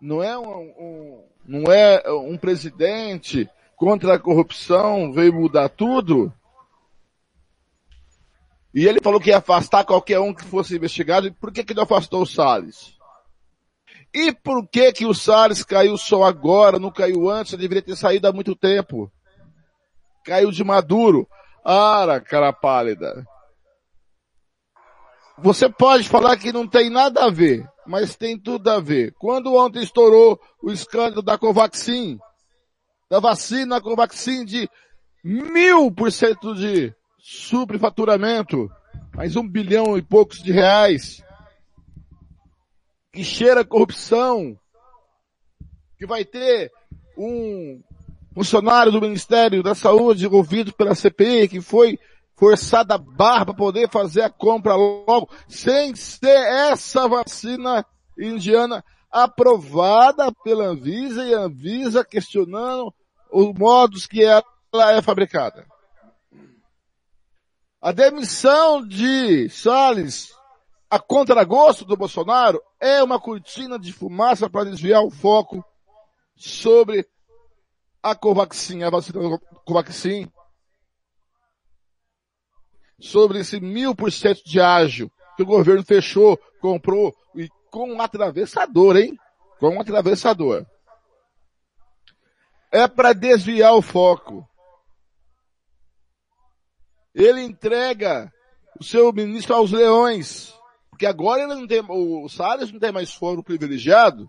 não 0.00 0.22
é 0.22 0.38
um, 0.38 0.44
um, 0.44 1.28
não 1.44 1.72
é 1.72 2.02
um 2.12 2.36
presidente 2.36 3.48
contra 3.76 4.14
a 4.14 4.18
corrupção 4.18 5.12
veio 5.12 5.32
mudar 5.32 5.68
tudo? 5.68 6.32
E 8.74 8.86
ele 8.86 9.00
falou 9.02 9.20
que 9.20 9.30
ia 9.30 9.38
afastar 9.38 9.84
qualquer 9.84 10.18
um 10.18 10.32
que 10.32 10.44
fosse 10.44 10.74
investigado. 10.74 11.32
Por 11.34 11.52
que 11.52 11.62
que 11.62 11.74
não 11.74 11.82
afastou 11.82 12.22
o 12.22 12.26
Salles? 12.26 12.96
E 14.14 14.32
por 14.32 14.66
que 14.68 14.92
que 14.92 15.06
o 15.06 15.14
Salles 15.14 15.62
caiu 15.62 15.96
só 15.96 16.22
agora, 16.24 16.78
não 16.78 16.90
caiu 16.90 17.28
antes? 17.30 17.52
Ele 17.52 17.62
deveria 17.62 17.82
ter 17.82 17.96
saído 17.96 18.28
há 18.28 18.32
muito 18.32 18.54
tempo. 18.54 19.10
Caiu 20.24 20.50
de 20.50 20.64
maduro. 20.64 21.28
Ara, 21.64 22.20
cara 22.20 22.52
pálida. 22.52 23.26
Você 25.38 25.68
pode 25.68 26.08
falar 26.08 26.36
que 26.36 26.52
não 26.52 26.66
tem 26.66 26.90
nada 26.90 27.24
a 27.24 27.30
ver, 27.30 27.66
mas 27.86 28.16
tem 28.16 28.38
tudo 28.38 28.68
a 28.70 28.80
ver. 28.80 29.14
Quando 29.18 29.54
ontem 29.54 29.82
estourou 29.82 30.40
o 30.62 30.70
escândalo 30.70 31.22
da 31.22 31.38
Covaxin, 31.38 32.18
da 33.10 33.18
vacina 33.18 33.80
Covaxin 33.80 34.44
de 34.44 34.68
mil 35.24 35.90
por 35.90 36.10
cento 36.10 36.54
de 36.54 36.94
superfaturamento, 37.22 38.68
mais 39.14 39.36
um 39.36 39.48
bilhão 39.48 39.96
e 39.96 40.02
poucos 40.02 40.42
de 40.42 40.50
reais, 40.50 41.22
que 43.12 43.22
cheira 43.22 43.64
corrupção, 43.64 44.58
que 45.96 46.04
vai 46.04 46.24
ter 46.24 46.72
um 47.16 47.80
funcionário 48.34 48.90
do 48.90 49.00
Ministério 49.00 49.62
da 49.62 49.72
Saúde 49.72 50.26
envolvido 50.26 50.72
pela 50.72 50.96
CPI, 50.96 51.46
que 51.46 51.60
foi 51.60 51.96
forçada 52.36 52.96
a 52.96 52.98
barra 52.98 53.44
para 53.44 53.54
poder 53.54 53.88
fazer 53.88 54.22
a 54.22 54.30
compra 54.30 54.74
logo, 54.74 55.30
sem 55.46 55.94
ser 55.94 56.26
essa 56.26 57.06
vacina 57.06 57.86
indiana 58.18 58.84
aprovada 59.08 60.32
pela 60.42 60.64
Anvisa 60.64 61.24
e 61.24 61.32
a 61.34 61.42
Anvisa 61.42 62.04
questionando 62.04 62.92
os 63.30 63.54
modos 63.54 64.08
que 64.08 64.24
ela 64.24 64.42
é 64.74 65.00
fabricada. 65.00 65.71
A 67.82 67.90
demissão 67.90 68.86
de 68.86 69.48
Salles 69.48 70.32
a 70.88 71.00
contragosto 71.00 71.84
do 71.84 71.96
Bolsonaro 71.96 72.62
é 72.78 73.02
uma 73.02 73.18
cortina 73.18 73.76
de 73.76 73.92
fumaça 73.92 74.48
para 74.48 74.70
desviar 74.70 75.02
o 75.02 75.10
foco 75.10 75.64
sobre 76.36 77.08
a 78.00 78.14
Covaxin, 78.14 78.84
a 78.84 78.90
vacina 78.90 79.18
Covaxin, 79.64 80.30
sobre 83.00 83.40
esse 83.40 83.58
mil 83.58 83.96
por 83.96 84.12
cento 84.12 84.44
de 84.44 84.60
ágio 84.60 85.10
que 85.36 85.42
o 85.42 85.46
governo 85.46 85.82
fechou, 85.82 86.38
comprou 86.60 87.12
e 87.34 87.48
com 87.70 87.90
um 87.90 88.00
atravessador, 88.00 88.96
hein? 88.96 89.18
Com 89.58 89.70
um 89.70 89.80
atravessador. 89.80 90.64
É 92.70 92.86
para 92.86 93.12
desviar 93.12 93.74
o 93.74 93.82
foco. 93.82 94.46
Ele 97.14 97.42
entrega 97.42 98.32
o 98.78 98.84
seu 98.84 99.12
ministro 99.12 99.54
aos 99.54 99.70
leões. 99.70 100.54
Porque 100.90 101.06
agora 101.06 101.42
ele 101.42 101.54
não 101.54 101.66
tem, 101.66 101.82
o 101.88 102.28
Salles 102.28 102.70
não 102.72 102.78
tem 102.78 102.92
mais 102.92 103.12
foro 103.12 103.42
privilegiado. 103.42 104.28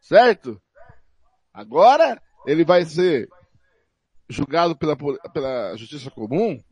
Certo? 0.00 0.60
Agora 1.52 2.20
ele 2.46 2.64
vai 2.64 2.84
ser 2.84 3.28
julgado 4.28 4.76
pela, 4.76 4.96
pela 4.96 5.76
justiça 5.76 6.10
comum 6.10 6.62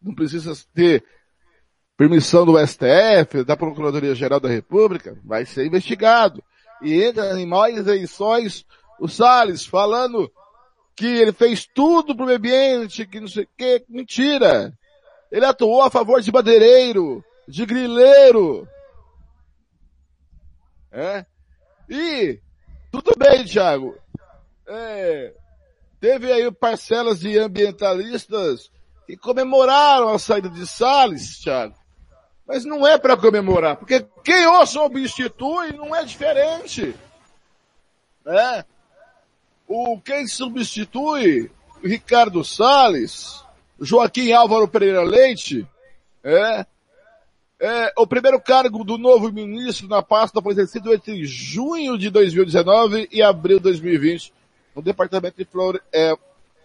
não 0.00 0.14
precisa 0.14 0.52
ter 0.74 1.04
permissão 1.96 2.46
do 2.46 2.58
STF, 2.66 3.44
da 3.44 3.56
Procuradoria-Geral 3.56 4.40
da 4.40 4.48
República, 4.48 5.18
vai 5.24 5.44
ser 5.44 5.66
investigado. 5.66 6.42
E 6.82 7.02
entra 7.02 7.38
em 7.38 7.46
mais 7.46 7.76
eleições 7.76 8.64
o 8.98 9.06
Salles 9.06 9.66
falando 9.66 10.32
que 11.00 11.06
ele 11.06 11.32
fez 11.32 11.64
tudo 11.64 12.14
pro 12.14 12.26
meio 12.26 12.36
ambiente, 12.36 13.06
que 13.06 13.20
não 13.20 13.26
sei 13.26 13.44
o 13.44 13.48
que, 13.56 13.82
mentira. 13.88 14.70
Ele 15.32 15.46
atuou 15.46 15.80
a 15.80 15.88
favor 15.88 16.20
de 16.20 16.30
madeireiro, 16.30 17.24
de 17.48 17.64
grileiro. 17.64 18.68
É? 20.92 21.24
E, 21.88 22.38
tudo 22.92 23.14
bem, 23.16 23.46
Thiago. 23.46 23.96
É, 24.68 25.32
teve 25.98 26.30
aí 26.30 26.52
parcelas 26.52 27.20
de 27.20 27.38
ambientalistas 27.38 28.70
e 29.08 29.16
comemoraram 29.16 30.10
a 30.10 30.18
saída 30.18 30.50
de 30.50 30.66
Salles, 30.66 31.38
Thiago. 31.38 31.76
Mas 32.46 32.66
não 32.66 32.86
é 32.86 32.98
para 32.98 33.16
comemorar, 33.16 33.76
porque 33.76 34.06
quem 34.22 34.46
o 34.46 34.66
substitui 34.66 35.72
não 35.72 35.96
é 35.96 36.04
diferente. 36.04 36.94
É. 38.26 38.79
O 39.72 40.00
quem 40.00 40.26
substitui? 40.26 41.48
Ricardo 41.80 42.42
Salles, 42.42 43.44
Joaquim 43.80 44.32
Álvaro 44.32 44.66
Pereira 44.66 45.04
Leite, 45.04 45.64
é, 46.24 46.66
é 47.60 47.92
o 47.96 48.04
primeiro 48.04 48.40
cargo 48.40 48.82
do 48.82 48.98
novo 48.98 49.30
ministro 49.32 49.86
na 49.86 50.02
pasta 50.02 50.42
foi 50.42 50.54
exercido 50.54 50.92
entre 50.92 51.24
junho 51.24 51.96
de 51.96 52.10
2019 52.10 53.08
e 53.12 53.22
abril 53.22 53.58
de 53.58 53.62
2020 53.62 54.34
no 54.74 54.82
departamento 54.82 55.36
de 55.36 55.44
Flore, 55.44 55.80
é, 55.92 56.16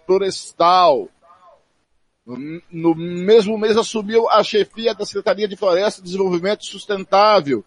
Florestal. 0.08 1.08
No 2.26 2.96
mesmo 2.96 3.56
mês 3.56 3.78
assumiu 3.78 4.28
a 4.32 4.44
chefia 4.44 4.96
da 4.96 5.06
Secretaria 5.06 5.48
de 5.48 5.56
Floresta 5.56 6.02
e 6.02 6.04
Desenvolvimento 6.04 6.66
Sustentável, 6.66 7.64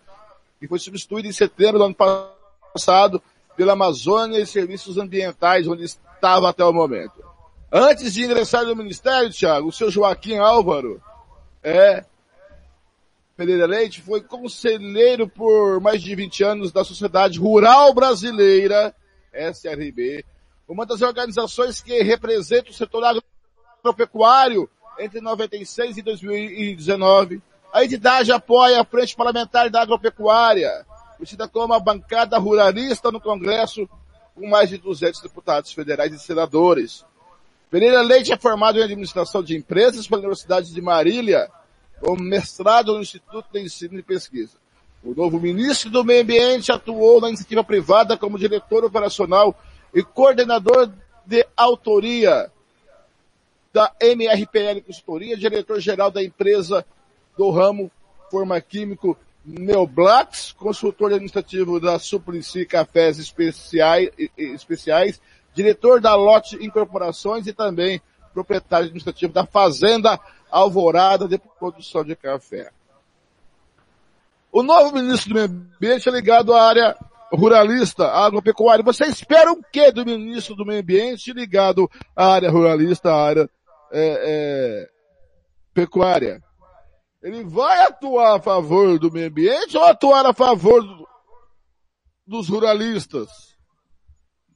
que 0.58 0.66
foi 0.66 0.80
substituída 0.80 1.28
em 1.28 1.32
setembro 1.32 1.78
do 1.78 1.84
ano 1.84 1.96
passado 2.74 3.22
pela 3.58 3.72
Amazônia 3.72 4.38
e 4.38 4.46
Serviços 4.46 4.98
Ambientais, 4.98 5.66
onde 5.66 5.82
estava 5.82 6.48
até 6.48 6.64
o 6.64 6.72
momento. 6.72 7.24
Antes 7.72 8.14
de 8.14 8.24
ingressar 8.24 8.64
no 8.64 8.76
Ministério, 8.76 9.32
Thiago, 9.32 9.66
o 9.66 9.72
seu 9.72 9.90
Joaquim 9.90 10.38
Álvaro, 10.38 11.02
é, 11.60 12.04
Pereira 13.36 13.66
Leite, 13.66 14.00
foi 14.00 14.20
conselheiro 14.20 15.28
por 15.28 15.80
mais 15.80 16.00
de 16.00 16.14
20 16.14 16.44
anos 16.44 16.70
da 16.70 16.84
Sociedade 16.84 17.40
Rural 17.40 17.92
Brasileira, 17.92 18.94
SRB, 19.32 20.24
uma 20.68 20.86
das 20.86 21.02
organizações 21.02 21.82
que 21.82 22.00
representa 22.00 22.70
o 22.70 22.74
setor 22.74 23.02
agropecuário 23.82 24.70
entre 25.00 25.20
96 25.20 25.96
e 25.96 26.02
2019. 26.02 27.42
A 27.72 27.84
entidade 27.84 28.30
apoia 28.30 28.80
a 28.80 28.84
Frente 28.84 29.16
Parlamentar 29.16 29.68
da 29.68 29.82
Agropecuária, 29.82 30.86
conhecida 31.18 31.48
como 31.48 31.74
a 31.74 31.80
bancada 31.80 32.38
ruralista 32.38 33.10
no 33.10 33.20
Congresso, 33.20 33.88
com 34.34 34.48
mais 34.48 34.70
de 34.70 34.78
200 34.78 35.20
deputados 35.20 35.72
federais 35.72 36.14
e 36.14 36.18
senadores. 36.18 37.04
Pereira 37.68 38.00
Leite 38.00 38.32
é 38.32 38.36
formado 38.36 38.78
em 38.78 38.82
administração 38.82 39.42
de 39.42 39.56
empresas 39.56 40.06
pela 40.06 40.20
Universidade 40.20 40.72
de 40.72 40.80
Marília, 40.80 41.50
com 42.00 42.16
mestrado 42.16 42.94
no 42.94 43.02
Instituto 43.02 43.46
de 43.52 43.60
Ensino 43.60 43.98
e 43.98 44.02
Pesquisa. 44.02 44.56
O 45.02 45.12
novo 45.12 45.40
ministro 45.40 45.90
do 45.90 46.04
Meio 46.04 46.22
Ambiente 46.22 46.72
atuou 46.72 47.20
na 47.20 47.28
iniciativa 47.28 47.64
privada 47.64 48.16
como 48.16 48.38
diretor 48.38 48.84
operacional 48.84 49.54
e 49.92 50.02
coordenador 50.02 50.90
de 51.26 51.46
autoria 51.56 52.50
da 53.72 53.92
MRPL 54.00 54.80
Consultoria, 54.86 55.36
diretor-geral 55.36 56.10
da 56.10 56.22
empresa 56.22 56.86
do 57.36 57.50
ramo 57.50 57.90
Formaquímico 58.30 59.16
Neoblax, 59.48 60.52
consultor 60.52 61.12
administrativo 61.12 61.80
da 61.80 61.98
Suplicy 61.98 62.66
Cafés 62.66 63.18
Especiais, 63.18 64.10
Especiais, 64.36 65.20
diretor 65.54 66.00
da 66.00 66.14
Lote 66.14 66.62
Incorporações 66.62 67.46
e 67.46 67.52
também 67.52 68.00
proprietário 68.34 68.86
administrativo 68.86 69.32
da 69.32 69.46
Fazenda 69.46 70.20
Alvorada 70.50 71.26
de 71.26 71.38
Produção 71.58 72.04
de 72.04 72.14
Café. 72.14 72.70
O 74.52 74.62
novo 74.62 74.94
ministro 74.94 75.30
do 75.30 75.34
Meio 75.34 75.46
Ambiente 75.46 76.08
é 76.08 76.12
ligado 76.12 76.54
à 76.54 76.62
área 76.68 76.96
ruralista, 77.32 78.08
agropecuária. 78.08 78.84
Você 78.84 79.06
espera 79.06 79.52
o 79.52 79.62
que 79.62 79.90
do 79.92 80.04
ministro 80.04 80.54
do 80.54 80.64
Meio 80.64 80.80
Ambiente 80.80 81.32
ligado 81.32 81.90
à 82.14 82.34
área 82.34 82.50
ruralista, 82.50 83.10
à 83.10 83.22
área 83.22 83.50
é, 83.90 84.88
é, 84.90 84.90
pecuária, 85.72 86.42
ele 87.22 87.44
vai 87.44 87.82
atuar 87.82 88.36
a 88.36 88.42
favor 88.42 88.98
do 88.98 89.10
meio 89.10 89.28
ambiente 89.28 89.76
ou 89.76 89.84
atuar 89.84 90.24
a 90.26 90.32
favor 90.32 90.82
do, 90.82 91.08
dos 92.26 92.48
ruralistas? 92.48 93.28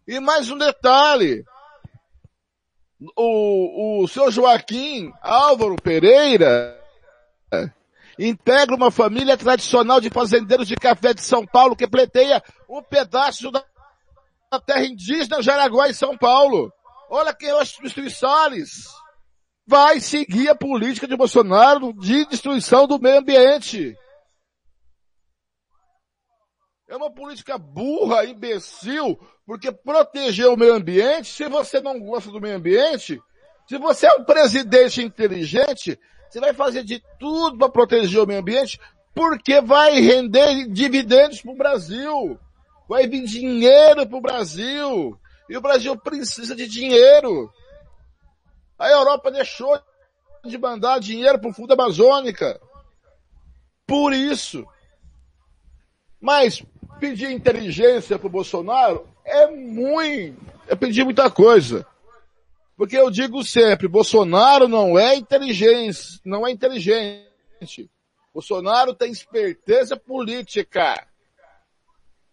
E 0.06 0.20
mais 0.20 0.50
um 0.50 0.58
detalhe, 0.58 1.44
o, 3.16 4.02
o 4.02 4.08
seu 4.08 4.30
Joaquim 4.30 5.12
Álvaro 5.20 5.76
Pereira 5.76 6.80
integra 8.18 8.76
uma 8.76 8.90
família 8.90 9.36
tradicional 9.36 10.00
de 10.00 10.10
fazendeiros 10.10 10.68
de 10.68 10.76
café 10.76 11.14
de 11.14 11.22
São 11.22 11.46
Paulo 11.46 11.76
que 11.76 11.88
pleiteia 11.88 12.42
um 12.68 12.82
pedaço 12.82 13.50
da, 13.50 13.64
terra 14.64 14.84
indígena 14.84 15.42
Jaraguá 15.42 15.88
em 15.88 15.94
São 15.94 16.16
Paulo. 16.16 16.72
Olha 17.08 17.34
quem 17.34 17.48
é 17.48 17.54
o 17.54 17.64
Salles 18.10 19.01
vai 19.72 20.00
seguir 20.00 20.50
a 20.50 20.54
política 20.54 21.08
de 21.08 21.16
Bolsonaro 21.16 21.94
de 21.94 22.26
destruição 22.26 22.86
do 22.86 23.00
meio 23.00 23.20
ambiente. 23.20 23.96
É 26.86 26.94
uma 26.94 27.10
política 27.10 27.56
burra, 27.56 28.26
imbecil, 28.26 29.18
porque 29.46 29.72
proteger 29.72 30.46
o 30.48 30.58
meio 30.58 30.74
ambiente, 30.74 31.32
se 31.32 31.48
você 31.48 31.80
não 31.80 31.98
gosta 31.98 32.30
do 32.30 32.38
meio 32.38 32.56
ambiente, 32.56 33.18
se 33.66 33.78
você 33.78 34.06
é 34.08 34.14
um 34.16 34.24
presidente 34.24 35.00
inteligente, 35.00 35.98
você 36.28 36.38
vai 36.38 36.52
fazer 36.52 36.84
de 36.84 37.02
tudo 37.18 37.56
para 37.56 37.70
proteger 37.70 38.20
o 38.20 38.26
meio 38.26 38.40
ambiente, 38.40 38.78
Porque 39.14 39.58
vai 39.62 40.00
render 40.00 40.68
dividendos 40.68 41.40
para 41.40 41.52
o 41.52 41.56
Brasil. 41.56 42.38
Vai 42.86 43.06
vir 43.06 43.24
dinheiro 43.24 44.06
para 44.06 44.18
o 44.18 44.22
Brasil. 44.22 45.18
E 45.48 45.56
o 45.56 45.62
Brasil 45.62 45.96
precisa 45.98 46.54
de 46.54 46.66
dinheiro. 46.66 47.50
A 48.82 48.90
Europa 48.90 49.30
deixou 49.30 49.80
de 50.44 50.58
mandar 50.58 50.98
dinheiro 50.98 51.38
para 51.38 51.48
o 51.48 51.54
fundo 51.54 51.72
amazônica. 51.72 52.60
Por 53.86 54.12
isso. 54.12 54.66
Mas 56.20 56.64
pedir 56.98 57.30
inteligência 57.30 58.18
para 58.18 58.26
o 58.26 58.30
Bolsonaro 58.30 59.06
é 59.24 59.46
muito, 59.46 60.36
é 60.66 60.74
pedir 60.74 61.04
muita 61.04 61.30
coisa. 61.30 61.86
Porque 62.76 62.96
eu 62.96 63.08
digo 63.08 63.44
sempre, 63.44 63.86
Bolsonaro 63.86 64.66
não 64.66 64.98
é 64.98 65.14
inteligente, 65.14 66.20
não 66.24 66.44
é 66.44 66.50
inteligente. 66.50 67.88
Bolsonaro 68.34 68.94
tem 68.94 69.12
esperteza 69.12 69.96
política. 69.96 71.06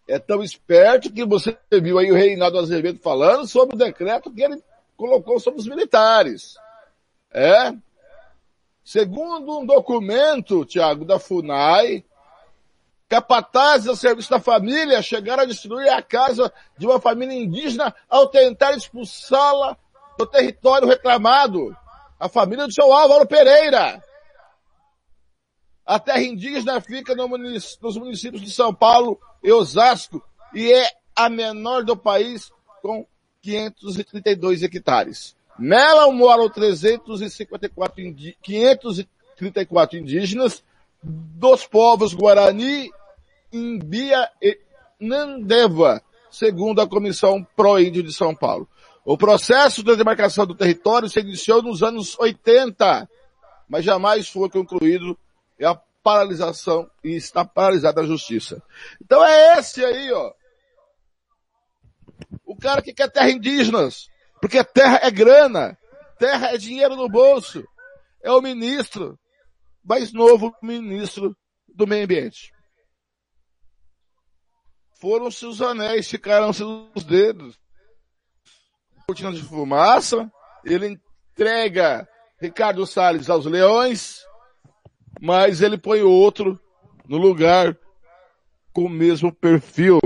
É 0.08 0.18
tão 0.18 0.42
esperto 0.42 1.12
que 1.12 1.24
você 1.24 1.56
viu 1.80 1.96
aí 1.96 2.10
o 2.10 2.16
Reinaldo 2.16 2.58
Azevedo 2.58 2.98
falando 2.98 3.46
sobre 3.46 3.76
o 3.76 3.78
decreto 3.78 4.32
que 4.32 4.42
ele 4.42 4.60
colocou 5.00 5.40
sobre 5.40 5.60
os 5.60 5.66
militares. 5.66 6.56
É. 7.32 7.72
Segundo 8.84 9.58
um 9.58 9.64
documento, 9.64 10.66
Tiago, 10.66 11.06
da 11.06 11.18
FUNAI, 11.18 12.04
capatazes 13.08 13.88
ao 13.88 13.96
serviço 13.96 14.28
da 14.28 14.38
família 14.38 15.00
chegaram 15.00 15.44
a 15.44 15.46
destruir 15.46 15.88
a 15.88 16.02
casa 16.02 16.52
de 16.76 16.86
uma 16.86 17.00
família 17.00 17.34
indígena 17.34 17.94
ao 18.10 18.28
tentar 18.28 18.72
expulsá-la 18.72 19.74
do 20.18 20.26
território 20.26 20.86
reclamado. 20.86 21.74
A 22.18 22.28
família 22.28 22.66
do 22.66 22.72
seu 22.72 22.92
Álvaro 22.92 23.26
Pereira. 23.26 24.04
A 25.86 25.98
terra 25.98 26.22
indígena 26.22 26.78
fica 26.82 27.14
no 27.14 27.26
munic 27.26 27.66
nos 27.80 27.96
municípios 27.96 28.42
de 28.42 28.50
São 28.50 28.74
Paulo 28.74 29.18
e 29.42 29.50
Osasco 29.50 30.22
e 30.54 30.70
é 30.70 30.90
a 31.16 31.30
menor 31.30 31.84
do 31.84 31.96
país 31.96 32.52
com 32.82 33.06
532 33.42 34.62
hectares. 34.62 35.36
Nela 35.58 36.10
moram 36.10 36.48
354 36.48 38.00
indi 38.00 38.36
534 38.42 39.98
indígenas 39.98 40.62
dos 41.02 41.66
povos 41.66 42.14
Guarani, 42.14 42.90
Imbia 43.52 44.28
e 44.40 44.58
Nandeva, 44.98 46.02
segundo 46.30 46.80
a 46.80 46.88
Comissão 46.88 47.46
Pro-Índio 47.56 48.02
de 48.02 48.12
São 48.12 48.34
Paulo. 48.34 48.68
O 49.04 49.16
processo 49.16 49.82
de 49.82 49.96
demarcação 49.96 50.46
do 50.46 50.54
território 50.54 51.08
se 51.08 51.20
iniciou 51.20 51.62
nos 51.62 51.82
anos 51.82 52.18
80, 52.18 53.08
mas 53.68 53.84
jamais 53.84 54.28
foi 54.28 54.48
concluído 54.48 55.18
e 55.58 55.64
a 55.64 55.78
paralisação 56.02 56.88
e 57.02 57.16
está 57.16 57.44
paralisada 57.44 58.02
a 58.02 58.06
justiça. 58.06 58.62
Então 59.00 59.24
é 59.24 59.58
esse 59.58 59.84
aí, 59.84 60.12
ó. 60.12 60.32
O 62.44 62.56
cara 62.56 62.82
que 62.82 62.92
quer 62.92 63.10
terra 63.10 63.30
indígenas, 63.30 64.08
porque 64.40 64.62
terra 64.64 65.00
é 65.02 65.10
grana, 65.10 65.76
terra 66.18 66.54
é 66.54 66.56
dinheiro 66.56 66.96
no 66.96 67.08
bolso. 67.08 67.64
É 68.22 68.30
o 68.30 68.42
ministro, 68.42 69.18
mais 69.82 70.12
novo 70.12 70.54
ministro 70.62 71.36
do 71.68 71.86
meio 71.86 72.04
ambiente. 72.04 72.52
Foram-se 75.00 75.46
os 75.46 75.62
anéis, 75.62 76.08
ficaram-se 76.08 76.62
os 76.62 77.04
dedos. 77.04 77.58
Cortina 79.06 79.32
de 79.32 79.42
fumaça, 79.42 80.30
ele 80.64 80.86
entrega 80.86 82.06
Ricardo 82.38 82.86
Salles 82.86 83.30
aos 83.30 83.46
leões, 83.46 84.20
mas 85.20 85.62
ele 85.62 85.78
põe 85.78 86.02
outro 86.02 86.60
no 87.08 87.16
lugar 87.16 87.76
com 88.72 88.84
o 88.84 88.90
mesmo 88.90 89.34
perfil. 89.34 89.98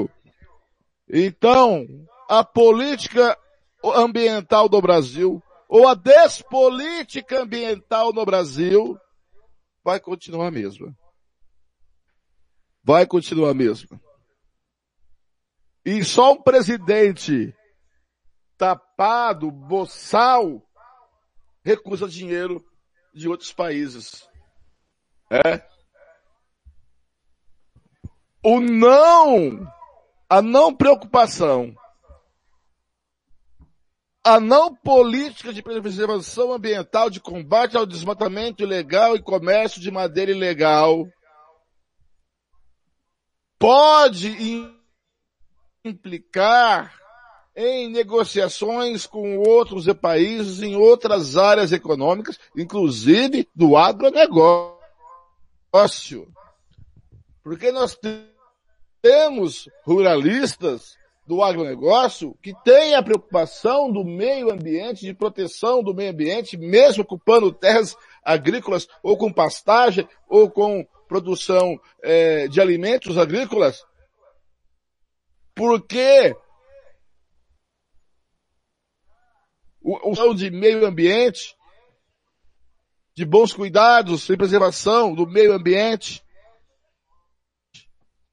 Então, 1.08 1.84
a 2.28 2.44
política 2.44 3.38
ambiental 3.84 4.68
do 4.68 4.80
Brasil, 4.80 5.42
ou 5.68 5.88
a 5.88 5.94
despolítica 5.94 7.42
ambiental 7.42 8.12
no 8.12 8.24
Brasil, 8.24 8.98
vai 9.82 10.00
continuar 10.00 10.48
a 10.48 10.50
mesma. 10.50 10.96
Vai 12.82 13.06
continuar 13.06 13.50
a 13.50 13.54
mesma. 13.54 14.00
E 15.84 16.02
só 16.02 16.32
um 16.32 16.42
presidente 16.42 17.54
tapado, 18.56 19.50
boçal, 19.50 20.62
recusa 21.62 22.08
dinheiro 22.08 22.64
de 23.12 23.28
outros 23.28 23.52
países. 23.52 24.28
É. 25.30 25.66
O 28.42 28.60
não, 28.60 29.66
a 30.28 30.42
não 30.42 30.74
preocupação, 30.74 31.74
a 34.24 34.40
não 34.40 34.74
política 34.74 35.52
de 35.52 35.62
preservação 35.62 36.50
ambiental, 36.54 37.10
de 37.10 37.20
combate 37.20 37.76
ao 37.76 37.84
desmatamento 37.84 38.62
ilegal 38.62 39.14
e 39.14 39.22
comércio 39.22 39.78
de 39.78 39.90
madeira 39.90 40.30
ilegal, 40.30 41.06
pode 43.58 44.34
implicar 45.84 46.98
em 47.54 47.90
negociações 47.90 49.06
com 49.06 49.36
outros 49.38 49.86
países 49.92 50.62
em 50.62 50.74
outras 50.74 51.36
áreas 51.36 51.70
econômicas, 51.70 52.40
inclusive 52.56 53.46
do 53.54 53.76
agronegócio. 53.76 54.72
Porque 57.42 57.70
nós 57.70 57.96
temos 59.02 59.68
ruralistas 59.84 60.96
do 61.26 61.42
agronegócio 61.42 62.36
que 62.42 62.52
têm 62.62 62.94
a 62.94 63.02
preocupação 63.02 63.90
do 63.90 64.04
meio 64.04 64.52
ambiente, 64.52 65.06
de 65.06 65.14
proteção 65.14 65.82
do 65.82 65.94
meio 65.94 66.10
ambiente, 66.10 66.56
mesmo 66.56 67.02
ocupando 67.02 67.52
terras 67.52 67.96
agrícolas 68.22 68.86
ou 69.02 69.16
com 69.16 69.32
pastagem 69.32 70.06
ou 70.28 70.50
com 70.50 70.86
produção 71.08 71.78
é, 72.02 72.48
de 72.48 72.60
alimentos 72.60 73.16
agrícolas. 73.16 73.84
Porque 75.54 76.36
o, 79.84 80.10
o 80.10 80.34
de 80.34 80.50
meio 80.50 80.86
ambiente, 80.86 81.54
de 83.14 83.24
bons 83.24 83.52
cuidados 83.52 84.28
e 84.28 84.36
preservação 84.36 85.14
do 85.14 85.26
meio 85.26 85.52
ambiente. 85.52 86.23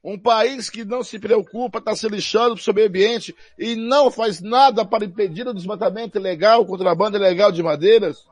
Um 0.03 0.17
país 0.17 0.69
que 0.69 0.83
não 0.83 1.03
se 1.03 1.19
preocupa, 1.19 1.77
está 1.77 1.95
se 1.95 2.07
lixando 2.09 2.55
para 2.55 2.61
o 2.61 2.63
seu 2.63 2.73
meio 2.73 2.87
ambiente 2.87 3.35
e 3.57 3.75
não 3.75 4.09
faz 4.09 4.41
nada 4.41 4.83
para 4.83 5.05
impedir 5.05 5.47
o 5.47 5.53
desmatamento 5.53 6.17
ilegal, 6.17 6.61
o 6.61 6.65
contrabando 6.65 7.17
ilegal 7.17 7.51
de 7.51 7.61
madeiras. 7.61 8.25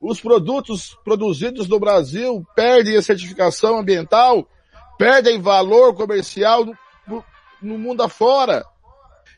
Os 0.00 0.20
produtos 0.20 0.98
produzidos 1.04 1.68
no 1.68 1.78
Brasil 1.78 2.44
perdem 2.56 2.96
a 2.96 3.02
certificação 3.02 3.78
ambiental, 3.78 4.48
perdem 4.98 5.40
valor 5.40 5.94
comercial 5.94 6.64
no, 7.06 7.24
no 7.60 7.78
mundo 7.78 8.02
afora. 8.02 8.64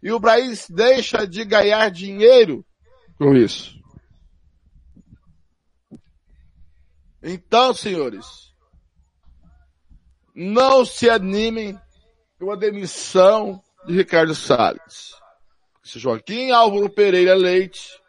E 0.01 0.13
o 0.13 0.21
país 0.21 0.71
deixa 0.71 1.27
de 1.27 1.45
ganhar 1.45 1.91
dinheiro 1.91 2.65
com 3.19 3.35
isso. 3.35 3.75
Então, 7.23 7.75
senhores, 7.75 8.54
não 10.35 10.85
se 10.85 11.09
animem 11.09 11.79
com 12.39 12.51
a 12.51 12.57
demissão 12.57 13.63
de 13.87 13.95
Ricardo 13.95 14.35
Salles. 14.35 15.15
Se 15.83 15.99
Joaquim 15.99 16.51
Álvaro 16.51 16.91
Pereira 16.91 17.35
Leite 17.35 18.01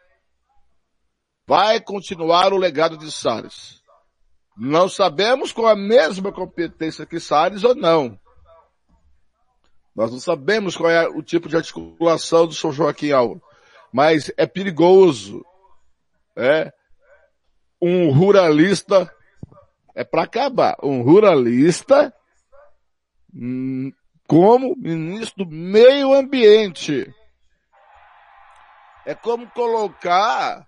vai 1.46 1.80
continuar 1.80 2.52
o 2.52 2.58
legado 2.58 2.96
de 2.96 3.12
Salles. 3.12 3.82
Não 4.56 4.88
sabemos 4.88 5.52
com 5.52 5.66
a 5.66 5.76
mesma 5.76 6.32
competência 6.32 7.06
que 7.06 7.20
Salles 7.20 7.62
ou 7.62 7.74
não. 7.74 8.18
Nós 9.94 10.10
não 10.10 10.18
sabemos 10.18 10.76
qual 10.76 10.90
é 10.90 11.08
o 11.08 11.22
tipo 11.22 11.48
de 11.48 11.56
articulação 11.56 12.46
do 12.46 12.54
São 12.54 12.72
Joaquim 12.72 13.12
Álvaro 13.12 13.42
mas 13.96 14.30
é 14.36 14.46
perigoso. 14.46 15.42
É 16.36 16.70
um 17.80 18.10
ruralista 18.10 19.10
é 19.96 20.04
para 20.04 20.24
acabar. 20.24 20.76
Um 20.82 21.00
ruralista 21.00 22.14
hum, 23.34 23.90
como 24.28 24.76
ministro 24.76 25.46
do 25.46 25.50
meio 25.50 26.12
ambiente. 26.12 27.10
É 29.06 29.14
como 29.14 29.48
colocar 29.50 30.66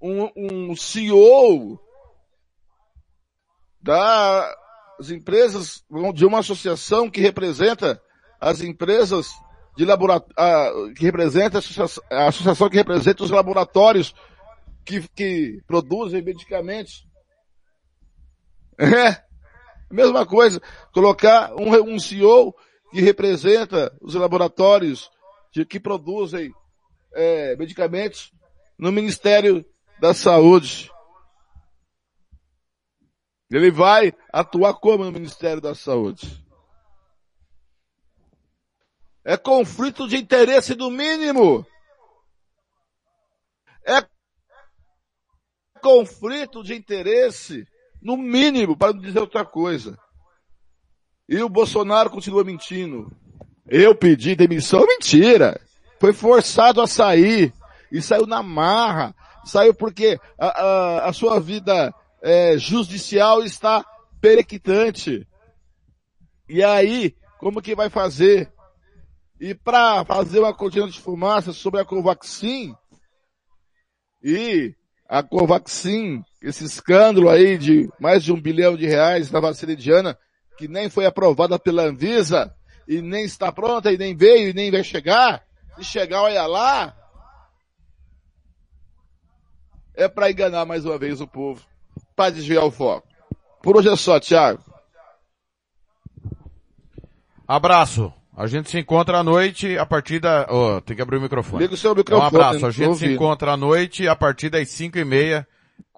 um, 0.00 0.30
um 0.36 0.76
CEO 0.76 1.80
das 3.82 5.10
empresas, 5.10 5.84
de 6.14 6.24
uma 6.24 6.38
associação 6.38 7.10
que 7.10 7.20
representa 7.20 8.00
as 8.40 8.60
empresas 8.60 9.28
de 9.76 9.84
laboratório, 9.84 10.94
que 10.94 11.04
representa 11.04 11.58
a 12.10 12.28
associação 12.28 12.68
que 12.68 12.76
representa 12.76 13.24
os 13.24 13.30
laboratórios 13.30 14.14
que, 14.84 15.06
que 15.08 15.60
produzem 15.66 16.22
medicamentos. 16.22 17.06
É. 18.78 19.24
Mesma 19.90 20.26
coisa, 20.26 20.60
colocar 20.92 21.54
um, 21.54 21.94
um 21.94 21.98
CEO 21.98 22.54
que 22.90 23.00
representa 23.00 23.96
os 24.00 24.14
laboratórios 24.14 25.10
de, 25.52 25.64
que 25.64 25.78
produzem 25.78 26.52
é, 27.14 27.56
medicamentos 27.56 28.32
no 28.78 28.90
Ministério 28.90 29.64
da 30.00 30.12
Saúde. 30.12 30.90
Ele 33.50 33.70
vai 33.70 34.12
atuar 34.32 34.74
como 34.74 35.04
no 35.04 35.12
Ministério 35.12 35.60
da 35.60 35.74
Saúde? 35.74 36.44
É 39.24 39.36
conflito 39.36 40.08
de 40.08 40.16
interesse 40.16 40.74
do 40.74 40.90
mínimo. 40.90 41.64
É 43.84 44.04
conflito 45.80 46.62
de 46.64 46.74
interesse 46.74 47.66
no 48.02 48.16
mínimo, 48.16 48.76
para 48.76 48.92
não 48.92 49.00
dizer 49.00 49.20
outra 49.20 49.44
coisa. 49.44 49.98
E 51.28 51.42
o 51.42 51.48
Bolsonaro 51.48 52.10
continua 52.10 52.44
mentindo. 52.44 53.10
Eu 53.66 53.94
pedi 53.94 54.36
demissão, 54.36 54.86
mentira. 54.86 55.60
Foi 55.98 56.12
forçado 56.12 56.80
a 56.80 56.86
sair. 56.86 57.52
E 57.90 58.00
saiu 58.00 58.26
na 58.26 58.42
marra. 58.42 59.14
Saiu 59.44 59.74
porque 59.74 60.18
a, 60.38 60.46
a, 60.46 61.08
a 61.08 61.12
sua 61.12 61.40
vida 61.40 61.92
é, 62.22 62.56
judicial 62.58 63.42
está 63.42 63.84
perequitante. 64.20 65.26
E 66.48 66.62
aí, 66.62 67.14
como 67.38 67.62
que 67.62 67.74
vai 67.74 67.90
fazer? 67.90 68.52
E 69.40 69.54
para 69.54 70.04
fazer 70.04 70.38
uma 70.38 70.54
cortina 70.54 70.88
de 70.88 71.00
fumaça 71.00 71.52
sobre 71.52 71.80
a 71.80 71.84
Covaxin, 71.84 72.74
e 74.22 74.74
a 75.08 75.22
Covaxin, 75.22 76.24
esse 76.46 76.64
escândalo 76.64 77.28
aí 77.28 77.58
de 77.58 77.90
mais 77.98 78.22
de 78.22 78.32
um 78.32 78.40
bilhão 78.40 78.76
de 78.76 78.86
reais 78.86 79.30
na 79.32 79.40
vacina 79.40 79.72
indiana, 79.72 80.16
que 80.56 80.68
nem 80.68 80.88
foi 80.88 81.04
aprovada 81.04 81.58
pela 81.58 81.82
Anvisa, 81.82 82.54
e 82.86 83.02
nem 83.02 83.24
está 83.24 83.50
pronta, 83.50 83.92
e 83.92 83.98
nem 83.98 84.16
veio, 84.16 84.50
e 84.50 84.52
nem 84.52 84.70
vai 84.70 84.84
chegar, 84.84 85.42
se 85.76 85.82
chegar, 85.82 86.22
olha 86.22 86.46
lá, 86.46 86.96
é 89.96 90.06
para 90.06 90.30
enganar 90.30 90.64
mais 90.64 90.84
uma 90.84 90.96
vez 90.96 91.20
o 91.20 91.26
povo, 91.26 91.66
para 92.14 92.30
desviar 92.30 92.64
o 92.64 92.70
foco. 92.70 93.08
Por 93.60 93.76
hoje 93.76 93.88
é 93.88 93.96
só, 93.96 94.20
Thiago. 94.20 94.62
Abraço. 97.48 98.12
A 98.36 98.46
gente 98.46 98.70
se 98.70 98.78
encontra 98.78 99.18
à 99.18 99.24
noite 99.24 99.78
a 99.78 99.86
partir 99.86 100.20
da... 100.20 100.46
Oh, 100.50 100.80
tem 100.80 100.94
que 100.94 101.02
abrir 101.02 101.16
o 101.16 101.20
microfone. 101.20 101.62
Liga 101.62 101.74
o 101.74 101.76
seu 101.76 101.94
microfone. 101.94 102.24
Um 102.24 102.28
abraço. 102.28 102.66
A 102.66 102.70
gente 102.70 102.98
se 102.98 103.06
encontra 103.06 103.52
à 103.52 103.56
noite 103.56 104.06
a 104.06 104.14
partir 104.14 104.50
das 104.50 104.68
cinco 104.68 104.98
e 104.98 105.04
meia. 105.04 105.48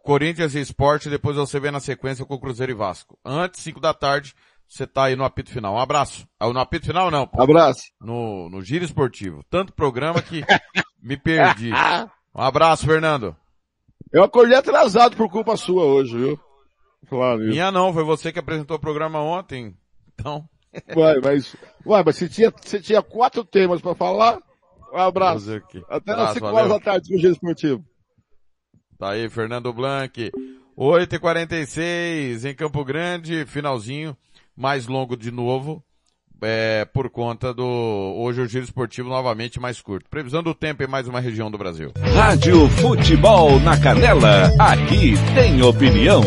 Corinthians 0.09 0.55
e 0.55 0.61
Esporte, 0.61 1.11
depois 1.11 1.37
você 1.37 1.61
vê 1.61 1.71
na 1.71 1.81
sequência 1.81 2.25
com 2.25 2.33
o 2.33 2.41
Cruzeiro 2.41 2.73
e 2.73 2.75
Vasco. 2.75 3.19
Antes, 3.23 3.61
cinco 3.61 3.79
da 3.79 3.93
tarde, 3.93 4.35
você 4.67 4.87
tá 4.87 5.05
aí 5.05 5.15
no 5.15 5.23
apito 5.23 5.51
final. 5.51 5.75
Um 5.75 5.79
abraço. 5.79 6.27
Ah, 6.41 6.49
no 6.51 6.59
apito 6.59 6.87
final 6.87 7.11
não. 7.11 7.27
Pô. 7.27 7.43
Abraço. 7.43 7.93
No, 8.01 8.49
no 8.49 8.63
Giro 8.63 8.87
Esportivo. 8.87 9.45
Tanto 9.51 9.71
programa 9.75 10.23
que 10.23 10.43
me 11.03 11.19
perdi. 11.19 11.73
Um 12.35 12.41
abraço, 12.41 12.87
Fernando. 12.87 13.37
Eu 14.11 14.25
acordei 14.25 14.57
atrasado 14.57 15.15
por 15.15 15.29
culpa 15.29 15.59
sua 15.59 15.85
hoje, 15.85 16.17
viu? 16.17 16.41
Claro. 17.07 17.41
Minha 17.41 17.71
não, 17.71 17.93
foi 17.93 18.03
você 18.03 18.33
que 18.33 18.39
apresentou 18.39 18.79
o 18.79 18.81
programa 18.81 19.21
ontem. 19.21 19.77
Então... 20.15 20.49
Uai, 20.97 21.21
mas, 21.23 21.55
uai, 21.85 22.03
mas 22.03 22.17
você 22.17 22.31
tinha, 22.31 22.51
você 22.51 22.81
tinha 22.81 23.03
quatro 23.03 23.45
temas 23.45 23.83
para 23.83 23.95
falar? 23.95 24.39
Um 24.91 24.97
abraço. 24.97 25.61
Até 25.87 26.13
às 26.13 26.33
5 26.33 26.47
horas 26.47 26.71
da 26.71 26.81
tarde 26.81 27.13
no 27.13 27.21
Giro 27.21 27.33
Esportivo. 27.35 27.85
Tá 28.99 29.11
aí, 29.11 29.29
Fernando 29.29 29.73
Blanc. 29.73 30.33
8h46 30.77 32.45
em 32.51 32.55
Campo 32.55 32.85
Grande, 32.85 33.47
finalzinho, 33.47 34.17
mais 34.57 34.89
longo 34.89 35.17
de 35.17 35.31
novo, 35.31 35.83
é, 36.43 36.85
por 36.85 37.09
conta 37.09 37.55
do, 37.55 37.65
hoje 37.65 38.41
o 38.41 38.47
Giro 38.47 38.65
Esportivo 38.65 39.09
novamente 39.09 39.61
mais 39.61 39.81
curto. 39.81 40.11
Previsão 40.11 40.43
do 40.43 40.53
tempo 40.53 40.83
em 40.83 40.89
mais 40.89 41.07
uma 41.07 41.21
região 41.21 41.49
do 41.49 41.57
Brasil. 41.57 41.93
Rádio 42.15 42.69
Futebol 42.69 43.61
na 43.61 43.79
Canela, 43.81 44.53
aqui 44.59 45.15
tem 45.35 45.63
opinião. 45.63 46.23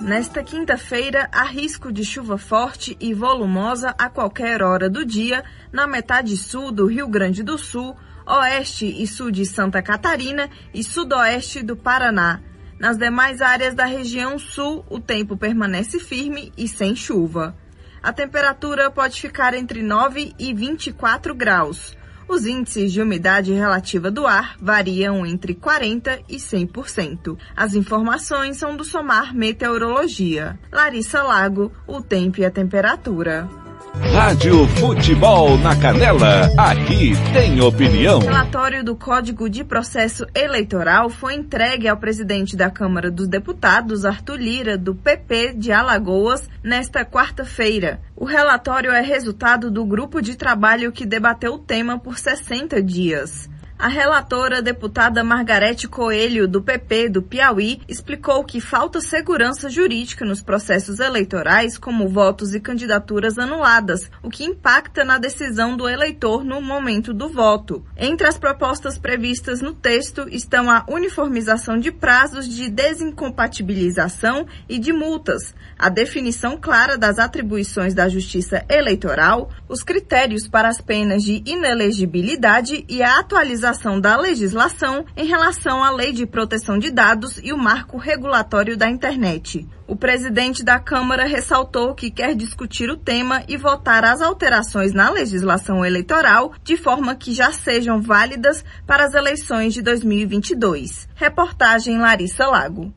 Nesta 0.00 0.42
quinta-feira, 0.42 1.28
há 1.32 1.44
risco 1.44 1.92
de 1.92 2.04
chuva 2.04 2.38
forte 2.38 2.96
e 3.00 3.12
volumosa 3.14 3.94
a 3.98 4.08
qualquer 4.08 4.62
hora 4.62 4.90
do 4.90 5.04
dia 5.04 5.44
na 5.72 5.86
metade 5.86 6.36
sul 6.36 6.70
do 6.70 6.86
Rio 6.86 7.08
Grande 7.08 7.42
do 7.42 7.56
Sul, 7.56 7.96
oeste 8.32 8.86
e 8.86 9.06
sul 9.06 9.30
de 9.30 9.44
Santa 9.44 9.82
Catarina 9.82 10.48
e 10.72 10.82
sudoeste 10.82 11.62
do 11.62 11.76
Paraná. 11.76 12.40
Nas 12.78 12.96
demais 12.96 13.42
áreas 13.42 13.74
da 13.74 13.84
região 13.84 14.38
sul, 14.38 14.84
o 14.88 14.98
tempo 14.98 15.36
permanece 15.36 16.00
firme 16.00 16.50
e 16.56 16.66
sem 16.66 16.96
chuva. 16.96 17.54
A 18.02 18.12
temperatura 18.12 18.90
pode 18.90 19.20
ficar 19.20 19.54
entre 19.54 19.82
9 19.82 20.34
e 20.38 20.52
24 20.52 21.34
graus. 21.34 21.96
Os 22.26 22.46
índices 22.46 22.92
de 22.92 23.02
umidade 23.02 23.52
relativa 23.52 24.10
do 24.10 24.26
ar 24.26 24.56
variam 24.58 25.26
entre 25.26 25.54
40% 25.54 26.24
e 26.28 26.36
100%. 26.36 27.36
As 27.54 27.74
informações 27.74 28.56
são 28.56 28.76
do 28.76 28.82
Somar 28.82 29.34
Meteorologia. 29.34 30.58
Larissa 30.72 31.22
Lago, 31.22 31.70
o 31.86 32.00
tempo 32.00 32.40
e 32.40 32.44
a 32.44 32.50
temperatura. 32.50 33.61
Rádio 34.00 34.66
Futebol 34.68 35.58
na 35.58 35.76
Canela, 35.76 36.48
aqui 36.56 37.12
tem 37.32 37.60
opinião. 37.60 38.18
O 38.18 38.22
relatório 38.22 38.82
do 38.82 38.96
Código 38.96 39.50
de 39.50 39.62
Processo 39.62 40.26
Eleitoral 40.34 41.10
foi 41.10 41.34
entregue 41.34 41.88
ao 41.88 41.96
presidente 41.96 42.56
da 42.56 42.70
Câmara 42.70 43.10
dos 43.10 43.28
Deputados, 43.28 44.04
Arthur 44.04 44.36
Lira, 44.36 44.78
do 44.78 44.94
PP 44.94 45.54
de 45.54 45.72
Alagoas, 45.72 46.48
nesta 46.62 47.04
quarta-feira. 47.04 48.00
O 48.16 48.24
relatório 48.24 48.90
é 48.90 49.02
resultado 49.02 49.70
do 49.70 49.84
grupo 49.84 50.22
de 50.22 50.36
trabalho 50.36 50.90
que 50.90 51.04
debateu 51.04 51.54
o 51.54 51.58
tema 51.58 51.98
por 51.98 52.18
60 52.18 52.82
dias. 52.82 53.51
A 53.82 53.88
relatora 53.88 54.62
deputada 54.62 55.24
Margarete 55.24 55.88
Coelho, 55.88 56.46
do 56.46 56.62
PP 56.62 57.08
do 57.08 57.20
Piauí, 57.20 57.80
explicou 57.88 58.44
que 58.44 58.60
falta 58.60 59.00
segurança 59.00 59.68
jurídica 59.68 60.24
nos 60.24 60.40
processos 60.40 61.00
eleitorais, 61.00 61.76
como 61.76 62.08
votos 62.08 62.54
e 62.54 62.60
candidaturas 62.60 63.40
anuladas, 63.40 64.08
o 64.22 64.30
que 64.30 64.44
impacta 64.44 65.04
na 65.04 65.18
decisão 65.18 65.76
do 65.76 65.88
eleitor 65.88 66.44
no 66.44 66.62
momento 66.62 67.12
do 67.12 67.28
voto. 67.28 67.84
Entre 67.96 68.24
as 68.24 68.38
propostas 68.38 68.98
previstas 68.98 69.60
no 69.60 69.74
texto 69.74 70.28
estão 70.30 70.70
a 70.70 70.84
uniformização 70.88 71.76
de 71.76 71.90
prazos 71.90 72.46
de 72.46 72.70
desincompatibilização 72.70 74.46
e 74.68 74.78
de 74.78 74.92
multas, 74.92 75.56
a 75.76 75.88
definição 75.88 76.56
clara 76.56 76.96
das 76.96 77.18
atribuições 77.18 77.94
da 77.94 78.08
Justiça 78.08 78.64
Eleitoral, 78.68 79.50
os 79.68 79.82
critérios 79.82 80.46
para 80.46 80.68
as 80.68 80.80
penas 80.80 81.24
de 81.24 81.42
inelegibilidade 81.44 82.84
e 82.88 83.02
a 83.02 83.18
atualização 83.18 83.71
da 84.00 84.16
legislação 84.16 85.04
em 85.16 85.26
relação 85.26 85.82
à 85.82 85.90
Lei 85.90 86.12
de 86.12 86.26
Proteção 86.26 86.78
de 86.78 86.90
Dados 86.90 87.38
e 87.42 87.52
o 87.52 87.58
marco 87.58 87.96
regulatório 87.96 88.76
da 88.76 88.88
internet. 88.88 89.66
O 89.86 89.96
presidente 89.96 90.64
da 90.64 90.78
Câmara 90.78 91.24
ressaltou 91.24 91.94
que 91.94 92.10
quer 92.10 92.34
discutir 92.34 92.90
o 92.90 92.96
tema 92.96 93.42
e 93.48 93.56
votar 93.56 94.04
as 94.04 94.20
alterações 94.22 94.92
na 94.92 95.10
legislação 95.10 95.84
eleitoral 95.84 96.52
de 96.62 96.76
forma 96.76 97.14
que 97.14 97.32
já 97.32 97.52
sejam 97.52 98.00
válidas 98.00 98.64
para 98.86 99.04
as 99.04 99.14
eleições 99.14 99.74
de 99.74 99.82
2022. 99.82 101.08
Reportagem 101.14 101.98
Larissa 101.98 102.46
Lago. 102.46 102.92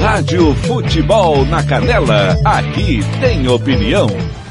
Rádio 0.00 0.54
Futebol 0.54 1.44
na 1.44 1.62
Canela, 1.62 2.36
aqui 2.44 3.00
tem 3.20 3.46
opinião. 3.48 4.08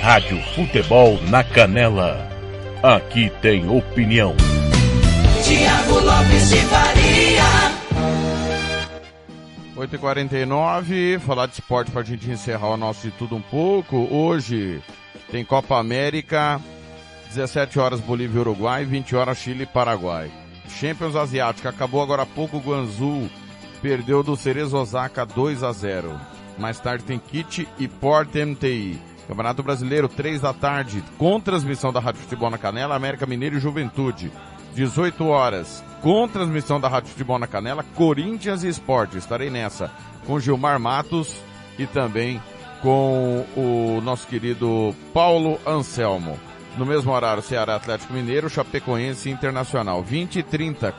Rádio 0.00 0.40
Futebol 0.54 1.20
na 1.28 1.44
Canela. 1.44 2.26
Aqui 2.82 3.30
tem 3.42 3.68
opinião. 3.68 4.34
Tiago 5.44 5.98
Lopes 6.00 6.48
de 6.50 6.56
Faria. 6.56 7.42
8h49, 9.76 11.18
falar 11.20 11.46
de 11.46 11.54
esporte 11.54 11.90
para 11.90 12.00
a 12.00 12.04
gente 12.04 12.30
encerrar 12.30 12.70
o 12.70 12.76
nosso 12.76 13.02
de 13.02 13.10
tudo 13.12 13.36
um 13.36 13.42
pouco. 13.42 13.96
Hoje 14.10 14.80
tem 15.30 15.44
Copa 15.44 15.78
América 15.78 16.60
17 17.28 17.78
horas 17.78 18.00
Bolívia 18.00 18.38
e 18.38 18.40
Uruguai, 18.40 18.84
20 18.84 19.14
horas 19.14 19.38
Chile 19.38 19.64
e 19.64 19.66
Paraguai. 19.66 20.30
Champions 20.80 21.16
Asiática 21.16 21.68
acabou 21.68 22.02
agora 22.02 22.22
há 22.22 22.26
pouco 22.26 22.56
o 22.56 22.60
Guangzhou 22.60 23.28
perdeu 23.82 24.22
do 24.22 24.36
Cerezo 24.36 24.76
Osaka 24.76 25.24
2 25.24 25.62
a 25.62 25.72
0. 25.72 26.18
Mais 26.58 26.80
tarde 26.80 27.04
tem 27.04 27.18
Kit 27.18 27.68
e 27.78 27.86
Port 27.86 28.34
MTI. 28.34 28.98
Campeonato 29.28 29.62
Brasileiro, 29.62 30.08
3 30.08 30.40
da 30.40 30.54
tarde, 30.54 31.04
com 31.18 31.38
transmissão 31.38 31.92
da 31.92 32.00
Rádio 32.00 32.22
Futebol 32.22 32.48
na 32.50 32.56
Canela, 32.56 32.96
América 32.96 33.26
Mineiro 33.26 33.58
e 33.58 33.60
Juventude. 33.60 34.32
18 34.74 35.26
horas, 35.26 35.84
com 36.00 36.26
transmissão 36.26 36.80
da 36.80 36.88
Rádio 36.88 37.10
Futebol 37.10 37.38
na 37.38 37.46
Canela, 37.46 37.84
Corinthians 37.94 38.64
e 38.64 38.68
Esporte. 38.68 39.18
Estarei 39.18 39.50
nessa 39.50 39.90
com 40.26 40.40
Gilmar 40.40 40.80
Matos 40.80 41.36
e 41.78 41.86
também 41.86 42.40
com 42.80 43.44
o 43.54 44.00
nosso 44.02 44.26
querido 44.26 44.94
Paulo 45.12 45.60
Anselmo. 45.66 46.38
No 46.78 46.86
mesmo 46.86 47.12
horário, 47.12 47.42
Ceará 47.42 47.74
Atlético 47.74 48.14
Mineiro, 48.14 48.48
Chapecoense 48.48 49.28
Internacional. 49.28 50.02
20 50.02 50.38
e 50.38 50.42
30, 50.42 50.94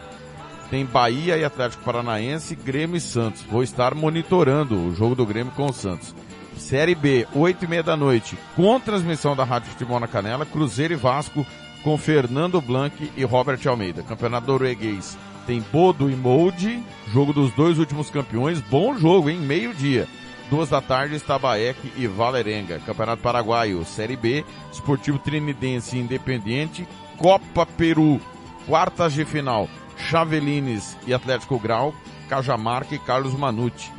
tem 0.69 0.85
Bahia 0.85 1.35
e 1.35 1.43
Atlético 1.43 1.83
Paranaense, 1.83 2.55
Grêmio 2.55 2.97
e 2.97 3.01
Santos. 3.01 3.41
Vou 3.43 3.63
estar 3.63 3.95
monitorando 3.95 4.75
o 4.75 4.93
jogo 4.93 5.15
do 5.15 5.25
Grêmio 5.25 5.53
com 5.53 5.65
o 5.65 5.73
Santos. 5.73 6.13
Série 6.59 6.93
B, 6.93 7.25
8 7.33 7.65
e 7.65 7.67
meia 7.67 7.81
da 7.81 7.95
noite, 7.95 8.37
com 8.55 8.79
transmissão 8.79 9.35
da 9.35 9.43
Rádio 9.43 9.71
Futebol 9.71 9.99
na 9.99 10.07
Canela, 10.07 10.45
Cruzeiro 10.45 10.93
e 10.93 10.97
Vasco, 10.97 11.45
com 11.83 11.97
Fernando 11.97 12.61
Blanc 12.61 13.11
e 13.15 13.23
Robert 13.23 13.59
Almeida. 13.65 14.03
Campeonato 14.03 14.45
norueguês 14.45 15.17
tem 15.47 15.65
Bodo 15.71 16.11
e 16.11 16.15
Molde, 16.15 16.83
jogo 17.07 17.33
dos 17.33 17.51
dois 17.53 17.79
últimos 17.79 18.11
campeões, 18.11 18.61
bom 18.61 18.95
jogo, 18.95 19.29
hein? 19.29 19.39
Meio-dia. 19.39 20.07
Duas 20.49 20.69
da 20.69 20.81
tarde, 20.81 21.15
Estabaek 21.15 21.93
e 21.95 22.05
Valerenga. 22.07 22.79
Campeonato 22.85 23.21
Paraguaio, 23.21 23.83
Série 23.85 24.15
B, 24.15 24.43
Esportivo 24.71 25.17
Trinidense 25.17 25.97
Independiente, 25.97 26.87
Copa 27.17 27.65
Peru, 27.65 28.19
quartas 28.67 29.13
de 29.13 29.25
final, 29.25 29.67
Chavelines 29.97 30.97
e 31.07 31.13
Atlético 31.13 31.57
Grau, 31.57 31.93
Cajamarca 32.27 32.93
e 32.93 32.99
Carlos 32.99 33.33
Manucci. 33.33 33.91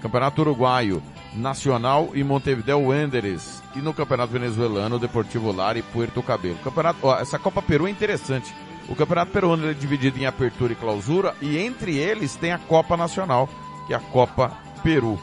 Campeonato 0.00 0.40
Uruguaio, 0.40 1.02
Nacional 1.34 2.10
e 2.14 2.24
Montevideo 2.24 2.88
Wanderers. 2.88 3.62
E 3.76 3.80
no 3.80 3.94
Campeonato 3.94 4.32
Venezuelano, 4.32 4.98
Deportivo 4.98 5.52
Lara 5.52 5.78
e 5.78 5.82
Puerto 5.82 6.22
Cabelo. 6.22 6.58
Campeonato, 6.64 6.98
ó, 7.02 7.18
essa 7.18 7.38
Copa 7.38 7.62
Peru 7.62 7.86
é 7.86 7.90
interessante. 7.90 8.54
O 8.88 8.96
Campeonato 8.96 9.32
Peruano 9.32 9.70
é 9.70 9.74
dividido 9.74 10.18
em 10.18 10.24
apertura 10.26 10.72
e 10.72 10.76
clausura 10.76 11.34
e 11.42 11.58
entre 11.58 11.96
eles 11.96 12.36
tem 12.36 12.52
a 12.52 12.58
Copa 12.58 12.96
Nacional, 12.96 13.48
que 13.86 13.92
é 13.92 13.96
a 13.96 14.00
Copa 14.00 14.50
Peru. 14.82 15.18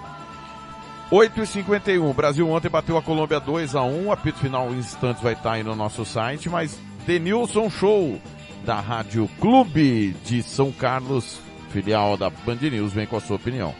8 1.09 1.41
e 1.41 1.47
51 1.47 2.09
o 2.09 2.13
Brasil 2.13 2.49
ontem 2.49 2.69
bateu 2.69 2.97
a 2.97 3.01
Colômbia 3.01 3.39
2 3.39 3.75
a 3.75 3.83
1 3.83 4.11
apito 4.11 4.39
final 4.39 4.71
em 4.71 4.77
instantes 4.79 5.21
vai 5.21 5.33
estar 5.33 5.53
aí 5.53 5.63
no 5.63 5.75
nosso 5.75 6.03
site, 6.03 6.49
mas 6.49 6.79
Denilson 7.05 7.69
Show 7.69 8.19
da 8.65 8.79
Rádio 8.79 9.29
Clube 9.39 10.15
de 10.25 10.41
São 10.41 10.71
Carlos, 10.71 11.39
filial 11.69 12.17
da 12.17 12.29
Band 12.29 12.55
News, 12.61 12.93
vem 12.93 13.05
com 13.05 13.17
a 13.17 13.21
sua 13.21 13.35
opinião. 13.35 13.73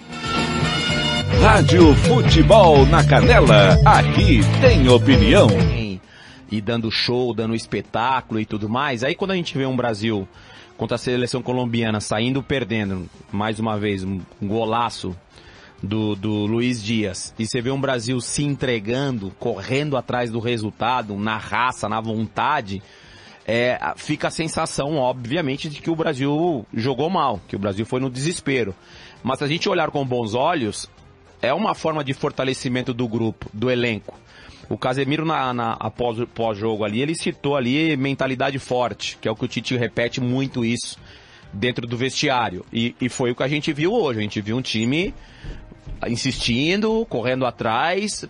Rádio 1.41 1.95
Futebol 1.95 2.85
na 2.85 3.03
Canela, 3.03 3.79
aqui 3.85 4.41
tem 4.61 4.87
opinião. 4.89 5.47
E 6.51 6.61
dando 6.61 6.91
show, 6.91 7.33
dando 7.33 7.55
espetáculo 7.55 8.39
e 8.39 8.45
tudo 8.45 8.69
mais. 8.69 9.03
Aí 9.03 9.15
quando 9.15 9.31
a 9.31 9.35
gente 9.35 9.57
vê 9.57 9.65
um 9.65 9.75
Brasil 9.75 10.27
contra 10.77 10.95
a 10.95 10.97
seleção 10.97 11.41
colombiana 11.41 11.99
saindo 11.99 12.43
perdendo, 12.43 13.09
mais 13.31 13.59
uma 13.59 13.77
vez, 13.77 14.03
um 14.03 14.21
golaço 14.41 15.15
do, 15.81 16.15
do 16.15 16.45
Luiz 16.45 16.83
Dias, 16.83 17.33
e 17.37 17.45
você 17.45 17.61
vê 17.61 17.71
um 17.71 17.79
Brasil 17.79 18.19
se 18.21 18.43
entregando, 18.43 19.31
correndo 19.39 19.97
atrás 19.97 20.31
do 20.31 20.39
resultado, 20.39 21.15
na 21.17 21.37
raça, 21.37 21.89
na 21.89 21.99
vontade, 21.99 22.81
é, 23.47 23.79
fica 23.95 24.29
a 24.29 24.31
sensação, 24.31 24.95
obviamente, 24.97 25.69
de 25.69 25.79
que 25.79 25.89
o 25.89 25.95
Brasil 25.95 26.65
jogou 26.73 27.09
mal, 27.09 27.39
que 27.47 27.55
o 27.55 27.59
Brasil 27.59 27.85
foi 27.85 27.99
no 27.99 28.09
desespero. 28.09 28.73
Mas 29.23 29.39
se 29.39 29.43
a 29.43 29.47
gente 29.47 29.69
olhar 29.69 29.91
com 29.91 30.05
bons 30.05 30.33
olhos, 30.33 30.89
é 31.45 31.53
uma 31.53 31.73
forma 31.73 32.03
de 32.03 32.13
fortalecimento 32.13 32.93
do 32.93 33.07
grupo, 33.07 33.49
do 33.53 33.69
elenco. 33.69 34.17
O 34.67 34.77
Casemiro, 34.77 35.25
na, 35.25 35.53
na, 35.53 35.73
após 35.73 36.17
pós-jogo 36.33 36.83
ali, 36.83 37.01
ele 37.01 37.13
citou 37.13 37.55
ali 37.55 37.95
mentalidade 37.95 38.57
forte, 38.57 39.17
que 39.21 39.27
é 39.27 39.31
o 39.31 39.35
que 39.35 39.45
o 39.45 39.47
Tite 39.47 39.77
repete 39.77 40.19
muito 40.19 40.65
isso 40.65 40.97
dentro 41.53 41.85
do 41.85 41.95
vestiário. 41.95 42.65
E, 42.73 42.95
e 42.99 43.07
foi 43.07 43.31
o 43.31 43.35
que 43.35 43.43
a 43.43 43.47
gente 43.47 43.71
viu 43.71 43.93
hoje. 43.93 44.19
A 44.19 44.23
gente 44.23 44.41
viu 44.41 44.57
um 44.57 44.61
time 44.61 45.13
insistindo, 46.07 47.05
correndo 47.07 47.45
atrás. 47.45 48.25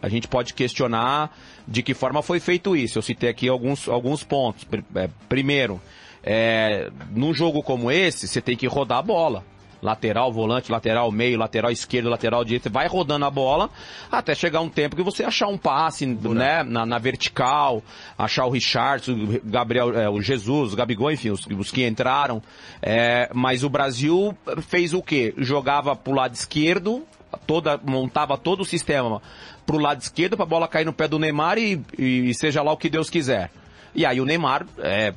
A 0.00 0.08
gente 0.08 0.28
pode 0.28 0.54
questionar 0.54 1.36
de 1.66 1.82
que 1.82 1.92
forma 1.92 2.22
foi 2.22 2.38
feito 2.38 2.76
isso. 2.76 2.98
Eu 2.98 3.02
citei 3.02 3.28
aqui 3.28 3.48
alguns, 3.48 3.88
alguns 3.88 4.22
pontos. 4.22 4.66
É, 4.94 5.08
primeiro, 5.28 5.80
é, 6.22 6.88
num 7.10 7.34
jogo 7.34 7.62
como 7.62 7.90
esse, 7.90 8.28
você 8.28 8.40
tem 8.40 8.56
que 8.56 8.66
rodar 8.68 8.98
a 8.98 9.02
bola 9.02 9.44
lateral, 9.84 10.32
volante, 10.32 10.72
lateral 10.72 11.12
meio, 11.12 11.38
lateral 11.38 11.70
esquerdo, 11.70 12.08
lateral 12.08 12.42
direito, 12.42 12.70
vai 12.70 12.88
rodando 12.88 13.26
a 13.26 13.30
bola 13.30 13.68
até 14.10 14.34
chegar 14.34 14.62
um 14.62 14.68
tempo 14.68 14.96
que 14.96 15.02
você 15.02 15.22
achar 15.22 15.46
um 15.46 15.58
passe, 15.58 16.06
né, 16.06 16.62
na, 16.62 16.86
na, 16.86 16.98
vertical, 16.98 17.82
achar 18.16 18.46
o 18.46 18.50
Richardson, 18.50 19.12
o 19.12 19.40
Gabriel, 19.44 19.94
é, 19.94 20.08
o 20.08 20.22
Jesus, 20.22 20.72
o 20.72 20.76
Gabigol, 20.76 21.12
enfim, 21.12 21.30
os, 21.30 21.46
os 21.46 21.70
que 21.70 21.86
entraram. 21.86 22.42
É, 22.80 23.28
mas 23.34 23.62
o 23.62 23.68
Brasil 23.68 24.36
fez 24.62 24.94
o 24.94 25.02
quê? 25.02 25.34
Jogava 25.36 25.94
pro 25.94 26.14
lado 26.14 26.34
esquerdo, 26.34 27.04
toda, 27.46 27.78
montava 27.84 28.38
todo 28.38 28.62
o 28.62 28.64
sistema 28.64 29.20
pro 29.66 29.78
lado 29.78 30.00
esquerdo 30.00 30.36
para 30.36 30.44
a 30.44 30.48
bola 30.48 30.68
cair 30.68 30.84
no 30.84 30.92
pé 30.92 31.08
do 31.08 31.18
Neymar 31.18 31.58
e, 31.58 31.80
e, 31.98 32.34
seja 32.34 32.62
lá 32.62 32.72
o 32.72 32.76
que 32.76 32.88
Deus 32.88 33.10
quiser. 33.10 33.50
E 33.94 34.04
aí 34.04 34.20
o 34.20 34.24
Neymar 34.24 34.66
é, 34.78 35.14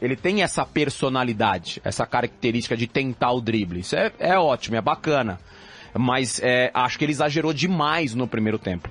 ele 0.00 0.16
tem 0.16 0.42
essa 0.42 0.64
personalidade, 0.64 1.80
essa 1.84 2.06
característica 2.06 2.76
de 2.76 2.86
tentar 2.86 3.32
o 3.32 3.40
drible. 3.40 3.80
Isso 3.80 3.96
é, 3.96 4.12
é 4.18 4.38
ótimo, 4.38 4.76
é 4.76 4.80
bacana. 4.80 5.40
Mas 5.94 6.40
é, 6.42 6.70
acho 6.72 6.98
que 6.98 7.04
ele 7.04 7.12
exagerou 7.12 7.52
demais 7.52 8.14
no 8.14 8.28
primeiro 8.28 8.58
tempo. 8.58 8.90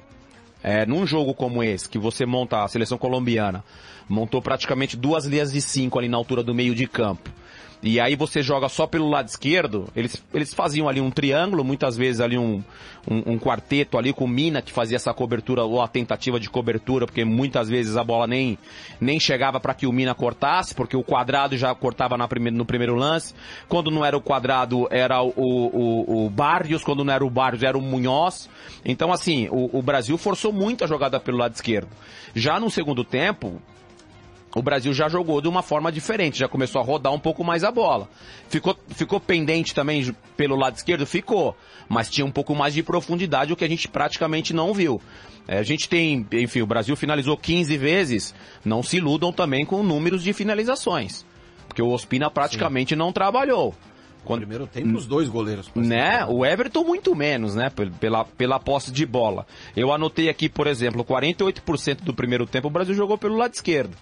É, 0.64 0.86
num 0.86 1.06
jogo 1.06 1.34
como 1.34 1.64
esse, 1.64 1.88
que 1.88 2.00
você 2.00 2.26
monta 2.26 2.64
a 2.64 2.68
seleção 2.68 2.98
colombiana, 2.98 3.64
montou 4.10 4.42
praticamente 4.42 4.98
duas 4.98 5.26
linhas 5.26 5.52
de 5.52 5.62
cinco 5.62 6.00
ali 6.00 6.10
na 6.10 6.18
altura 6.18 6.44
do 6.44 6.54
meio 6.54 6.74
de 6.76 6.88
campo 6.88 7.30
e 7.82 8.00
aí 8.00 8.16
você 8.16 8.42
joga 8.42 8.68
só 8.70 8.88
pelo 8.88 9.08
lado 9.08 9.28
esquerdo, 9.28 9.88
eles, 9.96 10.24
eles 10.34 10.54
faziam 10.54 10.90
ali 10.90 11.00
um 11.00 11.12
triângulo, 11.12 11.64
muitas 11.64 11.96
vezes 11.96 12.20
ali 12.20 12.36
um, 12.36 12.64
um, 13.08 13.34
um, 13.34 13.40
quarteto 13.40 14.00
ali 14.00 14.12
com 14.12 14.28
Mina 14.28 14.64
que 14.64 14.72
fazia 14.72 14.96
essa 14.96 15.14
cobertura 15.14 15.64
ou 15.64 15.80
a 15.80 15.88
tentativa 15.88 16.40
de 16.40 16.50
cobertura, 16.50 17.06
porque 17.06 17.24
muitas 17.24 17.70
vezes 17.70 17.96
a 17.96 18.04
bola 18.04 18.26
nem, 18.26 18.58
nem 19.00 19.20
chegava 19.20 19.60
para 19.60 19.76
que 19.76 19.86
o 19.86 19.92
Mina 19.92 20.16
cortasse, 20.16 20.74
porque 20.74 20.98
o 20.98 21.04
quadrado 21.04 21.56
já 21.56 21.74
cortava 21.76 22.18
na 22.18 22.28
prime, 22.28 22.50
no 22.50 22.66
primeiro 22.66 22.96
lance. 22.96 23.36
Quando 23.70 23.92
não 23.92 24.04
era 24.04 24.18
o 24.18 24.22
quadrado, 24.22 24.88
era 24.90 25.22
o, 25.22 25.32
o, 25.36 26.26
o 26.26 26.30
Barrios, 26.32 26.84
quando 26.84 27.06
não 27.06 27.14
era 27.14 27.24
o 27.24 27.30
Barrios, 27.30 27.62
era 27.62 27.78
o 27.78 27.82
Munhoz. 27.82 28.50
Então, 28.84 29.14
assim, 29.14 29.48
o, 29.52 29.78
o 29.78 29.82
Brasil 29.84 30.18
forçou 30.18 30.52
muito 30.52 30.84
a 30.84 30.88
jogada 30.88 31.20
pelo 31.20 31.38
lado 31.38 31.54
esquerdo. 31.54 31.90
Já 32.34 32.60
no 32.60 32.72
segundo 32.72 33.04
tempo, 33.04 33.62
o 34.58 34.62
Brasil 34.62 34.92
já 34.92 35.08
jogou 35.08 35.40
de 35.40 35.48
uma 35.48 35.62
forma 35.62 35.92
diferente, 35.92 36.40
já 36.40 36.48
começou 36.48 36.82
a 36.82 36.84
rodar 36.84 37.14
um 37.14 37.20
pouco 37.20 37.44
mais 37.44 37.64
a 37.64 37.72
bola. 37.72 38.10
Ficou, 38.50 38.76
ficou 38.90 39.20
pendente 39.20 39.76
também 39.76 40.12
pelo 40.36 40.56
lado 40.56 40.76
esquerdo? 40.76 41.06
Ficou. 41.06 41.56
Mas 41.88 42.10
tinha 42.10 42.26
um 42.26 42.32
pouco 42.32 42.56
mais 42.56 42.74
de 42.74 42.82
profundidade, 42.82 43.54
o 43.54 43.56
que 43.56 43.64
a 43.64 43.70
gente 43.70 43.88
praticamente 43.88 44.54
não 44.54 44.74
viu. 44.74 45.00
É, 45.48 45.60
a 45.60 45.64
gente 45.64 45.88
tem, 45.88 46.26
enfim, 46.34 46.62
o 46.62 46.68
Brasil 46.68 46.96
finalizou 46.96 47.38
15 47.38 47.78
vezes. 47.78 48.34
Não 48.66 48.82
se 48.82 48.98
iludam 48.98 49.32
também 49.32 49.64
com 49.64 49.84
números 49.84 50.24
de 50.24 50.34
finalizações. 50.34 51.24
Porque 51.68 51.82
o 51.82 51.90
Ospina 51.90 52.32
praticamente 52.32 52.96
Sim. 52.96 53.00
não 53.00 53.14
trabalhou. 53.14 53.76
Quando, 54.26 54.40
primeiro 54.40 54.66
tempo, 54.66 54.98
os 54.98 55.06
dois 55.06 55.30
goleiros. 55.30 55.70
Né? 55.76 56.26
O 56.26 56.44
Everton 56.44 56.84
muito 56.84 57.16
menos, 57.16 57.54
né? 57.54 57.70
Pela, 58.00 58.26
pela 58.26 58.60
posse 58.60 58.92
de 58.92 59.06
bola. 59.06 59.46
Eu 59.76 59.94
anotei 59.94 60.30
aqui, 60.30 60.50
por 60.50 60.66
exemplo, 60.66 61.06
48% 61.06 62.02
do 62.02 62.14
primeiro 62.14 62.48
tempo 62.48 62.68
o 62.68 62.72
Brasil 62.72 62.96
jogou 62.96 63.20
pelo 63.20 63.38
lado 63.38 63.54
esquerdo. 63.54 63.96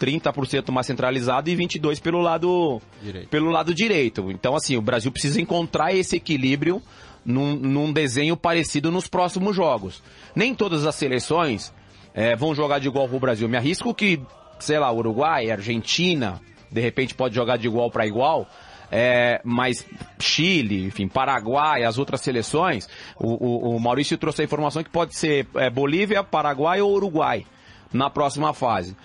30% 0.00 0.70
mais 0.70 0.86
centralizado 0.86 1.48
e 1.48 1.56
22% 1.56 2.00
pelo 2.00 2.20
lado, 2.20 2.80
direito. 3.02 3.28
pelo 3.28 3.50
lado 3.50 3.74
direito. 3.74 4.30
Então, 4.30 4.54
assim, 4.56 4.76
o 4.76 4.82
Brasil 4.82 5.10
precisa 5.10 5.40
encontrar 5.40 5.94
esse 5.94 6.16
equilíbrio 6.16 6.82
num, 7.24 7.54
num 7.56 7.92
desenho 7.92 8.36
parecido 8.36 8.90
nos 8.90 9.06
próximos 9.08 9.56
jogos. 9.56 10.02
Nem 10.34 10.54
todas 10.54 10.86
as 10.86 10.94
seleções 10.94 11.72
é, 12.12 12.36
vão 12.36 12.54
jogar 12.54 12.78
de 12.78 12.88
igual 12.88 13.08
pro 13.08 13.18
Brasil. 13.18 13.48
Me 13.48 13.56
arrisco 13.56 13.94
que, 13.94 14.20
sei 14.58 14.78
lá, 14.78 14.92
Uruguai, 14.92 15.50
Argentina, 15.50 16.40
de 16.70 16.80
repente 16.80 17.14
pode 17.14 17.34
jogar 17.34 17.56
de 17.56 17.66
igual 17.66 17.90
para 17.90 18.06
igual. 18.06 18.48
É, 18.90 19.40
mas 19.42 19.84
Chile, 20.20 20.84
enfim, 20.84 21.08
Paraguai, 21.08 21.82
as 21.82 21.98
outras 21.98 22.20
seleções, 22.20 22.88
o, 23.18 23.72
o, 23.72 23.76
o 23.76 23.80
Maurício 23.80 24.16
trouxe 24.16 24.42
a 24.42 24.44
informação 24.44 24.84
que 24.84 24.90
pode 24.90 25.16
ser 25.16 25.48
é, 25.56 25.68
Bolívia, 25.68 26.22
Paraguai 26.22 26.80
ou 26.80 26.92
Uruguai 26.92 27.44
na 27.92 28.10
próxima 28.10 28.52
fase. 28.52 28.96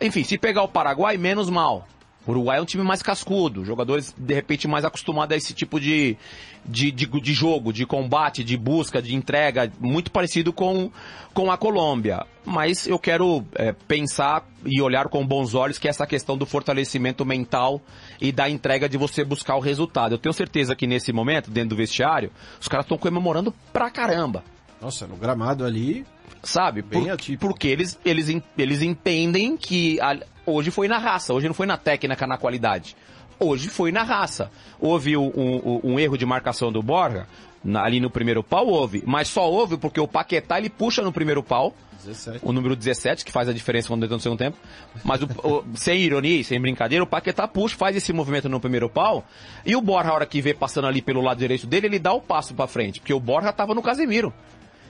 Enfim, 0.00 0.24
se 0.24 0.38
pegar 0.38 0.62
o 0.62 0.68
Paraguai, 0.68 1.16
menos 1.16 1.50
mal. 1.50 1.86
O 2.26 2.32
Uruguai 2.32 2.58
é 2.58 2.60
um 2.60 2.64
time 2.64 2.82
mais 2.82 3.02
cascudo, 3.02 3.64
jogadores 3.64 4.12
de 4.18 4.34
repente 4.34 4.66
mais 4.66 4.84
acostumados 4.84 5.32
a 5.32 5.36
esse 5.36 5.54
tipo 5.54 5.78
de, 5.78 6.16
de, 6.64 6.90
de, 6.90 7.06
de 7.06 7.32
jogo, 7.32 7.72
de 7.72 7.86
combate, 7.86 8.42
de 8.42 8.56
busca, 8.56 9.00
de 9.00 9.14
entrega, 9.14 9.70
muito 9.78 10.10
parecido 10.10 10.52
com, 10.52 10.90
com 11.32 11.52
a 11.52 11.56
Colômbia. 11.56 12.26
Mas 12.44 12.88
eu 12.88 12.98
quero 12.98 13.44
é, 13.54 13.72
pensar 13.72 14.44
e 14.64 14.82
olhar 14.82 15.08
com 15.08 15.24
bons 15.24 15.54
olhos 15.54 15.78
que 15.78 15.86
essa 15.86 16.04
questão 16.04 16.36
do 16.36 16.44
fortalecimento 16.44 17.24
mental 17.24 17.80
e 18.20 18.32
da 18.32 18.50
entrega 18.50 18.88
de 18.88 18.98
você 18.98 19.22
buscar 19.22 19.54
o 19.54 19.60
resultado. 19.60 20.12
Eu 20.12 20.18
tenho 20.18 20.32
certeza 20.32 20.74
que 20.74 20.86
nesse 20.86 21.12
momento, 21.12 21.48
dentro 21.48 21.70
do 21.70 21.76
vestiário, 21.76 22.32
os 22.60 22.66
caras 22.66 22.86
estão 22.86 22.98
comemorando 22.98 23.54
pra 23.72 23.88
caramba. 23.88 24.42
Nossa, 24.80 25.06
no 25.06 25.16
gramado 25.16 25.64
ali. 25.64 26.04
Sabe? 26.46 26.82
Por, 26.82 27.02
porque 27.40 27.68
eles, 27.68 27.98
eles, 28.04 28.28
eles 28.56 28.82
entendem 28.82 29.56
que 29.56 30.00
a, 30.00 30.16
hoje 30.46 30.70
foi 30.70 30.88
na 30.88 30.98
raça, 30.98 31.34
hoje 31.34 31.46
não 31.46 31.54
foi 31.54 31.66
na 31.66 31.76
técnica, 31.76 32.26
na 32.26 32.38
qualidade. 32.38 32.96
Hoje 33.38 33.68
foi 33.68 33.92
na 33.92 34.02
raça. 34.02 34.50
Houve 34.80 35.16
um, 35.16 35.26
um, 35.26 35.80
um 35.92 36.00
erro 36.00 36.16
de 36.16 36.24
marcação 36.24 36.72
do 36.72 36.82
Borja, 36.82 37.26
na, 37.62 37.84
ali 37.84 38.00
no 38.00 38.08
primeiro 38.08 38.42
pau 38.42 38.66
houve, 38.66 39.02
mas 39.04 39.28
só 39.28 39.50
houve 39.50 39.76
porque 39.76 40.00
o 40.00 40.06
Paquetá 40.06 40.58
ele 40.58 40.70
puxa 40.70 41.02
no 41.02 41.12
primeiro 41.12 41.42
pau, 41.42 41.74
17. 42.04 42.38
o 42.42 42.52
número 42.52 42.76
17, 42.76 43.24
que 43.24 43.32
faz 43.32 43.48
a 43.48 43.52
diferença 43.52 43.88
quando 43.88 44.04
entra 44.04 44.16
no 44.16 44.22
segundo 44.22 44.38
tempo. 44.38 44.56
Mas 45.04 45.20
o, 45.22 45.26
o, 45.42 45.64
sem 45.74 46.00
ironia, 46.00 46.42
sem 46.44 46.60
brincadeira, 46.60 47.02
o 47.02 47.06
Paquetá 47.06 47.48
puxa, 47.48 47.76
faz 47.76 47.96
esse 47.96 48.12
movimento 48.12 48.48
no 48.48 48.60
primeiro 48.60 48.88
pau, 48.88 49.26
e 49.64 49.74
o 49.74 49.80
Borja, 49.80 50.10
a 50.10 50.14
hora 50.14 50.26
que 50.26 50.40
vê 50.40 50.54
passando 50.54 50.86
ali 50.86 51.02
pelo 51.02 51.20
lado 51.20 51.38
direito 51.38 51.66
dele, 51.66 51.88
ele 51.88 51.98
dá 51.98 52.12
o 52.12 52.20
passo 52.20 52.54
para 52.54 52.68
frente, 52.68 53.00
porque 53.00 53.12
o 53.12 53.20
Borja 53.20 53.52
tava 53.52 53.74
no 53.74 53.82
Casemiro. 53.82 54.32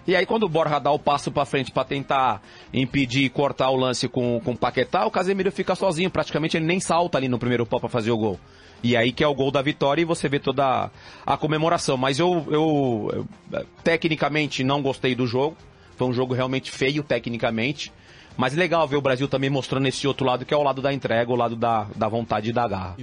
E 0.06 0.14
aí 0.14 0.24
quando 0.24 0.44
o 0.44 0.48
Borja 0.48 0.78
dá 0.78 0.90
o 0.90 0.98
passo 0.98 1.32
para 1.32 1.44
frente 1.44 1.72
para 1.72 1.84
tentar 1.84 2.40
impedir 2.72 3.24
e 3.24 3.28
cortar 3.28 3.70
o 3.70 3.76
lance 3.76 4.08
com, 4.08 4.40
com 4.44 4.52
o 4.52 4.56
Paquetá, 4.56 5.04
o 5.04 5.10
Casemiro 5.10 5.50
fica 5.50 5.74
sozinho, 5.74 6.10
praticamente 6.10 6.56
ele 6.56 6.66
nem 6.66 6.78
salta 6.78 7.18
ali 7.18 7.28
no 7.28 7.38
primeiro 7.38 7.66
pau 7.66 7.80
para 7.80 7.88
fazer 7.88 8.10
o 8.12 8.16
gol. 8.16 8.38
E 8.82 8.96
aí 8.96 9.10
que 9.10 9.24
é 9.24 9.26
o 9.26 9.34
gol 9.34 9.50
da 9.50 9.62
vitória 9.62 10.02
e 10.02 10.04
você 10.04 10.28
vê 10.28 10.38
toda 10.38 10.90
a, 11.26 11.36
comemoração. 11.36 11.96
Mas 11.96 12.18
eu, 12.18 12.46
eu, 12.50 13.26
eu, 13.52 13.66
tecnicamente 13.82 14.62
não 14.62 14.82
gostei 14.82 15.14
do 15.14 15.26
jogo. 15.26 15.56
Foi 15.96 16.06
um 16.06 16.12
jogo 16.12 16.34
realmente 16.34 16.70
feio 16.70 17.02
tecnicamente. 17.02 17.92
Mas 18.36 18.54
legal 18.54 18.86
ver 18.86 18.96
o 18.96 19.00
Brasil 19.00 19.26
também 19.26 19.48
mostrando 19.48 19.86
esse 19.86 20.06
outro 20.06 20.26
lado, 20.26 20.44
que 20.44 20.52
é 20.52 20.56
o 20.56 20.62
lado 20.62 20.82
da 20.82 20.92
entrega, 20.92 21.32
o 21.32 21.36
lado 21.36 21.56
da, 21.56 21.86
da 21.96 22.06
vontade 22.06 22.50
e 22.50 22.52
da 22.52 22.68
garra. 22.68 22.96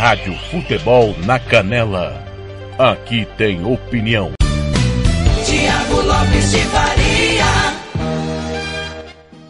Rádio 0.00 0.34
Futebol 0.50 1.14
na 1.26 1.38
Canela. 1.38 2.24
Aqui 2.78 3.28
tem 3.36 3.62
opinião. 3.66 4.32
Tiago 5.44 6.00
Lopes 6.00 6.52
de 6.52 6.58
Faria. 6.60 7.44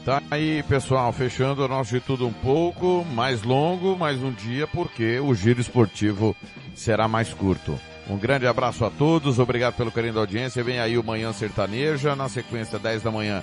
Tá 0.04 0.20
aí, 0.28 0.64
pessoal, 0.64 1.12
fechando 1.12 1.64
o 1.64 1.68
nosso 1.68 1.94
de 1.94 2.00
tudo 2.00 2.26
um 2.26 2.32
pouco, 2.32 3.06
mais 3.12 3.44
longo, 3.44 3.96
mais 3.96 4.20
um 4.20 4.32
dia, 4.32 4.66
porque 4.66 5.20
o 5.20 5.32
giro 5.36 5.60
esportivo 5.60 6.34
será 6.74 7.06
mais 7.06 7.32
curto. 7.32 7.78
Um 8.08 8.18
grande 8.18 8.48
abraço 8.48 8.84
a 8.84 8.90
todos, 8.90 9.38
obrigado 9.38 9.76
pelo 9.76 9.92
carinho 9.92 10.14
da 10.14 10.20
audiência. 10.20 10.64
Vem 10.64 10.80
aí 10.80 10.98
o 10.98 11.04
Manhã 11.04 11.32
Sertaneja, 11.32 12.16
na 12.16 12.28
sequência 12.28 12.76
10 12.76 13.04
da 13.04 13.12
manhã, 13.12 13.40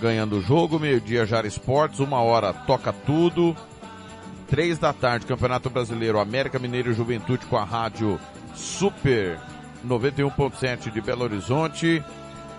ganhando 0.00 0.38
o 0.38 0.42
jogo, 0.42 0.80
meio-dia 0.80 1.24
Jara 1.24 1.46
Esportes, 1.46 2.00
uma 2.00 2.20
hora 2.20 2.52
toca 2.52 2.92
tudo. 2.92 3.56
Três 4.52 4.78
da 4.78 4.92
tarde, 4.92 5.24
Campeonato 5.24 5.70
Brasileiro, 5.70 6.20
América 6.20 6.58
Mineiro 6.58 6.92
Juventude 6.92 7.46
com 7.46 7.56
a 7.56 7.64
rádio 7.64 8.20
Super 8.54 9.40
91.7 9.82 10.92
de 10.92 11.00
Belo 11.00 11.24
Horizonte. 11.24 12.04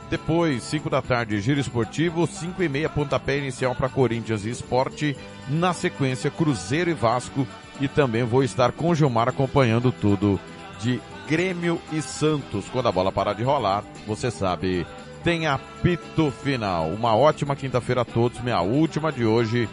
Depois, 0.10 0.64
5 0.64 0.90
da 0.90 1.04
tarde, 1.04 1.40
Giro 1.40 1.60
Esportivo, 1.60 2.26
5 2.26 2.64
e 2.64 2.68
meia, 2.68 2.90
pontapé 2.90 3.38
inicial 3.38 3.76
para 3.76 3.90
Corinthians 3.90 4.44
e 4.44 4.50
Esporte. 4.50 5.16
Na 5.48 5.72
sequência, 5.72 6.32
Cruzeiro 6.32 6.90
e 6.90 6.96
Vasco. 6.96 7.48
E 7.80 7.88
também 7.88 8.24
vou 8.24 8.44
estar 8.44 8.72
com 8.72 8.90
o 8.90 8.96
Gilmar 8.96 9.30
acompanhando 9.30 9.92
tudo 9.92 10.40
de 10.80 11.00
Grêmio 11.30 11.80
e 11.92 12.02
Santos. 12.02 12.68
Quando 12.70 12.88
a 12.88 12.92
bola 12.92 13.12
parar 13.12 13.34
de 13.34 13.44
rolar, 13.44 13.84
você 14.08 14.32
sabe, 14.32 14.88
tem 15.24 15.46
apito 15.46 16.32
final. 16.32 16.90
Uma 16.90 17.16
ótima 17.16 17.56
quinta-feira 17.56 18.02
a 18.02 18.06
todos. 18.06 18.42
Minha 18.42 18.62
última 18.62 19.12
de 19.12 19.24
hoje 19.24 19.70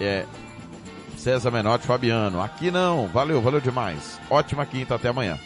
é 0.00 0.26
César 1.22 1.52
Menotti 1.52 1.86
Fabiano. 1.86 2.42
Aqui 2.42 2.68
não. 2.68 3.06
Valeu, 3.06 3.40
valeu 3.40 3.60
demais. 3.60 4.18
Ótima 4.28 4.66
quinta, 4.66 4.96
até 4.96 5.08
amanhã. 5.08 5.38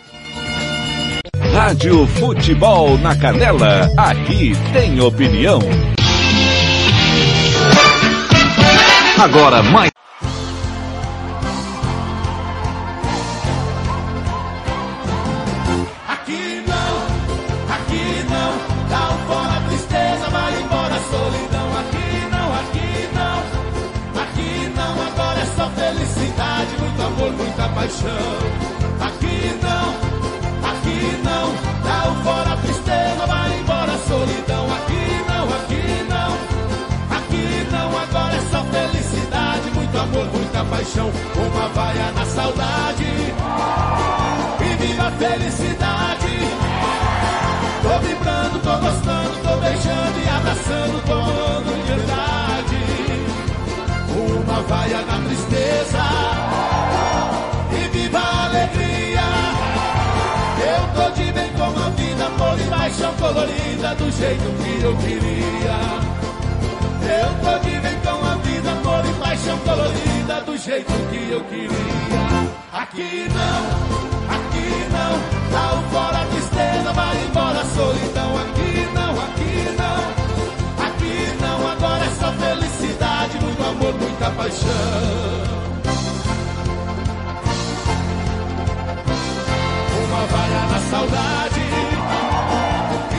Rádio 1.52 2.06
Futebol 2.06 2.96
na 2.96 3.14
Canela. 3.14 3.86
Aqui 3.94 4.52
tem 4.72 4.98
opinião. 5.02 5.58
Agora 9.22 9.62
mais. 9.62 9.90
Paixão. 40.66 41.10
Uma 41.36 41.68
vaia 41.68 42.12
na 42.12 42.24
saudade 42.24 43.04
e 44.60 44.86
viva 44.86 45.06
a 45.06 45.10
felicidade. 45.12 46.36
Tô 47.82 47.98
vibrando, 48.06 48.58
tô 48.62 48.78
gostando, 48.78 49.36
tô 49.42 49.56
beijando 49.58 50.20
e 50.20 50.28
abraçando, 50.28 51.06
tô 51.06 51.12
amando 51.12 51.72
de 51.74 51.82
verdade. 51.82 52.76
Uma 54.40 54.62
vaia 54.62 55.02
na 55.02 55.18
tristeza 55.26 56.04
e 57.72 57.88
viva 57.88 58.18
a 58.18 58.44
alegria. 58.46 59.26
Eu 60.58 60.82
tô 60.94 61.10
de 61.10 61.32
bem 61.32 61.52
com 61.52 61.64
a 61.64 61.90
vida, 61.90 62.26
amor 62.26 62.58
e 62.58 62.64
paixão 62.64 63.14
colorida 63.14 63.94
do 63.94 64.10
jeito 64.10 64.44
que 64.62 64.82
eu 64.82 64.96
queria. 64.96 66.06
Eu 67.08 67.28
tô 67.40 67.58
de 67.68 67.80
bem 67.80 68.00
com 68.00 68.26
a 68.26 68.34
vida, 68.36 68.70
amor 68.72 69.04
e 69.06 69.12
paixão 69.20 69.58
colorida 69.58 70.15
jeito 70.66 70.92
que 71.10 71.30
eu 71.30 71.44
queria. 71.44 71.70
Aqui 72.72 73.28
não, 73.30 73.60
aqui 74.34 74.68
não. 74.90 75.14
Dá 75.52 75.78
o 75.78 75.82
fora 75.92 76.22
a 76.22 76.26
tristeza, 76.26 76.92
vai 76.92 77.24
embora 77.24 77.60
a 77.60 77.64
solidão. 77.66 78.36
Aqui 78.36 78.88
não, 78.92 79.12
aqui 79.26 79.54
não. 79.78 80.86
Aqui 80.86 81.14
não, 81.40 81.70
agora 81.70 82.04
é 82.04 82.10
só 82.18 82.32
felicidade, 82.32 83.38
muito 83.38 83.62
amor, 83.62 83.94
muita 83.94 84.30
paixão. 84.30 84.70
Uma 90.02 90.26
vaia 90.26 90.66
na 90.72 90.80
saudade 90.90 91.60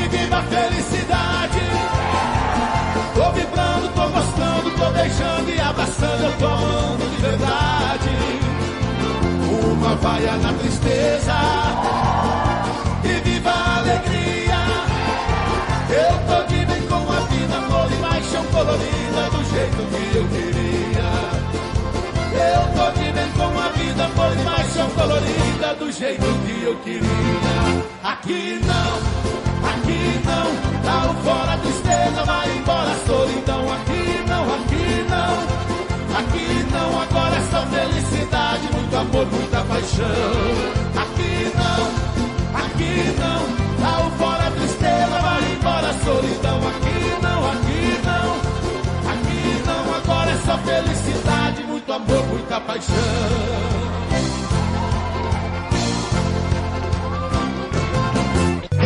e 0.04 0.08
viva 0.10 0.38
a 0.38 0.44
felicidade. 0.44 1.62
Tô 3.16 3.32
vibrando, 3.32 3.88
tô 3.96 4.10
gostando, 4.10 4.72
tô 4.72 4.92
beijando 4.92 5.50
e 5.50 5.62
abraçando, 5.62 6.24
eu 6.24 6.38
tô 6.40 6.46
amando 6.46 7.07
uma 9.88 9.96
vaia 9.96 10.36
na 10.38 10.52
tristeza 10.54 11.34
e 13.06 13.30
viva 13.30 13.50
a 13.50 13.78
alegria. 13.78 14.60
Eu 15.90 16.14
tô 16.28 16.44
de 16.48 16.66
bem 16.66 16.82
com 16.82 16.96
a 17.10 17.20
vida, 17.32 17.56
amor 17.56 17.88
e 17.90 17.96
paixão 17.96 18.44
colorida 18.48 19.30
do 19.32 19.44
jeito 19.46 19.78
que 19.88 20.18
eu 20.18 20.28
queria. 20.28 21.10
Eu 22.36 22.64
tô 22.76 23.00
de 23.00 23.12
bem 23.14 23.32
com 23.32 23.60
a 23.60 23.70
vida, 23.70 24.06
amor 24.06 24.32
e 24.38 24.44
paixão 24.44 24.90
colorida 24.90 25.76
do 25.76 25.92
jeito 25.92 26.26
que 26.46 26.64
eu 26.64 26.76
queria. 26.80 27.86
Aqui 28.04 28.60
não, 28.66 28.94
aqui 29.70 30.22
não, 30.26 30.48
dá 30.84 31.12
o 31.12 31.14
fora 31.24 31.58
tristeza, 31.60 32.26
vai 32.26 32.58
embora 32.58 32.92
a 32.92 32.96
muito 38.98 39.18
amor, 39.18 39.28
muita 39.28 39.62
paixão. 39.62 40.06
Aqui 40.96 41.52
não, 41.56 41.84
aqui 42.60 43.14
não, 43.20 43.42
dá 43.80 44.08
o 44.08 44.12
fora 44.12 44.48
a 44.48 44.52
tristeza, 44.52 45.20
vai 45.22 45.54
embora 45.54 45.90
a 45.90 45.94
solidão. 45.94 46.58
Aqui 46.68 47.22
não, 47.22 47.50
aqui 47.52 48.00
não, 48.06 49.12
aqui 49.12 49.64
não, 49.66 49.96
agora 49.96 50.32
é 50.32 50.38
só 50.38 50.58
felicidade, 50.58 51.64
muito 51.64 51.94
amor, 51.94 52.26
muita 52.28 52.60
paixão. 52.62 52.96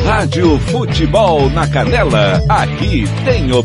Rádio 0.06 0.60
Futebol 0.60 1.50
na 1.52 1.68
Canela. 1.68 2.44
Aqui 2.50 3.06
tem 3.24 3.52
opinião. 3.54 3.62